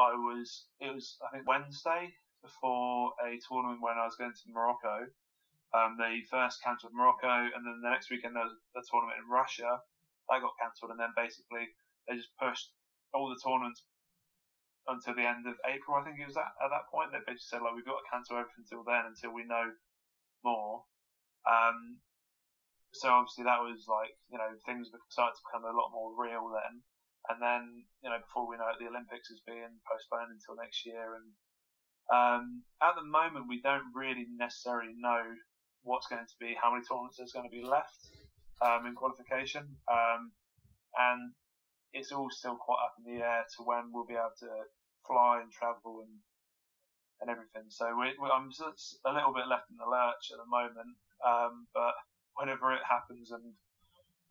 I 0.00 0.16
was 0.16 0.64
it 0.80 0.94
was 0.94 1.20
I 1.20 1.28
think 1.28 1.44
Wednesday 1.46 2.08
before 2.40 3.12
a 3.20 3.36
tournament 3.44 3.84
when 3.84 4.00
I 4.00 4.08
was 4.08 4.16
going 4.16 4.32
to 4.32 4.52
Morocco. 4.52 5.12
Um, 5.76 6.00
they 6.00 6.24
first 6.32 6.64
cancelled 6.64 6.96
Morocco, 6.96 7.52
and 7.52 7.60
then 7.60 7.84
the 7.84 7.92
next 7.92 8.08
weekend 8.08 8.32
there 8.32 8.48
was 8.48 8.56
a 8.72 8.80
tournament 8.88 9.20
in 9.20 9.28
Russia 9.28 9.84
that 10.28 10.44
got 10.44 10.60
cancelled, 10.60 10.92
and 10.92 11.00
then 11.00 11.12
basically 11.16 11.68
they 12.06 12.16
just 12.16 12.32
pushed 12.36 12.72
all 13.12 13.28
the 13.28 13.40
tournaments 13.40 13.84
until 14.88 15.16
the 15.16 15.28
end 15.28 15.44
of 15.44 15.56
April. 15.68 15.96
I 15.96 16.04
think 16.04 16.16
it 16.20 16.28
was 16.28 16.36
at, 16.40 16.52
at 16.64 16.72
that 16.72 16.88
point. 16.88 17.12
They 17.12 17.20
basically 17.24 17.52
said 17.52 17.62
like 17.64 17.76
we've 17.76 17.88
got 17.88 18.00
to 18.00 18.10
cancel 18.12 18.40
everything 18.40 18.64
until 18.64 18.84
then, 18.84 19.04
until 19.08 19.32
we 19.32 19.44
know 19.44 19.68
more. 20.44 20.84
Um, 21.44 22.00
so 22.96 23.12
obviously 23.12 23.44
that 23.44 23.60
was 23.60 23.84
like 23.84 24.16
you 24.32 24.40
know 24.40 24.48
things 24.64 24.88
started 25.12 25.36
to 25.36 25.44
become 25.44 25.68
a 25.68 25.76
lot 25.76 25.92
more 25.92 26.16
real 26.16 26.48
then, 26.48 26.80
and 27.28 27.38
then 27.40 27.62
you 28.00 28.08
know 28.08 28.20
before 28.20 28.48
we 28.48 28.56
know 28.56 28.72
it, 28.72 28.80
the 28.80 28.88
Olympics 28.88 29.28
is 29.28 29.44
being 29.44 29.80
postponed 29.84 30.32
until 30.32 30.56
next 30.56 30.84
year, 30.88 31.20
and 31.20 31.28
um, 32.08 32.64
at 32.80 32.96
the 32.96 33.04
moment 33.04 33.48
we 33.48 33.60
don't 33.60 33.92
really 33.92 34.24
necessarily 34.36 34.96
know 34.96 35.20
what's 35.84 36.08
going 36.08 36.24
to 36.24 36.38
be, 36.40 36.56
how 36.56 36.72
many 36.72 36.82
tournaments 36.84 37.20
there's 37.20 37.36
going 37.36 37.48
to 37.48 37.52
be 37.52 37.64
left 37.64 38.08
um, 38.60 38.86
in 38.86 38.94
qualification, 38.94 39.76
um, 39.90 40.32
and 40.96 41.32
it's 41.92 42.12
all 42.12 42.28
still 42.30 42.56
quite 42.56 42.82
up 42.84 42.94
in 42.98 43.14
the 43.14 43.22
air 43.22 43.44
to 43.56 43.62
when 43.64 43.90
we'll 43.92 44.06
be 44.06 44.14
able 44.14 44.36
to 44.40 44.48
fly 45.06 45.40
and 45.42 45.50
travel 45.52 46.04
and 46.04 46.18
and 47.20 47.30
everything. 47.30 47.66
So 47.68 47.86
we, 47.98 48.14
we, 48.22 48.28
I'm 48.30 48.50
just 48.50 48.98
a 49.04 49.12
little 49.12 49.34
bit 49.34 49.48
left 49.50 49.70
in 49.70 49.76
the 49.76 49.90
lurch 49.90 50.30
at 50.30 50.38
the 50.38 50.46
moment, 50.46 50.94
um, 51.26 51.66
but 51.74 51.94
whenever 52.34 52.72
it 52.72 52.86
happens, 52.88 53.30
and 53.32 53.42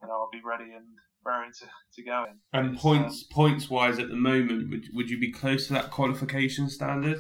you 0.01 0.07
know, 0.07 0.13
I'll 0.13 0.29
be 0.31 0.41
ready 0.43 0.71
and 0.71 0.85
raring 1.25 1.51
to, 1.59 1.65
to 1.95 2.03
go 2.03 2.25
in. 2.25 2.37
And 2.53 2.77
points 2.77 3.23
um, 3.23 3.27
points 3.31 3.69
wise 3.69 3.99
at 3.99 4.09
the 4.09 4.15
moment, 4.15 4.69
would 4.69 4.85
would 4.93 5.09
you 5.09 5.19
be 5.19 5.31
close 5.31 5.67
to 5.67 5.73
that 5.73 5.91
qualification 5.91 6.69
standard? 6.69 7.19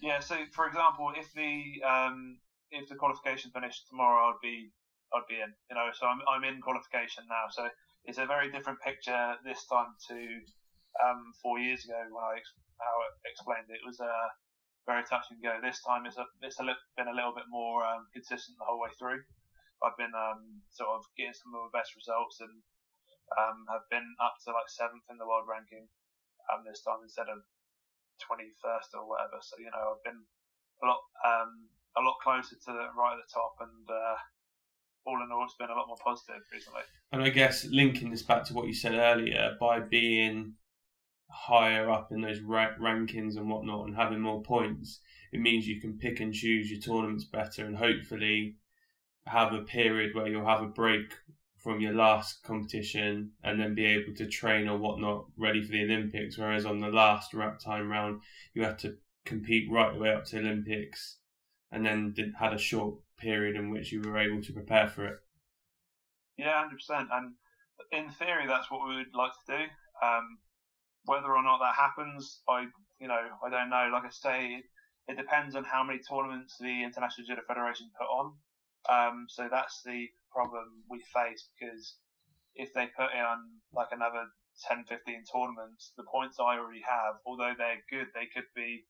Yeah. 0.00 0.20
So 0.20 0.36
for 0.52 0.66
example, 0.66 1.12
if 1.16 1.32
the 1.34 1.82
um, 1.86 2.38
if 2.70 2.88
the 2.88 2.94
qualification 2.94 3.50
finished 3.50 3.88
tomorrow, 3.88 4.28
I'd 4.28 4.40
be 4.42 4.70
I'd 5.14 5.28
be 5.28 5.38
in. 5.38 5.52
You 5.70 5.76
know, 5.76 5.88
so 5.94 6.06
I'm 6.06 6.20
I'm 6.26 6.44
in 6.44 6.60
qualification 6.60 7.24
now. 7.28 7.46
So 7.50 7.68
it's 8.04 8.18
a 8.18 8.26
very 8.26 8.50
different 8.50 8.80
picture 8.80 9.36
this 9.44 9.66
time 9.66 9.94
to 10.10 10.18
um, 11.02 11.32
four 11.42 11.58
years 11.58 11.84
ago 11.84 11.98
when 12.10 12.24
I 12.24 12.38
how 12.78 12.96
explained 13.24 13.68
it. 13.68 13.82
It 13.82 13.86
was 13.86 14.00
a 14.00 14.12
very 14.86 15.02
touch 15.04 15.26
and 15.30 15.42
go. 15.42 15.58
This 15.58 15.82
time 15.82 16.06
it's 16.06 16.16
a, 16.16 16.26
it's 16.42 16.60
a 16.62 16.66
li- 16.66 16.86
been 16.94 17.10
a 17.10 17.16
little 17.16 17.34
bit 17.34 17.50
more 17.50 17.82
um, 17.82 18.06
consistent 18.14 18.56
the 18.58 18.66
whole 18.66 18.80
way 18.80 18.92
through. 18.98 19.20
I've 19.82 19.98
been 19.98 20.14
um, 20.14 20.62
sort 20.72 20.96
of 20.96 21.04
getting 21.18 21.36
some 21.36 21.52
of 21.52 21.68
the 21.68 21.76
best 21.76 21.92
results 21.98 22.40
and 22.40 22.54
um, 23.36 23.66
have 23.68 23.84
been 23.90 24.06
up 24.22 24.38
to 24.46 24.54
like 24.54 24.70
seventh 24.70 25.04
in 25.10 25.18
the 25.18 25.26
world 25.26 25.44
ranking 25.50 25.90
um, 26.48 26.62
this 26.64 26.80
time 26.86 27.02
instead 27.02 27.28
of 27.28 27.42
21st 28.24 28.96
or 28.96 29.04
whatever. 29.04 29.36
So 29.42 29.58
you 29.60 29.68
know 29.68 29.96
I've 29.96 30.06
been 30.06 30.22
a 30.80 30.86
lot 30.86 31.02
um, 31.26 31.68
a 31.98 32.02
lot 32.04 32.16
closer 32.22 32.56
to 32.56 32.70
the, 32.72 32.86
right 32.94 33.16
at 33.16 33.20
the 33.20 33.32
top 33.32 33.56
and 33.60 33.84
uh, 33.88 34.16
all 35.06 35.22
in 35.22 35.30
all, 35.32 35.44
it's 35.44 35.54
been 35.54 35.70
a 35.70 35.74
lot 35.74 35.86
more 35.86 35.96
positive 36.02 36.42
recently. 36.52 36.82
And 37.12 37.22
I 37.22 37.30
guess 37.30 37.64
linking 37.66 38.10
this 38.10 38.22
back 38.22 38.44
to 38.44 38.54
what 38.54 38.66
you 38.66 38.74
said 38.74 38.94
earlier, 38.94 39.56
by 39.60 39.80
being 39.80 40.54
higher 41.30 41.90
up 41.90 42.12
in 42.12 42.20
those 42.20 42.40
ra- 42.40 42.74
rankings 42.80 43.36
and 43.36 43.48
whatnot 43.48 43.86
and 43.86 43.96
having 43.96 44.20
more 44.20 44.42
points, 44.42 45.00
it 45.32 45.40
means 45.40 45.66
you 45.66 45.80
can 45.80 45.98
pick 45.98 46.20
and 46.20 46.34
choose 46.34 46.70
your 46.70 46.80
tournaments 46.80 47.24
better 47.24 47.64
and 47.64 47.76
hopefully 47.76 48.56
have 49.26 49.52
a 49.52 49.62
period 49.62 50.14
where 50.14 50.28
you'll 50.28 50.46
have 50.46 50.62
a 50.62 50.66
break 50.66 51.12
from 51.56 51.80
your 51.80 51.94
last 51.94 52.42
competition 52.44 53.32
and 53.42 53.60
then 53.60 53.74
be 53.74 53.84
able 53.84 54.14
to 54.14 54.26
train 54.26 54.68
or 54.68 54.78
whatnot 54.78 55.26
ready 55.36 55.62
for 55.62 55.72
the 55.72 55.82
Olympics. 55.82 56.38
Whereas 56.38 56.64
on 56.64 56.80
the 56.80 56.88
last 56.88 57.34
wrap 57.34 57.58
time 57.58 57.90
round, 57.90 58.20
you 58.54 58.62
had 58.62 58.78
to 58.80 58.96
compete 59.24 59.68
right 59.70 59.92
the 59.92 59.98
way 59.98 60.12
up 60.12 60.24
to 60.26 60.38
Olympics 60.38 61.18
and 61.72 61.84
then 61.84 62.12
did, 62.12 62.32
had 62.38 62.54
a 62.54 62.58
short 62.58 62.94
period 63.18 63.56
in 63.56 63.70
which 63.70 63.92
you 63.92 64.00
were 64.02 64.18
able 64.18 64.42
to 64.42 64.52
prepare 64.52 64.88
for 64.88 65.06
it. 65.06 65.16
Yeah, 66.36 66.58
hundred 66.58 66.76
percent. 66.76 67.08
And 67.12 67.34
in 67.92 68.10
theory, 68.10 68.46
that's 68.46 68.70
what 68.70 68.86
we 68.86 68.96
would 68.96 69.14
like 69.14 69.32
to 69.46 69.56
do. 69.58 69.62
Um, 70.04 70.38
whether 71.04 71.32
or 71.32 71.42
not 71.42 71.60
that 71.60 71.74
happens, 71.74 72.42
I 72.48 72.66
you 73.00 73.08
know 73.08 73.20
I 73.44 73.50
don't 73.50 73.70
know. 73.70 73.88
Like 73.92 74.04
I 74.04 74.10
say, 74.10 74.62
it 75.08 75.16
depends 75.16 75.54
on 75.54 75.64
how 75.64 75.84
many 75.84 76.00
tournaments 76.00 76.56
the 76.60 76.82
International 76.84 77.26
Judo 77.26 77.42
Federation 77.46 77.90
put 77.98 78.06
on. 78.06 78.34
Um, 78.88 79.26
so 79.28 79.48
that's 79.50 79.82
the 79.84 80.06
problem 80.30 80.84
we 80.90 81.02
face 81.14 81.48
because 81.58 81.96
if 82.54 82.72
they 82.74 82.86
put 82.96 83.10
in 83.12 83.38
like 83.72 83.88
another 83.92 84.26
10, 84.68 84.84
15 84.88 85.24
tournaments, 85.28 85.92
the 85.96 86.04
points 86.08 86.38
I 86.40 86.56
already 86.58 86.82
have, 86.86 87.20
although 87.26 87.52
they're 87.56 87.84
good, 87.90 88.08
they 88.14 88.26
could 88.32 88.48
be, 88.54 88.84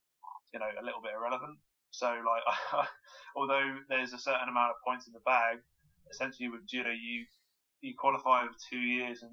you 0.55 0.61
know, 0.61 0.71
a 0.71 0.85
little 0.85 1.03
bit 1.03 1.13
irrelevant. 1.17 1.59
So 1.97 2.13
like, 2.13 2.45
although 3.37 3.81
there's 3.89 4.13
a 4.13 4.21
certain 4.21 4.53
amount 4.53 4.77
of 4.77 4.85
points 4.85 5.09
in 5.09 5.17
the 5.17 5.25
bag, 5.25 5.65
essentially 6.13 6.49
with 6.53 6.69
judo 6.69 6.93
you 6.93 7.25
you 7.81 7.93
qualify 7.97 8.45
over 8.45 8.57
two 8.69 8.81
years 8.81 9.23
and 9.23 9.33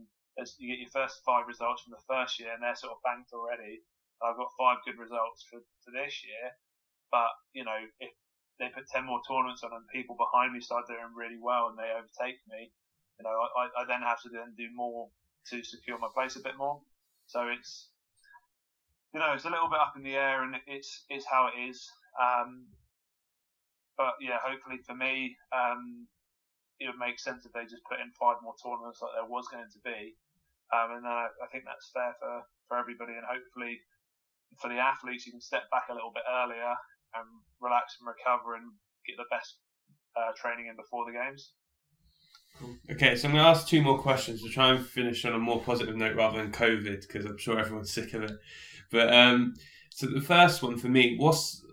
you 0.57 0.67
get 0.67 0.79
your 0.79 0.91
first 0.91 1.21
five 1.25 1.45
results 1.47 1.83
from 1.83 1.91
the 1.91 2.07
first 2.07 2.39
year 2.39 2.51
and 2.51 2.63
they're 2.63 2.75
sort 2.75 2.91
of 2.91 3.03
banked 3.03 3.31
already. 3.31 3.83
I've 4.23 4.39
got 4.39 4.55
five 4.57 4.79
good 4.87 4.97
results 4.97 5.43
for, 5.51 5.59
for 5.83 5.91
this 5.91 6.23
year, 6.23 6.55
but 7.11 7.31
you 7.51 7.67
know 7.67 7.75
if 7.99 8.11
they 8.59 8.71
put 8.71 8.87
ten 8.87 9.03
more 9.03 9.19
tournaments 9.27 9.63
on 9.63 9.75
and 9.75 9.83
people 9.91 10.15
behind 10.15 10.55
me 10.55 10.63
start 10.63 10.87
doing 10.87 11.11
really 11.11 11.39
well 11.39 11.67
and 11.67 11.75
they 11.75 11.91
overtake 11.91 12.39
me, 12.47 12.71
you 13.19 13.23
know 13.27 13.35
I, 13.59 13.67
I 13.75 13.83
then 13.83 14.01
have 14.07 14.23
to 14.23 14.31
then 14.31 14.55
do 14.55 14.71
more 14.71 15.11
to 15.51 15.63
secure 15.63 15.99
my 15.99 16.07
place 16.15 16.39
a 16.39 16.43
bit 16.43 16.55
more. 16.55 16.79
So 17.27 17.51
it's 17.51 17.91
you 19.11 19.19
know 19.19 19.35
it's 19.35 19.45
a 19.45 19.51
little 19.51 19.67
bit 19.67 19.83
up 19.83 19.99
in 19.99 20.03
the 20.03 20.15
air 20.15 20.43
and 20.47 20.55
it's 20.63 21.03
it's 21.11 21.27
how 21.27 21.51
it 21.51 21.59
is. 21.59 21.83
Um, 22.17 22.69
but 23.97 24.17
yeah, 24.21 24.41
hopefully 24.41 24.81
for 24.85 24.95
me, 24.95 25.37
um, 25.53 26.07
it 26.79 26.89
would 26.89 26.99
make 26.99 27.19
sense 27.19 27.45
if 27.45 27.53
they 27.53 27.63
just 27.63 27.85
put 27.85 28.01
in 28.01 28.09
five 28.17 28.41
more 28.41 28.57
tournaments 28.57 29.01
like 29.01 29.13
there 29.13 29.29
was 29.29 29.47
going 29.47 29.69
to 29.69 29.81
be. 29.85 30.17
Um, 30.73 30.97
and 30.97 31.05
then 31.05 31.11
I, 31.11 31.29
I, 31.29 31.47
think 31.51 31.65
that's 31.69 31.93
fair 31.93 32.17
for 32.17 32.41
for 32.65 32.81
everybody, 32.81 33.13
and 33.13 33.27
hopefully 33.27 33.77
for 34.57 34.69
the 34.69 34.81
athletes, 34.81 35.25
you 35.25 35.31
can 35.31 35.41
step 35.41 35.69
back 35.69 35.89
a 35.89 35.93
little 35.93 36.11
bit 36.13 36.23
earlier 36.25 36.73
and 37.13 37.27
relax 37.61 37.97
and 37.99 38.09
recover 38.09 38.55
and 38.55 38.73
get 39.05 39.17
the 39.17 39.29
best 39.29 39.61
uh, 40.17 40.33
training 40.33 40.67
in 40.67 40.75
before 40.75 41.05
the 41.05 41.13
games. 41.13 41.53
Okay, 42.89 43.15
so 43.15 43.27
I'm 43.27 43.33
going 43.33 43.43
to 43.43 43.49
ask 43.49 43.67
two 43.67 43.81
more 43.81 43.99
questions 43.99 44.41
to 44.41 44.49
try 44.49 44.69
and 44.69 44.85
finish 44.85 45.25
on 45.25 45.33
a 45.33 45.39
more 45.39 45.61
positive 45.61 45.95
note 45.95 46.15
rather 46.15 46.37
than 46.37 46.51
COVID, 46.51 47.01
because 47.01 47.25
I'm 47.25 47.37
sure 47.37 47.59
everyone's 47.59 47.91
sick 47.91 48.13
of 48.13 48.23
it. 48.23 48.31
But 48.91 49.13
um, 49.13 49.55
so 49.89 50.07
the 50.07 50.21
first 50.21 50.61
one 50.61 50.77
for 50.77 50.87
me, 50.87 51.15
what's 51.17 51.63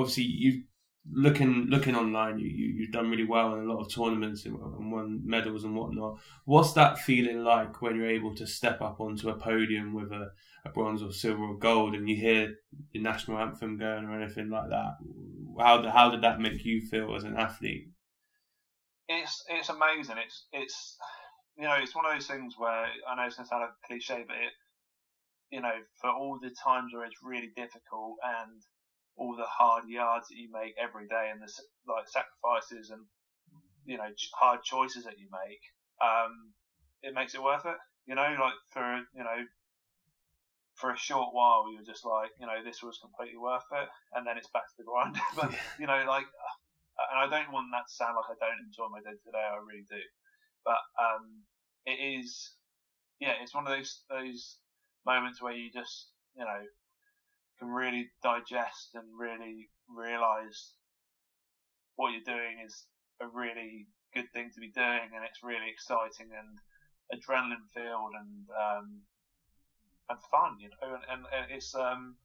obviously 0.00 0.24
you 0.24 0.62
looking 1.10 1.66
looking 1.68 1.96
online, 1.96 2.38
you, 2.38 2.48
you 2.48 2.86
have 2.86 2.92
done 2.92 3.10
really 3.10 3.24
well 3.24 3.54
in 3.54 3.60
a 3.64 3.72
lot 3.72 3.80
of 3.80 3.92
tournaments 3.92 4.44
and, 4.44 4.56
and 4.56 4.92
won 4.92 5.20
medals 5.24 5.64
and 5.64 5.74
whatnot. 5.74 6.18
What's 6.44 6.72
that 6.74 6.98
feeling 6.98 7.42
like 7.42 7.80
when 7.80 7.96
you're 7.96 8.10
able 8.10 8.34
to 8.36 8.46
step 8.46 8.80
up 8.80 9.00
onto 9.00 9.28
a 9.28 9.34
podium 9.34 9.94
with 9.94 10.12
a, 10.12 10.30
a 10.64 10.70
bronze 10.70 11.02
or 11.02 11.12
silver 11.12 11.44
or 11.44 11.58
gold, 11.58 11.94
and 11.94 12.08
you 12.08 12.16
hear 12.16 12.54
the 12.92 13.00
national 13.00 13.38
anthem 13.38 13.78
going 13.78 14.04
or 14.04 14.20
anything 14.20 14.50
like 14.50 14.68
that? 14.70 14.96
How 15.58 15.88
how 15.88 16.10
did 16.10 16.22
that 16.22 16.40
make 16.40 16.64
you 16.64 16.80
feel 16.82 17.14
as 17.14 17.24
an 17.24 17.36
athlete? 17.36 17.88
It's 19.08 19.42
it's 19.48 19.68
amazing. 19.68 20.16
It's 20.24 20.46
it's 20.52 20.96
you 21.56 21.64
know 21.64 21.76
it's 21.80 21.94
one 21.94 22.06
of 22.06 22.12
those 22.12 22.26
things 22.26 22.54
where 22.58 22.86
I 23.08 23.16
know 23.16 23.26
it's 23.26 23.36
to 23.36 23.46
sound 23.46 23.62
like 23.62 23.70
a 23.70 23.86
cliche, 23.86 24.24
but 24.26 24.36
it 24.36 24.52
you 25.50 25.60
know 25.60 25.74
for 26.00 26.10
all 26.10 26.38
the 26.40 26.54
times 26.62 26.92
where 26.94 27.04
it's 27.04 27.22
really 27.24 27.50
difficult 27.56 28.16
and 28.22 28.62
all 29.16 29.36
the 29.36 29.46
hard 29.46 29.84
yards 29.88 30.28
that 30.28 30.36
you 30.36 30.48
make 30.52 30.74
every 30.80 31.06
day 31.06 31.30
and 31.32 31.40
the 31.42 31.50
like 31.86 32.08
sacrifices 32.08 32.90
and 32.90 33.02
you 33.84 33.96
know 33.96 34.08
hard 34.34 34.62
choices 34.62 35.04
that 35.04 35.18
you 35.18 35.28
make, 35.32 35.60
um, 36.02 36.52
it 37.02 37.14
makes 37.14 37.34
it 37.34 37.42
worth 37.42 37.66
it. 37.66 37.76
You 38.06 38.14
know, 38.14 38.36
like 38.40 38.58
for 38.70 39.02
you 39.14 39.24
know 39.24 39.44
for 40.74 40.92
a 40.92 40.96
short 40.96 41.34
while 41.34 41.70
you're 41.72 41.84
just 41.84 42.06
like 42.06 42.30
you 42.40 42.46
know 42.46 42.64
this 42.64 42.82
was 42.82 42.98
completely 42.98 43.38
worth 43.38 43.66
it, 43.72 43.88
and 44.14 44.26
then 44.26 44.38
it's 44.38 44.48
back 44.48 44.68
to 44.68 44.76
the 44.78 44.84
grind. 44.84 45.16
but 45.36 45.52
you 45.78 45.86
know, 45.86 46.04
like, 46.08 46.24
and 47.12 47.18
I 47.20 47.28
don't 47.28 47.52
want 47.52 47.68
that 47.72 47.88
to 47.88 47.94
sound 47.94 48.16
like 48.16 48.32
I 48.32 48.38
don't 48.40 48.64
enjoy 48.64 48.88
my 48.88 49.00
day 49.00 49.16
today. 49.24 49.44
I 49.44 49.60
really 49.60 49.84
do, 49.88 50.00
but 50.64 50.80
um, 50.96 51.44
it 51.84 52.00
is 52.00 52.52
yeah, 53.20 53.34
it's 53.42 53.54
one 53.54 53.66
of 53.66 53.76
those 53.76 54.02
those 54.08 54.56
moments 55.04 55.40
where 55.42 55.52
you 55.52 55.70
just 55.70 56.08
you 56.34 56.44
know 56.44 56.62
can 57.60 57.68
really 57.68 58.08
digest 58.22 58.90
and 58.94 59.04
really 59.16 59.68
realize 59.88 60.72
what 61.96 62.12
you're 62.12 62.24
doing 62.24 62.64
is 62.64 62.86
a 63.20 63.26
really 63.26 63.86
good 64.14 64.24
thing 64.32 64.50
to 64.54 64.60
be 64.60 64.70
doing 64.74 65.12
and 65.14 65.22
it's 65.28 65.44
really 65.44 65.68
exciting 65.68 66.32
and 66.32 66.58
adrenaline 67.12 67.68
filled 67.74 68.14
and 68.18 68.48
um, 68.50 69.02
and 70.08 70.18
fun, 70.30 70.56
you 70.58 70.68
know, 70.68 70.94
and, 70.94 71.04
and, 71.10 71.22
and 71.30 71.52
it's 71.52 71.74
um 71.74 72.16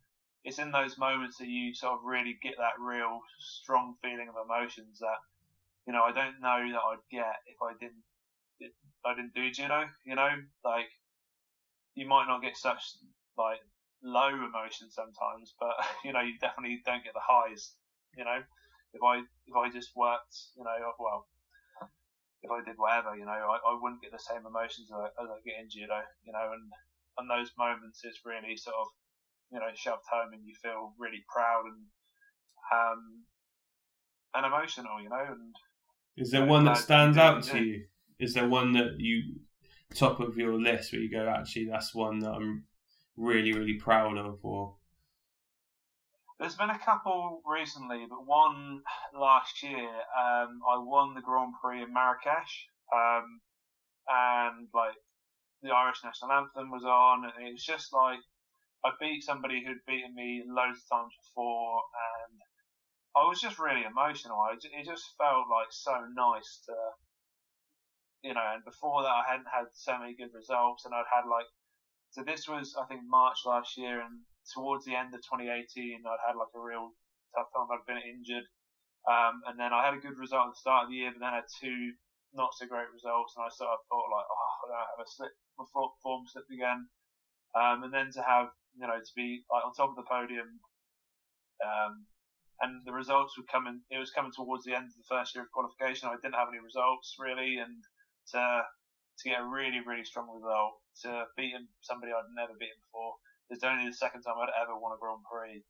it's 0.44 0.60
in 0.60 0.72
those 0.72 0.98
moments 0.98 1.38
that 1.38 1.48
you 1.48 1.74
sort 1.74 1.94
of 1.94 1.99
really 2.06 2.38
get 2.41 2.53
that 2.57 2.80
real 2.80 3.20
strong 3.40 3.95
feeling 4.02 4.28
of 4.30 4.36
emotions 4.44 4.99
that 4.99 5.20
you 5.86 5.94
know 5.94 6.03
I 6.03 6.12
don't 6.12 6.40
know 6.41 6.62
that 6.72 6.82
I'd 6.91 7.06
get 7.12 7.36
if 7.45 7.57
I 7.62 7.74
didn't 7.80 8.03
if 8.60 8.72
I 9.06 9.14
didn't 9.14 9.34
do 9.34 9.52
judo, 9.52 9.84
you 10.06 10.16
know, 10.16 10.30
like 10.64 10.90
you 11.94 12.07
might 12.07 12.26
not 12.28 12.41
get 12.41 12.57
such 12.57 12.82
like 13.38 13.60
low 14.06 14.30
emotion 14.30 14.94
sometimes, 14.94 15.57
but 15.60 15.73
you 16.06 16.14
know, 16.14 16.22
you 16.22 16.38
definitely 16.40 16.82
don't 16.86 17.03
get 17.03 17.14
the 17.14 17.26
highs. 17.26 17.73
You 18.15 18.23
know, 18.23 18.40
if 18.94 19.02
I 19.03 19.26
if 19.49 19.56
I 19.57 19.69
just 19.69 19.91
worked, 19.95 20.38
you 20.56 20.64
know, 20.64 20.77
well, 20.99 21.27
if 22.44 22.52
I 22.52 22.64
did 22.64 22.77
whatever, 22.77 23.18
you 23.18 23.26
know, 23.26 23.34
I, 23.34 23.57
I 23.57 23.73
wouldn't 23.82 24.02
get 24.02 24.14
the 24.14 24.22
same 24.22 24.45
emotions 24.45 24.88
as 24.94 24.95
I, 24.95 25.07
as 25.19 25.30
I 25.34 25.41
get 25.44 25.60
in 25.60 25.69
judo. 25.69 25.99
You 26.23 26.32
know, 26.32 26.53
and 26.53 26.72
and 27.18 27.27
those 27.27 27.52
moments 27.57 28.06
it's 28.06 28.22
really 28.23 28.56
sort 28.56 28.77
of 28.80 28.88
you 29.52 29.60
know 29.60 29.73
shoved 29.73 30.06
home, 30.10 30.32
and 30.32 30.45
you 30.45 30.53
feel 30.61 30.94
really 30.98 31.26
proud 31.27 31.65
and 31.65 31.90
um 32.72 33.26
and 34.34 34.45
emotional. 34.45 35.02
You 35.02 35.10
know, 35.10 35.26
and 35.27 35.56
is 36.15 36.32
there 36.32 36.45
one 36.45 36.65
that 36.65 36.77
stands 36.77 37.18
out 37.18 37.44
to 37.52 37.60
you? 37.60 37.84
Is 38.18 38.34
there 38.34 38.48
one 38.48 38.72
that 38.73 38.95
you 38.98 39.41
top 39.94 40.19
of 40.19 40.38
your 40.38 40.60
list 40.60 40.91
where 40.91 41.02
you 41.02 41.11
go, 41.11 41.27
actually, 41.27 41.68
that's 41.69 41.94
one 41.94 42.19
that 42.19 42.32
I'm 42.32 42.65
really, 43.18 43.54
really 43.54 43.76
proud 43.76 44.18
of? 44.18 44.40
Or 44.44 44.76
there's 46.40 46.56
been 46.56 46.70
a 46.70 46.80
couple 46.80 47.42
recently, 47.46 48.06
but 48.10 48.26
one 48.26 48.82
last 49.18 49.64
year, 49.64 49.88
um, 49.88 50.60
I 50.68 50.78
won 50.78 51.14
the 51.14 51.22
Grand 51.22 51.54
Prix 51.62 51.84
in 51.84 51.94
Marrakesh, 51.94 52.68
um, 52.94 53.40
and 54.08 54.68
like 54.74 54.96
the 55.64 55.72
Irish 55.72 56.04
national 56.04 56.32
anthem 56.32 56.72
was 56.72 56.84
on, 56.84 57.26
and 57.26 57.48
it 57.48 57.54
was 57.54 57.64
just 57.64 57.94
like 57.94 58.20
I 58.84 58.92
beat 59.00 59.24
somebody 59.24 59.64
who'd 59.66 59.86
beaten 59.88 60.14
me 60.14 60.44
loads 60.46 60.84
of 60.84 60.90
times 60.90 61.14
before, 61.24 61.82
and 62.30 62.38
I 63.16 63.28
was 63.28 63.40
just 63.40 63.58
really 63.58 63.84
emotional. 63.84 64.46
It 64.54 64.86
just 64.86 65.16
felt 65.18 65.50
like 65.50 65.72
so 65.72 66.06
nice 66.14 66.60
to, 66.68 66.76
you 68.22 68.34
know. 68.36 68.46
And 68.54 68.64
before 68.64 69.02
that, 69.02 69.10
I 69.10 69.24
hadn't 69.26 69.50
had 69.50 69.74
so 69.74 69.98
many 69.98 70.14
good 70.14 70.34
results, 70.36 70.86
and 70.86 70.94
I'd 70.94 71.10
had 71.10 71.26
like 71.26 71.48
so 72.16 72.24
this 72.24 72.48
was, 72.48 72.80
I 72.80 72.88
think, 72.88 73.04
March 73.04 73.44
last 73.44 73.76
year, 73.76 74.00
and 74.00 74.24
towards 74.56 74.88
the 74.88 74.96
end 74.96 75.12
of 75.12 75.20
2018, 75.28 75.52
I'd 76.08 76.24
had 76.24 76.40
like 76.40 76.56
a 76.56 76.64
real 76.64 76.96
tough 77.36 77.52
time. 77.52 77.68
I'd 77.68 77.84
been 77.84 78.00
injured, 78.00 78.48
um, 79.04 79.44
and 79.52 79.60
then 79.60 79.76
I 79.76 79.84
had 79.84 80.00
a 80.00 80.00
good 80.00 80.16
result 80.16 80.48
at 80.48 80.52
the 80.56 80.64
start 80.64 80.88
of 80.88 80.90
the 80.96 81.04
year, 81.04 81.12
but 81.12 81.20
then 81.20 81.36
I 81.36 81.44
had 81.44 81.52
two 81.60 81.92
not 82.32 82.56
so 82.56 82.72
great 82.72 82.88
results, 82.96 83.36
and 83.36 83.44
I 83.44 83.52
sort 83.52 83.76
of 83.76 83.84
thought 83.92 84.16
like, 84.16 84.28
oh, 84.32 84.52
I 84.64 84.66
don't 84.72 84.92
have 84.96 85.04
a 85.04 85.12
slip, 85.12 85.36
my 85.60 85.68
form 85.76 86.24
slipped 86.32 86.56
again, 86.56 86.88
um, 87.52 87.84
and 87.84 87.92
then 87.92 88.16
to 88.16 88.24
have, 88.24 88.48
you 88.80 88.88
know, 88.88 88.96
to 88.96 89.14
be 89.16 89.44
like 89.52 89.68
on 89.68 89.76
top 89.76 89.92
of 89.92 90.00
the 90.00 90.08
podium, 90.08 90.64
um, 91.60 92.08
and 92.64 92.80
the 92.88 92.96
results 92.96 93.36
were 93.36 93.52
coming. 93.52 93.84
It 93.92 94.00
was 94.00 94.16
coming 94.16 94.32
towards 94.32 94.64
the 94.64 94.72
end 94.72 94.88
of 94.88 94.96
the 94.96 95.12
first 95.12 95.36
year 95.36 95.44
of 95.44 95.52
qualification. 95.52 96.08
I 96.08 96.16
didn't 96.16 96.40
have 96.40 96.48
any 96.48 96.64
results 96.64 97.20
really, 97.20 97.60
and 97.60 97.84
to 98.32 98.64
to 99.20 99.30
get 99.30 99.40
a 99.40 99.46
really 99.46 99.80
really 99.86 100.04
strong 100.04 100.28
result 100.28 100.82
to 101.04 101.24
beating 101.38 101.68
somebody 101.82 102.12
I'd 102.12 102.32
never 102.36 102.54
beaten 102.60 102.80
before. 102.90 103.16
It's 103.50 103.64
only 103.64 103.86
the 103.86 103.94
second 103.94 104.24
time 104.24 104.36
I'd 104.42 104.54
ever 104.62 104.76
won 104.76 104.96
a 104.96 105.00
Grand 105.00 105.22
Prix. 105.30 105.62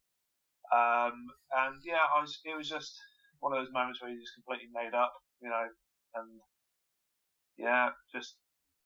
Um, 0.73 1.27
and 1.53 1.81
yeah, 1.83 2.01
I 2.15 2.21
was, 2.21 2.39
it 2.45 2.55
was 2.57 2.69
just 2.69 2.95
one 3.39 3.53
of 3.53 3.59
those 3.59 3.73
moments 3.73 4.01
where 4.01 4.09
you 4.09 4.19
just 4.19 4.33
completely 4.33 4.69
made 4.73 4.95
up, 4.95 5.13
you 5.41 5.49
know, 5.49 5.67
and 6.15 6.39
yeah, 7.57 7.89
just 8.13 8.35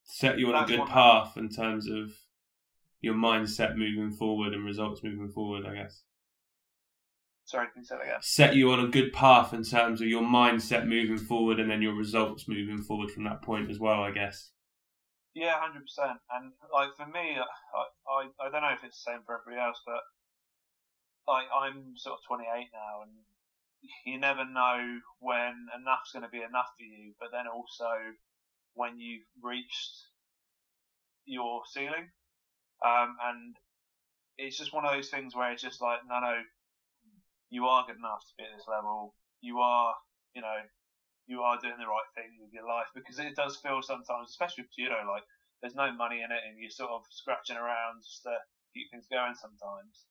set 0.04 0.40
you 0.40 0.54
on 0.54 0.64
a 0.64 0.68
good 0.68 0.88
path 0.88 1.38
in 1.38 1.50
terms 1.50 1.88
of 1.88 2.12
your 3.02 3.14
mindset 3.14 3.78
moving 3.78 4.12
forward 4.12 4.54
and 4.54 4.66
results 4.66 5.04
moving 5.04 5.30
forward, 5.30 5.66
I 5.66 5.76
guess. 5.76 6.02
Sorry, 7.50 7.66
can 7.74 7.82
you 7.82 7.86
say 7.88 7.96
that 7.96 8.04
again? 8.04 8.22
Set 8.22 8.54
you 8.54 8.70
on 8.70 8.80
a 8.80 8.88
good 8.88 9.12
path 9.12 9.54
in 9.54 9.64
terms 9.64 10.02
of 10.02 10.08
your 10.08 10.22
mindset 10.22 10.86
moving 10.86 11.18
forward 11.18 11.60
and 11.60 11.72
then 11.72 11.82
your 11.82 11.96
results 11.96 12.48
moving 12.48 12.78
forward 12.78 13.10
from 13.10 13.24
that 13.24 13.42
point 13.42 13.72
as 13.72 13.80
well, 13.80 14.04
I 14.04 14.12
guess. 14.12 14.52
Yeah, 15.34 15.60
hundred 15.60 15.82
percent. 15.82 16.20
And 16.30 16.54
like 16.72 16.90
for 16.96 17.08
me, 17.08 17.42
I, 17.42 17.82
I 18.06 18.30
I 18.38 18.52
don't 18.52 18.62
know 18.62 18.78
if 18.78 18.84
it's 18.86 19.04
the 19.04 19.14
same 19.14 19.22
for 19.26 19.42
everybody 19.42 19.66
else, 19.66 19.82
but 19.84 20.06
like 21.28 21.48
I'm 21.50 21.98
sort 21.98 22.20
of 22.20 22.28
28 22.28 22.70
now, 22.72 23.02
and 23.02 23.18
you 24.06 24.20
never 24.20 24.46
know 24.46 25.00
when 25.18 25.74
enough's 25.74 26.14
going 26.14 26.22
to 26.22 26.30
be 26.30 26.46
enough 26.46 26.70
for 26.78 26.86
you, 26.86 27.14
but 27.20 27.30
then 27.32 27.50
also 27.50 28.14
when 28.76 29.00
you've 29.00 29.26
reached 29.42 30.06
your 31.26 31.64
ceiling. 31.66 32.14
Um, 32.86 33.18
and 33.26 33.56
it's 34.38 34.58
just 34.58 34.72
one 34.72 34.86
of 34.86 34.94
those 34.94 35.10
things 35.10 35.36
where 35.36 35.52
it's 35.52 35.64
just 35.64 35.82
like, 35.82 36.00
no, 36.08 36.20
no, 36.20 36.38
you 37.50 37.66
are 37.66 37.86
good 37.86 37.98
enough 37.98 38.22
to 38.30 38.34
be 38.38 38.46
at 38.46 38.54
this 38.54 38.70
level. 38.70 39.14
You 39.42 39.60
are, 39.60 39.94
you 40.34 40.42
know, 40.42 40.62
you 41.26 41.42
are 41.42 41.62
doing 41.62 41.78
the 41.78 41.90
right 41.90 42.10
thing 42.14 42.38
with 42.42 42.54
your 42.54 42.66
life 42.66 42.90
because 42.94 43.18
it 43.18 43.36
does 43.36 43.58
feel 43.58 43.82
sometimes, 43.82 44.30
especially 44.30 44.66
with 44.66 44.74
judo, 44.74 45.06
like 45.06 45.26
there's 45.62 45.78
no 45.78 45.94
money 45.94 46.22
in 46.22 46.34
it 46.34 46.46
and 46.46 46.58
you're 46.58 46.74
sort 46.74 46.90
of 46.90 47.06
scratching 47.10 47.58
around 47.58 48.02
just 48.02 48.26
to 48.26 48.34
keep 48.74 48.90
things 48.90 49.06
going 49.10 49.38
sometimes. 49.38 50.10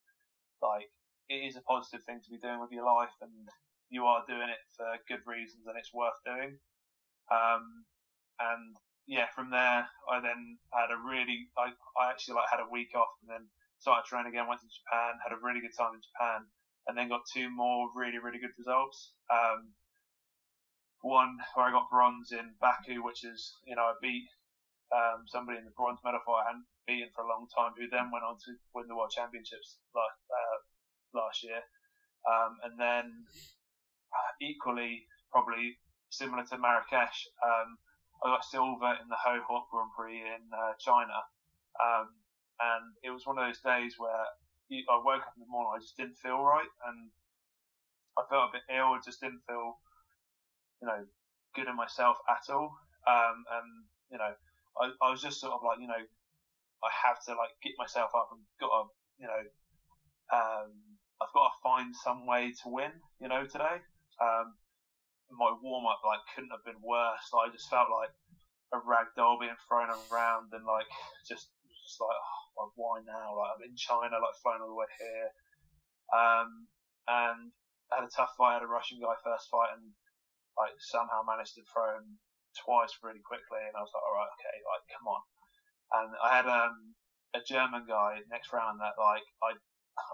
Like 0.62 0.90
it 1.30 1.46
is 1.46 1.58
a 1.58 1.66
positive 1.66 2.06
thing 2.06 2.22
to 2.22 2.30
be 2.30 2.38
doing 2.38 2.62
with 2.62 2.74
your 2.74 2.86
life 2.86 3.14
and 3.22 3.50
you 3.90 4.06
are 4.06 4.26
doing 4.26 4.50
it 4.50 4.62
for 4.74 4.86
good 5.06 5.22
reasons 5.26 5.66
and 5.66 5.78
it's 5.78 5.94
worth 5.94 6.18
doing. 6.26 6.58
Um, 7.30 7.86
and 8.38 8.78
yeah, 9.06 9.26
from 9.34 9.50
there 9.50 9.86
I 10.10 10.22
then 10.22 10.58
had 10.74 10.90
a 10.90 10.98
really, 10.98 11.50
I, 11.58 11.74
I 11.98 12.10
actually 12.10 12.38
like 12.38 12.50
had 12.50 12.62
a 12.62 12.70
week 12.70 12.94
off 12.94 13.10
and 13.22 13.30
then 13.30 13.46
started 13.78 14.06
training 14.06 14.30
again, 14.30 14.46
went 14.46 14.62
to 14.62 14.70
Japan, 14.70 15.18
had 15.22 15.34
a 15.34 15.42
really 15.42 15.62
good 15.62 15.74
time 15.74 15.94
in 15.94 16.02
Japan 16.02 16.46
and 16.88 16.96
then 16.96 17.08
got 17.08 17.28
two 17.28 17.52
more 17.52 17.92
really, 17.94 18.18
really 18.18 18.40
good 18.40 18.56
results. 18.56 19.12
Um, 19.28 19.76
one 21.04 21.38
where 21.54 21.68
I 21.68 21.70
got 21.70 21.92
bronze 21.92 22.32
in 22.32 22.56
Baku, 22.58 23.04
which 23.04 23.22
is, 23.22 23.54
you 23.68 23.76
know, 23.76 23.92
I 23.92 23.94
beat 24.02 24.26
um, 24.90 25.28
somebody 25.28 25.60
in 25.60 25.68
the 25.68 25.76
bronze 25.76 26.00
medal 26.02 26.24
fight 26.24 26.48
I 26.48 26.48
hadn't 26.56 26.66
beaten 26.88 27.12
for 27.14 27.22
a 27.22 27.30
long 27.30 27.46
time, 27.52 27.76
who 27.76 27.86
then 27.92 28.10
went 28.10 28.24
on 28.24 28.40
to 28.48 28.56
win 28.74 28.88
the 28.88 28.96
World 28.96 29.12
Championships 29.12 29.78
last, 29.94 30.18
uh, 30.32 30.58
last 31.12 31.44
year. 31.44 31.60
Um, 32.24 32.56
and 32.64 32.74
then 32.80 33.04
uh, 34.10 34.32
equally, 34.40 35.04
probably 35.30 35.76
similar 36.08 36.42
to 36.48 36.56
Marrakesh, 36.58 37.28
um, 37.44 37.76
I 38.24 38.34
got 38.34 38.48
silver 38.48 38.96
in 38.98 39.06
the 39.06 39.20
Hohhot 39.20 39.70
Grand 39.70 39.92
Prix 39.94 40.18
in 40.18 40.42
uh, 40.50 40.72
China. 40.80 41.20
Um, 41.78 42.10
and 42.58 42.84
it 43.04 43.14
was 43.14 43.22
one 43.22 43.38
of 43.38 43.46
those 43.46 43.62
days 43.62 43.94
where 43.98 44.26
I 44.70 45.00
woke 45.00 45.22
up 45.24 45.34
in 45.36 45.40
the 45.40 45.50
morning, 45.50 45.72
I 45.74 45.80
just 45.80 45.96
didn't 45.96 46.18
feel 46.20 46.40
right, 46.40 46.68
and 46.86 47.10
I 48.18 48.22
felt 48.28 48.50
a 48.50 48.52
bit 48.52 48.66
ill. 48.68 48.92
I 48.94 49.00
just 49.04 49.20
didn't 49.20 49.40
feel, 49.46 49.78
you 50.82 50.88
know, 50.88 51.02
good 51.54 51.68
in 51.68 51.76
myself 51.76 52.16
at 52.28 52.52
all. 52.52 52.74
Um, 53.06 53.44
and 53.48 53.68
you 54.10 54.18
know, 54.18 54.32
I, 54.80 54.90
I 55.00 55.10
was 55.10 55.20
just 55.20 55.40
sort 55.40 55.52
of 55.52 55.60
like, 55.64 55.78
you 55.80 55.86
know, 55.88 56.02
I 56.84 56.90
have 57.06 57.18
to 57.26 57.32
like 57.34 57.52
get 57.62 57.72
myself 57.78 58.10
up 58.14 58.28
and 58.30 58.40
got 58.60 58.70
to, 58.70 58.82
you 59.18 59.26
know, 59.26 59.42
um, 60.32 60.70
I've 61.20 61.32
got 61.34 61.50
to 61.50 61.62
find 61.62 61.94
some 61.94 62.26
way 62.26 62.52
to 62.62 62.66
win, 62.68 62.92
you 63.20 63.28
know, 63.28 63.44
today. 63.44 63.82
Um, 64.20 64.54
my 65.30 65.52
warm 65.60 65.84
up 65.86 66.00
like 66.04 66.20
couldn't 66.34 66.50
have 66.52 66.64
been 66.64 66.80
worse. 66.82 67.28
I 67.34 67.48
just 67.52 67.68
felt 67.68 67.88
like 67.92 68.10
a 68.72 68.78
rag 68.84 69.06
doll 69.16 69.38
being 69.38 69.56
thrown 69.68 69.88
around 69.88 70.52
and 70.52 70.64
like 70.64 70.88
just 71.28 71.48
just 71.84 72.00
like 72.00 72.16
oh, 72.16 72.40
like 72.58 72.74
why 72.74 73.00
now? 73.06 73.38
Like 73.38 73.50
I'm 73.54 73.64
in 73.64 73.78
China, 73.78 74.18
like 74.18 74.36
flying 74.42 74.60
all 74.60 74.72
the 74.72 74.78
way 74.78 74.90
here. 74.98 75.30
Um, 76.10 76.66
and 77.06 77.40
I 77.88 78.02
had 78.02 78.08
a 78.08 78.12
tough 78.12 78.34
fight. 78.36 78.58
I 78.58 78.58
had 78.60 78.66
a 78.66 78.70
Russian 78.70 78.98
guy 79.00 79.14
first 79.22 79.48
fight 79.48 79.78
and 79.78 79.94
like 80.58 80.74
somehow 80.82 81.22
managed 81.22 81.54
to 81.56 81.64
throw 81.70 81.96
him 81.96 82.18
twice 82.58 82.92
really 83.00 83.22
quickly. 83.22 83.62
And 83.62 83.76
I 83.78 83.82
was 83.82 83.92
like, 83.94 84.04
all 84.04 84.18
right, 84.18 84.32
okay, 84.36 84.56
like 84.66 84.84
come 84.90 85.06
on. 85.06 85.22
And 85.88 86.10
I 86.20 86.28
had 86.34 86.48
um, 86.50 86.98
a 87.32 87.40
German 87.40 87.86
guy 87.86 88.20
next 88.28 88.52
round 88.52 88.82
that 88.82 88.98
like 88.98 89.24
I 89.40 89.56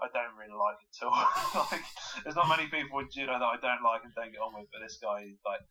I 0.01 0.07
don't 0.13 0.33
really 0.37 0.55
like 0.55 0.81
it 0.81 0.91
at 0.97 1.05
all. 1.05 1.67
like, 1.71 1.85
there's 2.23 2.35
not 2.35 2.49
many 2.49 2.67
people 2.67 2.99
in 2.99 3.09
judo 3.11 3.37
that 3.37 3.53
I 3.53 3.57
don't 3.61 3.85
like 3.85 4.01
and 4.03 4.13
don't 4.15 4.31
get 4.33 4.41
on 4.41 4.57
with, 4.57 4.69
but 4.73 4.81
this 4.81 4.97
guy, 4.97 5.29
like, 5.45 5.61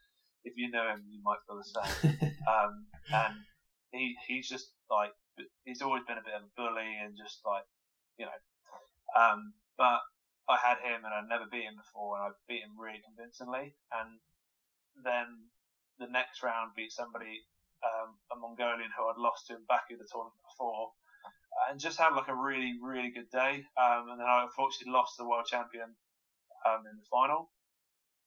if 0.45 0.55
you 0.57 0.71
know 0.71 0.87
him, 0.87 1.03
you 1.09 1.19
might 1.25 1.43
feel 1.47 1.59
the 1.59 1.67
same. 1.67 2.15
um, 2.55 2.87
and 3.11 3.35
he 3.93 4.15
he's 4.27 4.49
just 4.49 4.71
like 4.91 5.11
he's 5.65 5.83
always 5.83 6.05
been 6.07 6.19
a 6.19 6.27
bit 6.27 6.35
of 6.35 6.47
a 6.47 6.55
bully 6.57 6.99
and 7.03 7.17
just 7.17 7.41
like 7.45 7.67
you 8.19 8.27
know. 8.27 8.41
Um, 9.15 9.55
but 9.79 10.01
I 10.49 10.57
had 10.61 10.79
him 10.85 11.05
and 11.05 11.13
I'd 11.15 11.31
never 11.31 11.49
beat 11.51 11.65
him 11.65 11.77
before, 11.77 12.17
and 12.17 12.25
I 12.27 12.29
beat 12.49 12.63
him 12.63 12.77
really 12.79 13.01
convincingly. 13.01 13.75
And 13.93 14.21
then 15.03 15.51
the 15.99 16.11
next 16.11 16.43
round 16.43 16.77
beat 16.77 16.93
somebody, 16.93 17.47
um, 17.83 18.19
a 18.33 18.37
Mongolian 18.37 18.93
who 18.93 19.09
I'd 19.09 19.21
lost 19.21 19.49
to 19.49 19.57
in 19.57 19.65
Baku 19.67 19.97
the 19.97 20.09
tournament 20.11 20.43
before, 20.45 20.93
and 21.71 21.81
just 21.81 21.99
had 21.99 22.15
like 22.15 22.29
a 22.29 22.37
really, 22.37 22.77
really 22.83 23.11
good 23.11 23.31
day. 23.31 23.65
Um, 23.79 24.11
and 24.13 24.21
then 24.21 24.29
I 24.29 24.45
unfortunately 24.45 24.93
lost 24.93 25.17
the 25.17 25.27
world 25.27 25.47
champion 25.47 25.97
um, 26.67 26.85
in 26.85 26.97
the 26.99 27.09
final. 27.11 27.51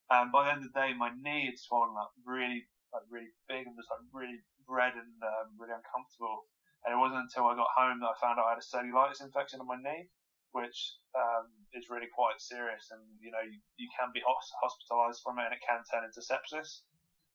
And 0.10 0.32
by 0.32 0.46
the 0.48 0.52
end 0.56 0.64
of 0.64 0.72
the 0.72 0.80
day, 0.80 0.96
my 0.96 1.12
knee 1.12 1.52
had 1.52 1.60
swollen 1.60 2.00
up 2.00 2.16
really, 2.24 2.64
like 2.96 3.04
really 3.12 3.34
big 3.52 3.68
and 3.68 3.76
was 3.76 3.92
like 3.92 4.08
really 4.16 4.40
red 4.66 4.96
and 4.96 5.20
um, 5.20 5.54
really 5.60 5.76
uncomfortable. 5.76 6.48
And 6.86 6.94
it 6.96 7.00
wasn't 7.00 7.28
until 7.28 7.50
I 7.50 7.56
got 7.56 7.68
home 7.74 8.00
that 8.00 8.14
I 8.14 8.16
found 8.22 8.40
out 8.40 8.48
I 8.48 8.56
had 8.56 8.64
a 8.64 8.68
cellulitis 8.68 9.24
infection 9.24 9.60
on 9.60 9.68
my 9.68 9.76
knee, 9.76 10.08
which 10.52 10.78
um, 11.18 11.52
is 11.74 11.90
really 11.90 12.08
quite 12.14 12.40
serious. 12.40 12.88
And 12.92 13.02
you 13.20 13.32
know, 13.32 13.44
you, 13.44 13.60
you 13.76 13.90
can 13.92 14.14
be 14.14 14.24
hospitalised 14.24 15.20
from 15.24 15.40
it, 15.40 15.52
and 15.52 15.56
it 15.56 15.64
can 15.66 15.84
turn 15.88 16.08
into 16.08 16.24
sepsis. 16.24 16.86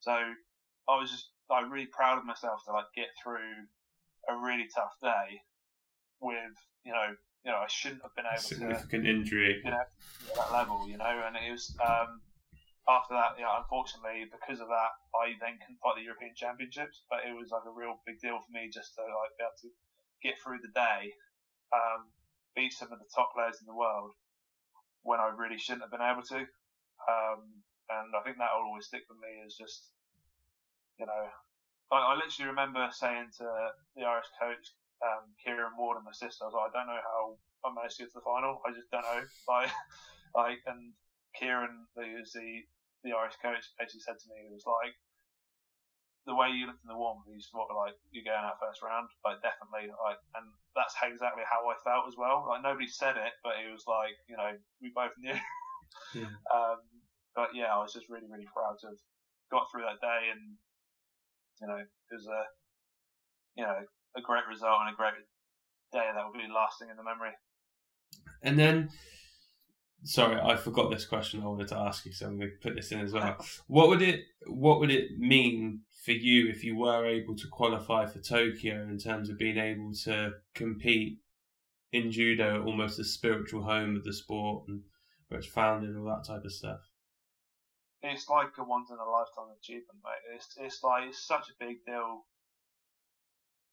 So 0.01 0.13
I 0.13 0.95
was 0.99 1.11
just 1.11 1.31
like 1.51 1.71
really 1.71 1.87
proud 1.87 2.19
of 2.19 2.25
myself 2.25 2.65
to 2.67 2.73
like 2.73 2.89
get 2.97 3.13
through 3.23 3.69
a 4.29 4.35
really 4.37 4.69
tough 4.75 4.95
day 5.03 5.43
with 6.21 6.55
you 6.85 6.93
know 6.93 7.15
you 7.45 7.51
know 7.51 7.59
I 7.59 7.67
shouldn't 7.69 8.03
have 8.03 8.15
been 8.15 8.25
able 8.27 8.41
significant 8.41 8.79
to, 8.79 8.81
significant 8.81 9.07
injury 9.07 9.61
you 9.65 9.71
know 9.71 9.77
at 9.77 10.37
that 10.37 10.53
level 10.53 10.89
you 10.89 10.97
know 10.97 11.23
and 11.27 11.37
it 11.37 11.51
was 11.51 11.75
um, 11.83 12.21
after 12.89 13.15
that 13.15 13.39
know 13.39 13.55
unfortunately 13.63 14.27
because 14.27 14.59
of 14.59 14.67
that 14.67 14.93
I 15.15 15.39
then 15.39 15.59
couldn't 15.63 15.79
fight 15.79 15.99
the 15.99 16.07
European 16.07 16.35
Championships 16.35 17.07
but 17.07 17.23
it 17.23 17.35
was 17.35 17.55
like 17.55 17.67
a 17.67 17.75
real 17.75 18.03
big 18.03 18.19
deal 18.19 18.43
for 18.43 18.51
me 18.51 18.67
just 18.73 18.95
to 18.99 19.03
like 19.03 19.33
be 19.39 19.47
able 19.47 19.61
to 19.67 19.71
get 20.23 20.35
through 20.43 20.59
the 20.63 20.75
day 20.75 21.15
um, 21.71 22.11
beat 22.59 22.75
some 22.75 22.91
of 22.91 22.99
the 22.99 23.09
top 23.15 23.31
players 23.33 23.63
in 23.63 23.67
the 23.71 23.77
world 23.77 24.13
when 25.07 25.23
I 25.23 25.31
really 25.31 25.59
shouldn't 25.59 25.87
have 25.87 25.95
been 25.95 26.05
able 26.05 26.27
to 26.35 26.43
um, 27.07 27.63
and 27.91 28.11
I 28.15 28.21
think 28.27 28.39
that 28.39 28.51
will 28.55 28.71
always 28.71 28.91
stick 28.91 29.07
with 29.07 29.19
me 29.23 29.31
as 29.47 29.55
just 29.55 29.95
you 30.99 31.07
know 31.07 31.25
I, 31.95 31.97
I 31.97 32.13
literally 32.19 32.51
remember 32.51 32.83
saying 32.91 33.31
to 33.39 33.47
the 33.95 34.03
Irish 34.03 34.31
coach 34.43 34.75
um, 35.03 35.35
Kieran 35.43 35.75
Ward 35.77 35.99
and 35.99 36.07
my 36.07 36.15
sister. 36.15 36.47
I 36.47 36.49
was 36.49 36.55
like, 36.55 36.71
I 36.71 36.73
don't 36.73 36.91
know 36.91 37.03
how 37.03 37.23
I 37.67 37.75
managed 37.75 37.99
to 37.99 38.07
get 38.07 38.15
to 38.15 38.23
the 38.23 38.27
final. 38.27 38.63
I 38.63 38.71
just 38.73 38.91
don't 38.91 39.03
know. 39.05 39.23
Like, 39.51 39.71
like, 40.35 40.61
and 40.65 40.95
Kieran, 41.39 41.87
who's 41.97 42.33
the 42.33 42.65
the 43.03 43.13
Irish 43.13 43.35
coach, 43.43 43.67
basically 43.79 44.07
said 44.07 44.19
to 44.19 44.31
me, 44.31 44.47
he 44.47 44.55
was 44.55 44.63
like, 44.63 44.95
the 46.23 46.39
way 46.39 46.55
you 46.55 46.71
looked 46.71 46.87
in 46.87 46.93
the 46.93 46.99
warm, 46.99 47.19
you 47.27 47.35
like 47.75 47.99
you're 48.15 48.23
going 48.23 48.47
out 48.47 48.63
first 48.63 48.79
round, 48.79 49.11
like 49.27 49.43
definitely, 49.43 49.91
like, 49.91 50.23
and 50.39 50.47
that's 50.79 50.95
exactly 51.03 51.43
how 51.43 51.67
I 51.67 51.75
felt 51.83 52.07
as 52.07 52.15
well. 52.15 52.47
Like 52.47 52.63
nobody 52.63 52.87
said 52.87 53.19
it, 53.19 53.35
but 53.43 53.59
it 53.59 53.67
was 53.75 53.83
like, 53.91 54.15
you 54.31 54.39
know, 54.39 54.55
we 54.79 54.95
both 54.95 55.15
knew. 55.19 55.35
yeah. 56.15 56.31
Um, 56.55 56.79
but 57.35 57.51
yeah, 57.59 57.75
I 57.75 57.83
was 57.83 57.91
just 57.91 58.07
really, 58.07 58.31
really 58.31 58.47
proud 58.55 58.79
to 58.87 58.95
have 58.95 59.03
got 59.51 59.67
through 59.71 59.83
that 59.83 59.99
day, 59.99 60.31
and 60.31 60.55
you 61.59 61.67
know, 61.67 61.83
it 61.83 62.15
was 62.15 62.27
a, 62.31 62.43
you 63.59 63.67
know, 63.67 63.83
a 64.15 64.23
great 64.23 64.47
result 64.47 64.87
and 64.87 64.95
a 64.95 64.99
great 64.99 65.19
day 65.91 66.07
that 66.07 66.23
will 66.23 66.39
be 66.39 66.47
lasting 66.47 66.87
in 66.87 66.97
the 66.97 67.07
memory. 67.07 67.35
And 68.43 68.59
then, 68.59 68.91
sorry, 70.05 70.41
I 70.41 70.57
forgot 70.57 70.91
this 70.91 71.05
question 71.05 71.43
I 71.43 71.47
wanted 71.47 71.69
to 71.69 71.79
ask 71.79 72.05
you, 72.07 72.13
so 72.13 72.27
I'm 72.27 72.39
going 72.39 72.51
to 72.51 72.69
put 72.69 72.75
this 72.75 72.93
in 72.93 73.01
as 73.01 73.13
well. 73.13 73.37
what 73.67 73.89
would 73.89 74.03
it 74.03 74.25
What 74.47 74.81
would 74.81 74.91
it 74.91 75.19
mean 75.19 75.81
for 76.05 76.13
you 76.13 76.49
if 76.49 76.65
you 76.65 76.77
were 76.77 77.07
able 77.07 77.37
to 77.37 77.47
qualify 77.49 78.07
for 78.07 78.19
Tokyo 78.19 78.83
in 78.83 78.99
terms 78.99 79.31
of 79.31 79.39
being 79.39 79.59
able 79.59 79.93
to 80.05 80.33
compete 80.55 81.19
in 81.93 82.11
judo, 82.11 82.65
almost 82.65 82.99
a 82.99 83.05
spiritual 83.05 83.63
home 83.63 83.97
of 83.97 84.05
the 84.05 84.13
sport 84.13 84.65
and 84.69 84.83
where 85.29 85.39
it's 85.39 85.47
founded 85.47 85.91
and 85.91 85.99
all 85.99 86.17
that 86.17 86.27
type 86.27 86.45
of 86.45 86.53
stuff? 86.53 86.81
It's 88.03 88.29
like 88.29 88.49
a 88.59 88.65
once 88.65 88.91
in 88.91 88.97
a 88.97 89.09
lifetime 89.09 89.55
achievement, 89.61 90.01
mate. 90.03 90.35
It's 90.35 90.49
it's 90.59 90.83
like 90.83 91.09
it's 91.09 91.25
such 91.25 91.49
a 91.51 91.65
big 91.65 91.85
deal 91.87 92.25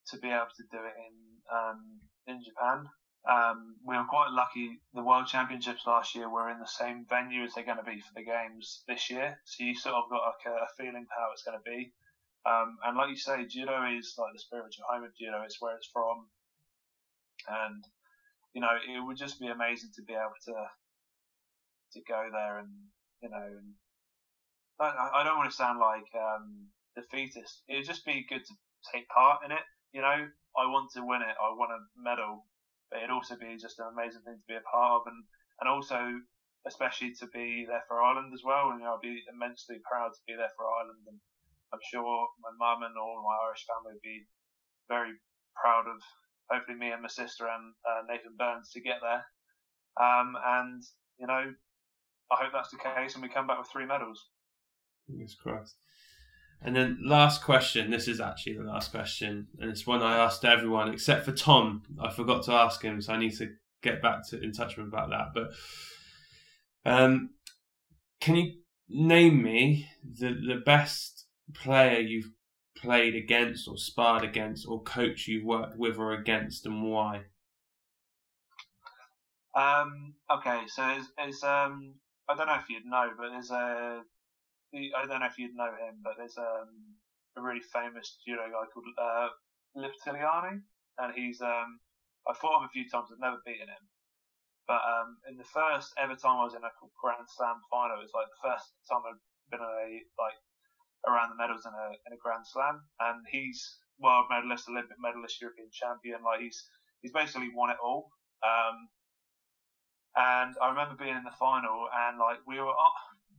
to 0.09 0.17
be 0.19 0.27
able 0.27 0.53
to 0.55 0.63
do 0.71 0.77
it 0.77 0.93
in 1.01 1.15
um, 1.51 1.99
in 2.27 2.43
Japan. 2.43 2.85
Um, 3.27 3.75
we 3.85 3.97
were 3.97 4.05
quite 4.05 4.31
lucky. 4.31 4.79
The 4.93 5.03
World 5.03 5.27
Championships 5.27 5.85
last 5.85 6.15
year 6.15 6.29
were 6.29 6.49
in 6.49 6.59
the 6.59 6.67
same 6.67 7.05
venue 7.09 7.43
as 7.43 7.53
they're 7.53 7.65
going 7.65 7.77
to 7.77 7.83
be 7.83 7.99
for 7.99 8.13
the 8.15 8.23
games 8.23 8.83
this 8.87 9.09
year, 9.09 9.39
so 9.45 9.63
you 9.63 9.75
sort 9.75 9.95
of 9.95 10.09
got 10.09 10.21
like 10.23 10.53
a, 10.53 10.67
feeling 10.77 11.05
for 11.05 11.19
how 11.19 11.29
it's 11.33 11.43
going 11.43 11.57
to 11.57 11.69
be. 11.69 11.91
Um, 12.45 12.77
and 12.85 12.97
like 12.97 13.09
you 13.09 13.17
say, 13.17 13.45
judo 13.45 13.83
is 13.97 14.15
like 14.17 14.33
the 14.33 14.39
spiritual 14.39 14.85
home 14.87 15.03
of 15.03 15.15
judo. 15.17 15.41
It's 15.43 15.61
where 15.61 15.75
it's 15.75 15.89
from, 15.91 16.27
and 17.47 17.83
you 18.53 18.61
know 18.61 18.71
it 18.73 19.05
would 19.05 19.17
just 19.17 19.39
be 19.39 19.47
amazing 19.47 19.89
to 19.95 20.01
be 20.03 20.13
able 20.13 20.39
to 20.45 20.55
to 21.93 22.01
go 22.07 22.29
there 22.31 22.59
and 22.59 22.69
you 23.21 23.29
know. 23.29 23.45
And 23.59 23.75
I, 24.79 25.09
I 25.15 25.23
don't 25.23 25.37
want 25.37 25.51
to 25.51 25.55
sound 25.55 25.79
like 25.79 26.07
um, 26.15 26.67
defeatist. 26.95 27.63
It 27.67 27.75
would 27.75 27.85
just 27.85 28.05
be 28.05 28.25
good 28.29 28.45
to 28.45 28.53
take 28.93 29.09
part 29.09 29.43
in 29.43 29.51
it 29.51 29.67
you 29.93 30.01
know, 30.01 30.27
I 30.57 30.65
want 30.67 30.91
to 30.93 31.01
win 31.05 31.21
it. 31.21 31.35
I 31.41 31.49
want 31.53 31.71
a 31.71 31.81
medal, 31.97 32.45
but 32.89 32.99
it'd 32.99 33.13
also 33.13 33.37
be 33.37 33.57
just 33.57 33.79
an 33.79 33.89
amazing 33.93 34.21
thing 34.25 34.37
to 34.37 34.49
be 34.49 34.57
a 34.57 34.65
part 34.65 35.01
of, 35.01 35.07
and 35.07 35.23
and 35.61 35.69
also 35.69 36.19
especially 36.67 37.13
to 37.15 37.27
be 37.31 37.65
there 37.67 37.83
for 37.87 38.01
Ireland 38.01 38.33
as 38.33 38.43
well. 38.43 38.71
And 38.71 38.79
you 38.79 38.85
know, 38.85 38.99
I'd 38.99 39.05
be 39.05 39.23
immensely 39.31 39.79
proud 39.85 40.11
to 40.11 40.21
be 40.27 40.35
there 40.35 40.51
for 40.57 40.67
Ireland, 40.67 41.05
and 41.07 41.19
I'm 41.71 41.83
sure 41.91 42.27
my 42.41 42.51
mum 42.57 42.83
and 42.83 42.97
all 42.97 43.23
my 43.23 43.47
Irish 43.47 43.65
family 43.69 43.95
would 43.95 44.03
be 44.03 44.25
very 44.89 45.13
proud 45.55 45.87
of 45.87 46.01
hopefully 46.49 46.77
me 46.77 46.91
and 46.91 47.01
my 47.01 47.07
sister 47.07 47.45
and 47.45 47.73
uh, 47.85 48.01
Nathan 48.09 48.35
Burns 48.37 48.71
to 48.73 48.81
get 48.81 48.99
there. 49.01 49.23
Um, 50.01 50.35
and 50.35 50.83
you 51.19 51.27
know, 51.27 51.53
I 52.31 52.35
hope 52.35 52.51
that's 52.53 52.71
the 52.71 52.81
case, 52.81 53.13
and 53.13 53.23
we 53.23 53.29
come 53.29 53.47
back 53.47 53.59
with 53.59 53.69
three 53.71 53.85
medals. 53.85 54.29
Fingers 55.07 55.35
crossed. 55.35 55.75
And 56.61 56.75
then 56.75 56.99
last 57.05 57.41
question. 57.41 57.89
This 57.89 58.07
is 58.07 58.19
actually 58.19 58.57
the 58.57 58.63
last 58.63 58.91
question, 58.91 59.47
and 59.59 59.71
it's 59.71 59.87
one 59.87 60.01
I 60.01 60.17
asked 60.17 60.43
everyone 60.43 60.93
except 60.93 61.23
for 61.25 61.31
Tom. 61.31 61.83
I 62.01 62.11
forgot 62.11 62.43
to 62.43 62.51
ask 62.51 62.81
him, 62.81 63.01
so 63.01 63.13
I 63.13 63.17
need 63.17 63.37
to 63.37 63.53
get 63.81 64.01
back 64.01 64.27
to 64.29 64.41
in 64.41 64.51
touch 64.51 64.75
with 64.75 64.85
him 64.85 64.93
about 64.93 65.09
that. 65.09 65.27
But 65.33 66.91
um, 66.91 67.29
can 68.19 68.35
you 68.35 68.51
name 68.89 69.41
me 69.41 69.89
the 70.03 70.33
the 70.33 70.61
best 70.65 71.27
player 71.53 71.99
you've 71.99 72.31
played 72.75 73.15
against, 73.15 73.67
or 73.67 73.77
sparred 73.77 74.23
against, 74.23 74.67
or 74.67 74.83
coach 74.83 75.27
you've 75.27 75.45
worked 75.45 75.77
with 75.77 75.97
or 75.97 76.11
against, 76.11 76.65
and 76.65 76.83
why? 76.83 77.21
Um, 79.55 80.15
okay, 80.29 80.61
so 80.67 80.87
it's, 80.89 81.07
it's 81.17 81.43
um, 81.43 81.95
I 82.27 82.35
don't 82.35 82.47
know 82.47 82.55
if 82.55 82.69
you'd 82.69 82.85
know, 82.85 83.09
but 83.17 83.29
there's 83.29 83.51
a 83.51 84.01
I 84.73 85.05
don't 85.07 85.19
know 85.19 85.25
if 85.25 85.37
you'd 85.37 85.55
know 85.55 85.73
him, 85.73 86.01
but 86.03 86.13
there's 86.17 86.37
um, 86.37 86.69
a 87.37 87.41
really 87.41 87.61
famous 87.73 88.17
judo 88.25 88.45
guy 88.49 88.65
called 88.69 88.85
uh, 88.97 89.29
and 89.75 91.13
he's 91.15 91.41
um, 91.41 91.79
I 92.27 92.33
fought 92.33 92.61
him 92.61 92.69
a 92.69 92.73
few 92.73 92.87
times. 92.89 93.09
I've 93.11 93.19
never 93.19 93.41
beaten 93.45 93.67
him, 93.67 93.85
but 94.67 94.81
um, 94.85 95.17
in 95.29 95.37
the 95.37 95.47
first 95.49 95.93
ever 95.97 96.15
time 96.15 96.37
I 96.37 96.45
was 96.45 96.53
in 96.53 96.63
a 96.63 96.73
Grand 97.01 97.25
Slam 97.25 97.61
final, 97.71 97.97
it 97.97 98.05
was 98.05 98.13
like 98.13 98.29
the 98.29 98.45
first 98.49 98.69
time 98.85 99.01
I'd 99.07 99.21
been 99.49 99.65
a 99.65 100.05
like 100.21 100.37
around 101.07 101.33
the 101.33 101.39
medals 101.41 101.65
in 101.65 101.73
a 101.73 101.87
in 102.05 102.13
a 102.13 102.21
Grand 102.21 102.45
Slam, 102.45 102.85
and 102.99 103.25
he's 103.25 103.79
world 103.97 104.29
medalist, 104.29 104.69
Olympic 104.69 104.97
medalist, 104.99 105.41
European 105.41 105.69
champion. 105.73 106.21
Like 106.21 106.41
he's 106.41 106.61
he's 107.01 107.15
basically 107.15 107.49
won 107.53 107.71
it 107.71 107.81
all. 107.81 108.11
Um, 108.45 108.89
and 110.15 110.55
I 110.61 110.69
remember 110.69 110.95
being 110.97 111.15
in 111.15 111.23
the 111.23 111.39
final, 111.39 111.87
and 111.89 112.19
like 112.19 112.43
we 112.45 112.59
were 112.59 112.73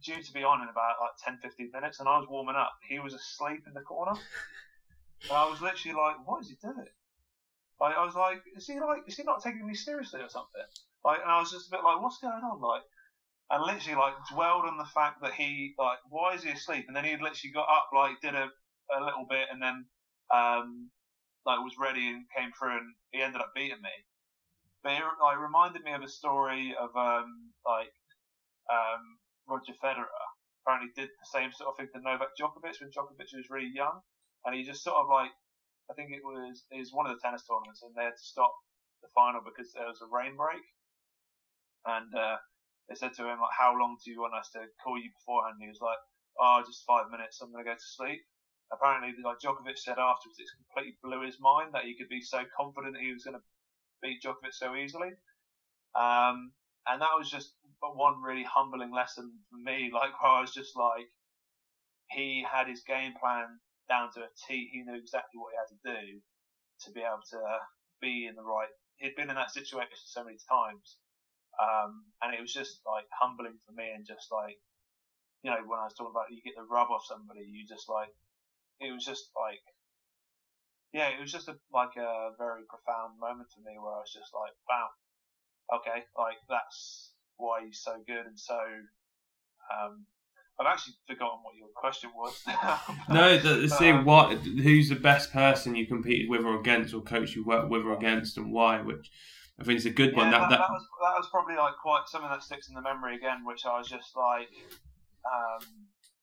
due 0.03 0.23
to 0.23 0.33
be 0.33 0.45
on 0.45 0.63
in 0.63 0.69
about 0.69 1.01
like 1.01 1.17
10, 1.25 1.39
15 1.39 1.71
minutes, 1.73 2.01
and 2.01 2.09
I 2.09 2.19
was 2.19 2.29
warming 2.29 2.57
up. 2.57 2.73
He 2.89 2.99
was 2.99 3.15
asleep 3.15 3.65
in 3.67 3.75
the 3.75 3.81
corner, 3.81 4.13
and 5.25 5.33
I 5.33 5.49
was 5.49 5.61
literally 5.61 5.97
like, 5.97 6.27
"What 6.27 6.43
is 6.43 6.49
he 6.49 6.57
doing?" 6.61 6.93
Like 7.81 7.97
I 7.97 8.05
was 8.05 8.15
like, 8.15 8.43
"Is 8.57 8.67
he 8.67 8.79
like, 8.81 9.03
is 9.07 9.17
he 9.17 9.23
not 9.23 9.43
taking 9.43 9.67
me 9.67 9.75
seriously 9.75 10.21
or 10.21 10.29
something?" 10.29 10.63
Like, 11.05 11.21
and 11.23 11.31
I 11.31 11.41
was 11.41 11.51
just 11.51 11.69
a 11.69 11.71
bit 11.71 11.85
like, 11.85 12.01
"What's 12.01 12.19
going 12.19 12.45
on?" 12.45 12.61
Like, 12.61 12.83
and 13.51 13.65
literally 13.65 13.99
like 13.99 14.15
dwelled 14.31 14.65
on 14.65 14.79
the 14.79 14.85
fact 14.95 15.21
that 15.23 15.35
he 15.35 15.75
like, 15.79 15.99
why 16.09 16.35
is 16.35 16.43
he 16.43 16.51
asleep? 16.51 16.85
And 16.87 16.97
then 16.97 17.05
he 17.05 17.13
literally 17.13 17.53
got 17.53 17.67
up, 17.69 17.91
like 17.95 18.21
did 18.23 18.35
a, 18.35 18.47
a 18.97 19.01
little 19.03 19.27
bit, 19.29 19.49
and 19.51 19.61
then 19.61 19.85
um, 20.33 20.89
like 21.45 21.59
was 21.59 21.75
ready 21.79 22.09
and 22.09 22.25
came 22.37 22.51
through, 22.57 22.79
and 22.79 22.95
he 23.11 23.21
ended 23.21 23.41
up 23.41 23.53
beating 23.55 23.83
me. 23.83 23.91
But 24.83 24.93
it 24.93 25.03
like 25.21 25.39
reminded 25.39 25.83
me 25.83 25.93
of 25.93 26.03
a 26.03 26.09
story 26.09 26.75
of 26.79 26.95
um, 26.97 27.51
like 27.67 27.93
um, 28.71 29.19
Roger 29.51 29.75
Federer. 29.83 30.07
Apparently, 30.63 30.91
did 30.95 31.11
the 31.11 31.31
same 31.35 31.51
sort 31.53 31.71
of 31.71 31.77
thing 31.77 31.89
to 31.93 32.01
Novak 32.01 32.37
Djokovic 32.39 32.81
when 32.81 32.91
Djokovic 32.95 33.35
was 33.35 33.51
really 33.51 33.73
young, 33.75 34.01
and 34.45 34.55
he 34.55 34.63
just 34.63 34.85
sort 34.85 34.97
of 34.97 35.09
like 35.09 35.33
I 35.91 35.95
think 35.95 36.13
it 36.13 36.23
was 36.23 36.65
it 36.71 36.79
was 36.79 36.93
one 36.93 37.07
of 37.11 37.13
the 37.17 37.21
tennis 37.21 37.45
tournaments, 37.47 37.83
and 37.83 37.95
they 37.95 38.05
had 38.05 38.17
to 38.17 38.31
stop 38.33 38.55
the 39.03 39.09
final 39.15 39.43
because 39.43 39.73
there 39.73 39.87
was 39.91 40.01
a 40.01 40.07
rain 40.07 40.37
break, 40.37 40.63
and 41.85 42.15
uh, 42.15 42.37
they 42.89 42.95
said 42.95 43.15
to 43.15 43.27
him 43.27 43.41
like, 43.41 43.57
"How 43.59 43.75
long 43.75 43.99
do 44.05 44.11
you 44.11 44.21
want 44.21 44.35
us 44.39 44.51
to 44.55 44.67
call 44.85 44.99
you 44.99 45.11
beforehand?" 45.19 45.59
And 45.59 45.65
he 45.67 45.69
was 45.69 45.81
like, 45.83 45.99
"Oh, 46.39 46.63
just 46.65 46.87
five 46.87 47.11
minutes. 47.11 47.41
I'm 47.41 47.51
gonna 47.53 47.65
go 47.65 47.75
to 47.75 47.95
sleep." 47.99 48.23
Apparently, 48.73 49.13
like 49.25 49.41
Djokovic 49.43 49.79
said 49.79 49.99
afterwards, 49.99 50.39
it 50.39 50.47
completely 50.55 50.97
blew 51.03 51.23
his 51.27 51.41
mind 51.41 51.75
that 51.75 51.85
he 51.85 51.97
could 51.99 52.09
be 52.09 52.21
so 52.23 52.45
confident 52.57 52.97
he 52.97 53.13
was 53.13 53.25
gonna 53.25 53.43
beat 54.03 54.23
Djokovic 54.23 54.55
so 54.55 54.77
easily. 54.77 55.11
Um, 55.95 56.53
and 56.87 57.01
that 57.03 57.17
was 57.19 57.31
just 57.31 57.55
one 57.81 58.23
really 58.23 58.45
humbling 58.45 58.93
lesson 58.93 59.33
for 59.51 59.57
me. 59.57 59.91
Like 59.93 60.21
where 60.21 60.33
I 60.33 60.41
was 60.41 60.53
just 60.53 60.77
like, 60.77 61.09
he 62.11 62.45
had 62.51 62.67
his 62.69 62.83
game 62.83 63.15
plan 63.21 63.47
down 63.89 64.13
to 64.15 64.21
a 64.21 64.31
T. 64.47 64.69
He 64.73 64.83
knew 64.83 64.97
exactly 64.97 65.39
what 65.39 65.53
he 65.53 65.59
had 65.59 65.71
to 65.73 65.81
do 65.85 66.21
to 66.87 66.91
be 66.93 67.01
able 67.01 67.23
to 67.31 67.41
be 68.01 68.27
in 68.27 68.35
the 68.35 68.43
right. 68.43 68.71
He'd 68.97 69.17
been 69.17 69.31
in 69.31 69.37
that 69.37 69.51
situation 69.51 69.97
so 70.05 70.25
many 70.25 70.37
times, 70.49 70.97
um, 71.57 72.05
and 72.23 72.35
it 72.35 72.41
was 72.41 72.53
just 72.53 72.81
like 72.85 73.05
humbling 73.13 73.57
for 73.65 73.73
me 73.73 73.93
and 73.95 74.05
just 74.07 74.29
like, 74.33 74.57
you 75.43 75.51
know, 75.51 75.61
when 75.65 75.81
I 75.81 75.89
was 75.89 75.95
talking 75.97 76.13
about 76.13 76.29
you 76.29 76.45
get 76.45 76.57
the 76.57 76.69
rub 76.69 76.91
off 76.93 77.09
somebody, 77.09 77.41
you 77.49 77.65
just 77.65 77.89
like, 77.89 78.13
it 78.81 78.93
was 78.93 79.05
just 79.05 79.33
like, 79.33 79.61
yeah, 80.93 81.09
it 81.09 81.21
was 81.21 81.33
just 81.33 81.49
a, 81.49 81.57
like 81.73 81.97
a 81.97 82.37
very 82.37 82.67
profound 82.69 83.17
moment 83.17 83.49
for 83.55 83.65
me 83.65 83.79
where 83.81 83.95
I 83.95 84.05
was 84.05 84.13
just 84.13 84.35
like, 84.37 84.53
wow, 84.69 84.93
okay, 85.75 86.05
like 86.19 86.37
that's 86.49 87.13
why 87.37 87.65
he's 87.67 87.81
so 87.81 87.97
good 88.07 88.27
and 88.27 88.39
so. 88.39 88.59
Um, 89.71 90.07
I've 90.61 90.67
actually 90.67 90.95
forgotten 91.09 91.39
what 91.43 91.57
your 91.57 91.69
question 91.75 92.11
was. 92.15 92.39
no, 93.09 93.39
the, 93.39 93.67
the 93.67 93.69
thing, 93.69 93.97
um, 93.97 94.05
what, 94.05 94.33
who's 94.35 94.91
the 94.91 94.95
best 94.95 95.33
person 95.33 95.75
you 95.75 95.87
competed 95.87 96.29
with 96.29 96.45
or 96.45 96.61
against, 96.61 96.93
or 96.93 97.01
coach 97.01 97.35
you 97.35 97.47
worked 97.47 97.71
with 97.71 97.83
or 97.83 97.95
against, 97.95 98.37
and 98.37 98.53
why? 98.53 98.83
Which 98.83 99.11
I 99.59 99.65
think 99.65 99.77
it's 99.77 99.87
a 99.87 99.91
good 99.91 100.13
yeah, 100.13 100.19
one. 100.19 100.31
That, 100.31 100.51
that, 100.51 100.59
that, 100.59 100.71
was 100.71 100.85
that 101.01 101.17
was 101.17 101.29
probably 101.31 101.57
like 101.57 101.77
quite 101.81 102.09
something 102.09 102.31
that 102.31 102.43
sticks 102.43 102.69
in 102.69 102.75
the 102.75 102.83
memory 102.83 103.17
again, 103.17 103.45
which 103.45 103.65
I 103.65 103.79
was 103.79 103.89
just 103.89 104.17
like, 104.17 104.53
um, 105.25 105.65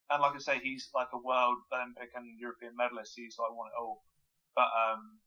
and 0.09 0.21
like 0.21 0.35
I 0.35 0.39
say, 0.39 0.59
he's 0.61 0.89
like 0.93 1.09
a 1.13 1.17
world 1.17 1.57
Olympic 1.73 2.13
and 2.13 2.37
European 2.39 2.73
medalist. 2.77 3.13
He's 3.15 3.37
like 3.37 3.53
won 3.57 3.73
it 3.73 3.77
all, 3.81 4.03
but 4.55 4.69
um, 4.73 5.17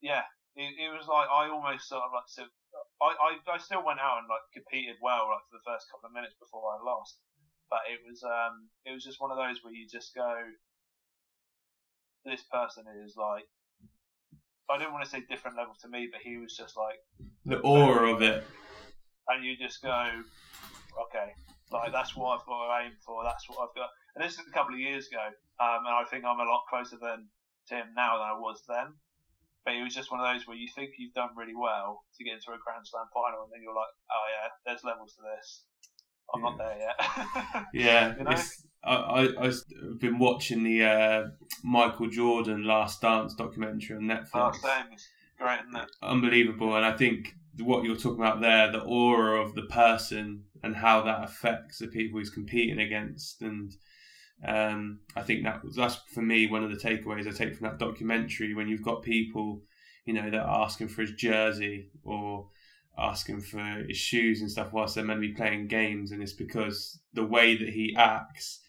yeah, 0.00 0.22
it, 0.54 0.74
it 0.74 0.90
was 0.90 1.06
like 1.06 1.26
I 1.30 1.50
almost 1.50 1.88
sort 1.88 2.02
of 2.02 2.10
like 2.14 2.30
I, 3.02 3.12
I, 3.12 3.30
I 3.54 3.58
still 3.58 3.84
went 3.84 4.00
out 4.00 4.24
and 4.24 4.28
like 4.28 4.44
competed 4.56 4.96
well 5.02 5.28
like 5.28 5.44
for 5.50 5.60
the 5.60 5.66
first 5.68 5.86
couple 5.92 6.08
of 6.08 6.16
minutes 6.16 6.34
before 6.40 6.64
I 6.72 6.80
lost, 6.80 7.20
but 7.68 7.84
it 7.92 8.00
was 8.00 8.24
um 8.24 8.72
it 8.84 8.92
was 8.92 9.04
just 9.04 9.20
one 9.20 9.30
of 9.30 9.36
those 9.36 9.60
where 9.62 9.72
you 9.74 9.84
just 9.84 10.14
go, 10.14 10.32
this 12.24 12.42
person 12.48 12.84
is 13.04 13.16
like, 13.16 13.44
I 14.70 14.78
didn't 14.78 14.92
want 14.92 15.04
to 15.04 15.10
say 15.10 15.22
different 15.28 15.56
level 15.56 15.74
to 15.82 15.88
me, 15.88 16.08
but 16.10 16.20
he 16.24 16.36
was 16.38 16.56
just 16.56 16.76
like 16.76 16.98
the 17.44 17.60
aura 17.60 18.12
of 18.12 18.22
it, 18.22 18.44
and 19.28 19.44
you 19.44 19.56
just 19.56 19.82
go, 19.82 20.24
okay, 21.06 21.36
like 21.70 21.92
that's 21.92 22.16
what 22.16 22.40
I've 22.40 22.46
got 22.46 22.64
to 22.64 22.84
aim 22.84 22.92
for. 23.04 23.24
That's 23.24 23.48
what 23.48 23.60
I've 23.60 23.76
got. 23.76 23.90
And 24.16 24.24
this 24.24 24.34
is 24.34 24.48
a 24.48 24.52
couple 24.52 24.74
of 24.74 24.80
years 24.80 25.06
ago, 25.08 25.22
um, 25.60 25.84
and 25.84 25.94
I 25.94 26.04
think 26.10 26.24
I'm 26.24 26.40
a 26.40 26.48
lot 26.48 26.64
closer 26.70 26.96
than 26.96 27.28
to 27.68 27.74
him 27.74 27.88
now 27.94 28.16
than 28.18 28.26
I 28.26 28.38
was 28.38 28.62
then. 28.66 28.94
But 29.66 29.74
it 29.74 29.82
was 29.82 29.94
just 29.94 30.12
one 30.12 30.20
of 30.20 30.32
those 30.32 30.46
where 30.46 30.56
you 30.56 30.68
think 30.72 30.92
you've 30.96 31.12
done 31.12 31.30
really 31.36 31.56
well 31.56 32.04
to 32.16 32.24
get 32.24 32.34
into 32.34 32.52
a 32.52 32.58
Grand 32.64 32.86
Slam 32.86 33.06
final, 33.12 33.42
and 33.42 33.52
then 33.52 33.62
you're 33.62 33.74
like, 33.74 33.90
oh 34.12 34.26
yeah, 34.30 34.48
there's 34.64 34.84
levels 34.84 35.14
to 35.16 35.22
this. 35.36 35.64
I'm 36.32 36.40
yeah. 36.40 36.48
not 36.48 36.58
there 36.58 36.78
yet. 36.78 37.66
yeah, 37.74 38.14
you 38.16 38.24
know? 38.24 38.42
I, 38.84 38.94
I 38.94 39.46
I've 39.46 39.98
been 39.98 40.20
watching 40.20 40.62
the 40.62 40.84
uh, 40.84 41.24
Michael 41.64 42.08
Jordan 42.08 42.64
Last 42.64 43.00
Dance 43.02 43.34
documentary 43.34 43.96
on 43.96 44.02
Netflix. 44.02 44.54
Oh. 44.62 44.86
Great, 45.38 45.58
isn't 45.68 45.82
it? 45.82 45.90
Unbelievable, 46.00 46.76
and 46.76 46.86
I 46.86 46.96
think 46.96 47.34
what 47.58 47.84
you're 47.84 47.96
talking 47.96 48.20
about 48.20 48.40
there, 48.40 48.70
the 48.70 48.80
aura 48.80 49.42
of 49.42 49.54
the 49.54 49.64
person 49.64 50.44
and 50.62 50.76
how 50.76 51.02
that 51.02 51.24
affects 51.24 51.78
the 51.78 51.88
people 51.88 52.20
he's 52.20 52.30
competing 52.30 52.78
against, 52.78 53.42
and 53.42 53.74
um, 54.44 55.00
I 55.14 55.22
think 55.22 55.44
that 55.44 55.62
that's 55.74 55.96
for 56.12 56.22
me 56.22 56.46
one 56.46 56.62
of 56.62 56.70
the 56.70 56.76
takeaways 56.76 57.26
I 57.26 57.30
take 57.30 57.56
from 57.56 57.66
that 57.66 57.78
documentary. 57.78 58.54
When 58.54 58.68
you've 58.68 58.82
got 58.82 59.02
people, 59.02 59.62
you 60.04 60.12
know, 60.12 60.30
that 60.30 60.40
are 60.40 60.64
asking 60.64 60.88
for 60.88 61.02
his 61.02 61.12
jersey 61.12 61.90
or 62.04 62.48
asking 62.98 63.40
for 63.40 63.84
his 63.88 63.96
shoes 63.96 64.40
and 64.40 64.50
stuff 64.50 64.72
whilst 64.72 64.94
they're 64.94 65.04
meant 65.04 65.22
to 65.22 65.28
be 65.28 65.34
playing 65.34 65.68
games, 65.68 66.12
and 66.12 66.22
it's 66.22 66.32
because 66.32 67.00
the 67.12 67.24
way 67.24 67.56
that 67.56 67.68
he 67.68 67.94
acts 67.96 68.60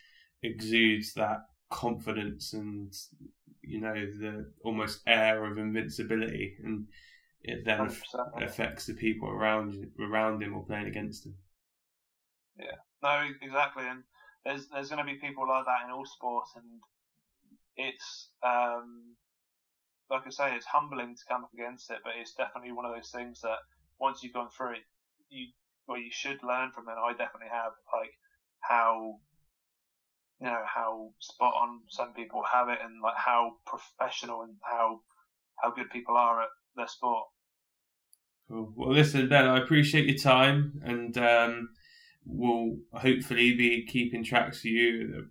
exudes 0.43 1.13
that 1.13 1.39
confidence 1.69 2.53
and 2.53 2.93
you 3.61 3.81
know 3.81 3.93
the 3.93 4.49
almost 4.63 5.01
air 5.05 5.45
of 5.45 5.57
invincibility, 5.57 6.55
and 6.63 6.87
it 7.43 7.65
then 7.65 7.79
100%. 7.79 8.43
affects 8.43 8.85
the 8.85 8.93
people 8.93 9.29
around 9.29 9.91
around 9.99 10.41
him 10.41 10.55
or 10.55 10.65
playing 10.65 10.87
against 10.87 11.25
him. 11.25 11.35
Yeah, 12.57 12.77
no, 13.03 13.29
exactly, 13.41 13.83
and 13.85 14.03
there's 14.47 14.67
there's 14.69 14.89
going 14.89 15.05
to 15.05 15.11
be 15.11 15.19
people 15.19 15.47
like 15.47 15.65
that 15.65 15.85
in 15.85 15.91
all 15.91 16.05
sports, 16.05 16.51
and 16.55 16.79
it's 17.75 18.29
um, 18.43 19.15
like 20.09 20.23
I 20.25 20.29
say, 20.29 20.55
it's 20.55 20.65
humbling 20.65 21.15
to 21.15 21.27
come 21.27 21.43
up 21.43 21.53
against 21.53 21.91
it, 21.91 21.99
but 22.03 22.13
it's 22.19 22.33
definitely 22.33 22.71
one 22.71 22.85
of 22.85 22.95
those 22.95 23.11
things 23.11 23.41
that 23.41 23.59
once 23.99 24.23
you've 24.23 24.33
gone 24.33 24.49
through 24.55 24.79
it, 24.79 24.85
you 25.29 25.47
well 25.87 25.97
you 25.99 26.11
should 26.11 26.41
learn 26.43 26.71
from 26.71 26.87
it. 26.87 26.95
I 26.95 27.11
definitely 27.11 27.51
have, 27.51 27.73
like 27.91 28.13
how 28.61 29.19
you 30.39 30.47
know 30.47 30.63
how 30.65 31.11
spot 31.19 31.53
on 31.61 31.81
some 31.89 32.13
people 32.13 32.41
have 32.49 32.69
it, 32.69 32.79
and 32.81 33.01
like 33.03 33.17
how 33.17 33.57
professional 33.65 34.43
and 34.43 34.55
how 34.63 35.01
how 35.61 35.71
good 35.71 35.89
people 35.89 36.15
are 36.15 36.43
at 36.43 36.49
their 36.77 36.87
sport. 36.87 37.27
Cool. 38.47 38.71
Well, 38.77 38.93
listen, 38.93 39.27
Ben, 39.27 39.45
I 39.45 39.57
appreciate 39.57 40.05
your 40.05 40.17
time, 40.17 40.79
and 40.85 41.17
um, 41.17 41.69
we'll 42.27 42.77
hopefully 42.93 43.55
be 43.55 43.85
keeping 43.85 44.23
tracks 44.23 44.59
of 44.59 44.65
you 44.65 45.27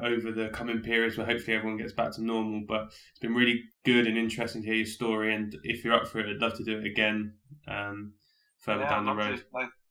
over 0.00 0.32
the 0.32 0.48
coming 0.48 0.80
periods 0.80 1.16
where 1.16 1.26
hopefully 1.26 1.56
everyone 1.56 1.78
gets 1.78 1.92
back 1.92 2.12
to 2.12 2.24
normal. 2.24 2.62
But 2.66 2.86
it's 3.10 3.20
been 3.20 3.34
really 3.34 3.62
good 3.84 4.06
and 4.06 4.18
interesting 4.18 4.62
to 4.62 4.68
hear 4.68 4.76
your 4.76 4.86
story. 4.86 5.34
And 5.34 5.56
if 5.62 5.84
you're 5.84 5.94
up 5.94 6.08
for 6.08 6.20
it, 6.20 6.28
I'd 6.28 6.42
love 6.42 6.56
to 6.56 6.64
do 6.64 6.78
it 6.78 6.86
again 6.86 7.34
um, 7.68 8.14
further 8.58 8.82
yeah, 8.82 8.90
down 8.90 9.06
the 9.06 9.14
road. 9.14 9.44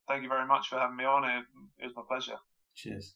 thank 0.08 0.24
you 0.24 0.30
very 0.30 0.46
much 0.46 0.68
for 0.68 0.78
having 0.78 0.98
me 0.98 1.06
on. 1.06 1.24
It, 1.24 1.46
it 1.80 1.86
was 1.86 1.96
my 1.96 2.04
pleasure. 2.08 2.38
Cheers. 2.76 3.16